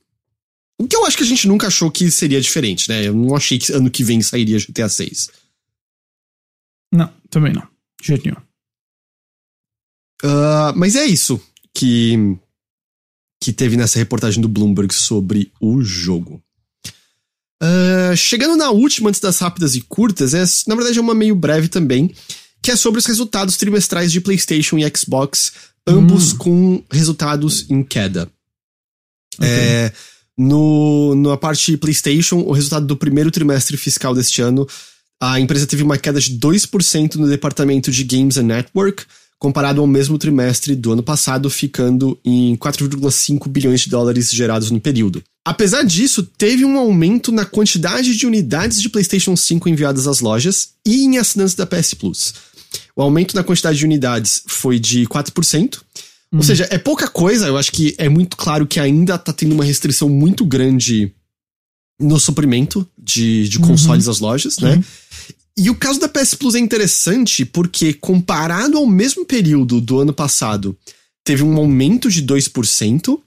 O 0.81 0.87
que 0.87 0.95
eu 0.95 1.05
acho 1.05 1.17
que 1.17 1.23
a 1.23 1.27
gente 1.27 1.49
nunca 1.49 1.67
achou 1.67 1.91
que 1.91 2.11
seria 2.11 2.41
diferente, 2.41 2.89
né? 2.89 3.07
Eu 3.07 3.15
não 3.15 3.35
achei 3.35 3.59
que 3.59 3.73
ano 3.73 3.91
que 3.91 4.05
vem 4.05 4.23
sairia 4.23 4.59
GTA 4.59 4.89
6. 4.89 5.31
Não, 6.93 7.13
também 7.29 7.53
não. 7.53 7.67
De 8.01 8.07
jeito 8.07 8.25
nenhum. 8.25 8.41
Ah, 10.23 10.73
mas 10.77 10.97
é 10.97 11.05
isso 11.05 11.41
que, 11.75 12.37
que 13.43 13.53
teve 13.53 13.77
nessa 13.77 13.99
reportagem 13.99 14.41
do 14.41 14.49
Bloomberg 14.49 14.95
sobre 14.95 15.51
o 15.61 15.83
jogo. 15.83 16.43
Ah, 17.63 18.17
chegando 18.17 18.57
na 18.57 18.71
última, 18.71 19.09
antes 19.09 19.21
das 19.21 19.39
rápidas 19.39 19.77
e 19.77 19.81
curtas, 19.83 20.35
é, 20.35 20.43
na 20.67 20.75
verdade 20.75 20.99
é 20.99 21.01
uma 21.01 21.15
meio 21.15 21.37
breve 21.37 21.69
também, 21.69 22.13
que 22.61 22.73
é 22.73 22.77
sobre 22.77 22.99
os 22.99 23.07
resultados 23.07 23.57
trimestrais 23.57 24.11
de 24.11 24.21
PlayStation 24.21 24.79
e 24.79 24.93
Xbox, 24.97 25.53
ambos 25.87 26.33
com 26.33 26.83
resultados 26.91 27.71
em 27.71 27.85
queda. 27.85 28.29
É, 29.41 29.93
no, 30.37 31.15
na 31.15 31.37
parte 31.37 31.77
PlayStation, 31.77 32.39
o 32.39 32.53
resultado 32.53 32.85
do 32.85 32.97
primeiro 32.97 33.31
trimestre 33.31 33.77
fiscal 33.77 34.13
deste 34.13 34.43
ano, 34.43 34.67
a 35.21 35.39
empresa 35.39 35.67
teve 35.67 35.85
uma 35.85 35.97
queda 35.97 36.21
de 36.21 36.37
2% 36.39 37.15
no 37.15 37.29
departamento 37.29 37.93
de 37.93 38.03
Games 38.03 38.37
and 38.37 38.45
Network, 38.45 39.05
comparado 39.43 39.81
ao 39.81 39.89
mesmo 39.89 40.17
trimestre 40.19 40.77
do 40.77 40.93
ano 40.93 41.03
passado, 41.03 41.51
ficando 41.51 42.17
em 42.25 42.55
4,5 42.55 43.49
bilhões 43.49 43.81
de 43.81 43.91
dólares 43.91 44.31
gerados 44.31 44.71
no 44.71 44.81
período. 44.81 45.21
Apesar 45.45 45.83
disso, 45.83 46.23
teve 46.39 46.65
um 46.65 46.79
aumento 46.79 47.33
na 47.33 47.45
quantidade 47.45 48.17
de 48.17 48.25
unidades 48.25 48.81
de 48.81 48.89
PlayStation 48.89 49.35
5 49.35 49.69
enviadas 49.69 50.07
às 50.07 50.21
lojas 50.21 50.75
e 50.87 51.03
em 51.03 51.19
assinantes 51.19 51.57
da 51.57 51.67
PS 51.67 51.95
Plus. 51.95 52.35
O 52.95 53.03
aumento 53.03 53.35
na 53.35 53.43
quantidade 53.43 53.79
de 53.79 53.85
unidades 53.85 54.45
foi 54.47 54.79
de 54.79 55.09
4%. 55.09 55.81
Ou 56.33 56.43
seja, 56.45 56.69
é 56.71 56.79
pouca 56.79 57.09
coisa, 57.09 57.49
eu 57.49 57.59
acho 57.59 57.73
que 57.73 57.97
é 57.99 58.09
muito 58.09 58.37
claro 58.37 58.65
que 58.65 58.79
ainda 58.79 59.19
tá 59.19 59.33
tendo 59.33 59.57
uma 59.57 59.65
restrição 59.65 60.09
muito 60.09 60.47
grande 60.47 61.13
no 62.01 62.19
suprimento 62.21 62.89
de, 62.97 63.49
de 63.49 63.59
consoles 63.59 64.07
às 64.07 64.21
lojas, 64.21 64.59
né? 64.59 64.83
E 65.57 65.69
o 65.69 65.75
caso 65.75 66.01
da 66.01 66.09
PS 66.09 66.35
Plus 66.35 66.55
é 66.55 66.59
interessante 66.59 67.45
porque, 67.45 67.93
comparado 67.93 68.79
ao 68.79 68.87
mesmo 68.87 69.25
período 69.25 69.81
do 69.81 70.01
ano 70.01 70.13
passado, 70.13 70.77
teve 71.25 71.43
um 71.43 71.57
aumento 71.57 72.11
de 72.11 72.23
2%, 72.23 73.19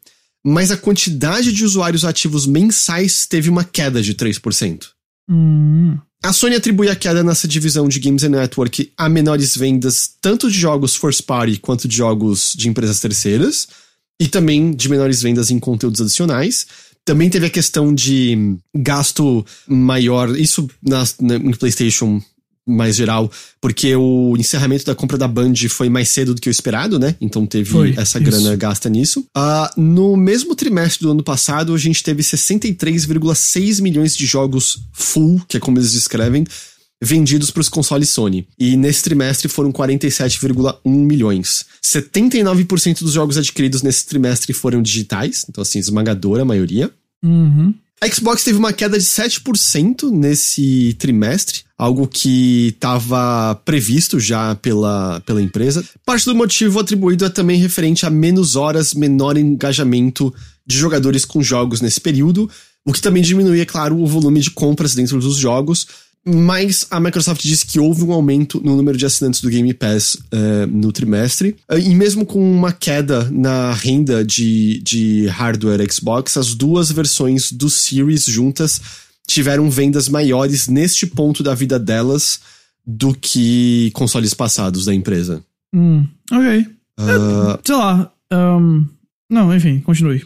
mas 0.43 0.71
a 0.71 0.77
quantidade 0.77 1.51
de 1.51 1.63
usuários 1.63 2.03
ativos 2.03 2.45
mensais 2.45 3.25
teve 3.25 3.49
uma 3.49 3.63
queda 3.63 4.01
de 4.01 4.13
3%. 4.15 4.87
Hum, 5.29 5.97
A 6.23 6.33
Sony 6.33 6.55
atribui 6.55 6.89
a 6.89 6.95
queda 6.95 7.23
nessa 7.23 7.47
divisão 7.47 7.87
de 7.87 7.99
Games 7.99 8.23
and 8.23 8.29
Network 8.29 8.91
a 8.97 9.07
menores 9.07 9.55
vendas 9.55 10.09
tanto 10.19 10.49
de 10.49 10.57
jogos 10.57 10.95
first 10.95 11.23
party 11.23 11.59
quanto 11.59 11.87
de 11.87 11.95
jogos 11.95 12.53
de 12.55 12.67
empresas 12.67 12.99
terceiras, 12.99 13.67
e 14.19 14.27
também 14.27 14.71
de 14.71 14.89
menores 14.89 15.21
vendas 15.21 15.51
em 15.51 15.59
conteúdos 15.59 16.01
adicionais. 16.01 16.67
Também 17.05 17.29
teve 17.29 17.45
a 17.45 17.49
questão 17.51 17.93
de 17.93 18.57
gasto 18.75 19.45
maior, 19.67 20.35
isso 20.35 20.67
na, 20.81 21.03
na, 21.21 21.35
em 21.35 21.51
PlayStation 21.51 22.19
mais 22.67 22.95
geral, 22.95 23.31
porque 23.61 23.95
o 23.95 24.35
encerramento 24.37 24.85
da 24.85 24.95
compra 24.95 25.17
da 25.17 25.27
Band 25.27 25.53
foi 25.69 25.87
mais 25.87 26.09
cedo 26.09 26.33
do 26.33 26.41
que 26.41 26.49
o 26.49 26.51
esperado, 26.51 26.97
né? 26.97 27.15
Então 27.21 27.45
teve 27.45 27.69
Foi, 27.69 27.93
essa 27.95 28.17
isso. 28.17 28.31
grana 28.31 28.55
gasta 28.55 28.89
nisso. 28.89 29.23
Ah, 29.35 29.71
no 29.77 30.17
mesmo 30.17 30.55
trimestre 30.55 31.05
do 31.05 31.11
ano 31.11 31.23
passado, 31.23 31.75
a 31.75 31.77
gente 31.77 32.01
teve 32.01 32.23
63,6 32.23 33.81
milhões 33.81 34.17
de 34.17 34.25
jogos 34.25 34.79
full, 34.91 35.39
que 35.47 35.57
é 35.57 35.59
como 35.59 35.77
eles 35.77 35.91
descrevem, 35.91 36.43
vendidos 37.01 37.51
para 37.51 37.61
os 37.61 37.69
consoles 37.69 38.09
Sony. 38.09 38.47
E 38.57 38.75
nesse 38.77 39.03
trimestre 39.03 39.47
foram 39.47 39.71
47,1 39.71 40.79
milhões. 40.85 41.65
79% 41.83 42.99
dos 42.99 43.13
jogos 43.13 43.37
adquiridos 43.37 43.81
nesse 43.81 44.05
trimestre 44.05 44.53
foram 44.53 44.81
digitais, 44.81 45.45
então 45.47 45.61
assim, 45.61 45.79
esmagadora 45.79 46.43
a 46.43 46.45
maioria. 46.45 46.91
uhum. 47.23 47.73
A 48.01 48.07
Xbox 48.09 48.43
teve 48.43 48.57
uma 48.57 48.73
queda 48.73 48.99
de 48.99 49.05
7% 49.05 50.11
nesse 50.11 50.95
trimestre, 50.99 51.61
algo 51.77 52.05
que 52.07 52.67
estava 52.67 53.55
previsto 53.63 54.19
já 54.19 54.53
pela, 54.55 55.21
pela 55.21 55.41
empresa. 55.41 55.83
Parte 56.05 56.25
do 56.25 56.35
motivo 56.35 56.79
atribuído 56.79 57.25
é 57.25 57.29
também 57.29 57.59
referente 57.59 58.05
a 58.05 58.09
menos 58.09 58.57
horas, 58.57 58.93
menor 58.93 59.37
engajamento 59.37 60.33
de 60.67 60.77
jogadores 60.77 61.23
com 61.23 61.41
jogos 61.41 61.79
nesse 61.79 62.01
período, 62.01 62.49
o 62.85 62.91
que 62.91 63.01
também 63.01 63.23
diminui, 63.23 63.61
é 63.61 63.65
claro, 63.65 63.97
o 63.97 64.05
volume 64.05 64.41
de 64.41 64.51
compras 64.51 64.93
dentro 64.93 65.19
dos 65.19 65.37
jogos. 65.37 65.87
Mas 66.27 66.87
a 66.89 66.99
Microsoft 66.99 67.41
disse 67.43 67.65
que 67.67 67.79
houve 67.79 68.03
um 68.03 68.11
aumento 68.11 68.59
no 68.63 68.75
número 68.75 68.97
de 68.97 69.05
assinantes 69.05 69.41
do 69.41 69.49
Game 69.49 69.71
Pass 69.75 70.17
eh, 70.31 70.65
no 70.65 70.91
trimestre. 70.91 71.55
Eh, 71.69 71.79
E 71.79 71.93
mesmo 71.95 72.25
com 72.25 72.39
uma 72.39 72.71
queda 72.71 73.29
na 73.31 73.71
renda 73.73 74.25
de, 74.25 74.79
de 74.83 75.27
hardware 75.27 75.85
Xbox, 75.91 76.35
as 76.37 76.55
duas 76.55 76.91
versões 76.91 77.51
do 77.51 77.69
Series 77.69 78.25
juntas 78.25 78.81
tiveram 79.27 79.69
vendas 79.69 80.09
maiores 80.09 80.67
neste 80.67 81.05
ponto 81.05 81.43
da 81.43 81.53
vida 81.53 81.77
delas 81.77 82.39
do 82.85 83.13
que 83.13 83.91
consoles 83.93 84.33
passados 84.33 84.85
da 84.85 84.93
empresa. 84.95 85.43
Hum, 85.75 86.07
ok. 86.31 86.65
Ah, 86.99 87.59
Sei 87.63 87.75
lá. 87.75 88.11
ahn, 88.31 88.85
não, 89.29 89.53
enfim, 89.55 89.79
continue. 89.79 90.23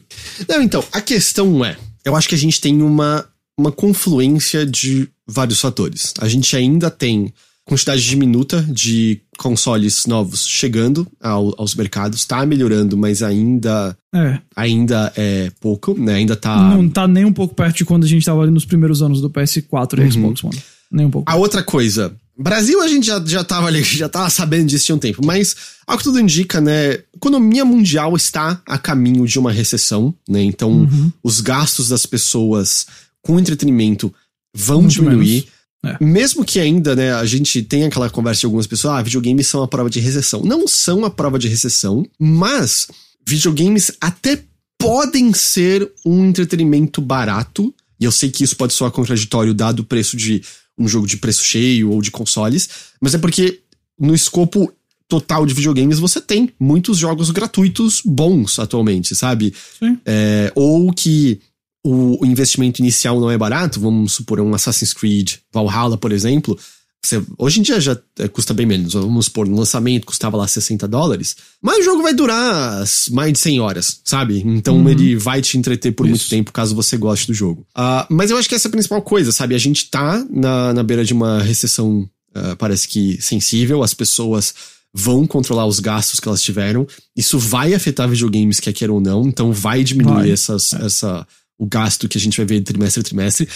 Não, 0.47 0.61
então, 0.61 0.83
a 0.91 1.01
questão 1.01 1.63
é: 1.65 1.77
eu 2.05 2.15
acho 2.15 2.27
que 2.29 2.35
a 2.35 2.37
gente 2.37 2.59
tem 2.61 2.81
uma, 2.81 3.25
uma 3.59 3.71
confluência 3.71 4.65
de 4.65 5.07
vários 5.27 5.59
fatores. 5.59 6.13
A 6.19 6.27
gente 6.27 6.55
ainda 6.55 6.89
tem 6.89 7.33
quantidade 7.65 8.01
diminuta 8.03 8.65
de 8.67 9.21
consoles 9.37 10.05
novos 10.07 10.47
chegando 10.47 11.05
ao- 11.21 11.53
aos 11.57 11.75
mercados, 11.75 12.25
tá 12.25 12.43
melhorando, 12.45 12.97
mas 12.97 13.21
ainda, 13.21 13.95
É. 14.15 14.39
ainda 14.55 15.13
é 15.15 15.51
pouco, 15.59 15.93
né? 15.99 16.15
Ainda 16.15 16.35
tá. 16.35 16.55
Não 16.75 16.89
tá 16.89 17.07
nem 17.07 17.25
um 17.25 17.33
pouco 17.33 17.53
perto 17.53 17.77
de 17.77 17.85
quando 17.85 18.05
a 18.05 18.07
gente 18.07 18.25
tava 18.25 18.41
ali 18.41 18.51
nos 18.51 18.65
primeiros 18.65 19.03
anos 19.03 19.21
do 19.21 19.29
PS4 19.29 19.99
e 19.99 20.05
Uhum. 20.05 20.11
Xbox 20.11 20.43
One. 20.43 20.59
Nem 20.91 21.05
um 21.05 21.11
pouco. 21.11 21.31
A 21.31 21.35
outra 21.35 21.61
coisa, 21.61 22.11
Brasil 22.35 22.81
a 22.81 22.87
gente 22.87 23.05
já, 23.05 23.21
já 23.23 23.43
tava 23.43 23.67
ali, 23.67 23.83
já 23.83 24.09
tava 24.09 24.29
sabendo 24.31 24.67
disso 24.69 24.85
tinha 24.87 24.95
um 24.95 24.99
tempo, 24.99 25.23
mas 25.23 25.55
ao 25.85 25.97
que 25.97 26.03
tudo 26.05 26.19
indica, 26.19 26.59
né, 26.59 26.91
a 26.93 26.99
economia 27.17 27.63
mundial 27.65 28.15
está 28.15 28.59
a 28.65 28.77
caminho 28.79 29.27
de 29.27 29.37
uma 29.37 29.51
recessão, 29.51 30.11
né, 30.27 30.41
então 30.41 30.71
Uhum. 30.71 31.11
os 31.23 31.39
gastos 31.41 31.89
das 31.89 32.05
pessoas 32.07 32.87
com 33.21 33.39
entretenimento 33.39 34.13
vão 34.55 34.81
Muito 34.81 34.93
diminuir. 34.93 35.47
É. 35.85 35.97
Mesmo 36.03 36.43
que 36.43 36.59
ainda, 36.59 36.95
né, 36.95 37.13
a 37.13 37.25
gente 37.25 37.61
tenha 37.63 37.87
aquela 37.87 38.09
conversa 38.09 38.41
de 38.41 38.45
algumas 38.45 38.67
pessoas, 38.67 38.95
ah, 38.95 39.01
videogames 39.01 39.47
são 39.47 39.63
a 39.63 39.67
prova 39.67 39.89
de 39.89 39.99
recessão. 39.99 40.41
Não 40.43 40.67
são 40.67 41.05
a 41.05 41.09
prova 41.09 41.39
de 41.39 41.47
recessão, 41.47 42.05
mas 42.19 42.87
videogames 43.25 43.91
até 44.01 44.43
podem 44.77 45.33
ser 45.33 45.89
um 46.05 46.25
entretenimento 46.25 47.01
barato, 47.01 47.73
e 47.99 48.05
eu 48.05 48.11
sei 48.11 48.29
que 48.29 48.43
isso 48.43 48.55
pode 48.55 48.73
soar 48.73 48.91
contraditório 48.91 49.53
dado 49.53 49.81
o 49.81 49.85
preço 49.85 50.15
de 50.15 50.41
um 50.77 50.87
jogo 50.87 51.05
de 51.05 51.17
preço 51.17 51.43
cheio 51.43 51.91
ou 51.91 52.01
de 52.01 52.11
consoles, 52.11 52.69
mas 53.01 53.13
é 53.13 53.17
porque 53.17 53.59
no 53.99 54.15
escopo 54.15 54.73
total 55.07 55.45
de 55.45 55.53
videogames 55.53 55.99
você 55.99 56.21
tem 56.21 56.53
muitos 56.57 56.97
jogos 56.97 57.31
gratuitos 57.31 58.01
bons 58.05 58.59
atualmente, 58.59 59.15
sabe? 59.15 59.53
Sim. 59.77 59.97
É, 60.05 60.51
ou 60.55 60.93
que 60.93 61.41
o, 61.83 62.25
investimento 62.25 62.81
inicial 62.81 63.19
não 63.19 63.31
é 63.31 63.37
barato, 63.37 63.79
vamos 63.79 64.13
supor 64.13 64.39
um 64.39 64.53
Assassin's 64.53 64.93
Creed 64.93 65.35
Valhalla, 65.53 65.97
por 65.97 66.11
exemplo. 66.11 66.57
você- 67.01 67.23
hoje 67.37 67.61
em 67.61 67.63
dia 67.63 67.79
já 67.79 67.97
é, 68.19 68.27
custa 68.27 68.53
bem 68.53 68.65
menos. 68.65 68.91
Vamos 68.93 69.25
supor, 69.27 69.47
no 69.47 69.55
lançamento 69.57 70.05
custava 70.05 70.35
lá 70.35 70.45
60 70.45 70.85
dólares. 70.85 71.37
Mas 71.61 71.77
o 71.79 71.83
jogo 71.83 72.03
vai 72.03 72.13
durar 72.13 72.83
mais 73.11 73.31
de 73.31 73.39
100 73.39 73.61
horas, 73.61 74.01
sabe? 74.03 74.43
Então 74.45 74.87
ele 74.89 75.15
vai 75.15 75.41
te 75.41 75.57
entreter 75.57 75.93
por 75.93 76.05
muito 76.05 76.19
Isso. 76.19 76.29
tempo 76.29 76.51
caso 76.51 76.75
você 76.75 76.97
goste 76.97 77.27
do 77.27 77.33
jogo. 77.33 77.65
Ah, 77.73 78.05
mas 78.09 78.29
eu 78.31 78.37
acho 78.37 78.49
que 78.49 78.55
essa 78.55 78.67
é 78.67 78.69
a 78.69 78.71
principal 78.71 79.01
coisa, 79.01 79.31
sabe? 79.31 79.55
A 79.55 79.57
gente 79.57 79.89
tá 79.89 80.25
na, 80.29 80.73
na 80.73 80.83
beira 80.83 81.05
de 81.05 81.13
uma 81.13 81.41
recessão, 81.41 82.05
ah, 82.35 82.57
parece 82.57 82.85
que 82.89 83.17
sensível. 83.21 83.81
As 83.81 83.93
pessoas 83.93 84.53
vão 84.93 85.25
controlar 85.25 85.67
os 85.67 85.79
gastos 85.79 86.19
que 86.19 86.27
elas 86.27 86.41
tiveram. 86.41 86.85
Isso 87.15 87.39
vai 87.39 87.73
afetar 87.73 88.09
videogames, 88.09 88.59
quer 88.59 88.73
queira 88.73 88.91
ou 88.91 88.99
não, 88.99 89.25
então 89.25 89.53
vai 89.53 89.85
diminuir 89.85 90.15
Vai. 90.15 90.31
Essas, 90.31 90.73
essa, 90.73 91.25
o 91.59 91.65
gasto 91.67 92.07
que 92.07 92.17
a 92.17 92.21
gente 92.21 92.37
vai 92.37 92.45
ver 92.45 92.61
trimestre 92.61 93.01
a 93.01 93.03
trimestre. 93.03 93.47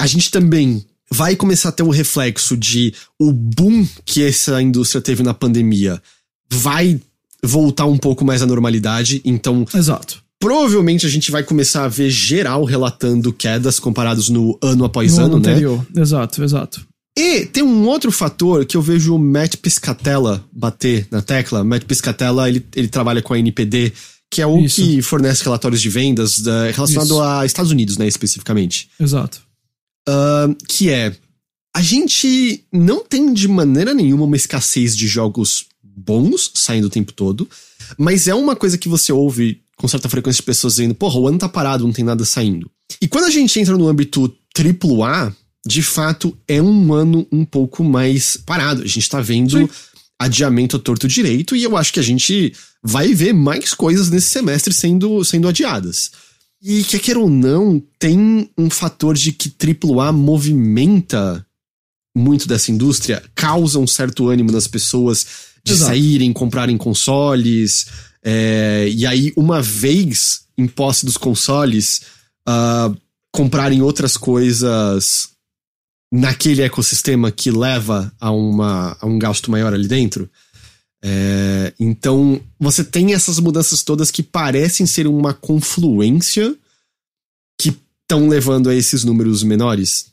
A 0.00 0.06
gente 0.06 0.30
também 0.30 0.84
vai 1.10 1.34
começar 1.34 1.70
a 1.70 1.72
ter 1.72 1.82
um 1.82 1.90
reflexo 1.90 2.56
de 2.56 2.94
o 3.18 3.32
boom 3.32 3.86
que 4.06 4.22
essa 4.22 4.62
indústria 4.62 5.02
teve 5.02 5.22
na 5.24 5.34
pandemia 5.34 6.00
vai 6.50 7.00
voltar 7.42 7.86
um 7.86 7.98
pouco 7.98 8.24
mais 8.24 8.40
à 8.42 8.46
normalidade, 8.46 9.20
então 9.24 9.66
Exato. 9.74 10.22
provavelmente 10.38 11.06
a 11.06 11.08
gente 11.08 11.30
vai 11.30 11.42
começar 11.42 11.84
a 11.84 11.88
ver 11.88 12.10
geral 12.10 12.64
relatando 12.64 13.32
quedas 13.32 13.80
comparados 13.80 14.28
no 14.28 14.58
ano 14.62 14.84
após 14.84 15.16
No 15.16 15.24
ano, 15.24 15.38
né? 15.40 15.50
anterior. 15.50 15.86
Exato, 15.96 16.44
exato. 16.44 16.86
E 17.18 17.44
tem 17.46 17.62
um 17.62 17.86
outro 17.86 18.12
fator 18.12 18.64
que 18.64 18.76
eu 18.76 18.82
vejo 18.82 19.14
o 19.14 19.18
Matt 19.18 19.56
Piscatella 19.56 20.44
bater 20.52 21.08
na 21.10 21.20
tecla. 21.20 21.64
Matt 21.64 21.84
Piscatella, 21.84 22.48
ele, 22.48 22.64
ele 22.74 22.88
trabalha 22.88 23.20
com 23.20 23.34
a 23.34 23.38
NPD, 23.38 23.92
que 24.30 24.40
é 24.40 24.46
o 24.46 24.58
Isso. 24.60 24.80
que 24.82 25.02
fornece 25.02 25.42
relatórios 25.42 25.80
de 25.82 25.88
vendas 25.88 26.40
da- 26.40 26.70
relacionado 26.70 27.06
Isso. 27.06 27.20
a 27.22 27.44
Estados 27.46 27.70
Unidos, 27.72 27.96
né, 27.98 28.06
especificamente. 28.06 28.88
Exato. 28.98 29.40
Ahn, 30.08 30.54
que 30.68 30.88
é, 30.88 31.14
a 31.74 31.82
gente 31.82 32.64
não 32.72 33.04
tem 33.04 33.32
de 33.32 33.48
maneira 33.48 33.92
nenhuma 33.92 34.24
uma 34.24 34.36
escassez 34.36 34.96
de 34.96 35.06
jogos 35.06 35.66
bons 35.82 36.50
saindo 36.54 36.86
o 36.86 36.90
tempo 36.90 37.12
todo, 37.12 37.48
mas 37.98 38.28
é 38.28 38.34
uma 38.34 38.54
coisa 38.56 38.78
que 38.78 38.88
você 38.88 39.12
ouve 39.12 39.60
com 39.76 39.88
certa 39.88 40.08
frequência 40.08 40.40
de 40.40 40.46
pessoas 40.46 40.74
dizendo, 40.74 40.94
porra, 40.94 41.18
o 41.18 41.26
ano 41.28 41.38
tá 41.38 41.48
parado, 41.48 41.84
não 41.84 41.92
tem 41.92 42.04
nada 42.04 42.24
saindo. 42.24 42.70
E 43.00 43.08
quando 43.08 43.24
a 43.24 43.30
gente 43.30 43.58
entra 43.58 43.76
no 43.76 43.88
âmbito 43.88 44.32
AAA, 44.54 45.34
de 45.66 45.82
fato 45.82 46.36
é 46.46 46.60
um 46.60 46.92
ano 46.92 47.26
um 47.32 47.44
pouco 47.44 47.82
mais 47.84 48.36
parado. 48.36 48.82
A 48.82 48.86
gente 48.86 49.08
tá 49.08 49.20
vendo 49.20 49.58
Sim. 49.58 49.68
adiamento 50.18 50.76
a 50.76 50.78
torto 50.78 51.08
direito 51.08 51.56
e 51.56 51.62
eu 51.62 51.76
acho 51.76 51.92
que 51.92 52.00
a 52.00 52.02
gente 52.02 52.52
vai 52.82 53.14
ver 53.14 53.32
mais 53.32 53.74
coisas 53.74 54.10
nesse 54.10 54.28
semestre 54.28 54.72
sendo, 54.72 55.24
sendo 55.24 55.48
adiadas. 55.48 56.10
E 56.62 56.84
quer 56.84 56.98
queira 56.98 57.20
ou 57.20 57.30
não, 57.30 57.82
tem 57.98 58.50
um 58.56 58.68
fator 58.68 59.14
de 59.14 59.32
que 59.32 59.50
AAA 59.50 60.12
movimenta 60.12 61.44
muito 62.16 62.46
dessa 62.46 62.70
indústria, 62.70 63.22
causa 63.34 63.78
um 63.78 63.86
certo 63.86 64.28
ânimo 64.28 64.50
nas 64.50 64.66
pessoas 64.66 65.26
de 65.64 65.72
Exato. 65.72 65.90
saírem, 65.90 66.32
comprarem 66.32 66.76
consoles. 66.76 67.86
é, 68.22 68.90
e 68.92 69.06
aí, 69.06 69.32
uma 69.36 69.62
vez 69.62 70.42
em 70.58 70.66
posse 70.66 71.06
dos 71.06 71.16
consoles, 71.16 72.02
ah, 72.46 72.92
comprarem 73.32 73.80
outras 73.80 74.16
coisas 74.16 75.30
naquele 76.12 76.62
ecossistema 76.62 77.30
que 77.30 77.50
leva 77.50 78.12
a, 78.20 78.30
uma, 78.30 78.96
a 79.00 79.06
um 79.06 79.18
gasto 79.18 79.50
maior 79.50 79.72
ali 79.72 79.86
dentro. 79.86 80.28
É, 81.02 81.72
então, 81.80 82.40
você 82.58 82.84
tem 82.84 83.14
essas 83.14 83.38
mudanças 83.38 83.82
todas 83.82 84.10
que 84.10 84.22
parecem 84.22 84.86
ser 84.86 85.06
uma 85.06 85.32
confluência 85.32 86.54
que 87.60 87.74
estão 88.02 88.28
levando 88.28 88.68
a 88.68 88.74
esses 88.74 89.04
números 89.04 89.42
menores. 89.42 90.12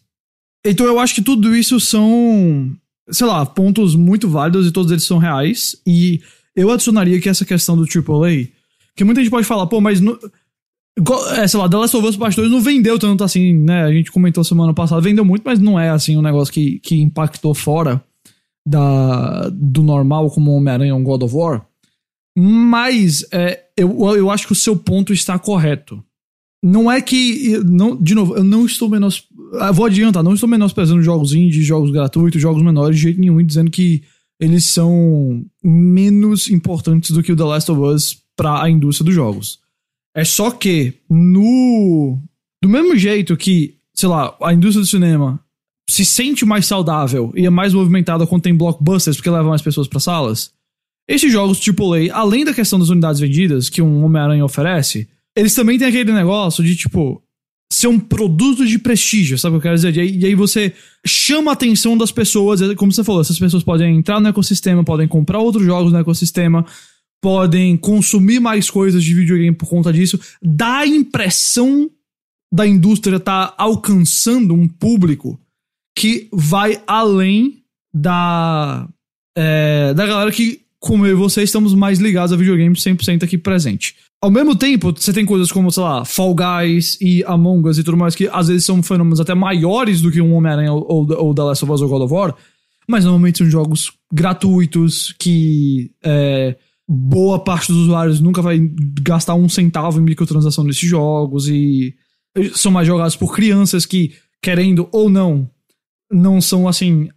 Então 0.66 0.86
eu 0.86 1.00
acho 1.00 1.16
que 1.16 1.22
tudo 1.22 1.56
isso 1.56 1.80
são, 1.80 2.72
sei 3.10 3.26
lá, 3.26 3.46
pontos 3.46 3.96
muito 3.96 4.30
válidos 4.30 4.68
e 4.68 4.72
todos 4.72 4.92
eles 4.92 5.04
são 5.04 5.18
reais. 5.18 5.76
E 5.86 6.22
eu 6.56 6.72
adicionaria 6.72 7.20
que 7.22 7.30
essa 7.30 7.46
questão 7.46 7.78
do 7.78 7.84
AAA, 7.84 8.48
que 8.96 9.04
muita 9.04 9.22
gente 9.22 9.32
pode 9.32 9.48
falar, 9.48 9.68
pô, 9.68 9.80
mas. 9.80 10.00
No, 10.00 10.18
é, 11.36 11.48
sei 11.48 11.60
lá, 11.60 11.70
The 11.70 11.78
Last 11.78 11.96
of 11.96 12.08
Us 12.08 12.18
Part 12.18 12.36
2 12.36 12.50
não 12.50 12.60
vendeu 12.60 12.98
tanto 12.98 13.24
assim, 13.24 13.54
né? 13.54 13.84
A 13.84 13.92
gente 13.92 14.12
comentou 14.12 14.44
semana 14.44 14.74
passada, 14.74 15.00
vendeu 15.00 15.24
muito, 15.24 15.44
mas 15.46 15.60
não 15.60 15.80
é 15.80 15.90
assim 15.90 16.18
um 16.18 16.24
negócio 16.24 16.52
que, 16.52 16.80
que 16.80 16.96
impactou 16.96 17.54
fora 17.54 18.04
da, 18.68 19.50
do 19.50 19.82
normal, 19.82 20.30
como 20.30 20.52
Homem-Aranha 20.52 20.94
ou 20.94 21.00
um 21.00 21.04
God 21.04 21.24
of 21.24 21.34
War. 21.34 21.66
Mas 22.38 23.26
é, 23.32 23.64
eu, 23.76 23.98
eu 24.16 24.30
acho 24.30 24.46
que 24.46 24.54
o 24.54 24.56
seu 24.56 24.76
ponto 24.76 25.14
está 25.14 25.40
correto. 25.40 26.04
Não 26.64 26.92
é 26.92 27.02
que. 27.02 27.58
Não, 27.66 27.96
de 27.96 28.14
novo, 28.14 28.36
eu 28.36 28.44
não 28.44 28.66
estou 28.66 28.90
menos. 28.90 29.24
ah, 29.60 29.72
Vou 29.72 29.86
adiantar, 29.86 30.24
não 30.24 30.34
estou 30.34 30.50
menosprezando 30.50 31.02
jogos 31.02 31.34
indie, 31.34 31.62
jogos 31.62 31.92
gratuitos, 31.92 32.42
jogos 32.42 32.62
menores 32.62 32.98
de 32.98 33.04
jeito 33.04 33.20
nenhum, 33.20 33.44
dizendo 33.44 33.72
que 33.72 34.04
eles 34.40 34.66
são 34.66 35.46
menos 35.64 36.50
importantes 36.50 37.12
do 37.12 37.24
que 37.24 37.32
o 37.32 37.36
The 37.36 37.44
Last 37.44 37.72
of 37.72 37.82
Us 37.82 38.22
para 38.36 38.62
a 38.62 38.70
indústria 38.70 39.06
dos 39.06 39.16
jogos. 39.16 39.60
É 40.16 40.26
só 40.26 40.52
que, 40.52 40.96
no. 41.10 42.20
Do 42.62 42.70
mesmo 42.70 42.96
jeito 42.98 43.38
que, 43.38 43.78
sei 43.94 44.10
lá, 44.10 44.36
a 44.42 44.54
indústria 44.54 44.82
do 44.82 44.88
cinema 44.88 45.40
se 45.90 46.04
sente 46.04 46.46
mais 46.46 46.66
saudável 46.66 47.32
e 47.36 47.46
é 47.46 47.50
mais 47.50 47.74
movimentada 47.74 48.28
quando 48.28 48.42
tem 48.42 48.56
blockbusters 48.56 49.18
porque 49.18 49.30
leva 49.30 49.48
mais 49.48 49.62
pessoas 49.62 49.88
para 49.88 50.00
salas, 50.00 50.52
esses 51.10 51.32
jogos 51.32 51.62
AAA, 51.66 52.14
além 52.14 52.44
da 52.44 52.54
questão 52.54 52.78
das 52.78 52.90
unidades 52.90 53.22
vendidas 53.22 53.70
que 53.70 53.82
um 53.82 54.04
Homem-Aranha 54.04 54.44
oferece, 54.44 55.08
eles 55.36 55.56
também 55.56 55.78
têm 55.78 55.88
aquele 55.88 56.12
negócio 56.12 56.62
de, 56.64 56.76
tipo, 56.76 57.24
ser 57.72 57.88
um 57.88 57.98
produto 57.98 58.66
de 58.66 58.78
prestígio, 58.78 59.38
sabe 59.38 59.56
o 59.56 59.60
que 59.62 59.68
eu 59.68 59.72
quero 59.72 59.76
dizer? 59.76 59.96
E 59.96 60.26
aí, 60.26 60.36
você 60.36 60.74
chama 61.06 61.52
a 61.52 61.54
atenção 61.54 61.98
das 61.98 62.12
pessoas, 62.12 62.60
como 62.76 62.92
você 62.92 63.04
falou, 63.04 63.22
essas 63.22 63.40
pessoas 63.40 63.64
podem 63.64 63.96
entrar 63.96 64.20
no 64.20 64.28
ecossistema, 64.28 64.84
podem 64.84 65.08
comprar 65.08 65.40
outros 65.40 65.66
jogos 65.66 65.94
no 65.94 66.00
ecossistema, 66.00 66.66
podem 67.22 67.78
consumir 67.78 68.42
mais 68.42 68.70
coisas 68.70 69.02
de 69.02 69.14
videogame 69.14 69.56
por 69.56 69.70
conta 69.70 69.94
disso, 69.94 70.20
dá 70.42 70.80
a 70.80 70.88
impressão 70.88 71.90
da 72.54 72.68
indústria 72.68 73.16
estar 73.16 73.54
alcançando 73.58 74.54
um 74.54 74.68
público 74.68 75.40
que 75.98 76.30
vai 76.32 76.80
além 76.86 77.64
da, 77.92 78.88
é, 79.36 79.96
da 79.96 80.06
galera 80.06 80.32
que, 80.32 80.62
como 80.80 81.08
eu 81.08 81.14
e 81.14 81.16
você, 81.16 81.42
estamos 81.42 81.74
mais 81.74 81.98
ligados 81.98 82.32
a 82.32 82.36
videogames 82.38 82.84
100% 82.84 83.24
aqui 83.24 83.36
presente. 83.36 83.96
Ao 84.22 84.30
mesmo 84.30 84.56
tempo, 84.56 84.94
você 84.96 85.12
tem 85.12 85.26
coisas 85.26 85.52
como, 85.52 85.72
sei 85.72 85.82
lá, 85.82 86.06
Fall 86.06 86.36
Guys 86.36 87.00
e 87.02 87.24
Among 87.24 87.68
Us 87.68 87.80
e 87.80 87.84
tudo 87.84 87.98
mais, 87.98 88.14
que 88.14 88.30
às 88.32 88.48
vezes 88.48 88.64
são 88.64 88.84
fenômenos 88.84 89.20
até 89.20 89.34
maiores 89.34 90.00
do 90.00 90.12
que 90.12 90.22
um 90.22 90.36
Homem-Aranha 90.36 90.72
ou, 90.72 90.86
ou, 90.88 91.12
ou 91.18 91.34
The 91.34 91.42
Last 91.42 91.64
of 91.66 91.74
Us 91.74 91.82
ou 91.82 91.90
God 91.90 92.04
of 92.04 92.14
War, 92.14 92.36
mas 92.88 93.04
normalmente 93.04 93.40
são 93.40 93.50
jogos 93.50 93.92
gratuitos 94.14 95.16
que 95.18 95.90
é, 96.04 96.56
boa 96.88 97.44
parte 97.44 97.72
dos 97.72 97.82
usuários 97.82 98.20
nunca 98.20 98.44
vai 98.44 98.60
gastar 99.02 99.34
um 99.34 99.50
centavo 99.50 100.00
em 100.00 100.04
microtransação 100.04 100.64
nesses 100.64 100.88
jogos 100.88 101.48
e 101.48 101.96
são 102.54 102.72
mais 102.72 102.86
jogados 102.86 103.16
por 103.16 103.36
crianças 103.36 103.84
que, 103.84 104.14
querendo 104.44 104.88
ou 104.92 105.10
não, 105.10 105.50
não 106.12 106.40
são 106.42 106.68
assim 106.68 107.10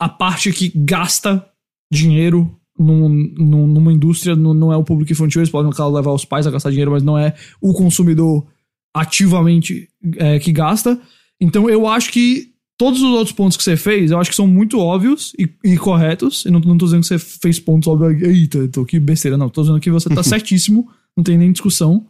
a 0.00 0.08
parte 0.08 0.52
que 0.52 0.70
gasta 0.74 1.44
dinheiro 1.92 2.54
num, 2.78 3.08
num- 3.08 3.66
numa 3.66 3.92
indústria, 3.92 4.36
não, 4.36 4.52
não 4.52 4.72
é 4.72 4.76
o 4.76 4.84
público 4.84 5.12
infantil, 5.12 5.40
eles 5.40 5.50
podem 5.50 5.72
claro, 5.72 5.92
levar 5.94 6.12
os 6.12 6.24
pais 6.24 6.46
a 6.46 6.50
gastar 6.50 6.70
dinheiro, 6.70 6.90
mas 6.90 7.02
não 7.02 7.16
é 7.16 7.34
o 7.60 7.72
consumidor 7.72 8.46
ativamente 8.94 9.88
é, 10.16 10.38
que 10.38 10.52
gasta. 10.52 11.00
Então 11.40 11.68
eu 11.68 11.86
acho 11.86 12.10
que 12.12 12.52
todos 12.78 13.00
os 13.02 13.10
outros 13.10 13.32
pontos 13.34 13.56
que 13.56 13.62
você 13.62 13.76
fez, 13.76 14.10
eu 14.10 14.18
acho 14.18 14.30
que 14.30 14.36
são 14.36 14.46
muito 14.46 14.78
óbvios 14.78 15.32
e, 15.38 15.48
e 15.64 15.76
corretos. 15.76 16.44
E 16.44 16.50
não, 16.50 16.60
não 16.60 16.76
tô 16.78 16.86
dizendo 16.86 17.00
que 17.02 17.06
você 17.08 17.18
fez 17.18 17.58
pontos 17.58 17.88
óbvios, 17.88 18.22
eita, 18.22 18.68
tô 18.68 18.84
que 18.84 18.98
besteira, 18.98 19.36
não. 19.36 19.48
Tô 19.48 19.62
dizendo 19.62 19.80
que 19.80 19.90
você 19.90 20.08
tá 20.08 20.22
certíssimo, 20.24 20.88
não 21.16 21.24
tem 21.24 21.38
nem 21.38 21.52
discussão. 21.52 22.06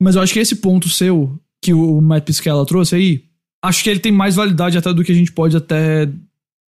Mas 0.00 0.16
eu 0.16 0.22
acho 0.22 0.32
que 0.32 0.40
esse 0.40 0.56
ponto 0.56 0.88
seu, 0.88 1.38
que 1.62 1.72
o 1.72 2.00
Matt 2.00 2.24
Piscella 2.24 2.66
trouxe 2.66 2.94
aí, 2.96 3.24
acho 3.62 3.82
que 3.84 3.90
ele 3.90 4.00
tem 4.00 4.12
mais 4.12 4.34
validade 4.34 4.76
até 4.76 4.92
do 4.92 5.04
que 5.04 5.12
a 5.12 5.14
gente 5.14 5.32
pode 5.32 5.56
até 5.56 6.08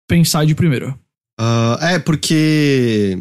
pensar 0.06 0.44
de 0.46 0.54
primeira. 0.54 0.94
Ah, 1.38 1.78
é, 1.80 1.98
porque 1.98 3.18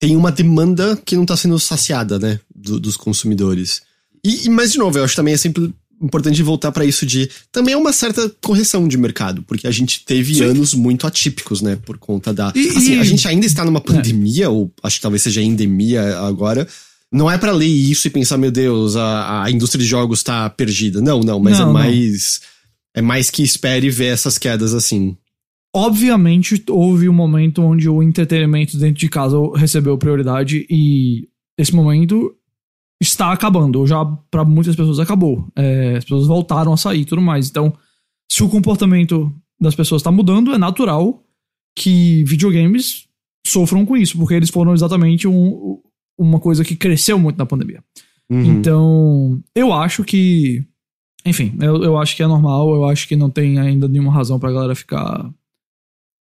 tem 0.00 0.16
uma 0.16 0.32
demanda 0.32 0.96
que 1.04 1.14
não 1.16 1.24
tá 1.26 1.36
sendo 1.36 1.58
saciada, 1.58 2.18
né? 2.18 2.40
do- 2.54 2.78
dos 2.80 2.96
consumidores. 2.96 3.80
E, 4.24 4.46
e, 4.46 4.50
mas, 4.50 4.72
de 4.72 4.78
novo, 4.78 4.98
eu 4.98 5.04
acho 5.04 5.16
também 5.16 5.32
é 5.32 5.36
sempre 5.38 5.72
importante 6.02 6.42
voltar 6.42 6.70
pra 6.72 6.84
isso 6.84 7.06
de. 7.06 7.30
Também 7.50 7.72
é 7.72 7.76
uma 7.76 7.92
certa 7.92 8.28
correção 8.42 8.86
de 8.86 8.98
mercado, 8.98 9.42
porque 9.42 9.66
a 9.66 9.70
gente 9.70 10.04
teve 10.04 10.34
Sim. 10.34 10.44
anos 10.44 10.74
muito 10.74 11.06
atípicos, 11.06 11.62
né? 11.62 11.78
Por 11.86 11.96
conta 11.96 12.32
da. 12.34 12.52
E- 12.54 12.68
assim, 12.68 12.96
e- 12.96 12.98
a 12.98 13.04
gente 13.04 13.26
ainda 13.26 13.46
está 13.46 13.64
numa 13.64 13.80
pandemia, 13.80 14.50
ou 14.50 14.70
acho 14.82 14.96
que 14.96 15.02
talvez 15.02 15.22
seja 15.22 15.40
endemia 15.40 16.18
agora. 16.18 16.68
Não 17.10 17.30
é 17.30 17.36
pra 17.38 17.50
ler 17.52 17.66
isso 17.66 18.06
e 18.06 18.10
pensar, 18.10 18.36
meu 18.36 18.50
Deus, 18.50 18.94
a, 18.94 19.44
a 19.44 19.50
indústria 19.50 19.82
de 19.82 19.88
jogos 19.88 20.22
tá 20.22 20.48
perdida. 20.50 21.00
Não, 21.00 21.20
não, 21.20 21.40
mas 21.40 21.54
Não, 21.58 21.62
é 21.62 21.66
não. 21.66 21.72
É 22.94 23.00
mais 23.02 23.30
que 23.30 23.42
espere 23.42 23.88
ver 23.90 24.06
essas 24.12 24.36
quedas 24.38 24.74
assim. 24.74 25.16
Obviamente, 25.74 26.62
houve 26.68 27.08
um 27.08 27.12
momento 27.12 27.62
onde 27.62 27.88
o 27.88 28.02
entretenimento 28.02 28.76
dentro 28.76 28.98
de 28.98 29.08
casa 29.08 29.36
recebeu 29.56 29.96
prioridade 29.96 30.66
e 30.68 31.28
esse 31.56 31.72
momento 31.74 32.34
está 33.00 33.32
acabando. 33.32 33.86
Já 33.86 34.04
para 34.30 34.44
muitas 34.44 34.74
pessoas 34.74 34.98
acabou. 34.98 35.46
É, 35.54 35.96
as 35.98 36.04
pessoas 36.04 36.26
voltaram 36.26 36.72
a 36.72 36.76
sair 36.76 37.02
e 37.02 37.04
tudo 37.04 37.22
mais. 37.22 37.48
Então, 37.48 37.72
se 38.30 38.42
o 38.42 38.48
comportamento 38.48 39.32
das 39.60 39.74
pessoas 39.76 40.00
está 40.00 40.10
mudando, 40.10 40.52
é 40.52 40.58
natural 40.58 41.22
que 41.78 42.24
videogames 42.24 43.06
sofram 43.46 43.86
com 43.86 43.96
isso, 43.96 44.18
porque 44.18 44.34
eles 44.34 44.50
foram 44.50 44.74
exatamente 44.74 45.28
um- 45.28 45.80
uma 46.18 46.40
coisa 46.40 46.64
que 46.64 46.74
cresceu 46.76 47.18
muito 47.18 47.38
na 47.38 47.46
pandemia. 47.46 47.82
Uhum. 48.28 48.44
Então, 48.44 49.40
eu 49.54 49.72
acho 49.72 50.02
que. 50.04 50.64
Enfim, 51.24 51.56
eu, 51.60 51.82
eu 51.82 51.98
acho 51.98 52.16
que 52.16 52.22
é 52.22 52.26
normal, 52.26 52.74
eu 52.74 52.84
acho 52.86 53.06
que 53.06 53.16
não 53.16 53.30
tem 53.30 53.58
ainda 53.58 53.86
nenhuma 53.86 54.12
razão 54.12 54.38
pra 54.38 54.52
galera 54.52 54.74
ficar. 54.74 55.30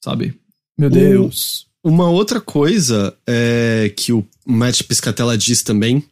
Sabe? 0.03 0.33
Meu 0.77 0.89
Deus. 0.89 1.67
uma 1.83 2.09
outra 2.09 2.39
coisa 2.39 3.13
é, 3.27 3.91
que 3.95 4.13
o 4.13 4.25
Matt 4.45 4.83
Piscatella 4.83 5.37
diz 5.37 5.61
também. 5.61 6.03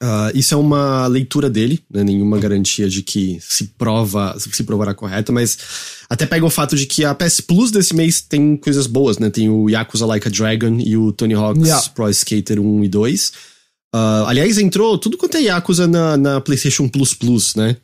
Uh, 0.00 0.30
isso 0.32 0.54
é 0.54 0.56
uma 0.56 1.08
leitura 1.08 1.50
dele, 1.50 1.82
né, 1.90 2.04
nenhuma 2.04 2.38
garantia 2.38 2.88
de 2.88 3.02
que 3.02 3.36
se 3.40 3.64
prova, 3.76 4.38
se 4.38 4.62
provará 4.62 4.94
correta, 4.94 5.32
mas 5.32 5.58
até 6.08 6.24
pega 6.24 6.46
o 6.46 6.50
fato 6.50 6.76
de 6.76 6.86
que 6.86 7.04
a 7.04 7.12
PS 7.12 7.40
Plus 7.40 7.72
desse 7.72 7.96
mês 7.96 8.20
tem 8.20 8.56
coisas 8.56 8.86
boas, 8.86 9.18
né? 9.18 9.28
Tem 9.28 9.48
o 9.48 9.68
Yakuza 9.68 10.06
Like 10.06 10.28
a 10.28 10.30
Dragon 10.30 10.78
e 10.78 10.96
o 10.96 11.12
Tony 11.12 11.34
Hawk's 11.34 11.66
Yeah. 11.66 11.88
Pro 11.90 12.08
Skater 12.10 12.60
1 12.60 12.84
e 12.84 12.88
2. 12.88 13.32
Uh, 13.92 14.24
aliás, 14.26 14.56
entrou 14.58 14.96
tudo 14.98 15.16
quanto 15.16 15.36
é 15.36 15.42
Yakuza 15.42 15.88
na, 15.88 16.16
na 16.16 16.40
PlayStation 16.40 16.88
Plus 16.88 17.12
Plus, 17.12 17.56
né? 17.56 17.76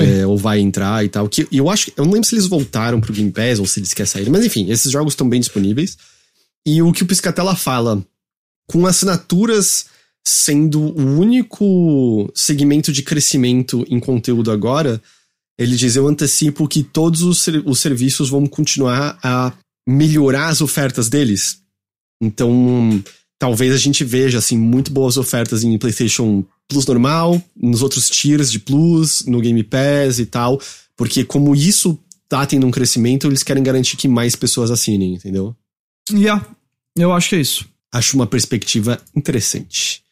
É, 0.00 0.26
ou 0.26 0.36
vai 0.36 0.58
entrar 0.60 1.04
e 1.04 1.08
tal. 1.08 1.28
Que 1.28 1.46
eu 1.52 1.70
acho, 1.70 1.92
eu 1.96 2.04
não 2.04 2.12
lembro 2.12 2.28
se 2.28 2.34
eles 2.34 2.46
voltaram 2.46 3.00
pro 3.00 3.12
Game 3.12 3.30
Pass 3.30 3.58
ou 3.60 3.66
se 3.66 3.78
eles 3.80 3.94
querem 3.94 4.10
sair, 4.10 4.28
mas 4.28 4.44
enfim, 4.44 4.70
esses 4.70 4.90
jogos 4.90 5.12
estão 5.12 5.28
bem 5.28 5.40
disponíveis. 5.40 5.96
E 6.66 6.82
o 6.82 6.92
que 6.92 7.04
o 7.04 7.06
Piscatella 7.06 7.54
fala, 7.54 8.04
com 8.66 8.86
assinaturas 8.86 9.86
sendo 10.26 10.80
o 10.80 11.18
único 11.20 12.28
segmento 12.34 12.90
de 12.90 13.02
crescimento 13.04 13.84
em 13.88 14.00
conteúdo 14.00 14.50
agora, 14.50 15.00
ele 15.56 15.76
diz: 15.76 15.94
Eu 15.94 16.08
antecipo 16.08 16.66
que 16.66 16.82
todos 16.82 17.22
os, 17.22 17.38
ser- 17.40 17.62
os 17.64 17.78
serviços 17.78 18.28
vão 18.28 18.44
continuar 18.46 19.16
a 19.22 19.52
melhorar 19.88 20.48
as 20.48 20.60
ofertas 20.60 21.08
deles. 21.08 21.60
Então, 22.20 23.02
talvez 23.38 23.72
a 23.72 23.78
gente 23.78 24.02
veja 24.02 24.38
assim 24.38 24.58
muito 24.58 24.90
boas 24.90 25.16
ofertas 25.16 25.62
em 25.62 25.78
PlayStation 25.78 26.44
Plus 26.68 26.86
normal, 26.86 27.40
nos 27.54 27.82
outros 27.82 28.08
tiers 28.10 28.50
de 28.50 28.58
Plus, 28.58 29.24
no 29.24 29.40
Game 29.40 29.62
Pass 29.62 30.18
e 30.18 30.26
tal, 30.26 30.60
porque 30.96 31.24
como 31.24 31.54
isso 31.54 31.98
tá 32.28 32.44
tendo 32.44 32.66
um 32.66 32.70
crescimento, 32.70 33.26
eles 33.26 33.42
querem 33.42 33.62
garantir 33.62 33.96
que 33.96 34.08
mais 34.08 34.34
pessoas 34.34 34.70
assinem, 34.70 35.14
entendeu? 35.14 35.54
Yeah, 36.10 36.44
eu 36.96 37.12
acho 37.12 37.28
que 37.28 37.36
é 37.36 37.40
isso. 37.40 37.68
Acho 37.92 38.16
uma 38.16 38.26
perspectiva 38.26 39.00
interessante. 39.14 40.02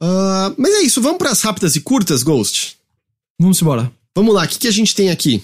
Ah, 0.00 0.54
mas 0.56 0.74
é 0.74 0.82
isso, 0.82 1.00
vamos 1.00 1.18
para 1.18 1.30
as 1.30 1.42
rápidas 1.42 1.76
e 1.76 1.80
curtas, 1.80 2.22
Ghost. 2.22 2.76
Vamos 3.38 3.60
embora. 3.60 3.92
Vamos 4.14 4.34
lá, 4.34 4.44
o 4.44 4.48
que, 4.48 4.58
que 4.58 4.68
a 4.68 4.72
gente 4.72 4.94
tem 4.94 5.10
aqui? 5.10 5.42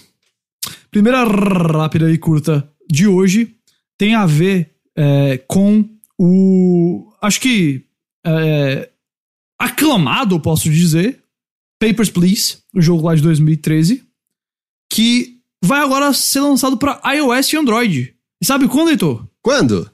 Primeira 0.89 1.23
rápida 1.23 2.11
e 2.11 2.17
curta 2.17 2.67
de 2.89 3.07
hoje 3.07 3.55
tem 3.97 4.15
a 4.15 4.25
ver 4.25 4.71
é, 4.95 5.37
com 5.47 5.87
o. 6.17 7.11
Acho 7.21 7.39
que. 7.39 7.85
é, 8.25 8.89
aclamado, 9.65 10.39
posso 10.39 10.69
dizer. 10.69 11.19
Papers, 11.79 12.09
Please, 12.09 12.57
o 12.73 12.81
jogo 12.81 13.05
lá 13.07 13.15
de 13.15 13.21
2013. 13.21 14.03
Que 14.91 15.37
vai 15.63 15.81
agora 15.81 16.13
ser 16.13 16.41
lançado 16.41 16.77
para 16.77 17.01
iOS 17.15 17.53
e 17.53 17.57
Android. 17.57 18.13
E 18.41 18.45
sabe 18.45 18.67
quando, 18.67 18.89
Heitor? 18.89 19.25
Quando? 19.41 19.89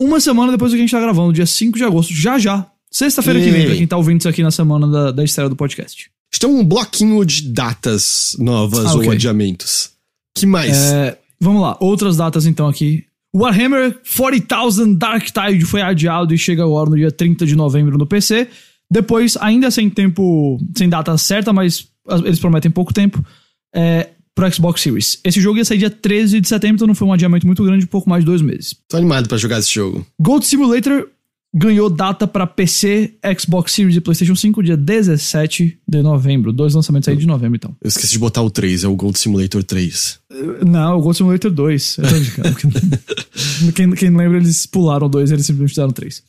Uma 0.00 0.18
semana 0.20 0.52
depois 0.52 0.72
do 0.72 0.76
que 0.76 0.80
a 0.80 0.84
gente 0.84 0.90
tá 0.92 1.00
gravando, 1.00 1.32
dia 1.32 1.46
5 1.46 1.76
de 1.76 1.84
agosto. 1.84 2.12
Já 2.14 2.38
já. 2.38 2.66
Sexta-feira 2.90 3.38
que 3.40 3.50
vem, 3.50 3.66
pra 3.66 3.76
quem 3.76 3.86
tá 3.86 3.96
ouvindo 3.96 4.18
isso 4.20 4.28
aqui 4.28 4.42
na 4.42 4.50
semana 4.50 4.86
da, 4.88 5.10
da 5.12 5.22
estreia 5.22 5.48
do 5.48 5.54
podcast. 5.54 6.10
A 6.32 6.34
gente 6.34 6.40
tem 6.40 6.50
um 6.50 6.64
bloquinho 6.64 7.24
de 7.24 7.42
datas 7.42 8.34
novas 8.38 8.86
Ah, 8.86 8.92
ou 8.94 8.98
ok. 9.00 9.10
adiamentos. 9.12 9.90
Que 10.34 10.46
mais? 10.46 10.76
É, 10.76 11.18
vamos 11.40 11.60
lá, 11.62 11.76
outras 11.80 12.16
datas 12.16 12.46
então 12.46 12.66
aqui. 12.66 13.04
Warhammer 13.36 13.96
40,000 14.16 14.96
Dark 14.96 15.24
Tide 15.30 15.64
foi 15.64 15.82
adiado 15.82 16.34
e 16.34 16.38
chega 16.38 16.64
agora 16.64 16.90
no 16.90 16.96
dia 16.96 17.12
30 17.12 17.46
de 17.46 17.54
novembro 17.54 17.96
no 17.96 18.06
PC. 18.06 18.48
Depois, 18.90 19.36
ainda 19.36 19.70
sem 19.70 19.88
tempo, 19.88 20.58
sem 20.76 20.88
data 20.88 21.16
certa, 21.16 21.52
mas 21.52 21.86
as- 22.08 22.20
eles 22.22 22.38
prometem 22.38 22.70
pouco 22.70 22.92
tempo, 22.92 23.24
é, 23.74 24.08
pro 24.34 24.52
Xbox 24.52 24.80
Series. 24.80 25.20
Esse 25.22 25.40
jogo 25.40 25.58
ia 25.58 25.64
sair 25.64 25.78
dia 25.78 25.90
13 25.90 26.40
de 26.40 26.48
setembro, 26.48 26.76
então 26.76 26.86
não 26.86 26.94
foi 26.94 27.06
um 27.06 27.12
adiamento 27.12 27.46
muito 27.46 27.62
grande, 27.64 27.86
pouco 27.86 28.08
mais 28.08 28.22
de 28.22 28.26
dois 28.26 28.40
meses. 28.42 28.74
Tô 28.88 28.96
animado 28.96 29.28
pra 29.28 29.36
jogar 29.38 29.58
esse 29.58 29.72
jogo. 29.72 30.06
Gold 30.20 30.46
Simulator 30.46 31.08
ganhou 31.54 31.90
data 31.90 32.26
para 32.28 32.46
PC, 32.46 33.14
Xbox 33.38 33.72
Series 33.72 33.96
e 33.96 34.00
PlayStation 34.00 34.36
5 34.36 34.62
dia 34.62 34.76
17 34.76 35.78
de 35.86 36.00
novembro. 36.02 36.52
Dois 36.52 36.74
lançamentos 36.74 37.08
aí 37.08 37.16
de 37.16 37.26
novembro, 37.26 37.56
então. 37.56 37.76
Eu 37.82 37.88
esqueci 37.88 38.12
de 38.12 38.18
botar 38.20 38.40
o 38.42 38.50
3, 38.50 38.84
é 38.84 38.88
o 38.88 38.94
Gold 38.94 39.18
Simulator 39.18 39.62
3. 39.64 40.20
Não, 40.64 40.98
o 40.98 41.02
Gold 41.02 41.16
Simulator 41.16 41.50
2. 41.50 41.98
Eu 41.98 42.04
tô 42.08 42.10
brincando. 42.20 42.98
quem, 43.74 43.90
quem 43.92 44.16
lembra, 44.16 44.38
eles 44.38 44.64
pularam 44.64 45.08
dois, 45.10 45.30
eles 45.32 45.44
simplesmente 45.44 45.70
fizeram 45.70 45.90
três. 45.90 46.22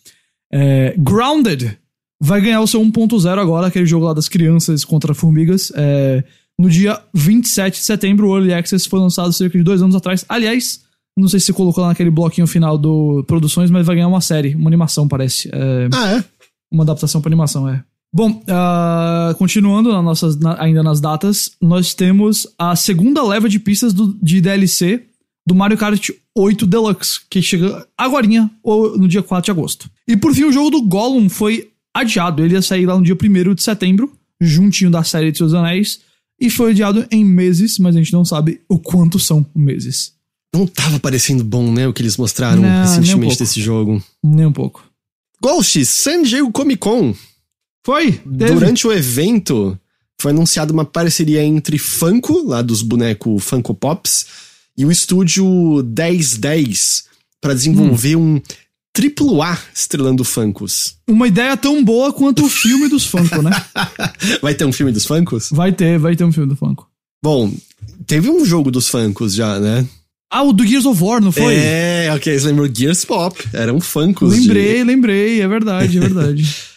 É, 0.52 0.96
Grounded 0.98 1.78
vai 2.22 2.40
ganhar 2.40 2.62
o 2.62 2.68
seu 2.68 2.80
1.0 2.82 3.40
agora, 3.40 3.68
aquele 3.68 3.86
jogo 3.86 4.06
lá 4.06 4.14
das 4.14 4.30
crianças 4.30 4.86
contra 4.86 5.14
formigas. 5.14 5.72
É, 5.76 6.24
no 6.60 6.70
dia 6.70 7.02
27 7.14 7.80
de 7.80 7.86
setembro, 7.86 8.28
o 8.30 8.36
Early 8.38 8.54
Access 8.54 8.88
foi 8.88 9.00
lançado 9.00 9.34
cerca 9.34 9.58
de 9.58 9.64
dois 9.64 9.82
anos 9.82 9.96
atrás. 9.96 10.24
Aliás, 10.30 10.82
não 11.18 11.28
sei 11.28 11.40
se 11.40 11.48
você 11.48 11.54
colocou 11.54 11.82
lá 11.82 11.90
naquele 11.90 12.12
bloquinho 12.12 12.46
final 12.48 12.78
do 12.78 13.24
Produções, 13.28 13.72
mas 13.72 13.86
vai 13.86 13.96
ganhar 13.96 14.08
uma 14.08 14.22
série, 14.22 14.54
uma 14.56 14.70
animação, 14.70 15.08
parece. 15.08 15.50
É, 15.52 15.90
Ah, 15.92 16.18
é? 16.18 16.24
uma 16.72 16.84
adaptação 16.84 17.20
para 17.22 17.30
animação, 17.30 17.68
é. 17.68 17.84
Bom, 18.14 18.44
ah, 18.50 19.34
continuando 19.38 19.92
na 19.92 20.02
nossas, 20.02 20.38
na- 20.38 20.62
ainda 20.62 20.84
nas 20.84 21.00
datas, 21.00 21.52
nós 21.62 21.94
temos 21.94 22.46
a 22.60 22.76
segunda 22.76 23.24
leva 23.24 23.48
de 23.50 23.58
pistas 23.58 23.94
do- 23.94 24.18
de 24.22 24.42
DLC 24.42 25.04
do 25.48 25.56
Mario 25.56 25.78
Kart 25.78 26.10
8 26.38 26.68
Deluxe, 26.68 27.22
que 27.30 27.42
chega 27.42 27.88
agorinha, 27.98 28.52
ou 28.62 28.98
no 28.98 29.08
dia 29.08 29.24
4 29.24 29.46
de 29.46 29.52
agosto. 29.52 29.90
E 30.08 30.16
por 30.16 30.34
fim, 30.36 30.44
o 30.44 30.52
jogo 30.52 30.70
do 30.70 30.82
Gollum 30.84 31.28
foi 31.30 31.70
adiado. 31.94 32.44
Ele 32.44 32.54
ia 32.56 32.62
sair 32.62 32.86
lá 32.86 32.96
no 32.98 33.04
dia 33.04 33.16
1 33.16 33.54
de 33.56 33.64
setembro, 33.64 34.12
juntinho 34.40 34.90
da 34.92 35.04
série 35.04 35.32
de 35.32 35.38
Seus 35.38 35.54
Anéis, 35.54 36.00
e 36.40 36.50
foi 36.50 36.72
adiado 36.72 37.06
em 37.12 37.24
meses, 37.24 37.78
mas 37.78 37.96
a 37.96 38.00
gente 38.00 38.14
não 38.14 38.26
sabe 38.26 38.62
o 38.68 38.80
quanto 38.80 39.20
são 39.20 39.46
meses. 39.56 40.14
Não 40.54 40.66
tava 40.68 41.00
parecendo 41.00 41.44
bom, 41.44 41.72
né? 41.72 41.88
O 41.88 41.94
que 41.94 42.02
eles 42.02 42.18
mostraram 42.18 42.62
Não, 42.62 42.68
um 42.70 42.82
recentemente 42.82 43.22
pouco. 43.38 43.40
desse 43.44 43.62
jogo. 43.62 44.04
Nem 44.24 44.46
um 44.48 44.52
pouco. 44.52 44.84
Ghost, 45.42 45.86
San 45.86 46.24
Diego 46.24 46.52
Comic 46.52 46.80
Con. 46.80 47.16
Foi! 47.86 48.12
Teve. 48.12 48.54
Durante 48.54 48.86
o 48.86 48.92
evento, 48.92 49.78
foi 50.20 50.32
anunciada 50.32 50.74
uma 50.74 50.84
parceria 50.86 51.44
entre 51.44 51.78
Funko, 51.78 52.44
lá 52.46 52.62
dos 52.62 52.82
bonecos 52.82 53.44
Funko 53.44 53.74
Pops, 53.74 54.26
e 54.78 54.86
o 54.86 54.92
estúdio 54.92 55.46
1010 55.84 57.06
para 57.40 57.54
desenvolver 57.54 58.16
Hum. 58.16 58.36
um 58.36 58.42
triplo 58.94 59.42
A 59.42 59.58
estrelando 59.74 60.24
Funkos. 60.24 60.96
Uma 61.08 61.28
ideia 61.28 61.56
tão 61.58 61.84
boa 61.84 62.12
quanto 62.12 62.46
o 62.46 62.50
filme 62.50 62.88
dos 62.88 63.06
Funko, 63.06 63.42
né? 63.42 63.52
Vai 64.42 64.54
ter 64.56 64.66
um 64.66 64.74
filme 64.74 64.92
dos 64.92 65.06
Funkos? 65.06 65.50
Vai 65.52 65.72
ter, 65.72 65.98
vai 65.98 66.16
ter 66.16 66.24
um 66.24 66.32
filme 66.32 66.50
do 66.50 66.56
Funko. 66.56 66.88
Bom, 67.24 67.54
teve 68.06 68.30
um 68.30 68.44
jogo 68.46 68.72
dos 68.72 68.88
Funkos 68.90 69.34
já, 69.34 69.60
né? 69.60 69.88
Ah, 70.34 70.44
o 70.44 70.54
do 70.54 70.66
Gears 70.66 70.86
of 70.86 71.04
War, 71.04 71.22
não 71.22 71.32
foi? 71.32 71.56
É, 71.56 72.10
ok, 72.16 72.40
você 72.40 72.48
lembrou 72.48 72.70
Gears 72.74 73.04
Pop. 73.06 73.38
Eram 73.54 73.80
Funkos. 73.82 74.34
de- 74.34 74.40
lembrei, 74.42 74.84
lembrei, 74.84 75.42
é 75.42 75.48
verdade, 75.48 75.98
é 75.98 76.02
verdade. 76.02 76.56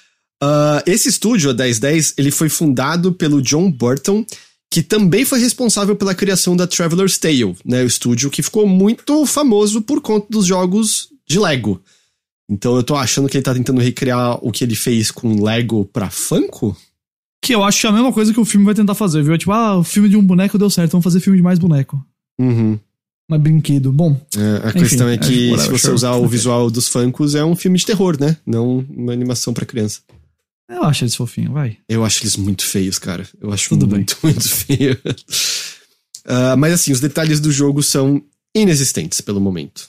Ah, 0.46 0.82
esse 0.84 1.08
estúdio, 1.08 1.48
a 1.48 1.54
1010, 1.54 2.14
ele 2.18 2.30
foi 2.30 2.50
fundado 2.50 3.12
pelo 3.14 3.40
John 3.40 3.70
Burton, 3.70 4.26
que 4.70 4.82
também 4.82 5.24
foi 5.24 5.38
responsável 5.40 5.96
pela 5.96 6.14
criação 6.14 6.54
da 6.54 6.66
Traveler's 6.66 7.16
Tale, 7.16 7.56
né? 7.64 7.82
O 7.82 7.86
estúdio 7.86 8.28
que 8.28 8.42
ficou 8.42 8.66
muito 8.66 9.24
famoso 9.24 9.80
por 9.80 10.02
conta 10.02 10.26
dos 10.28 10.44
jogos 10.44 11.08
de 11.26 11.38
Lego. 11.38 11.80
Então 12.50 12.76
eu 12.76 12.82
tô 12.82 12.94
achando 12.94 13.28
que 13.28 13.36
ele 13.36 13.44
tá 13.44 13.54
tentando 13.54 13.80
recriar 13.80 14.38
o 14.44 14.52
que 14.52 14.62
ele 14.64 14.74
fez 14.74 15.10
com 15.10 15.42
Lego 15.42 15.84
pra 15.86 16.10
Funko? 16.10 16.76
que 17.42 17.54
eu 17.54 17.62
acho 17.62 17.78
que 17.82 17.86
é 17.86 17.90
a 17.90 17.92
mesma 17.92 18.10
coisa 18.10 18.32
que 18.32 18.40
o 18.40 18.44
filme 18.44 18.64
vai 18.64 18.74
tentar 18.74 18.94
fazer, 18.94 19.22
viu? 19.22 19.34
É 19.34 19.38
Tipo, 19.38 19.52
ah, 19.52 19.76
o 19.76 19.84
filme 19.84 20.08
de 20.08 20.16
um 20.16 20.24
boneco 20.24 20.56
deu 20.56 20.70
certo, 20.70 20.92
vamos 20.92 21.04
fazer 21.04 21.20
filme 21.20 21.36
de 21.36 21.42
mais 21.42 21.58
boneco. 21.58 22.02
Uhum. 22.40 22.78
Mais 23.30 23.42
brinquedo. 23.42 23.92
Bom, 23.92 24.18
É, 24.34 24.66
a 24.66 24.70
Enfim, 24.70 24.78
questão 24.78 25.08
é 25.08 25.18
que 25.18 25.50
whatever, 25.50 25.58
se 25.60 25.68
você 25.70 25.78
sure. 25.86 25.94
usar 25.94 26.12
o 26.12 26.26
visual 26.26 26.70
dos 26.70 26.88
Funkos, 26.88 27.34
é 27.34 27.44
um 27.44 27.54
filme 27.54 27.76
de 27.78 27.84
terror, 27.84 28.18
né? 28.18 28.38
Não 28.46 28.78
uma 28.88 29.12
animação 29.12 29.52
pra 29.52 29.66
criança. 29.66 30.00
eu 30.70 30.82
acho 30.84 31.04
eles 31.04 31.14
fofinhos, 31.14 31.52
vai. 31.52 31.76
Eu 31.86 32.02
acho 32.02 32.22
eles 32.22 32.36
muito 32.38 32.64
feios, 32.64 32.98
cara. 32.98 33.28
Eu 33.38 33.52
acho 33.52 33.68
Tudo 33.68 33.86
bem. 33.86 33.96
muito, 33.98 34.16
muito 34.24 34.48
feio. 34.48 34.98
Ah, 36.26 36.56
mas 36.56 36.72
assim, 36.72 36.92
os 36.92 37.00
detalhes 37.00 37.40
do 37.40 37.52
jogo 37.52 37.82
são 37.82 38.22
inexistentes 38.56 39.20
pelo 39.20 39.40
momento. 39.40 39.86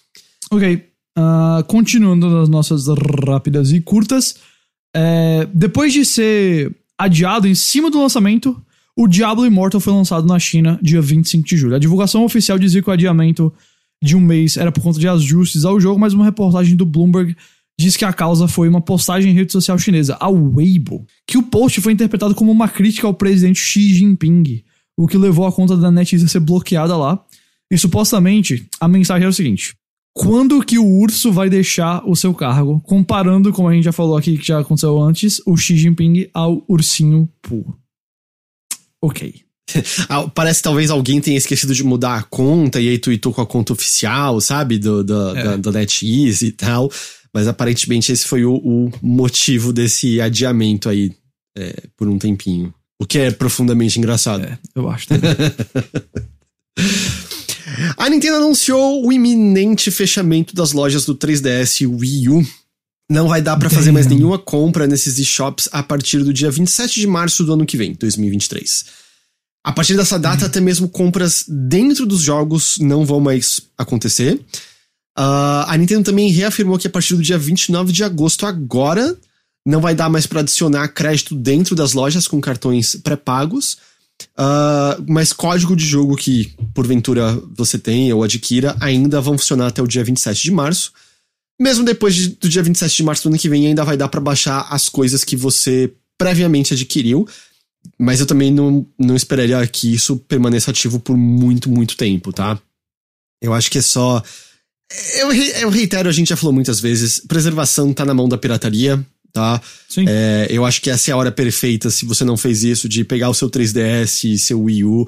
Ok. 0.52 0.90
Ah, 1.18 1.64
continuando 1.68 2.30
nas 2.30 2.50
nossas 2.50 2.86
rápidas 3.28 3.72
e 3.72 3.80
curtas. 3.80 4.36
é, 4.96 5.48
depois 5.54 5.94
de 5.94 6.06
ser 6.06 6.76
adiado 6.98 7.48
em 7.48 7.56
cima 7.56 7.92
do 7.92 8.00
lançamento, 8.00 8.60
o 8.98 9.08
Diablo 9.08 9.46
Immortal 9.46 9.82
foi 9.82 9.94
lançado 9.94 10.26
na 10.26 10.40
China 10.40 10.80
dia 10.82 11.02
25 11.02 11.48
de 11.48 11.58
julho. 11.58 11.76
A 11.76 11.80
divulgação 11.80 12.24
oficial 12.24 12.58
dizia 12.58 12.82
que 12.82 12.90
o 12.90 12.94
adiamento 12.94 13.54
de 14.02 14.16
um 14.16 14.22
mês 14.22 14.56
era 14.56 14.72
por 14.72 14.82
conta 14.82 15.00
de 15.00 15.08
ajustes 15.08 15.66
ao 15.66 15.80
jogo, 15.80 16.00
mas 16.00 16.14
uma 16.14 16.24
reportagem 16.24 16.76
do 16.76 16.86
Bloomberg 16.86 17.36
diz 17.78 17.98
que 17.98 18.06
a 18.06 18.14
causa 18.14 18.48
foi 18.48 18.70
uma 18.70 18.80
postagem 18.82 19.32
em 19.32 19.36
rede 19.36 19.52
social 19.52 19.78
chinesa, 19.78 20.18
a 20.20 20.30
Weibo, 20.30 21.06
que 21.28 21.38
o 21.38 21.44
post 21.44 21.82
foi 21.82 21.92
interpretado 21.92 22.34
como 22.34 22.52
uma 22.52 22.70
crítica 22.70 23.06
ao 23.06 23.14
presidente 23.14 23.60
Xi 23.60 23.94
Jinping, 23.94 24.64
o 24.98 25.08
que 25.08 25.18
levou 25.18 25.46
a 25.46 25.52
conta 25.52 25.76
da 25.76 25.92
NetEase 25.92 26.26
a 26.26 26.28
ser 26.28 26.40
bloqueada 26.40 26.96
lá. 26.96 27.22
E 27.70 27.78
supostamente 27.78 28.66
a 28.80 28.88
mensagem 28.88 29.24
era 29.24 29.30
o 29.30 29.34
seguinte: 29.34 29.76
quando 30.18 30.64
que 30.64 30.80
o 30.80 30.86
urso 30.88 31.30
vai 31.30 31.50
deixar 31.50 32.02
o 32.08 32.16
seu 32.16 32.34
cargo? 32.34 32.80
Comparando, 32.86 33.52
como 33.52 33.68
a 33.68 33.74
gente 33.74 33.84
já 33.84 33.92
falou 33.92 34.16
aqui, 34.16 34.38
que 34.38 34.48
já 34.48 34.60
aconteceu 34.60 34.98
antes, 35.02 35.42
o 35.46 35.58
Xi 35.58 35.76
Jinping 35.76 36.30
ao 36.34 36.64
ursinho 36.70 37.30
Poo. 37.42 37.76
Ok. 39.02 39.36
Ah, 40.08 40.30
parece 40.30 40.60
que 40.60 40.64
talvez 40.64 40.90
alguém 40.92 41.20
tenha 41.20 41.38
esquecido 41.38 41.74
de 41.74 41.84
mudar 41.84 42.18
a 42.18 42.24
conta 42.24 42.80
e 42.80 42.88
aí 42.88 42.98
tweetou 43.00 43.34
com 43.34 43.42
a 43.42 43.46
conta 43.48 43.74
oficial, 43.74 44.40
sabe? 44.40 44.78
Do, 44.78 45.04
do 45.04 45.36
É. 45.36 45.44
da, 45.44 45.58
da 45.58 45.72
NetEase 45.72 46.46
e 46.46 46.52
tal. 46.52 46.90
Mas 47.34 47.48
aparentemente 47.48 48.12
esse 48.12 48.26
foi 48.26 48.46
o, 48.46 48.54
o 48.56 48.92
motivo 49.02 49.74
desse 49.74 50.22
adiamento 50.22 50.88
aí 50.88 51.12
é, 51.58 51.88
por 51.98 52.08
um 52.08 52.18
tempinho. 52.20 52.74
O 53.02 53.06
que 53.06 53.18
é 53.18 53.32
profundamente 53.32 53.98
engraçado. 54.00 54.46
É, 54.46 54.58
eu 54.76 54.88
acho. 54.88 55.08
também. 55.08 55.32
A 57.98 58.10
Nintendo 58.10 58.38
anunciou 58.38 59.06
o 59.06 59.12
iminente 59.12 59.92
fechamento 59.92 60.56
das 60.56 60.72
lojas 60.72 61.06
do 61.06 61.16
3DS 61.16 61.82
e 61.82 61.88
Wii 61.88 62.30
U. 62.30 62.46
Não 63.10 63.28
vai 63.28 63.42
dar 63.42 63.58
pra 63.58 63.70
fazer 63.70 63.92
mais 63.92 64.08
nenhuma 64.08 64.40
compra 64.40 64.88
nesses 64.88 65.20
eShops 65.20 65.70
a 65.72 65.84
partir 65.84 66.24
do 66.24 66.34
dia 66.34 66.50
27 66.50 67.00
de 67.00 67.06
março 67.06 67.44
do 67.44 67.54
ano 67.54 67.66
que 67.66 67.78
vem, 67.78 67.94
2023. 67.94 68.86
A 69.64 69.72
partir 69.72 69.96
dessa 69.96 70.18
data, 70.18 70.46
até 70.46 70.60
mesmo 70.60 70.90
compras 70.90 71.46
dentro 71.48 72.06
dos 72.06 72.22
jogos 72.22 72.78
não 72.80 73.06
vão 73.06 73.20
mais 73.20 73.62
acontecer. 73.78 74.40
Ah, 75.18 75.66
a 75.70 75.78
Nintendo 75.78 76.04
também 76.04 76.32
reafirmou 76.32 76.78
que 76.78 76.88
a 76.88 76.90
partir 76.90 77.16
do 77.16 77.22
dia 77.22 77.38
29 77.38 77.92
de 77.92 78.04
agosto 78.04 78.46
agora 78.46 79.16
não 79.66 79.82
vai 79.82 79.96
dar 79.96 80.10
mais 80.10 80.28
pra 80.28 80.42
adicionar 80.42 80.88
crédito 80.90 81.34
dentro 81.34 81.76
das 81.76 81.94
lojas 81.94 82.28
com 82.28 82.40
cartões 82.42 82.96
pré-pagos. 82.96 83.78
Ah, 84.38 84.98
mas 85.08 85.32
código 85.34 85.76
de 85.76 85.86
jogo 85.86 86.16
que 86.16 86.54
porventura 86.74 87.34
você 87.56 87.78
tenha 87.78 88.16
ou 88.16 88.24
adquira 88.24 88.76
ainda 88.80 89.22
vão 89.22 89.38
funcionar 89.38 89.68
até 89.68 89.82
o 89.82 89.88
dia 89.88 90.04
27 90.04 90.42
de 90.44 90.52
março. 90.52 90.92
Mesmo 91.60 91.86
depois 91.86 92.14
de- 92.16 92.30
do 92.30 92.50
dia 92.50 92.62
27 92.64 92.98
de 92.98 93.04
março 93.04 93.24
do 93.24 93.30
ano 93.30 93.38
que 93.40 93.48
vem, 93.50 93.68
ainda 93.68 93.84
vai 93.86 93.96
dar 93.96 94.10
pra 94.10 94.20
baixar 94.20 94.68
as 94.70 94.90
coisas 94.90 95.24
que 95.24 95.36
você 95.38 95.92
previamente 96.18 96.74
adquiriu. 96.74 97.28
Mas 98.00 98.20
eu 98.20 98.26
também 98.26 98.52
não, 98.52 98.86
não 99.00 99.16
esperaria 99.16 99.66
que 99.68 99.94
isso 99.94 100.18
permaneça 100.18 100.72
ativo 100.72 101.00
por 101.00 101.16
muito, 101.16 101.70
muito 101.70 101.96
tempo, 101.96 102.34
tá? 102.34 102.60
Eu 103.42 103.54
acho 103.54 103.70
que 103.70 103.78
é 103.78 103.82
só. 103.82 104.22
Eu, 105.20 105.32
eu 105.32 105.70
reitero, 105.70 106.10
a 106.10 106.12
gente 106.12 106.30
já 106.30 106.36
falou 106.36 106.52
muitas 106.54 106.80
vezes: 106.80 107.20
preservação 107.20 107.94
tá 107.94 108.04
na 108.04 108.14
mão 108.14 108.28
da 108.28 108.38
pirataria, 108.38 109.06
tá? 109.36 109.62
Sim. 109.90 110.06
É, 110.08 110.48
eu 110.50 110.66
acho 110.66 110.82
que 110.82 110.90
essa 110.90 111.12
é 111.12 111.14
a 111.14 111.18
hora 111.18 111.30
perfeita, 111.30 111.90
se 111.90 112.06
você 112.06 112.24
não 112.24 112.38
fez 112.38 112.64
isso, 112.64 112.88
de 112.88 113.04
pegar 113.04 113.30
o 113.30 113.34
seu 113.34 113.50
3DS 113.50 114.24
e 114.24 114.40
seu 114.40 114.62
Wii 114.62 114.86
U, 114.86 115.06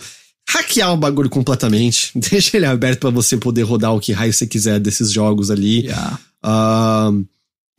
hackear 0.50 0.94
o 0.94 0.98
bagulho 0.98 1.30
completamente, 1.30 2.12
deixa 2.30 2.58
ele 2.58 2.66
aberto 2.66 3.00
pra 3.00 3.10
você 3.10 3.38
poder 3.38 3.64
rodar 3.64 3.96
o 3.96 4.02
que 4.02 4.12
raio 4.12 4.34
você 4.34 4.46
quiser 4.46 4.82
desses 4.82 5.14
jogos 5.14 5.50
ali. 5.50 5.86
Yeah. 5.86 6.20
Ahn, 6.44 7.24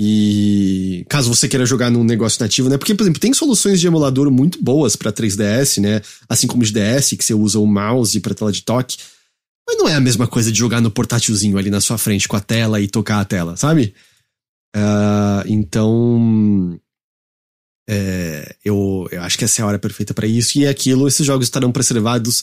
e 0.00 1.04
caso 1.08 1.28
você 1.28 1.46
queira 1.48 1.66
jogar 1.66 1.90
num 1.90 2.02
negócio 2.04 2.40
nativo, 2.40 2.70
né? 2.70 2.78
Porque, 2.78 2.94
por 2.94 3.02
exemplo, 3.02 3.20
tem 3.20 3.34
soluções 3.34 3.78
de 3.78 3.86
emulador 3.86 4.30
muito 4.30 4.62
boas 4.62 4.96
pra 4.96 5.12
3DS, 5.12 5.82
né? 5.82 6.00
Assim 6.28 6.46
como 6.46 6.64
de 6.64 6.72
DS, 6.72 7.10
que 7.10 7.24
você 7.24 7.34
usa 7.34 7.58
o 7.58 7.66
mouse 7.66 8.18
pra 8.20 8.32
tela 8.32 8.52
de 8.52 8.62
toque. 8.62 8.96
Mas 9.68 9.76
não 9.76 9.86
é 9.86 9.94
a 9.94 10.00
mesma 10.00 10.26
coisa 10.26 10.50
de 10.50 10.58
jogar 10.58 10.80
no 10.80 10.90
portátilzinho 10.90 11.58
ali 11.58 11.68
na 11.68 11.80
sua 11.80 11.98
frente 11.98 12.26
com 12.26 12.36
a 12.36 12.40
tela 12.40 12.80
e 12.80 12.88
tocar 12.88 13.20
a 13.20 13.24
tela, 13.24 13.54
sabe? 13.56 13.92
Ah, 14.78 15.44
então. 15.46 16.78
é, 17.88 18.54
eu, 18.64 19.08
eu 19.10 19.22
acho 19.22 19.38
que 19.38 19.44
essa 19.44 19.60
é 19.60 19.62
a 19.62 19.66
hora 19.66 19.78
perfeita 19.78 20.12
pra 20.14 20.26
isso. 20.26 20.58
E 20.58 20.64
é 20.64 20.68
aquilo, 20.68 21.08
esses 21.08 21.26
jogos 21.26 21.46
estarão 21.46 21.72
preservados 21.72 22.42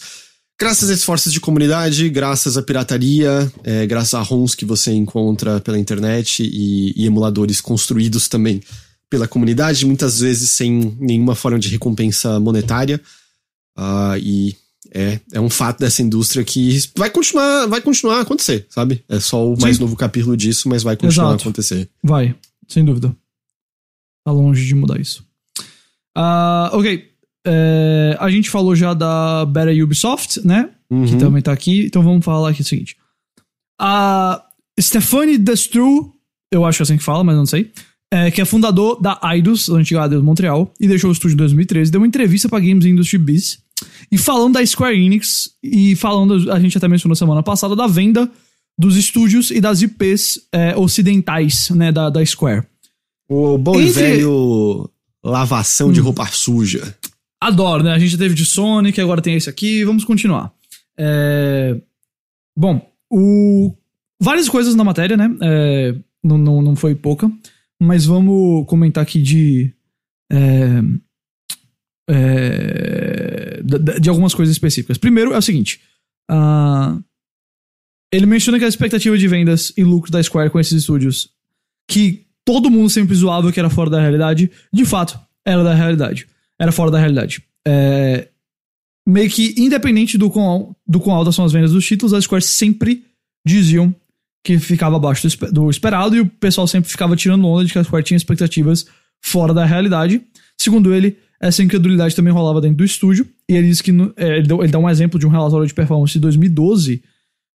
graças 0.59 0.89
a 0.89 0.93
esforços 0.93 1.33
de 1.33 1.39
comunidade, 1.39 2.09
graças 2.09 2.57
à 2.57 2.63
pirataria, 2.63 3.51
é, 3.63 3.85
graças 3.85 4.13
a 4.13 4.21
ROMs 4.21 4.55
que 4.55 4.65
você 4.65 4.91
encontra 4.91 5.59
pela 5.59 5.77
internet 5.77 6.43
e, 6.43 6.93
e 6.95 7.05
emuladores 7.05 7.59
construídos 7.61 8.27
também 8.27 8.61
pela 9.09 9.27
comunidade, 9.27 9.85
muitas 9.85 10.19
vezes 10.19 10.51
sem 10.51 10.95
nenhuma 10.99 11.35
forma 11.35 11.59
de 11.59 11.69
recompensa 11.69 12.39
monetária. 12.39 12.99
Ah, 13.77 14.15
e 14.17 14.55
é, 14.95 15.19
é 15.33 15.39
um 15.41 15.49
fato 15.49 15.79
dessa 15.79 16.01
indústria 16.01 16.43
que 16.43 16.79
vai 16.97 17.09
continuar, 17.09 17.67
vai 17.67 17.81
continuar 17.81 18.17
a 18.19 18.21
acontecer, 18.21 18.65
sabe? 18.69 19.03
É 19.09 19.19
só 19.19 19.45
o 19.45 19.59
mais 19.59 19.75
Sim. 19.75 19.81
novo 19.83 19.95
capítulo 19.95 20.35
disso, 20.37 20.69
mas 20.69 20.81
vai 20.83 20.95
continuar 20.95 21.27
Exato. 21.31 21.41
a 21.41 21.41
acontecer. 21.43 21.89
Vai, 22.01 22.33
sem 22.67 22.83
dúvida. 22.85 23.15
Tá 24.25 24.31
longe 24.31 24.65
de 24.65 24.73
mudar 24.73 24.99
isso. 24.99 25.23
Ah, 26.17 26.69
ok. 26.73 27.11
É, 27.45 28.17
a 28.19 28.29
gente 28.29 28.49
falou 28.49 28.75
já 28.75 28.93
da 28.93 29.45
Beta 29.45 29.71
Ubisoft, 29.83 30.39
né? 30.45 30.69
Que 30.89 30.95
Uhum. 30.95 31.17
também 31.17 31.41
tá 31.41 31.51
aqui. 31.51 31.85
Então 31.85 32.01
vamos 32.01 32.23
falar 32.23 32.49
aqui 32.49 32.61
o 32.61 32.65
seguinte. 32.65 32.95
A 33.79 34.43
Stephanie 34.79 35.37
Destru, 35.37 36.13
eu 36.51 36.63
acho 36.65 36.77
que 36.77 36.81
é 36.81 36.85
assim 36.85 36.97
que 36.97 37.03
fala, 37.03 37.23
mas 37.23 37.35
não 37.35 37.45
sei. 37.45 37.71
é, 38.13 38.31
que 38.31 38.39
é 38.39 38.45
fundador 38.45 39.01
da 39.01 39.19
Eidos, 39.33 39.67
da 39.67 39.75
antiga 39.75 40.03
Eidos 40.03 40.23
Montreal, 40.23 40.71
e 40.79 40.87
deixou 40.87 41.09
o 41.09 41.13
estúdio 41.13 41.33
em 41.33 41.37
2013, 41.37 41.91
deu 41.91 41.99
uma 41.99 42.07
entrevista 42.07 42.47
pra 42.47 42.59
Games 42.59 42.85
Industry 42.85 43.17
Biz, 43.17 43.59
e 44.11 44.17
falando 44.17 44.53
da 44.53 44.65
Square 44.65 44.95
Enix, 44.97 45.51
e 45.63 45.95
falando, 45.95 46.51
a 46.51 46.59
gente 46.59 46.77
até 46.77 46.87
mencionou 46.87 47.15
semana 47.15 47.43
passada, 47.43 47.75
da 47.75 47.87
venda 47.87 48.29
dos 48.77 48.95
estúdios 48.97 49.51
e 49.51 49.59
das 49.61 49.81
IPs 49.81 50.47
é, 50.51 50.75
ocidentais, 50.75 51.69
né, 51.71 51.91
da, 51.91 52.09
da 52.09 52.25
Square. 52.25 52.63
O 53.27 53.57
bom 53.57 53.79
e 53.79 53.87
Entre- 53.89 54.01
velho 54.01 54.89
lavação 55.23 55.89
Hum. 55.89 55.91
de 55.91 55.99
roupa 55.99 56.25
suja. 56.27 56.95
Adoro, 57.41 57.83
né? 57.83 57.91
A 57.93 57.99
gente 57.99 58.11
já 58.11 58.17
teve 58.17 58.35
de 58.35 58.45
Sonic, 58.45 58.99
agora 59.01 59.21
tem 59.21 59.35
esse 59.35 59.49
aqui. 59.49 59.83
Vamos 59.83 60.03
continuar. 60.05 60.51
É, 60.97 61.75
Bom, 62.57 62.81
o... 63.11 63.73
várias 64.21 64.47
coisas 64.47 64.75
na 64.75 64.83
matéria, 64.83 65.17
né? 65.17 65.29
É, 65.41 65.95
Não, 66.23 66.37
não, 66.37 66.61
não 66.61 66.75
foi 66.75 66.95
pouca. 66.95 67.29
Mas 67.81 68.05
vamos 68.05 68.65
comentar 68.67 69.01
aqui 69.03 69.21
de. 69.21 69.73
é, 70.31 70.81
é, 72.09 73.14
da- 73.65 73.97
De 73.97 74.09
algumas 74.09 74.33
coisas 74.33 74.53
específicas. 74.55 74.97
Primeiro 74.97 75.33
é 75.33 75.37
o 75.37 75.41
seguinte. 75.41 75.79
ah, 76.29 76.97
Ele 78.11 78.25
menciona 78.25 78.57
que 78.59 78.65
a 78.65 78.67
expectativa 78.67 79.17
de 79.17 79.27
vendas 79.27 79.73
e 79.75 79.83
lucro 79.83 80.11
da 80.11 80.21
Square 80.23 80.49
com 80.49 80.59
esses 80.59 80.73
estúdios, 80.81 81.29
que 81.89 82.25
todo 82.45 82.69
mundo 82.69 82.89
sempre 82.89 83.15
zoava 83.15 83.51
que 83.51 83.59
era 83.59 83.69
fora 83.69 83.89
da 83.89 83.99
realidade, 83.99 84.49
de 84.71 84.85
fato, 84.85 85.19
era 85.45 85.63
da 85.63 85.73
realidade 85.73 86.27
era 86.57 86.71
fora 86.71 86.89
da 86.89 86.97
realidade. 86.99 87.43
É, 87.67 88.29
meio 89.05 89.29
que 89.29 89.53
independente 89.57 90.17
do 90.17 90.29
quão, 90.29 90.73
do 90.87 91.01
quão 91.01 91.13
altas 91.15 91.35
são 91.35 91.43
as 91.43 91.51
vendas 91.51 91.71
dos 91.73 91.85
títulos, 91.85 92.13
as 92.13 92.23
Square 92.23 92.43
sempre 92.43 93.03
diziam 93.45 93.93
que 94.41 94.57
ficava 94.57 94.95
abaixo 94.95 95.27
do, 95.27 95.51
do 95.51 95.69
esperado 95.69 96.15
e 96.15 96.21
o 96.21 96.25
pessoal 96.27 96.65
sempre 96.65 96.89
ficava 96.89 97.13
tirando 97.15 97.45
onda 97.45 97.65
de 97.65 97.73
que 97.73 97.79
a 97.79 97.83
Square 97.83 98.05
tinha 98.05 98.15
expectativas 98.15 98.85
fora 99.21 99.53
da 99.53 99.65
realidade. 99.65 100.21
Segundo 100.57 100.93
ele, 100.93 101.17
essa 101.41 101.61
incredulidade 101.63 102.15
também 102.15 102.31
rolava 102.33 102.61
dentro 102.61 102.77
do 102.77 102.83
estúdio 102.85 103.27
e 103.49 103.55
ele 103.55 103.67
diz 103.67 103.81
que 103.81 103.91
é, 104.17 104.37
ele, 104.37 104.47
deu- 104.47 104.61
ele 104.63 104.71
dá 104.71 104.79
um 104.79 104.89
exemplo 104.89 105.19
de 105.19 105.25
um 105.25 105.29
relatório 105.29 105.67
de 105.67 105.73
performance 105.73 106.13
de 106.13 106.19
2012 106.19 107.03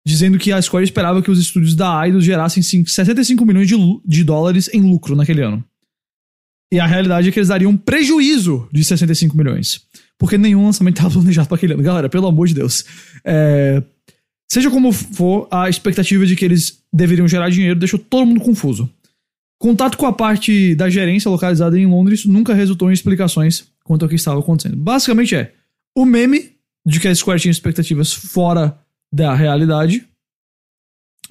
dizendo 0.06 0.38
que 0.40 0.52
a 0.52 0.62
Square 0.62 0.84
esperava 0.86 1.22
que 1.22 1.30
os 1.32 1.40
estúdios 1.40 1.76
da 1.76 2.06
Eidos 2.06 2.24
gerassem 2.24 2.64
sim, 2.64 2.86
65 2.86 3.46
milhões 3.46 3.68
de, 3.68 3.76
de 4.06 4.24
dólares 4.24 4.70
em 4.74 4.82
lucro 4.82 5.16
naquele 5.16 5.42
ano. 5.42 5.64
E 6.72 6.80
a 6.80 6.86
realidade 6.86 7.28
é 7.30 7.32
que 7.32 7.40
eles 7.40 7.50
dariam 7.50 7.72
um 7.72 7.78
prejuízo 7.78 8.68
de 8.72 8.84
65 8.84 9.36
milhões. 9.36 9.82
Porque 10.18 10.38
nenhum 10.38 10.66
lançamento 10.66 10.98
estava 10.98 11.14
planejado 11.16 11.48
para 11.48 11.58
aquele 11.58 11.74
ano. 11.74 11.82
Galera, 11.84 12.10
pelo 12.10 12.28
amor 12.28 12.48
de 12.48 12.54
Deus. 12.54 12.86
É, 13.26 13.82
Seja 14.52 14.72
como 14.72 14.92
for, 14.92 15.48
a 15.52 15.70
expectativa 15.70 16.26
de 16.26 16.36
que 16.36 16.44
eles 16.44 16.80
deveriam 16.92 17.28
gerar 17.28 17.50
dinheiro 17.50 17.78
deixou 17.80 18.00
todo 18.00 18.26
mundo 18.26 18.40
confuso. 18.42 18.90
Contato 19.60 19.98
com 19.98 20.06
a 20.06 20.14
parte 20.14 20.74
da 20.74 20.90
gerência 20.90 21.30
localizada 21.30 21.78
em 21.78 21.86
Londres 21.86 22.26
nunca 22.26 22.54
resultou 22.54 22.90
em 22.90 22.94
explicações 22.94 23.66
quanto 23.84 24.04
ao 24.04 24.10
que 24.10 24.16
estava 24.16 24.40
acontecendo. 24.40 24.78
Basicamente 24.78 25.36
é 25.36 25.52
o 25.96 26.06
meme 26.06 26.54
de 26.86 27.00
que 27.00 27.10
a 27.10 27.14
Square 27.14 27.42
tinha 27.42 27.52
expectativas 27.52 28.14
fora 28.14 28.80
da 29.12 29.36
realidade 29.36 30.08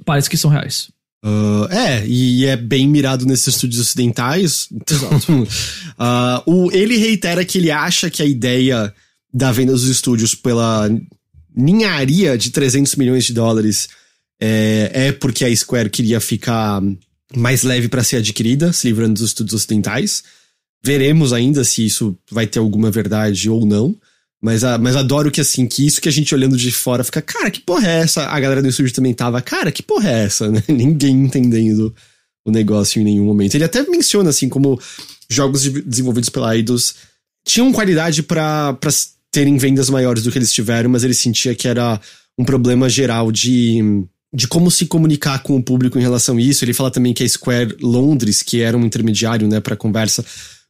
parece 0.04 0.28
que 0.28 0.36
são 0.36 0.50
reais. 0.50 0.90
Ah, 1.22 1.68
é, 1.70 2.06
e 2.06 2.44
é 2.44 2.56
bem 2.56 2.86
mirado 2.86 3.26
nesses 3.26 3.48
estúdios 3.48 3.80
ocidentais. 3.80 4.68
Então, 4.70 5.46
ah, 5.98 6.42
o, 6.46 6.70
ele 6.72 6.96
reitera 6.96 7.44
que 7.44 7.58
ele 7.58 7.70
acha 7.70 8.10
que 8.10 8.22
a 8.22 8.26
ideia 8.26 8.92
da 9.32 9.52
venda 9.52 9.72
dos 9.72 9.88
estúdios 9.88 10.34
pela 10.34 10.88
ninharia 11.54 12.38
de 12.38 12.50
300 12.50 12.94
milhões 12.96 13.24
de 13.24 13.32
dólares 13.32 13.88
é, 14.40 14.90
é 14.92 15.12
porque 15.12 15.44
a 15.44 15.56
Square 15.56 15.90
queria 15.90 16.20
ficar 16.20 16.80
mais 17.36 17.62
leve 17.62 17.88
para 17.88 18.04
ser 18.04 18.16
adquirida, 18.16 18.72
se 18.72 18.86
livrando 18.86 19.14
dos 19.14 19.22
estúdios 19.22 19.54
ocidentais. 19.54 20.22
Veremos 20.82 21.32
ainda 21.32 21.64
se 21.64 21.84
isso 21.84 22.16
vai 22.30 22.46
ter 22.46 22.58
alguma 22.58 22.90
verdade 22.90 23.50
ou 23.50 23.66
não. 23.66 23.96
Mas, 24.40 24.62
a, 24.62 24.78
mas 24.78 24.94
adoro 24.94 25.30
que 25.30 25.40
assim, 25.40 25.66
que 25.66 25.84
isso 25.84 26.00
que 26.00 26.08
a 26.08 26.12
gente 26.12 26.32
olhando 26.32 26.56
de 26.56 26.70
fora 26.70 27.02
fica, 27.02 27.20
cara, 27.20 27.50
que 27.50 27.60
porra 27.60 27.88
é 27.88 28.00
essa? 28.00 28.26
A 28.26 28.38
galera 28.38 28.62
do 28.62 28.68
estúdio 28.68 28.94
também 28.94 29.12
tava, 29.12 29.42
cara, 29.42 29.72
que 29.72 29.82
porra 29.82 30.08
é 30.08 30.24
essa? 30.24 30.48
né? 30.50 30.62
Ninguém 30.68 31.24
entendendo 31.24 31.94
o 32.46 32.50
negócio 32.50 33.00
em 33.00 33.04
nenhum 33.04 33.24
momento. 33.24 33.54
Ele 33.56 33.64
até 33.64 33.82
menciona 33.88 34.30
assim 34.30 34.48
como 34.48 34.80
jogos 35.28 35.62
de- 35.62 35.82
desenvolvidos 35.82 36.30
pela 36.30 36.54
Eidos 36.56 36.94
tinham 37.44 37.72
qualidade 37.72 38.22
pra 38.22 38.78
terem 39.30 39.56
vendas 39.56 39.90
maiores 39.90 40.22
do 40.22 40.30
que 40.30 40.38
eles 40.38 40.52
tiveram, 40.52 40.88
mas 40.90 41.02
ele 41.02 41.14
sentia 41.14 41.54
que 41.54 41.66
era 41.66 42.00
um 42.38 42.44
problema 42.44 42.88
geral 42.88 43.32
de 43.32 44.04
de 44.32 44.46
como 44.46 44.70
se 44.70 44.86
comunicar 44.86 45.42
com 45.42 45.56
o 45.56 45.62
público 45.62 45.98
em 45.98 46.02
relação 46.02 46.36
a 46.36 46.40
isso. 46.40 46.64
Ele 46.64 46.74
fala 46.74 46.90
também 46.90 47.14
que 47.14 47.24
a 47.24 47.28
Square 47.28 47.76
Londres, 47.80 48.42
que 48.42 48.60
era 48.60 48.76
um 48.76 48.84
intermediário, 48.84 49.48
né, 49.48 49.60
para 49.60 49.76
conversa, 49.76 50.24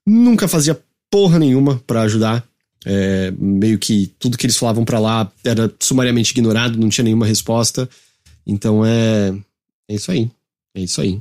nunca 0.06 0.46
fazia 0.46 0.78
porra 1.10 1.38
nenhuma 1.38 1.82
pra 1.86 2.02
ajudar. 2.02 2.44
É, 2.86 3.32
meio 3.36 3.78
que 3.78 4.12
tudo 4.18 4.38
que 4.38 4.46
eles 4.46 4.56
falavam 4.56 4.84
para 4.84 5.00
lá 5.00 5.30
era 5.44 5.72
sumariamente 5.80 6.30
ignorado, 6.30 6.78
não 6.78 6.88
tinha 6.88 7.04
nenhuma 7.04 7.26
resposta. 7.26 7.88
Então 8.46 8.84
é. 8.84 9.34
É 9.90 9.94
isso 9.94 10.10
aí. 10.10 10.30
É 10.74 10.80
isso 10.80 11.00
aí. 11.00 11.20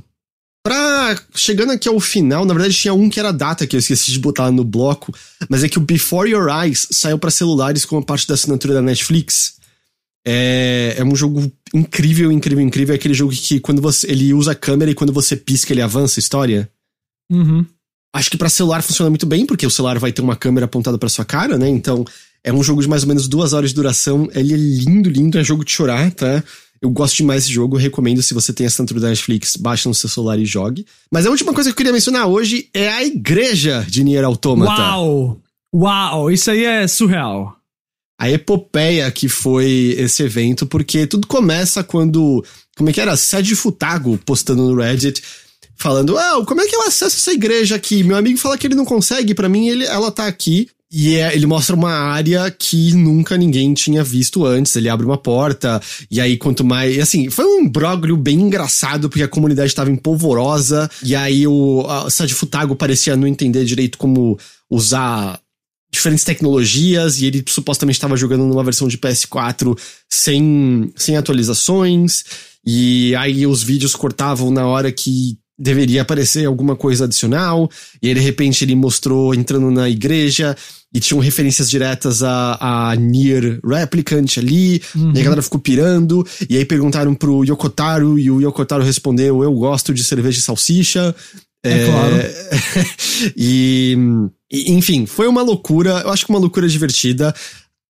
Pra, 0.62 1.18
chegando 1.34 1.72
aqui 1.72 1.88
ao 1.88 1.98
final, 1.98 2.44
na 2.44 2.52
verdade 2.52 2.74
tinha 2.74 2.92
um 2.92 3.08
que 3.08 3.18
era 3.18 3.32
data 3.32 3.66
que 3.66 3.74
eu 3.74 3.80
esqueci 3.80 4.10
de 4.10 4.18
botar 4.18 4.50
no 4.50 4.64
bloco, 4.64 5.14
mas 5.48 5.64
é 5.64 5.68
que 5.68 5.78
o 5.78 5.80
Before 5.80 6.30
Your 6.30 6.48
Eyes 6.48 6.86
saiu 6.90 7.18
para 7.18 7.30
celulares 7.30 7.84
como 7.84 8.04
parte 8.04 8.26
da 8.26 8.34
assinatura 8.34 8.74
da 8.74 8.82
Netflix. 8.82 9.57
É, 10.30 10.96
é 10.98 11.04
um 11.04 11.16
jogo 11.16 11.50
incrível, 11.72 12.30
incrível, 12.30 12.62
incrível. 12.62 12.92
É 12.92 12.96
aquele 12.96 13.14
jogo 13.14 13.32
que 13.32 13.58
quando 13.60 13.80
você 13.80 14.10
ele 14.10 14.34
usa 14.34 14.52
a 14.52 14.54
câmera 14.54 14.90
e 14.90 14.94
quando 14.94 15.10
você 15.10 15.34
pisca 15.34 15.72
ele 15.72 15.80
avança 15.80 16.18
a 16.18 16.22
história. 16.22 16.70
Uhum. 17.32 17.64
Acho 18.14 18.30
que 18.30 18.36
para 18.36 18.50
celular 18.50 18.82
funciona 18.82 19.08
muito 19.08 19.24
bem, 19.24 19.46
porque 19.46 19.66
o 19.66 19.70
celular 19.70 19.98
vai 19.98 20.12
ter 20.12 20.20
uma 20.20 20.36
câmera 20.36 20.66
apontada 20.66 20.98
para 20.98 21.08
sua 21.08 21.24
cara, 21.24 21.56
né? 21.56 21.68
Então 21.68 22.04
é 22.44 22.52
um 22.52 22.62
jogo 22.62 22.82
de 22.82 22.88
mais 22.88 23.04
ou 23.04 23.08
menos 23.08 23.26
duas 23.26 23.54
horas 23.54 23.70
de 23.70 23.76
duração. 23.76 24.28
Ele 24.34 24.52
é 24.52 24.56
lindo, 24.56 25.08
lindo, 25.08 25.38
é 25.38 25.44
jogo 25.44 25.64
de 25.64 25.70
chorar, 25.70 26.10
tá? 26.10 26.44
Eu 26.80 26.90
gosto 26.90 27.16
demais 27.16 27.44
desse 27.44 27.54
jogo, 27.54 27.76
recomendo 27.76 28.22
se 28.22 28.34
você 28.34 28.52
tem 28.52 28.66
assinatura 28.66 29.00
da 29.00 29.08
Netflix, 29.08 29.56
baixe 29.56 29.88
no 29.88 29.94
seu 29.94 30.10
celular 30.10 30.38
e 30.38 30.44
jogue. 30.44 30.86
Mas 31.10 31.26
a 31.26 31.30
última 31.30 31.54
coisa 31.54 31.70
que 31.70 31.72
eu 31.72 31.76
queria 31.76 31.92
mencionar 31.92 32.26
hoje 32.26 32.68
é 32.74 32.88
a 32.88 33.02
igreja 33.02 33.84
de 33.88 34.04
Nier 34.04 34.24
Automata. 34.24 34.80
Uau! 34.80 35.40
Uau! 35.74 36.30
Isso 36.30 36.50
aí 36.50 36.64
é 36.64 36.86
surreal. 36.86 37.57
A 38.18 38.30
epopeia 38.30 39.10
que 39.10 39.28
foi 39.28 39.94
esse 39.96 40.22
evento, 40.24 40.66
porque 40.66 41.06
tudo 41.06 41.26
começa 41.26 41.84
quando. 41.84 42.44
Como 42.76 42.90
é 42.90 42.92
que 42.92 43.00
era? 43.00 43.16
Sede 43.16 43.54
Futago 43.54 44.18
postando 44.26 44.62
no 44.62 44.76
Reddit. 44.76 45.22
Falando, 45.76 46.18
ah, 46.18 46.44
como 46.44 46.60
é 46.60 46.66
que 46.66 46.74
eu 46.74 46.82
acesso 46.82 47.16
essa 47.16 47.32
igreja 47.32 47.76
aqui? 47.76 48.02
Meu 48.02 48.16
amigo 48.16 48.36
fala 48.36 48.58
que 48.58 48.66
ele 48.66 48.74
não 48.74 48.84
consegue, 48.84 49.32
para 49.32 49.48
mim 49.48 49.68
ele, 49.68 49.84
ela 49.84 50.10
tá 50.10 50.26
aqui. 50.26 50.68
E 50.90 51.16
é, 51.16 51.34
ele 51.34 51.46
mostra 51.46 51.76
uma 51.76 51.92
área 51.92 52.50
que 52.50 52.94
nunca 52.94 53.36
ninguém 53.36 53.74
tinha 53.74 54.02
visto 54.02 54.46
antes. 54.46 54.74
Ele 54.74 54.88
abre 54.88 55.04
uma 55.04 55.18
porta, 55.18 55.80
e 56.10 56.20
aí 56.20 56.36
quanto 56.36 56.64
mais. 56.64 56.98
Assim, 56.98 57.28
foi 57.30 57.44
um 57.44 57.60
imbróglio 57.60 58.16
bem 58.16 58.40
engraçado, 58.40 59.08
porque 59.08 59.22
a 59.22 59.28
comunidade 59.28 59.68
estava 59.68 59.90
empolvorosa, 59.90 60.90
e 61.04 61.14
aí 61.14 61.46
o 61.46 61.86
Sade 62.10 62.34
Futago 62.34 62.74
parecia 62.74 63.16
não 63.16 63.26
entender 63.26 63.64
direito 63.64 63.98
como 63.98 64.38
usar 64.70 65.38
diferentes 65.90 66.24
tecnologias, 66.24 67.20
e 67.20 67.26
ele 67.26 67.42
supostamente 67.48 67.96
estava 67.96 68.16
jogando 68.16 68.44
numa 68.44 68.64
versão 68.64 68.88
de 68.88 68.98
PS4 68.98 69.78
sem, 70.08 70.92
sem 70.96 71.16
atualizações, 71.16 72.24
e 72.66 73.14
aí 73.16 73.46
os 73.46 73.62
vídeos 73.62 73.94
cortavam 73.94 74.50
na 74.50 74.66
hora 74.66 74.92
que 74.92 75.38
deveria 75.58 76.02
aparecer 76.02 76.46
alguma 76.46 76.76
coisa 76.76 77.04
adicional, 77.04 77.68
e 78.02 78.08
aí 78.08 78.14
de 78.14 78.20
repente 78.20 78.64
ele 78.64 78.74
mostrou 78.74 79.34
entrando 79.34 79.70
na 79.70 79.88
igreja 79.88 80.56
e 80.94 81.00
tinham 81.00 81.20
referências 81.20 81.68
diretas 81.68 82.22
a, 82.22 82.90
a 82.90 82.96
Nier 82.96 83.58
Replicant 83.64 84.38
ali, 84.38 84.80
uhum. 84.94 85.12
e 85.14 85.20
a 85.20 85.22
galera 85.22 85.42
ficou 85.42 85.60
pirando, 85.60 86.24
e 86.48 86.56
aí 86.56 86.64
perguntaram 86.64 87.14
pro 87.14 87.44
Yokotaro, 87.44 88.18
e 88.18 88.30
o 88.30 88.40
Yokotaro 88.40 88.84
respondeu, 88.84 89.42
eu 89.42 89.52
gosto 89.52 89.92
de 89.92 90.04
cerveja 90.04 90.38
e 90.38 90.42
salsicha. 90.42 91.14
É, 91.64 91.72
é 91.72 91.86
claro. 91.86 92.14
e, 93.36 93.96
e, 94.50 94.72
enfim, 94.72 95.06
foi 95.06 95.26
uma 95.26 95.42
loucura, 95.42 96.02
eu 96.04 96.10
acho 96.10 96.24
que 96.24 96.30
uma 96.30 96.38
loucura 96.38 96.68
divertida. 96.68 97.34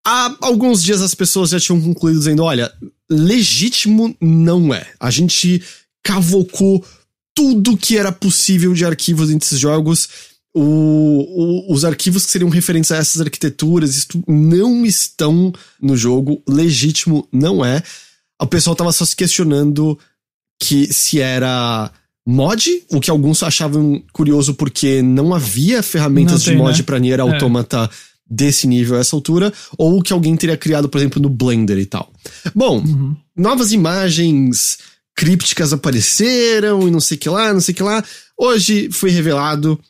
Há 0.06 0.36
alguns 0.40 0.82
dias 0.82 1.02
as 1.02 1.14
pessoas 1.14 1.50
já 1.50 1.60
tinham 1.60 1.80
concluído 1.80 2.18
dizendo, 2.18 2.42
olha, 2.42 2.72
legítimo 3.10 4.16
não 4.20 4.72
é. 4.72 4.86
A 4.98 5.10
gente 5.10 5.62
cavocou 6.02 6.84
tudo 7.34 7.76
que 7.76 7.96
era 7.96 8.10
possível 8.10 8.72
de 8.74 8.84
arquivos 8.84 9.28
desses 9.28 9.58
jogos 9.58 10.08
o, 10.54 11.68
o, 11.70 11.72
os 11.72 11.84
arquivos 11.84 12.24
que 12.24 12.32
seriam 12.32 12.50
referentes 12.50 12.90
a 12.90 12.96
essas 12.96 13.20
arquiteturas, 13.20 13.96
isso 13.96 14.08
não 14.26 14.84
estão 14.84 15.52
no 15.80 15.96
jogo, 15.96 16.42
legítimo 16.48 17.28
não 17.32 17.64
é. 17.64 17.82
O 18.40 18.46
pessoal 18.46 18.74
tava 18.74 18.92
só 18.92 19.04
se 19.04 19.14
questionando 19.14 19.98
que 20.60 20.92
se 20.92 21.20
era 21.20 21.92
mod, 22.30 22.84
o 22.90 23.00
que 23.00 23.10
alguns 23.10 23.42
achavam 23.42 24.02
curioso 24.12 24.52
porque 24.52 25.00
não 25.00 25.32
havia 25.32 25.82
ferramentas 25.82 26.44
não 26.44 26.52
de 26.52 26.58
mod 26.58 26.78
né? 26.78 26.84
pra 26.84 26.98
Nier 26.98 27.20
é. 27.20 27.22
Automata 27.22 27.88
é. 27.90 27.96
desse 28.28 28.66
nível 28.66 28.98
a 28.98 29.00
essa 29.00 29.16
altura, 29.16 29.50
ou 29.78 30.02
que 30.02 30.12
alguém 30.12 30.36
teria 30.36 30.56
criado, 30.56 30.90
por 30.90 30.98
exemplo, 30.98 31.22
no 31.22 31.30
Blender 31.30 31.78
e 31.78 31.86
tal. 31.86 32.12
Bom, 32.54 32.80
uhum. 32.80 33.16
novas 33.34 33.72
imagens 33.72 34.76
crípticas 35.16 35.72
apareceram 35.72 36.86
e 36.86 36.90
não 36.90 37.00
sei 37.00 37.16
que 37.16 37.30
lá, 37.30 37.54
não 37.54 37.62
sei 37.62 37.74
que 37.74 37.82
lá. 37.82 38.04
Hoje 38.36 38.90
foi 38.92 39.08
revelado 39.08 39.80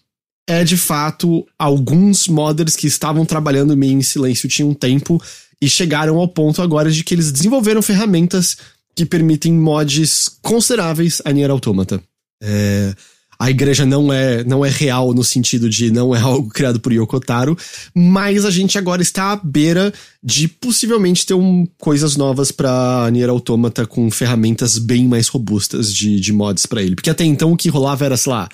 é 0.47 0.62
de 0.62 0.77
fato 0.77 1.44
alguns 1.59 2.28
modders 2.28 2.77
que 2.77 2.86
estavam 2.86 3.27
trabalhando 3.27 3.77
meio 3.77 3.93
em 3.93 4.01
silêncio 4.01 4.48
tinham 4.48 4.70
um 4.70 4.74
tempo 4.74 5.20
e 5.60 5.69
chegaram 5.69 6.16
ao 6.16 6.28
ponto 6.28 6.62
agora 6.62 6.90
de 6.90 7.02
que 7.02 7.15
eles 7.15 7.31
desenvolveram 7.32 7.82
ferramentas 7.82 8.56
que 8.94 9.05
permitem 9.05 9.52
mods 9.52 10.31
consideráveis 10.40 11.20
a 11.24 11.32
Nier 11.32 11.51
Automata. 11.51 12.02
É, 12.43 12.94
a 13.40 13.51
igreja 13.51 13.86
não 13.86 14.12
é, 14.12 14.43
não 14.43 14.65
é 14.65 14.69
real 14.69 15.15
no 15.15 15.23
sentido 15.23 15.70
de 15.70 15.93
não 15.93 16.15
é 16.15 16.19
algo 16.20 16.48
criado 16.48 16.81
por 16.81 16.93
Yoko 16.93 17.20
Taro, 17.20 17.56
mas 17.94 18.44
a 18.44 18.51
gente 18.51 18.77
agora 18.77 19.01
está 19.01 19.32
à 19.32 19.36
beira 19.36 19.93
de 20.23 20.48
possivelmente 20.48 21.24
ter 21.24 21.35
um, 21.35 21.66
coisas 21.78 22.16
novas 22.16 22.51
para 22.51 23.09
Nier 23.12 23.31
Automata 23.31 23.86
com 23.86 24.10
ferramentas 24.10 24.78
bem 24.78 25.06
mais 25.06 25.28
robustas 25.28 25.94
de, 25.94 26.19
de 26.19 26.32
mods 26.32 26.66
para 26.66 26.82
ele. 26.82 26.97
Porque 26.97 27.10
até 27.10 27.24
então 27.24 27.52
o 27.52 27.56
que 27.56 27.69
rolava 27.69 28.05
era, 28.05 28.16
sei 28.16 28.32
lá, 28.32 28.48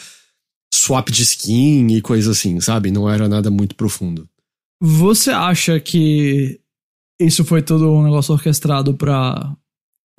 swap 0.73 1.09
de 1.09 1.23
skin 1.23 1.87
e 1.89 2.03
coisa 2.03 2.33
assim, 2.33 2.61
sabe? 2.61 2.91
Não 2.91 3.09
era 3.09 3.27
nada 3.27 3.51
muito 3.51 3.75
profundo. 3.75 4.29
Você 4.83 5.31
acha 5.31 5.81
que 5.81 6.61
isso 7.19 7.45
foi 7.45 7.63
todo 7.63 7.91
um 7.91 8.03
negócio 8.03 8.35
orquestrado 8.35 8.93
pra 8.93 9.57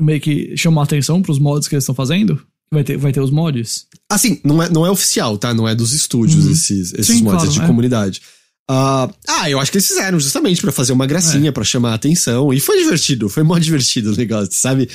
meio 0.01 0.19
que 0.19 0.57
chamar 0.57 0.83
atenção 0.83 1.21
pros 1.21 1.37
mods 1.37 1.67
que 1.67 1.75
eles 1.75 1.83
estão 1.83 1.93
fazendo? 1.93 2.41
Vai 2.71 2.83
ter, 2.83 2.97
vai 2.97 3.11
ter 3.11 3.21
os 3.21 3.31
mods? 3.31 3.87
Assim, 4.09 4.39
não 4.43 4.61
é, 4.61 4.69
não 4.69 4.85
é 4.85 4.91
oficial, 4.91 5.37
tá? 5.37 5.53
Não 5.53 5.67
é 5.67 5.75
dos 5.75 5.93
estúdios 5.93 6.45
uhum. 6.45 6.51
esses, 6.51 6.93
esses 6.93 7.17
Sim, 7.17 7.23
mods, 7.23 7.43
claro, 7.43 7.49
é 7.49 7.53
de 7.53 7.61
é. 7.61 7.67
comunidade. 7.67 8.21
Uh, 8.69 9.13
ah, 9.27 9.49
eu 9.49 9.59
acho 9.59 9.71
que 9.71 9.77
eles 9.77 9.87
fizeram 9.87 10.19
justamente 10.19 10.59
para 10.59 10.71
fazer 10.71 10.91
uma 10.91 11.05
gracinha, 11.05 11.49
é. 11.49 11.51
para 11.51 11.63
chamar 11.63 11.91
a 11.91 11.95
atenção. 11.95 12.51
E 12.51 12.59
foi 12.59 12.79
divertido, 12.79 13.29
foi 13.29 13.43
mó 13.43 13.57
divertido 13.59 14.11
o 14.11 14.15
negócio, 14.15 14.53
sabe? 14.53 14.89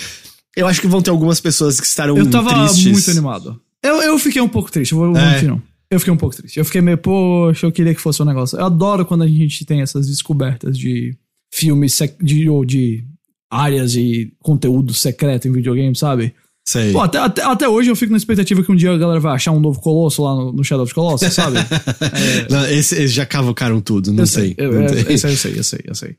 Eu 0.57 0.67
acho 0.67 0.81
que 0.81 0.89
vão 0.89 1.01
ter 1.01 1.11
algumas 1.11 1.41
pessoas 1.41 1.81
que 1.81 1.87
estarão 1.87 2.17
eu 2.17 2.29
tava 2.29 2.51
tristes. 2.51 2.93
muito 2.93 3.11
animado. 3.11 3.61
Eu, 3.83 4.03
eu 4.03 4.19
fiquei 4.19 4.43
um 4.43 4.49
pouco 4.49 4.71
triste, 4.71 4.93
eu 4.93 4.99
vou 4.99 5.17
é. 5.17 5.33
mentir 5.33 5.49
não. 5.49 5.63
Eu 5.91 5.99
fiquei 5.99 6.13
um 6.13 6.17
pouco 6.17 6.37
triste. 6.37 6.59
Eu 6.59 6.65
fiquei 6.65 6.81
meio, 6.81 6.99
poxa, 6.99 7.67
eu 7.67 7.73
queria 7.73 7.95
que 7.95 8.01
fosse 8.01 8.23
um 8.23 8.25
negócio. 8.25 8.59
Eu 8.59 8.65
adoro 8.65 9.05
quando 9.05 9.23
a 9.23 9.29
gente 9.29 9.65
tem 9.65 9.81
essas 9.81 10.07
descobertas 10.07 10.79
de 10.79 11.17
filmes, 11.53 11.99
de, 12.23 12.49
ou 12.49 12.65
de 12.65 13.05
áreas 13.51 13.97
e 13.97 14.33
conteúdo 14.39 14.95
secreto 14.95 15.49
em 15.49 15.53
videogame, 15.53 15.97
sabe? 15.97 16.33
Sei. 16.71 16.93
Pô, 16.93 17.01
até, 17.01 17.19
até, 17.19 17.43
até, 17.43 17.69
hoje 17.69 17.91
eu 17.91 17.97
fico 17.97 18.13
na 18.13 18.17
expectativa 18.17 18.63
que 18.63 18.71
um 18.71 18.77
dia 18.77 18.93
a 18.93 18.97
galera 18.97 19.19
vai 19.19 19.35
achar 19.35 19.51
um 19.51 19.59
novo 19.59 19.81
Colosso 19.81 20.23
lá 20.23 20.37
no, 20.37 20.53
no 20.53 20.63
Shadow 20.63 20.85
of 20.85 20.95
Colossus, 20.95 21.35
sabe? 21.35 21.57
é... 21.59 22.49
Não, 22.49 22.65
esse, 22.67 22.95
eles 22.95 23.13
já 23.13 23.27
cavocaram 23.27 23.81
tudo, 23.81 24.13
não 24.13 24.23
eu 24.23 24.27
sei. 24.29 24.55
sei. 24.55 24.55
Eu, 24.57 24.73
não 24.75 24.83
eu, 24.83 24.89
sei, 24.89 25.33
eu 25.33 25.37
sei, 25.37 25.59
eu 25.59 25.65
sei, 25.65 25.81
eu 25.85 25.95
sei. 25.97 26.17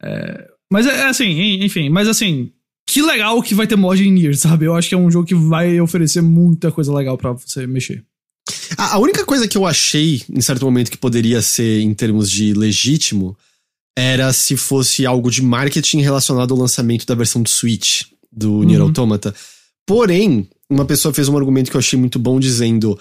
É... 0.00 0.46
Mas 0.72 0.86
é, 0.86 1.00
é 1.00 1.08
assim, 1.08 1.64
enfim, 1.64 1.88
mas 1.88 2.06
assim, 2.06 2.52
que 2.88 3.02
legal 3.02 3.42
que 3.42 3.56
vai 3.56 3.66
ter 3.66 3.74
mod 3.74 4.00
em 4.00 4.12
Nier, 4.12 4.36
sabe? 4.38 4.66
Eu 4.66 4.76
acho 4.76 4.88
que 4.88 4.94
é 4.94 4.98
um 4.98 5.10
jogo 5.10 5.26
que 5.26 5.34
vai 5.34 5.80
oferecer 5.80 6.22
muita 6.22 6.70
coisa 6.70 6.94
legal 6.94 7.18
para 7.18 7.32
você 7.32 7.66
mexer. 7.66 8.04
A, 8.76 8.94
a, 8.94 8.98
única 8.98 9.24
coisa 9.24 9.48
que 9.48 9.58
eu 9.58 9.66
achei, 9.66 10.22
em 10.30 10.40
certo 10.40 10.64
momento, 10.64 10.92
que 10.92 10.96
poderia 10.96 11.42
ser 11.42 11.80
em 11.80 11.92
termos 11.92 12.30
de 12.30 12.54
legítimo, 12.54 13.36
era 13.98 14.32
se 14.32 14.56
fosse 14.56 15.04
algo 15.04 15.28
de 15.28 15.42
marketing 15.42 16.02
relacionado 16.02 16.54
ao 16.54 16.60
lançamento 16.60 17.04
da 17.04 17.16
versão 17.16 17.42
do 17.42 17.48
Switch 17.48 18.02
do 18.30 18.58
uhum. 18.58 18.62
Nier 18.62 18.80
Automata. 18.80 19.34
Porém, 19.88 20.46
uma 20.68 20.84
pessoa 20.84 21.14
fez 21.14 21.30
um 21.30 21.36
argumento 21.38 21.70
que 21.70 21.76
eu 21.76 21.78
achei 21.78 21.98
muito 21.98 22.18
bom 22.18 22.38
dizendo. 22.38 22.96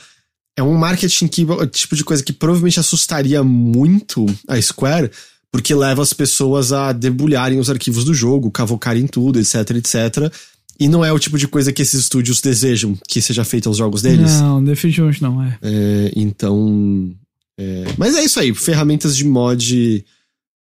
É 0.56 0.64
um 0.64 0.74
marketing 0.74 1.28
que, 1.28 1.46
tipo 1.68 1.98
de 1.98 2.04
coisa 2.06 2.24
que 2.24 2.32
provavelmente 2.32 2.80
assustaria 2.80 3.44
muito 3.44 4.26
a 4.48 4.60
Square, 4.62 5.12
porque 5.52 5.76
leva 5.76 6.02
as 6.02 6.14
pessoas 6.14 6.72
a 6.72 6.94
debulharem 6.94 7.60
os 7.60 7.70
arquivos 7.70 8.06
do 8.06 8.14
jogo, 8.14 8.50
cavocarem 8.50 9.06
tudo, 9.06 9.38
etc, 9.38 9.70
etc. 9.72 10.34
E 10.80 10.88
não 10.88 11.04
é 11.04 11.12
o 11.12 11.20
tipo 11.20 11.38
de 11.38 11.46
coisa 11.46 11.74
que 11.74 11.82
esses 11.82 12.00
estúdios 12.00 12.40
desejam 12.40 12.98
que 13.06 13.22
seja 13.22 13.44
feito 13.44 13.68
aos 13.68 13.76
jogos 13.76 14.02
deles. 14.02 14.40
Não, 14.40 14.64
definitivamente 14.64 15.22
não 15.22 15.44
é. 15.44 15.60
é 15.62 16.12
então. 16.16 17.14
É, 17.60 17.84
mas 17.98 18.16
é 18.16 18.24
isso 18.24 18.40
aí, 18.40 18.56
ferramentas 18.56 19.18
de 19.18 19.26
mod 19.26 20.06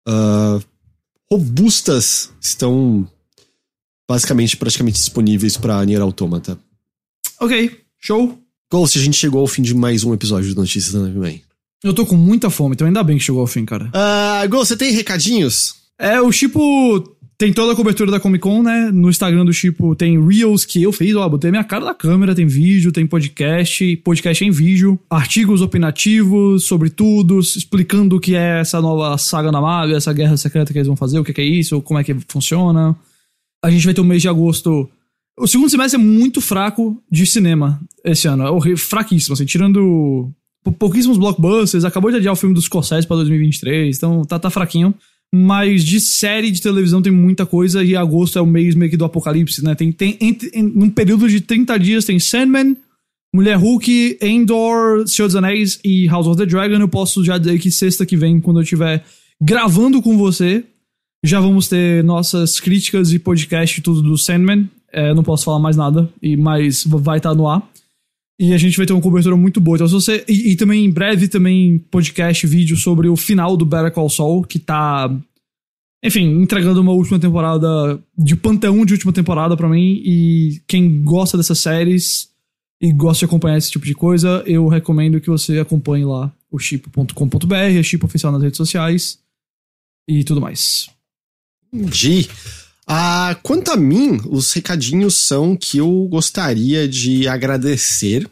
uh, 0.08 0.64
robustas 1.30 2.30
estão 2.40 3.06
basicamente 4.08 4.56
praticamente 4.56 4.98
disponíveis 4.98 5.56
para 5.56 5.84
Nier 5.84 6.02
Automata. 6.02 6.58
Ok, 7.40 7.70
show. 8.00 8.38
Ghost, 8.70 8.98
a 8.98 9.02
gente 9.02 9.16
chegou 9.16 9.40
ao 9.40 9.46
fim 9.46 9.62
de 9.62 9.74
mais 9.74 10.04
um 10.04 10.12
episódio 10.14 10.54
do 10.54 10.60
Notícias 10.60 10.92
da 10.92 11.00
Nave 11.00 11.42
eu 11.84 11.92
tô 11.92 12.06
com 12.06 12.16
muita 12.16 12.48
fome, 12.48 12.72
então 12.72 12.86
ainda 12.86 13.04
bem 13.04 13.18
que 13.18 13.24
chegou 13.24 13.42
ao 13.42 13.46
fim, 13.46 13.66
cara. 13.66 13.90
Uh, 13.94 14.48
Gol, 14.48 14.64
você 14.64 14.74
tem 14.74 14.90
recadinhos? 14.90 15.74
É, 15.98 16.18
o 16.18 16.32
Chipo 16.32 17.14
tem 17.36 17.52
toda 17.52 17.74
a 17.74 17.76
cobertura 17.76 18.10
da 18.10 18.18
Comic 18.18 18.42
Con, 18.42 18.62
né? 18.62 18.90
No 18.90 19.10
Instagram 19.10 19.44
do 19.44 19.52
Chipo 19.52 19.94
tem 19.94 20.18
Reels 20.26 20.64
que 20.64 20.82
eu 20.82 20.90
fiz, 20.90 21.14
ó, 21.14 21.28
botei 21.28 21.50
minha 21.50 21.62
cara 21.62 21.84
na 21.84 21.94
câmera, 21.94 22.34
tem 22.34 22.46
vídeo, 22.46 22.90
tem 22.90 23.06
podcast, 23.06 23.96
podcast 23.98 24.42
em 24.42 24.50
vídeo, 24.50 24.98
artigos 25.10 25.60
opinativos 25.60 26.64
sobre 26.64 26.88
tudo, 26.88 27.38
explicando 27.38 28.16
o 28.16 28.20
que 28.20 28.34
é 28.34 28.60
essa 28.60 28.80
nova 28.80 29.18
saga 29.18 29.52
na 29.52 29.60
Marvel, 29.60 29.98
essa 29.98 30.12
guerra 30.14 30.38
secreta 30.38 30.72
que 30.72 30.78
eles 30.78 30.88
vão 30.88 30.96
fazer, 30.96 31.18
o 31.18 31.24
que 31.24 31.38
é 31.38 31.44
isso, 31.44 31.82
como 31.82 32.00
é 32.00 32.04
que 32.04 32.16
funciona. 32.28 32.96
A 33.64 33.70
gente 33.70 33.86
vai 33.86 33.94
ter 33.94 34.02
o 34.02 34.04
mês 34.04 34.20
de 34.20 34.28
agosto. 34.28 34.86
O 35.38 35.46
segundo 35.46 35.70
semestre 35.70 35.98
é 35.98 36.04
muito 36.04 36.42
fraco 36.42 37.02
de 37.10 37.24
cinema 37.24 37.80
esse 38.04 38.28
ano. 38.28 38.44
É 38.44 38.76
fraquíssimo, 38.76 39.32
assim, 39.32 39.46
tirando 39.46 40.30
pouquíssimos 40.78 41.16
blockbusters. 41.16 41.82
Acabou 41.82 42.10
de 42.10 42.18
adiar 42.18 42.34
o 42.34 42.36
filme 42.36 42.54
dos 42.54 42.64
Scorsese 42.64 43.06
pra 43.06 43.16
2023, 43.16 43.96
então 43.96 44.22
tá, 44.26 44.38
tá 44.38 44.50
fraquinho. 44.50 44.94
Mas 45.34 45.82
de 45.82 45.98
série 45.98 46.50
de 46.50 46.60
televisão 46.60 47.00
tem 47.00 47.10
muita 47.10 47.46
coisa 47.46 47.82
e 47.82 47.96
agosto 47.96 48.38
é 48.38 48.42
o 48.42 48.46
mês 48.46 48.74
meio 48.74 48.90
que 48.90 48.98
do 48.98 49.04
apocalipse, 49.06 49.64
né? 49.64 49.74
Tem, 49.74 49.90
tem 49.90 50.18
entre, 50.20 50.50
em, 50.52 50.62
num 50.62 50.90
período 50.90 51.26
de 51.26 51.40
30 51.40 51.78
dias 51.78 52.04
tem 52.04 52.20
Sandman, 52.20 52.76
Mulher 53.34 53.56
Hulk, 53.56 54.18
Endor, 54.20 55.08
Senhor 55.08 55.26
dos 55.26 55.36
Anéis 55.36 55.80
e 55.82 56.06
House 56.06 56.26
of 56.26 56.36
the 56.36 56.44
Dragon. 56.44 56.76
Eu 56.76 56.88
posso 56.88 57.24
já 57.24 57.38
dizer 57.38 57.58
que 57.58 57.70
sexta 57.70 58.04
que 58.04 58.14
vem, 58.14 58.40
quando 58.40 58.58
eu 58.58 58.62
estiver 58.62 59.02
gravando 59.42 60.02
com 60.02 60.18
você, 60.18 60.64
já 61.24 61.40
vamos 61.40 61.68
ter 61.68 62.04
nossas 62.04 62.60
críticas 62.60 63.10
e 63.10 63.18
podcast 63.18 63.80
tudo 63.80 64.02
do 64.02 64.18
Sandman. 64.18 64.68
É, 64.92 65.14
não 65.14 65.22
posso 65.22 65.46
falar 65.46 65.58
mais 65.58 65.74
nada, 65.74 66.08
e 66.22 66.36
mas 66.36 66.84
vai 66.84 67.16
estar 67.16 67.30
tá 67.30 67.34
no 67.34 67.48
ar. 67.48 67.66
E 68.38 68.52
a 68.52 68.58
gente 68.58 68.76
vai 68.76 68.84
ter 68.84 68.92
uma 68.92 69.00
cobertura 69.00 69.34
muito 69.34 69.58
boa. 69.58 69.76
Então, 69.76 69.88
se 69.88 69.94
você. 69.94 70.24
E, 70.28 70.50
e, 70.52 70.56
também 70.56 70.84
em 70.84 70.90
breve 70.90 71.26
também 71.26 71.78
podcast, 71.78 72.46
vídeo 72.46 72.76
sobre 72.76 73.08
o 73.08 73.16
final 73.16 73.56
do 73.56 73.64
Better 73.64 73.90
Call 73.90 74.10
Saul, 74.10 74.44
que 74.44 74.58
tá. 74.58 75.10
Enfim, 76.04 76.42
entregando 76.42 76.82
uma 76.82 76.92
última 76.92 77.18
temporada 77.18 77.98
de 78.18 78.36
panteão 78.36 78.84
de 78.84 78.92
última 78.92 79.12
temporada 79.12 79.56
para 79.56 79.68
mim. 79.68 80.02
E 80.04 80.60
quem 80.68 81.02
gosta 81.02 81.38
dessas 81.38 81.58
séries 81.58 82.28
e 82.82 82.92
gosta 82.92 83.20
de 83.20 83.24
acompanhar 83.24 83.56
esse 83.56 83.70
tipo 83.70 83.86
de 83.86 83.94
coisa, 83.94 84.42
eu 84.46 84.68
recomendo 84.68 85.20
que 85.20 85.30
você 85.30 85.58
acompanhe 85.58 86.04
lá 86.04 86.30
o 86.50 86.58
chip.com.br, 86.58 87.54
a 87.54 87.82
chip 87.82 88.04
oficial 88.04 88.30
nas 88.30 88.42
redes 88.42 88.58
sociais 88.58 89.18
e 90.06 90.22
tudo 90.22 90.40
mais. 90.40 90.92
Entendi. 91.74 92.30
Ah, 92.86 93.36
quanto 93.42 93.72
a 93.72 93.76
mim, 93.76 94.20
os 94.26 94.52
recadinhos 94.52 95.26
são 95.26 95.56
que 95.56 95.78
eu 95.78 96.06
gostaria 96.08 96.86
de 96.86 97.26
agradecer 97.26 98.30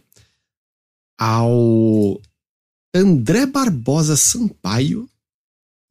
ao 1.19 2.21
André 2.95 3.47
Barbosa 3.47 4.17
Sampaio 4.17 5.09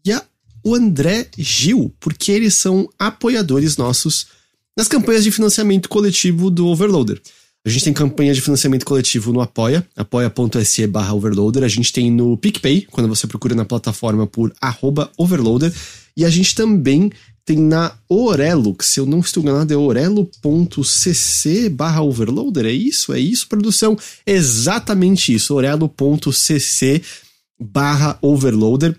e 0.05 0.13
ao 0.13 0.23
André 0.65 1.27
Gil, 1.37 1.93
porque 1.99 2.31
eles 2.31 2.53
são 2.53 2.87
apoiadores 2.97 3.75
nossos 3.75 4.27
nas 4.77 4.87
campanhas 4.87 5.23
de 5.23 5.31
financiamento 5.31 5.89
coletivo 5.89 6.49
do 6.49 6.67
Overloader. 6.67 7.21
A 7.63 7.69
gente 7.69 7.83
tem 7.83 7.93
campanha 7.93 8.33
de 8.33 8.41
financiamento 8.41 8.85
coletivo 8.85 9.31
no 9.31 9.39
Apoia, 9.39 9.87
apoia.se 9.95 10.87
barra 10.87 11.13
overloader. 11.13 11.63
A 11.63 11.67
gente 11.67 11.93
tem 11.93 12.09
no 12.09 12.35
PicPay, 12.35 12.87
quando 12.89 13.07
você 13.07 13.27
procura 13.27 13.53
na 13.53 13.65
plataforma 13.65 14.25
por 14.25 14.51
arroba 14.59 15.11
overloader. 15.15 15.71
E 16.17 16.25
a 16.25 16.29
gente 16.29 16.55
também 16.55 17.11
tem 17.51 17.59
na 17.59 17.91
Orelo, 18.07 18.73
que 18.73 18.85
se 18.85 18.99
eu 18.99 19.05
não 19.05 19.19
estou 19.19 19.43
enganado 19.43 19.73
é 19.73 19.77
orelo.cc 19.77 21.69
barra 21.69 22.01
overloader, 22.01 22.65
é 22.65 22.71
isso? 22.71 23.13
É 23.13 23.19
isso, 23.19 23.47
produção? 23.49 23.97
Exatamente 24.25 25.33
isso, 25.33 25.53
orelo.cc 25.53 27.01
barra 27.59 28.17
overloader. 28.21 28.91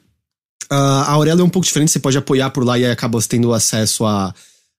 Uh, 0.70 0.74
a 0.74 1.10
Aurelo 1.12 1.40
é 1.40 1.44
um 1.44 1.48
pouco 1.48 1.66
diferente, 1.66 1.90
você 1.92 1.98
pode 1.98 2.16
apoiar 2.18 2.50
por 2.50 2.64
lá 2.64 2.78
e 2.78 2.84
acaba 2.84 3.20
tendo 3.22 3.52
acesso 3.52 4.04
a 4.04 4.34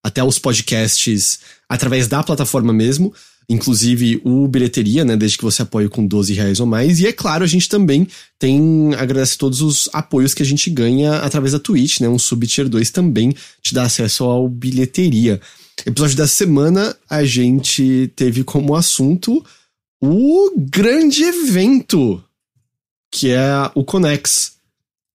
até 0.06 0.22
os 0.22 0.38
podcasts 0.38 1.40
através 1.70 2.08
da 2.10 2.22
plataforma 2.22 2.74
mesmo 2.74 3.14
inclusive 3.50 4.22
o 4.24 4.48
bilheteria, 4.48 5.04
né, 5.04 5.16
desde 5.16 5.38
que 5.38 5.44
você 5.44 5.62
apoie 5.62 5.90
com 5.90 6.06
12 6.06 6.34
reais 6.34 6.60
ou 6.60 6.66
mais. 6.66 7.00
E 7.00 7.08
é 7.08 7.12
claro, 7.12 7.44
a 7.44 7.48
gente 7.48 7.70
também 7.70 8.08
tem, 8.40 8.94
agradece 8.96 9.38
todos 9.38 9.62
os 9.62 9.90
apoios 9.94 10.34
que 10.34 10.44
a 10.44 10.46
gente 10.46 10.70
ganha 10.70 11.18
através 11.18 11.54
da 11.54 11.60
Twitch, 11.60 12.00
né, 12.00 12.10
um 12.10 12.20
Sub 12.20 12.46
Tier 12.48 12.70
2 12.70 12.92
também 12.92 13.34
te 13.62 13.74
dá 13.74 13.84
acesso 13.84 14.24
ao 14.24 14.48
bilheteria. 14.48 15.40
Episódio 15.86 16.16
da 16.16 16.28
semana, 16.28 16.96
a 17.10 17.24
gente 17.26 18.12
teve 18.16 18.44
como 18.44 18.76
assunto 18.76 19.44
o 20.02 20.52
grande 20.58 21.24
evento, 21.24 22.24
que 23.12 23.30
é 23.30 23.72
o 23.74 23.84
Conex. 23.84 24.54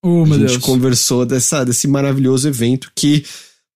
Oh, 0.03 0.23
a 0.25 0.27
gente 0.27 0.39
Deus. 0.39 0.57
conversou 0.59 1.27
dessa, 1.27 1.65
desse 1.65 1.89
maravilhoso 1.89 2.49
evento 2.49 2.91
que 2.95 3.25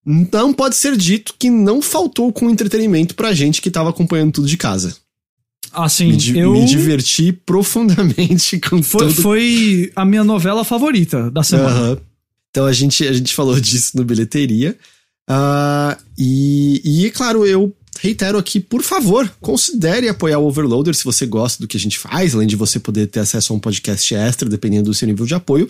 não 0.05 0.53
pode 0.53 0.77
ser 0.77 0.97
dito 0.97 1.35
que 1.39 1.49
não 1.49 1.81
faltou 1.81 2.33
com 2.33 2.51
entretenimento 2.51 3.15
pra 3.15 3.33
gente 3.33 3.63
que 3.63 3.71
tava 3.71 3.91
acompanhando 3.91 4.33
tudo 4.33 4.49
de 4.49 4.57
casa. 4.57 4.97
Assim, 5.73 6.13
me, 6.13 6.39
eu... 6.39 6.53
me 6.53 6.65
diverti 6.67 7.33
profundamente 7.33 8.59
com 8.69 8.83
foi, 8.83 9.09
tudo. 9.09 9.23
Foi 9.23 9.93
a 9.97 10.05
minha 10.05 10.25
novela 10.25 10.65
favorita 10.65 11.31
da 11.31 11.43
semana. 11.43 11.93
Uhum. 11.93 11.97
Então 12.51 12.67
a 12.67 12.73
gente, 12.73 13.07
a 13.07 13.13
gente 13.13 13.35
falou 13.35 13.59
disso 13.59 13.97
no 13.97 14.05
bilheteria. 14.05 14.77
Uh, 15.31 15.97
e, 16.19 16.83
e, 16.85 17.07
é 17.07 17.11
claro, 17.11 17.47
eu 17.47 17.75
reitero 18.01 18.37
aqui, 18.37 18.61
por 18.61 18.83
favor, 18.83 19.31
considere 19.41 20.09
apoiar 20.09 20.39
o 20.39 20.47
Overloader 20.47 20.95
se 20.95 21.05
você 21.05 21.25
gosta 21.25 21.63
do 21.63 21.69
que 21.69 21.77
a 21.77 21.81
gente 21.81 21.99
faz, 21.99 22.35
além 22.35 22.47
de 22.47 22.57
você 22.57 22.79
poder 22.79 23.07
ter 23.07 23.21
acesso 23.21 23.53
a 23.53 23.57
um 23.57 23.61
podcast 23.61 24.15
extra, 24.15 24.49
dependendo 24.49 24.91
do 24.91 24.95
seu 24.95 25.07
nível 25.07 25.25
de 25.25 25.35
apoio. 25.35 25.69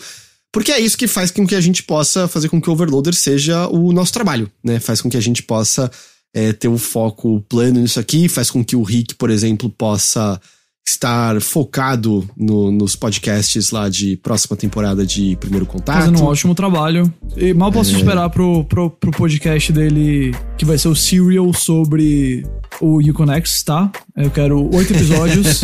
Porque 0.53 0.71
é 0.71 0.79
isso 0.79 0.95
que 0.95 1.07
faz 1.07 1.31
com 1.31 1.47
que 1.47 1.55
a 1.55 1.61
gente 1.61 1.81
possa 1.81 2.27
fazer 2.27 2.47
com 2.47 2.61
que 2.61 2.69
o 2.69 2.73
Overloader 2.73 3.15
seja 3.15 3.67
o 3.69 3.91
nosso 3.91 4.13
trabalho, 4.13 4.49
né? 4.63 4.79
Faz 4.79 5.01
com 5.01 5.09
que 5.09 5.17
a 5.17 5.21
gente 5.21 5.41
possa 5.41 5.89
é, 6.31 6.53
ter 6.53 6.67
um 6.67 6.77
foco 6.77 7.43
plano 7.49 7.79
nisso 7.79 7.99
aqui, 7.99 8.29
faz 8.29 8.51
com 8.51 8.63
que 8.63 8.75
o 8.75 8.83
Rick, 8.83 9.15
por 9.15 9.31
exemplo, 9.31 9.67
possa 9.67 10.39
estar 10.87 11.41
focado 11.41 12.29
no, 12.37 12.71
nos 12.71 12.95
podcasts 12.95 13.71
lá 13.71 13.89
de 13.89 14.17
próxima 14.17 14.55
temporada 14.55 15.03
de 15.03 15.35
Primeiro 15.37 15.65
Contato. 15.65 16.01
Fazendo 16.01 16.21
um 16.21 16.25
ótimo 16.25 16.53
trabalho. 16.53 17.11
E 17.35 17.51
mal 17.51 17.71
posso 17.71 17.95
é. 17.95 17.97
esperar 17.97 18.29
pro, 18.29 18.63
pro, 18.65 18.91
pro 18.91 19.11
podcast 19.11 19.73
dele, 19.73 20.35
que 20.55 20.65
vai 20.65 20.77
ser 20.77 20.89
o 20.89 20.95
Serial 20.95 21.51
sobre 21.51 22.45
o 22.79 22.99
Uconex, 22.99 23.63
tá? 23.63 23.91
Eu 24.15 24.29
quero 24.29 24.69
oito 24.75 24.93
episódios 24.93 25.61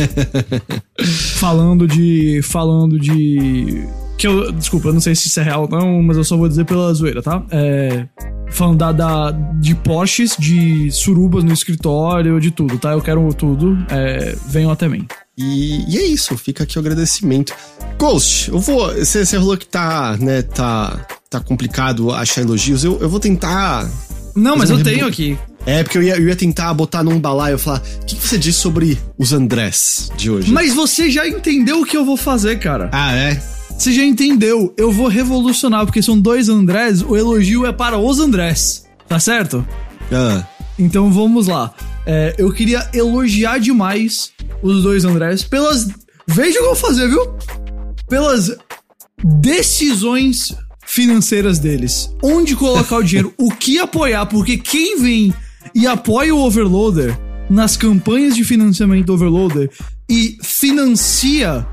falando 1.37 1.87
de. 1.87 2.41
falando 2.41 2.97
de 2.97 3.85
que 4.19 4.27
eu, 4.27 4.51
desculpa, 4.51 4.89
eu 4.89 4.93
não 4.93 4.99
sei 4.99 5.15
se 5.15 5.27
isso 5.27 5.39
é 5.39 5.43
real 5.43 5.61
ou 5.61 5.69
não, 5.69 6.03
mas 6.03 6.17
eu 6.17 6.25
só 6.25 6.35
vou 6.35 6.49
dizer 6.49 6.65
pela 6.65 6.93
zoeira, 6.93 7.23
tá? 7.23 7.41
É, 7.49 8.05
falando 8.51 8.77
da, 8.77 8.91
da, 8.91 9.31
de 9.31 9.73
Porsches, 9.73 10.35
de 10.37 10.91
surubas 10.91 11.41
no 11.41 11.53
escritório, 11.53 12.37
de 12.37 12.51
tudo, 12.51 12.77
tá? 12.77 12.91
Eu 12.91 13.01
quero 13.01 13.33
tudo, 13.33 13.77
é, 13.89 14.35
venham 14.45 14.69
até 14.71 14.89
mim. 14.89 15.07
E, 15.37 15.85
e, 15.89 15.97
é 15.97 16.05
isso, 16.05 16.37
fica 16.37 16.63
aqui 16.63 16.77
o 16.77 16.81
agradecimento. 16.81 17.53
Ghost, 17.97 18.49
eu 18.49 18.59
vou. 18.59 18.93
Você, 18.93 19.25
você 19.25 19.37
falou 19.37 19.55
que 19.55 19.65
tá, 19.65 20.17
né, 20.19 20.41
tá, 20.41 20.99
tá 21.29 21.39
complicado 21.39 22.11
achar 22.11 22.41
elogios. 22.41 22.83
Eu, 22.83 22.99
eu 22.99 23.07
vou 23.07 23.21
tentar. 23.21 23.89
Não, 24.35 24.57
mas 24.57 24.69
eu 24.69 24.83
tenho 24.83 25.07
aqui. 25.07 25.37
É, 25.65 25.81
porque 25.81 25.97
eu 25.97 26.03
ia, 26.03 26.17
eu 26.17 26.27
ia 26.27 26.35
tentar 26.35 26.73
botar 26.73 27.03
num 27.03 27.17
balaio 27.17 27.55
e 27.55 27.57
falar: 27.57 27.81
o 28.01 28.05
que, 28.05 28.17
que, 28.17 28.27
você 28.27 28.37
diz 28.37 28.57
sobre 28.57 28.99
os 29.17 29.31
Andrés 29.31 30.11
de 30.17 30.29
hoje? 30.29 30.51
Mas 30.51 30.73
você 30.73 31.09
já 31.09 31.25
entendeu 31.25 31.81
o 31.81 31.85
que 31.85 31.95
eu 31.95 32.03
vou 32.03 32.17
fazer, 32.17 32.59
cara. 32.59 32.89
Ah, 32.91 33.15
é? 33.15 33.41
Você 33.79 33.93
já 33.93 34.03
entendeu? 34.03 34.73
Eu 34.75 34.91
vou 34.91 35.07
revolucionar, 35.07 35.85
porque 35.85 36.01
são 36.01 36.19
dois 36.19 36.49
Andrés, 36.49 37.01
o 37.01 37.15
elogio 37.15 37.65
é 37.65 37.71
para 37.71 37.97
os 37.97 38.19
Andrés. 38.19 38.85
Tá 39.07 39.21
certo? 39.21 39.65
Ah. 40.11 40.45
Então 40.77 41.09
vamos 41.09 41.47
lá. 41.47 41.73
É, 42.05 42.35
eu 42.37 42.51
queria 42.51 42.89
elogiar 42.93 43.57
demais 43.57 44.33
os 44.61 44.83
dois 44.83 45.05
Andrés 45.05 45.43
pelas. 45.43 45.87
Veja 46.27 46.49
o 46.49 46.53
que 46.53 46.59
eu 46.59 46.65
vou 46.65 46.75
fazer, 46.75 47.07
viu? 47.07 47.21
Pelas 48.09 48.53
decisões 49.23 50.53
financeiras 50.85 51.57
deles. 51.57 52.13
Onde 52.21 52.57
colocar 52.57 52.97
o 52.97 53.03
dinheiro, 53.03 53.33
o 53.37 53.49
que 53.49 53.79
apoiar, 53.79 54.25
porque 54.25 54.57
quem 54.57 54.99
vem 55.01 55.33
e 55.73 55.87
apoia 55.87 56.35
o 56.35 56.39
Overloader 56.39 57.17
nas 57.49 57.77
campanhas 57.77 58.35
de 58.35 58.43
financiamento 58.43 59.05
do 59.05 59.13
Overloader 59.13 59.71
e 60.09 60.37
financia 60.43 61.65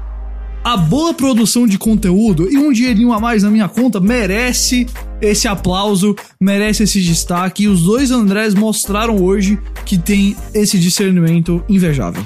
a 0.67 0.77
boa 0.77 1.15
produção 1.15 1.65
de 1.65 1.79
conteúdo 1.79 2.51
e 2.51 2.59
um 2.59 2.73
dinheirinho 2.73 3.13
a 3.13 3.21
mais 3.21 3.45
na 3.45 3.51
minha 3.53 3.69
conta 3.69 4.01
merece 4.01 4.85
esse 5.21 5.47
aplauso, 5.47 6.17
merece 6.41 6.83
esse 6.83 7.01
destaque. 7.01 7.63
E 7.63 7.69
os 7.69 7.85
dois 7.85 8.11
Andrés 8.11 8.53
mostraram 8.53 9.23
hoje 9.23 9.61
que 9.85 9.97
tem 9.97 10.37
esse 10.53 10.77
discernimento 10.77 11.65
invejável. 11.69 12.25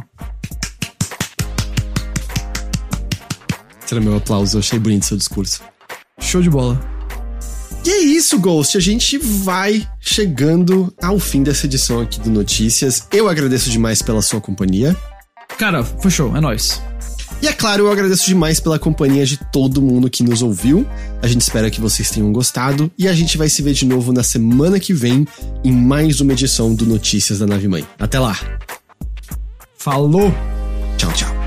Será 3.84 4.00
meu 4.00 4.16
aplauso, 4.16 4.56
eu 4.56 4.60
achei 4.60 4.78
bonito 4.78 5.04
seu 5.04 5.18
discurso. 5.18 5.60
Show 6.18 6.40
de 6.40 6.48
bola. 6.48 6.80
E 7.84 7.90
é 7.90 7.98
isso, 8.00 8.38
Ghost. 8.38 8.74
A 8.74 8.80
gente 8.80 9.18
vai 9.18 9.86
chegando 10.00 10.90
ao 11.02 11.18
fim 11.18 11.42
dessa 11.42 11.66
edição 11.66 12.00
aqui 12.00 12.18
do 12.18 12.30
Notícias. 12.30 13.06
Eu 13.12 13.28
agradeço 13.28 13.68
demais 13.68 14.00
pela 14.00 14.22
sua 14.22 14.40
companhia. 14.40 14.96
Cara, 15.58 15.84
foi 15.84 16.10
show, 16.10 16.34
é 16.34 16.40
nóis. 16.40 16.80
E 17.42 17.48
é 17.48 17.52
claro, 17.52 17.86
eu 17.86 17.92
agradeço 17.92 18.26
demais 18.26 18.60
pela 18.60 18.78
companhia 18.78 19.24
de 19.24 19.38
todo 19.50 19.80
mundo 19.80 20.10
que 20.10 20.22
nos 20.22 20.42
ouviu. 20.42 20.86
A 21.22 21.26
gente 21.26 21.40
espera 21.40 21.70
que 21.70 21.80
vocês 21.80 22.10
tenham 22.10 22.30
gostado 22.32 22.90
e 22.98 23.08
a 23.08 23.14
gente 23.14 23.38
vai 23.38 23.48
se 23.48 23.62
ver 23.62 23.72
de 23.72 23.86
novo 23.86 24.12
na 24.12 24.22
semana 24.22 24.78
que 24.78 24.92
vem 24.92 25.26
em 25.64 25.72
mais 25.72 26.20
uma 26.20 26.32
edição 26.32 26.74
do 26.74 26.84
Notícias 26.84 27.38
da 27.38 27.46
Nave 27.46 27.66
Mãe. 27.66 27.86
Até 27.98 28.18
lá. 28.20 28.38
Falou! 29.78 30.34
Tchau, 30.98 31.10
tchau. 31.14 31.39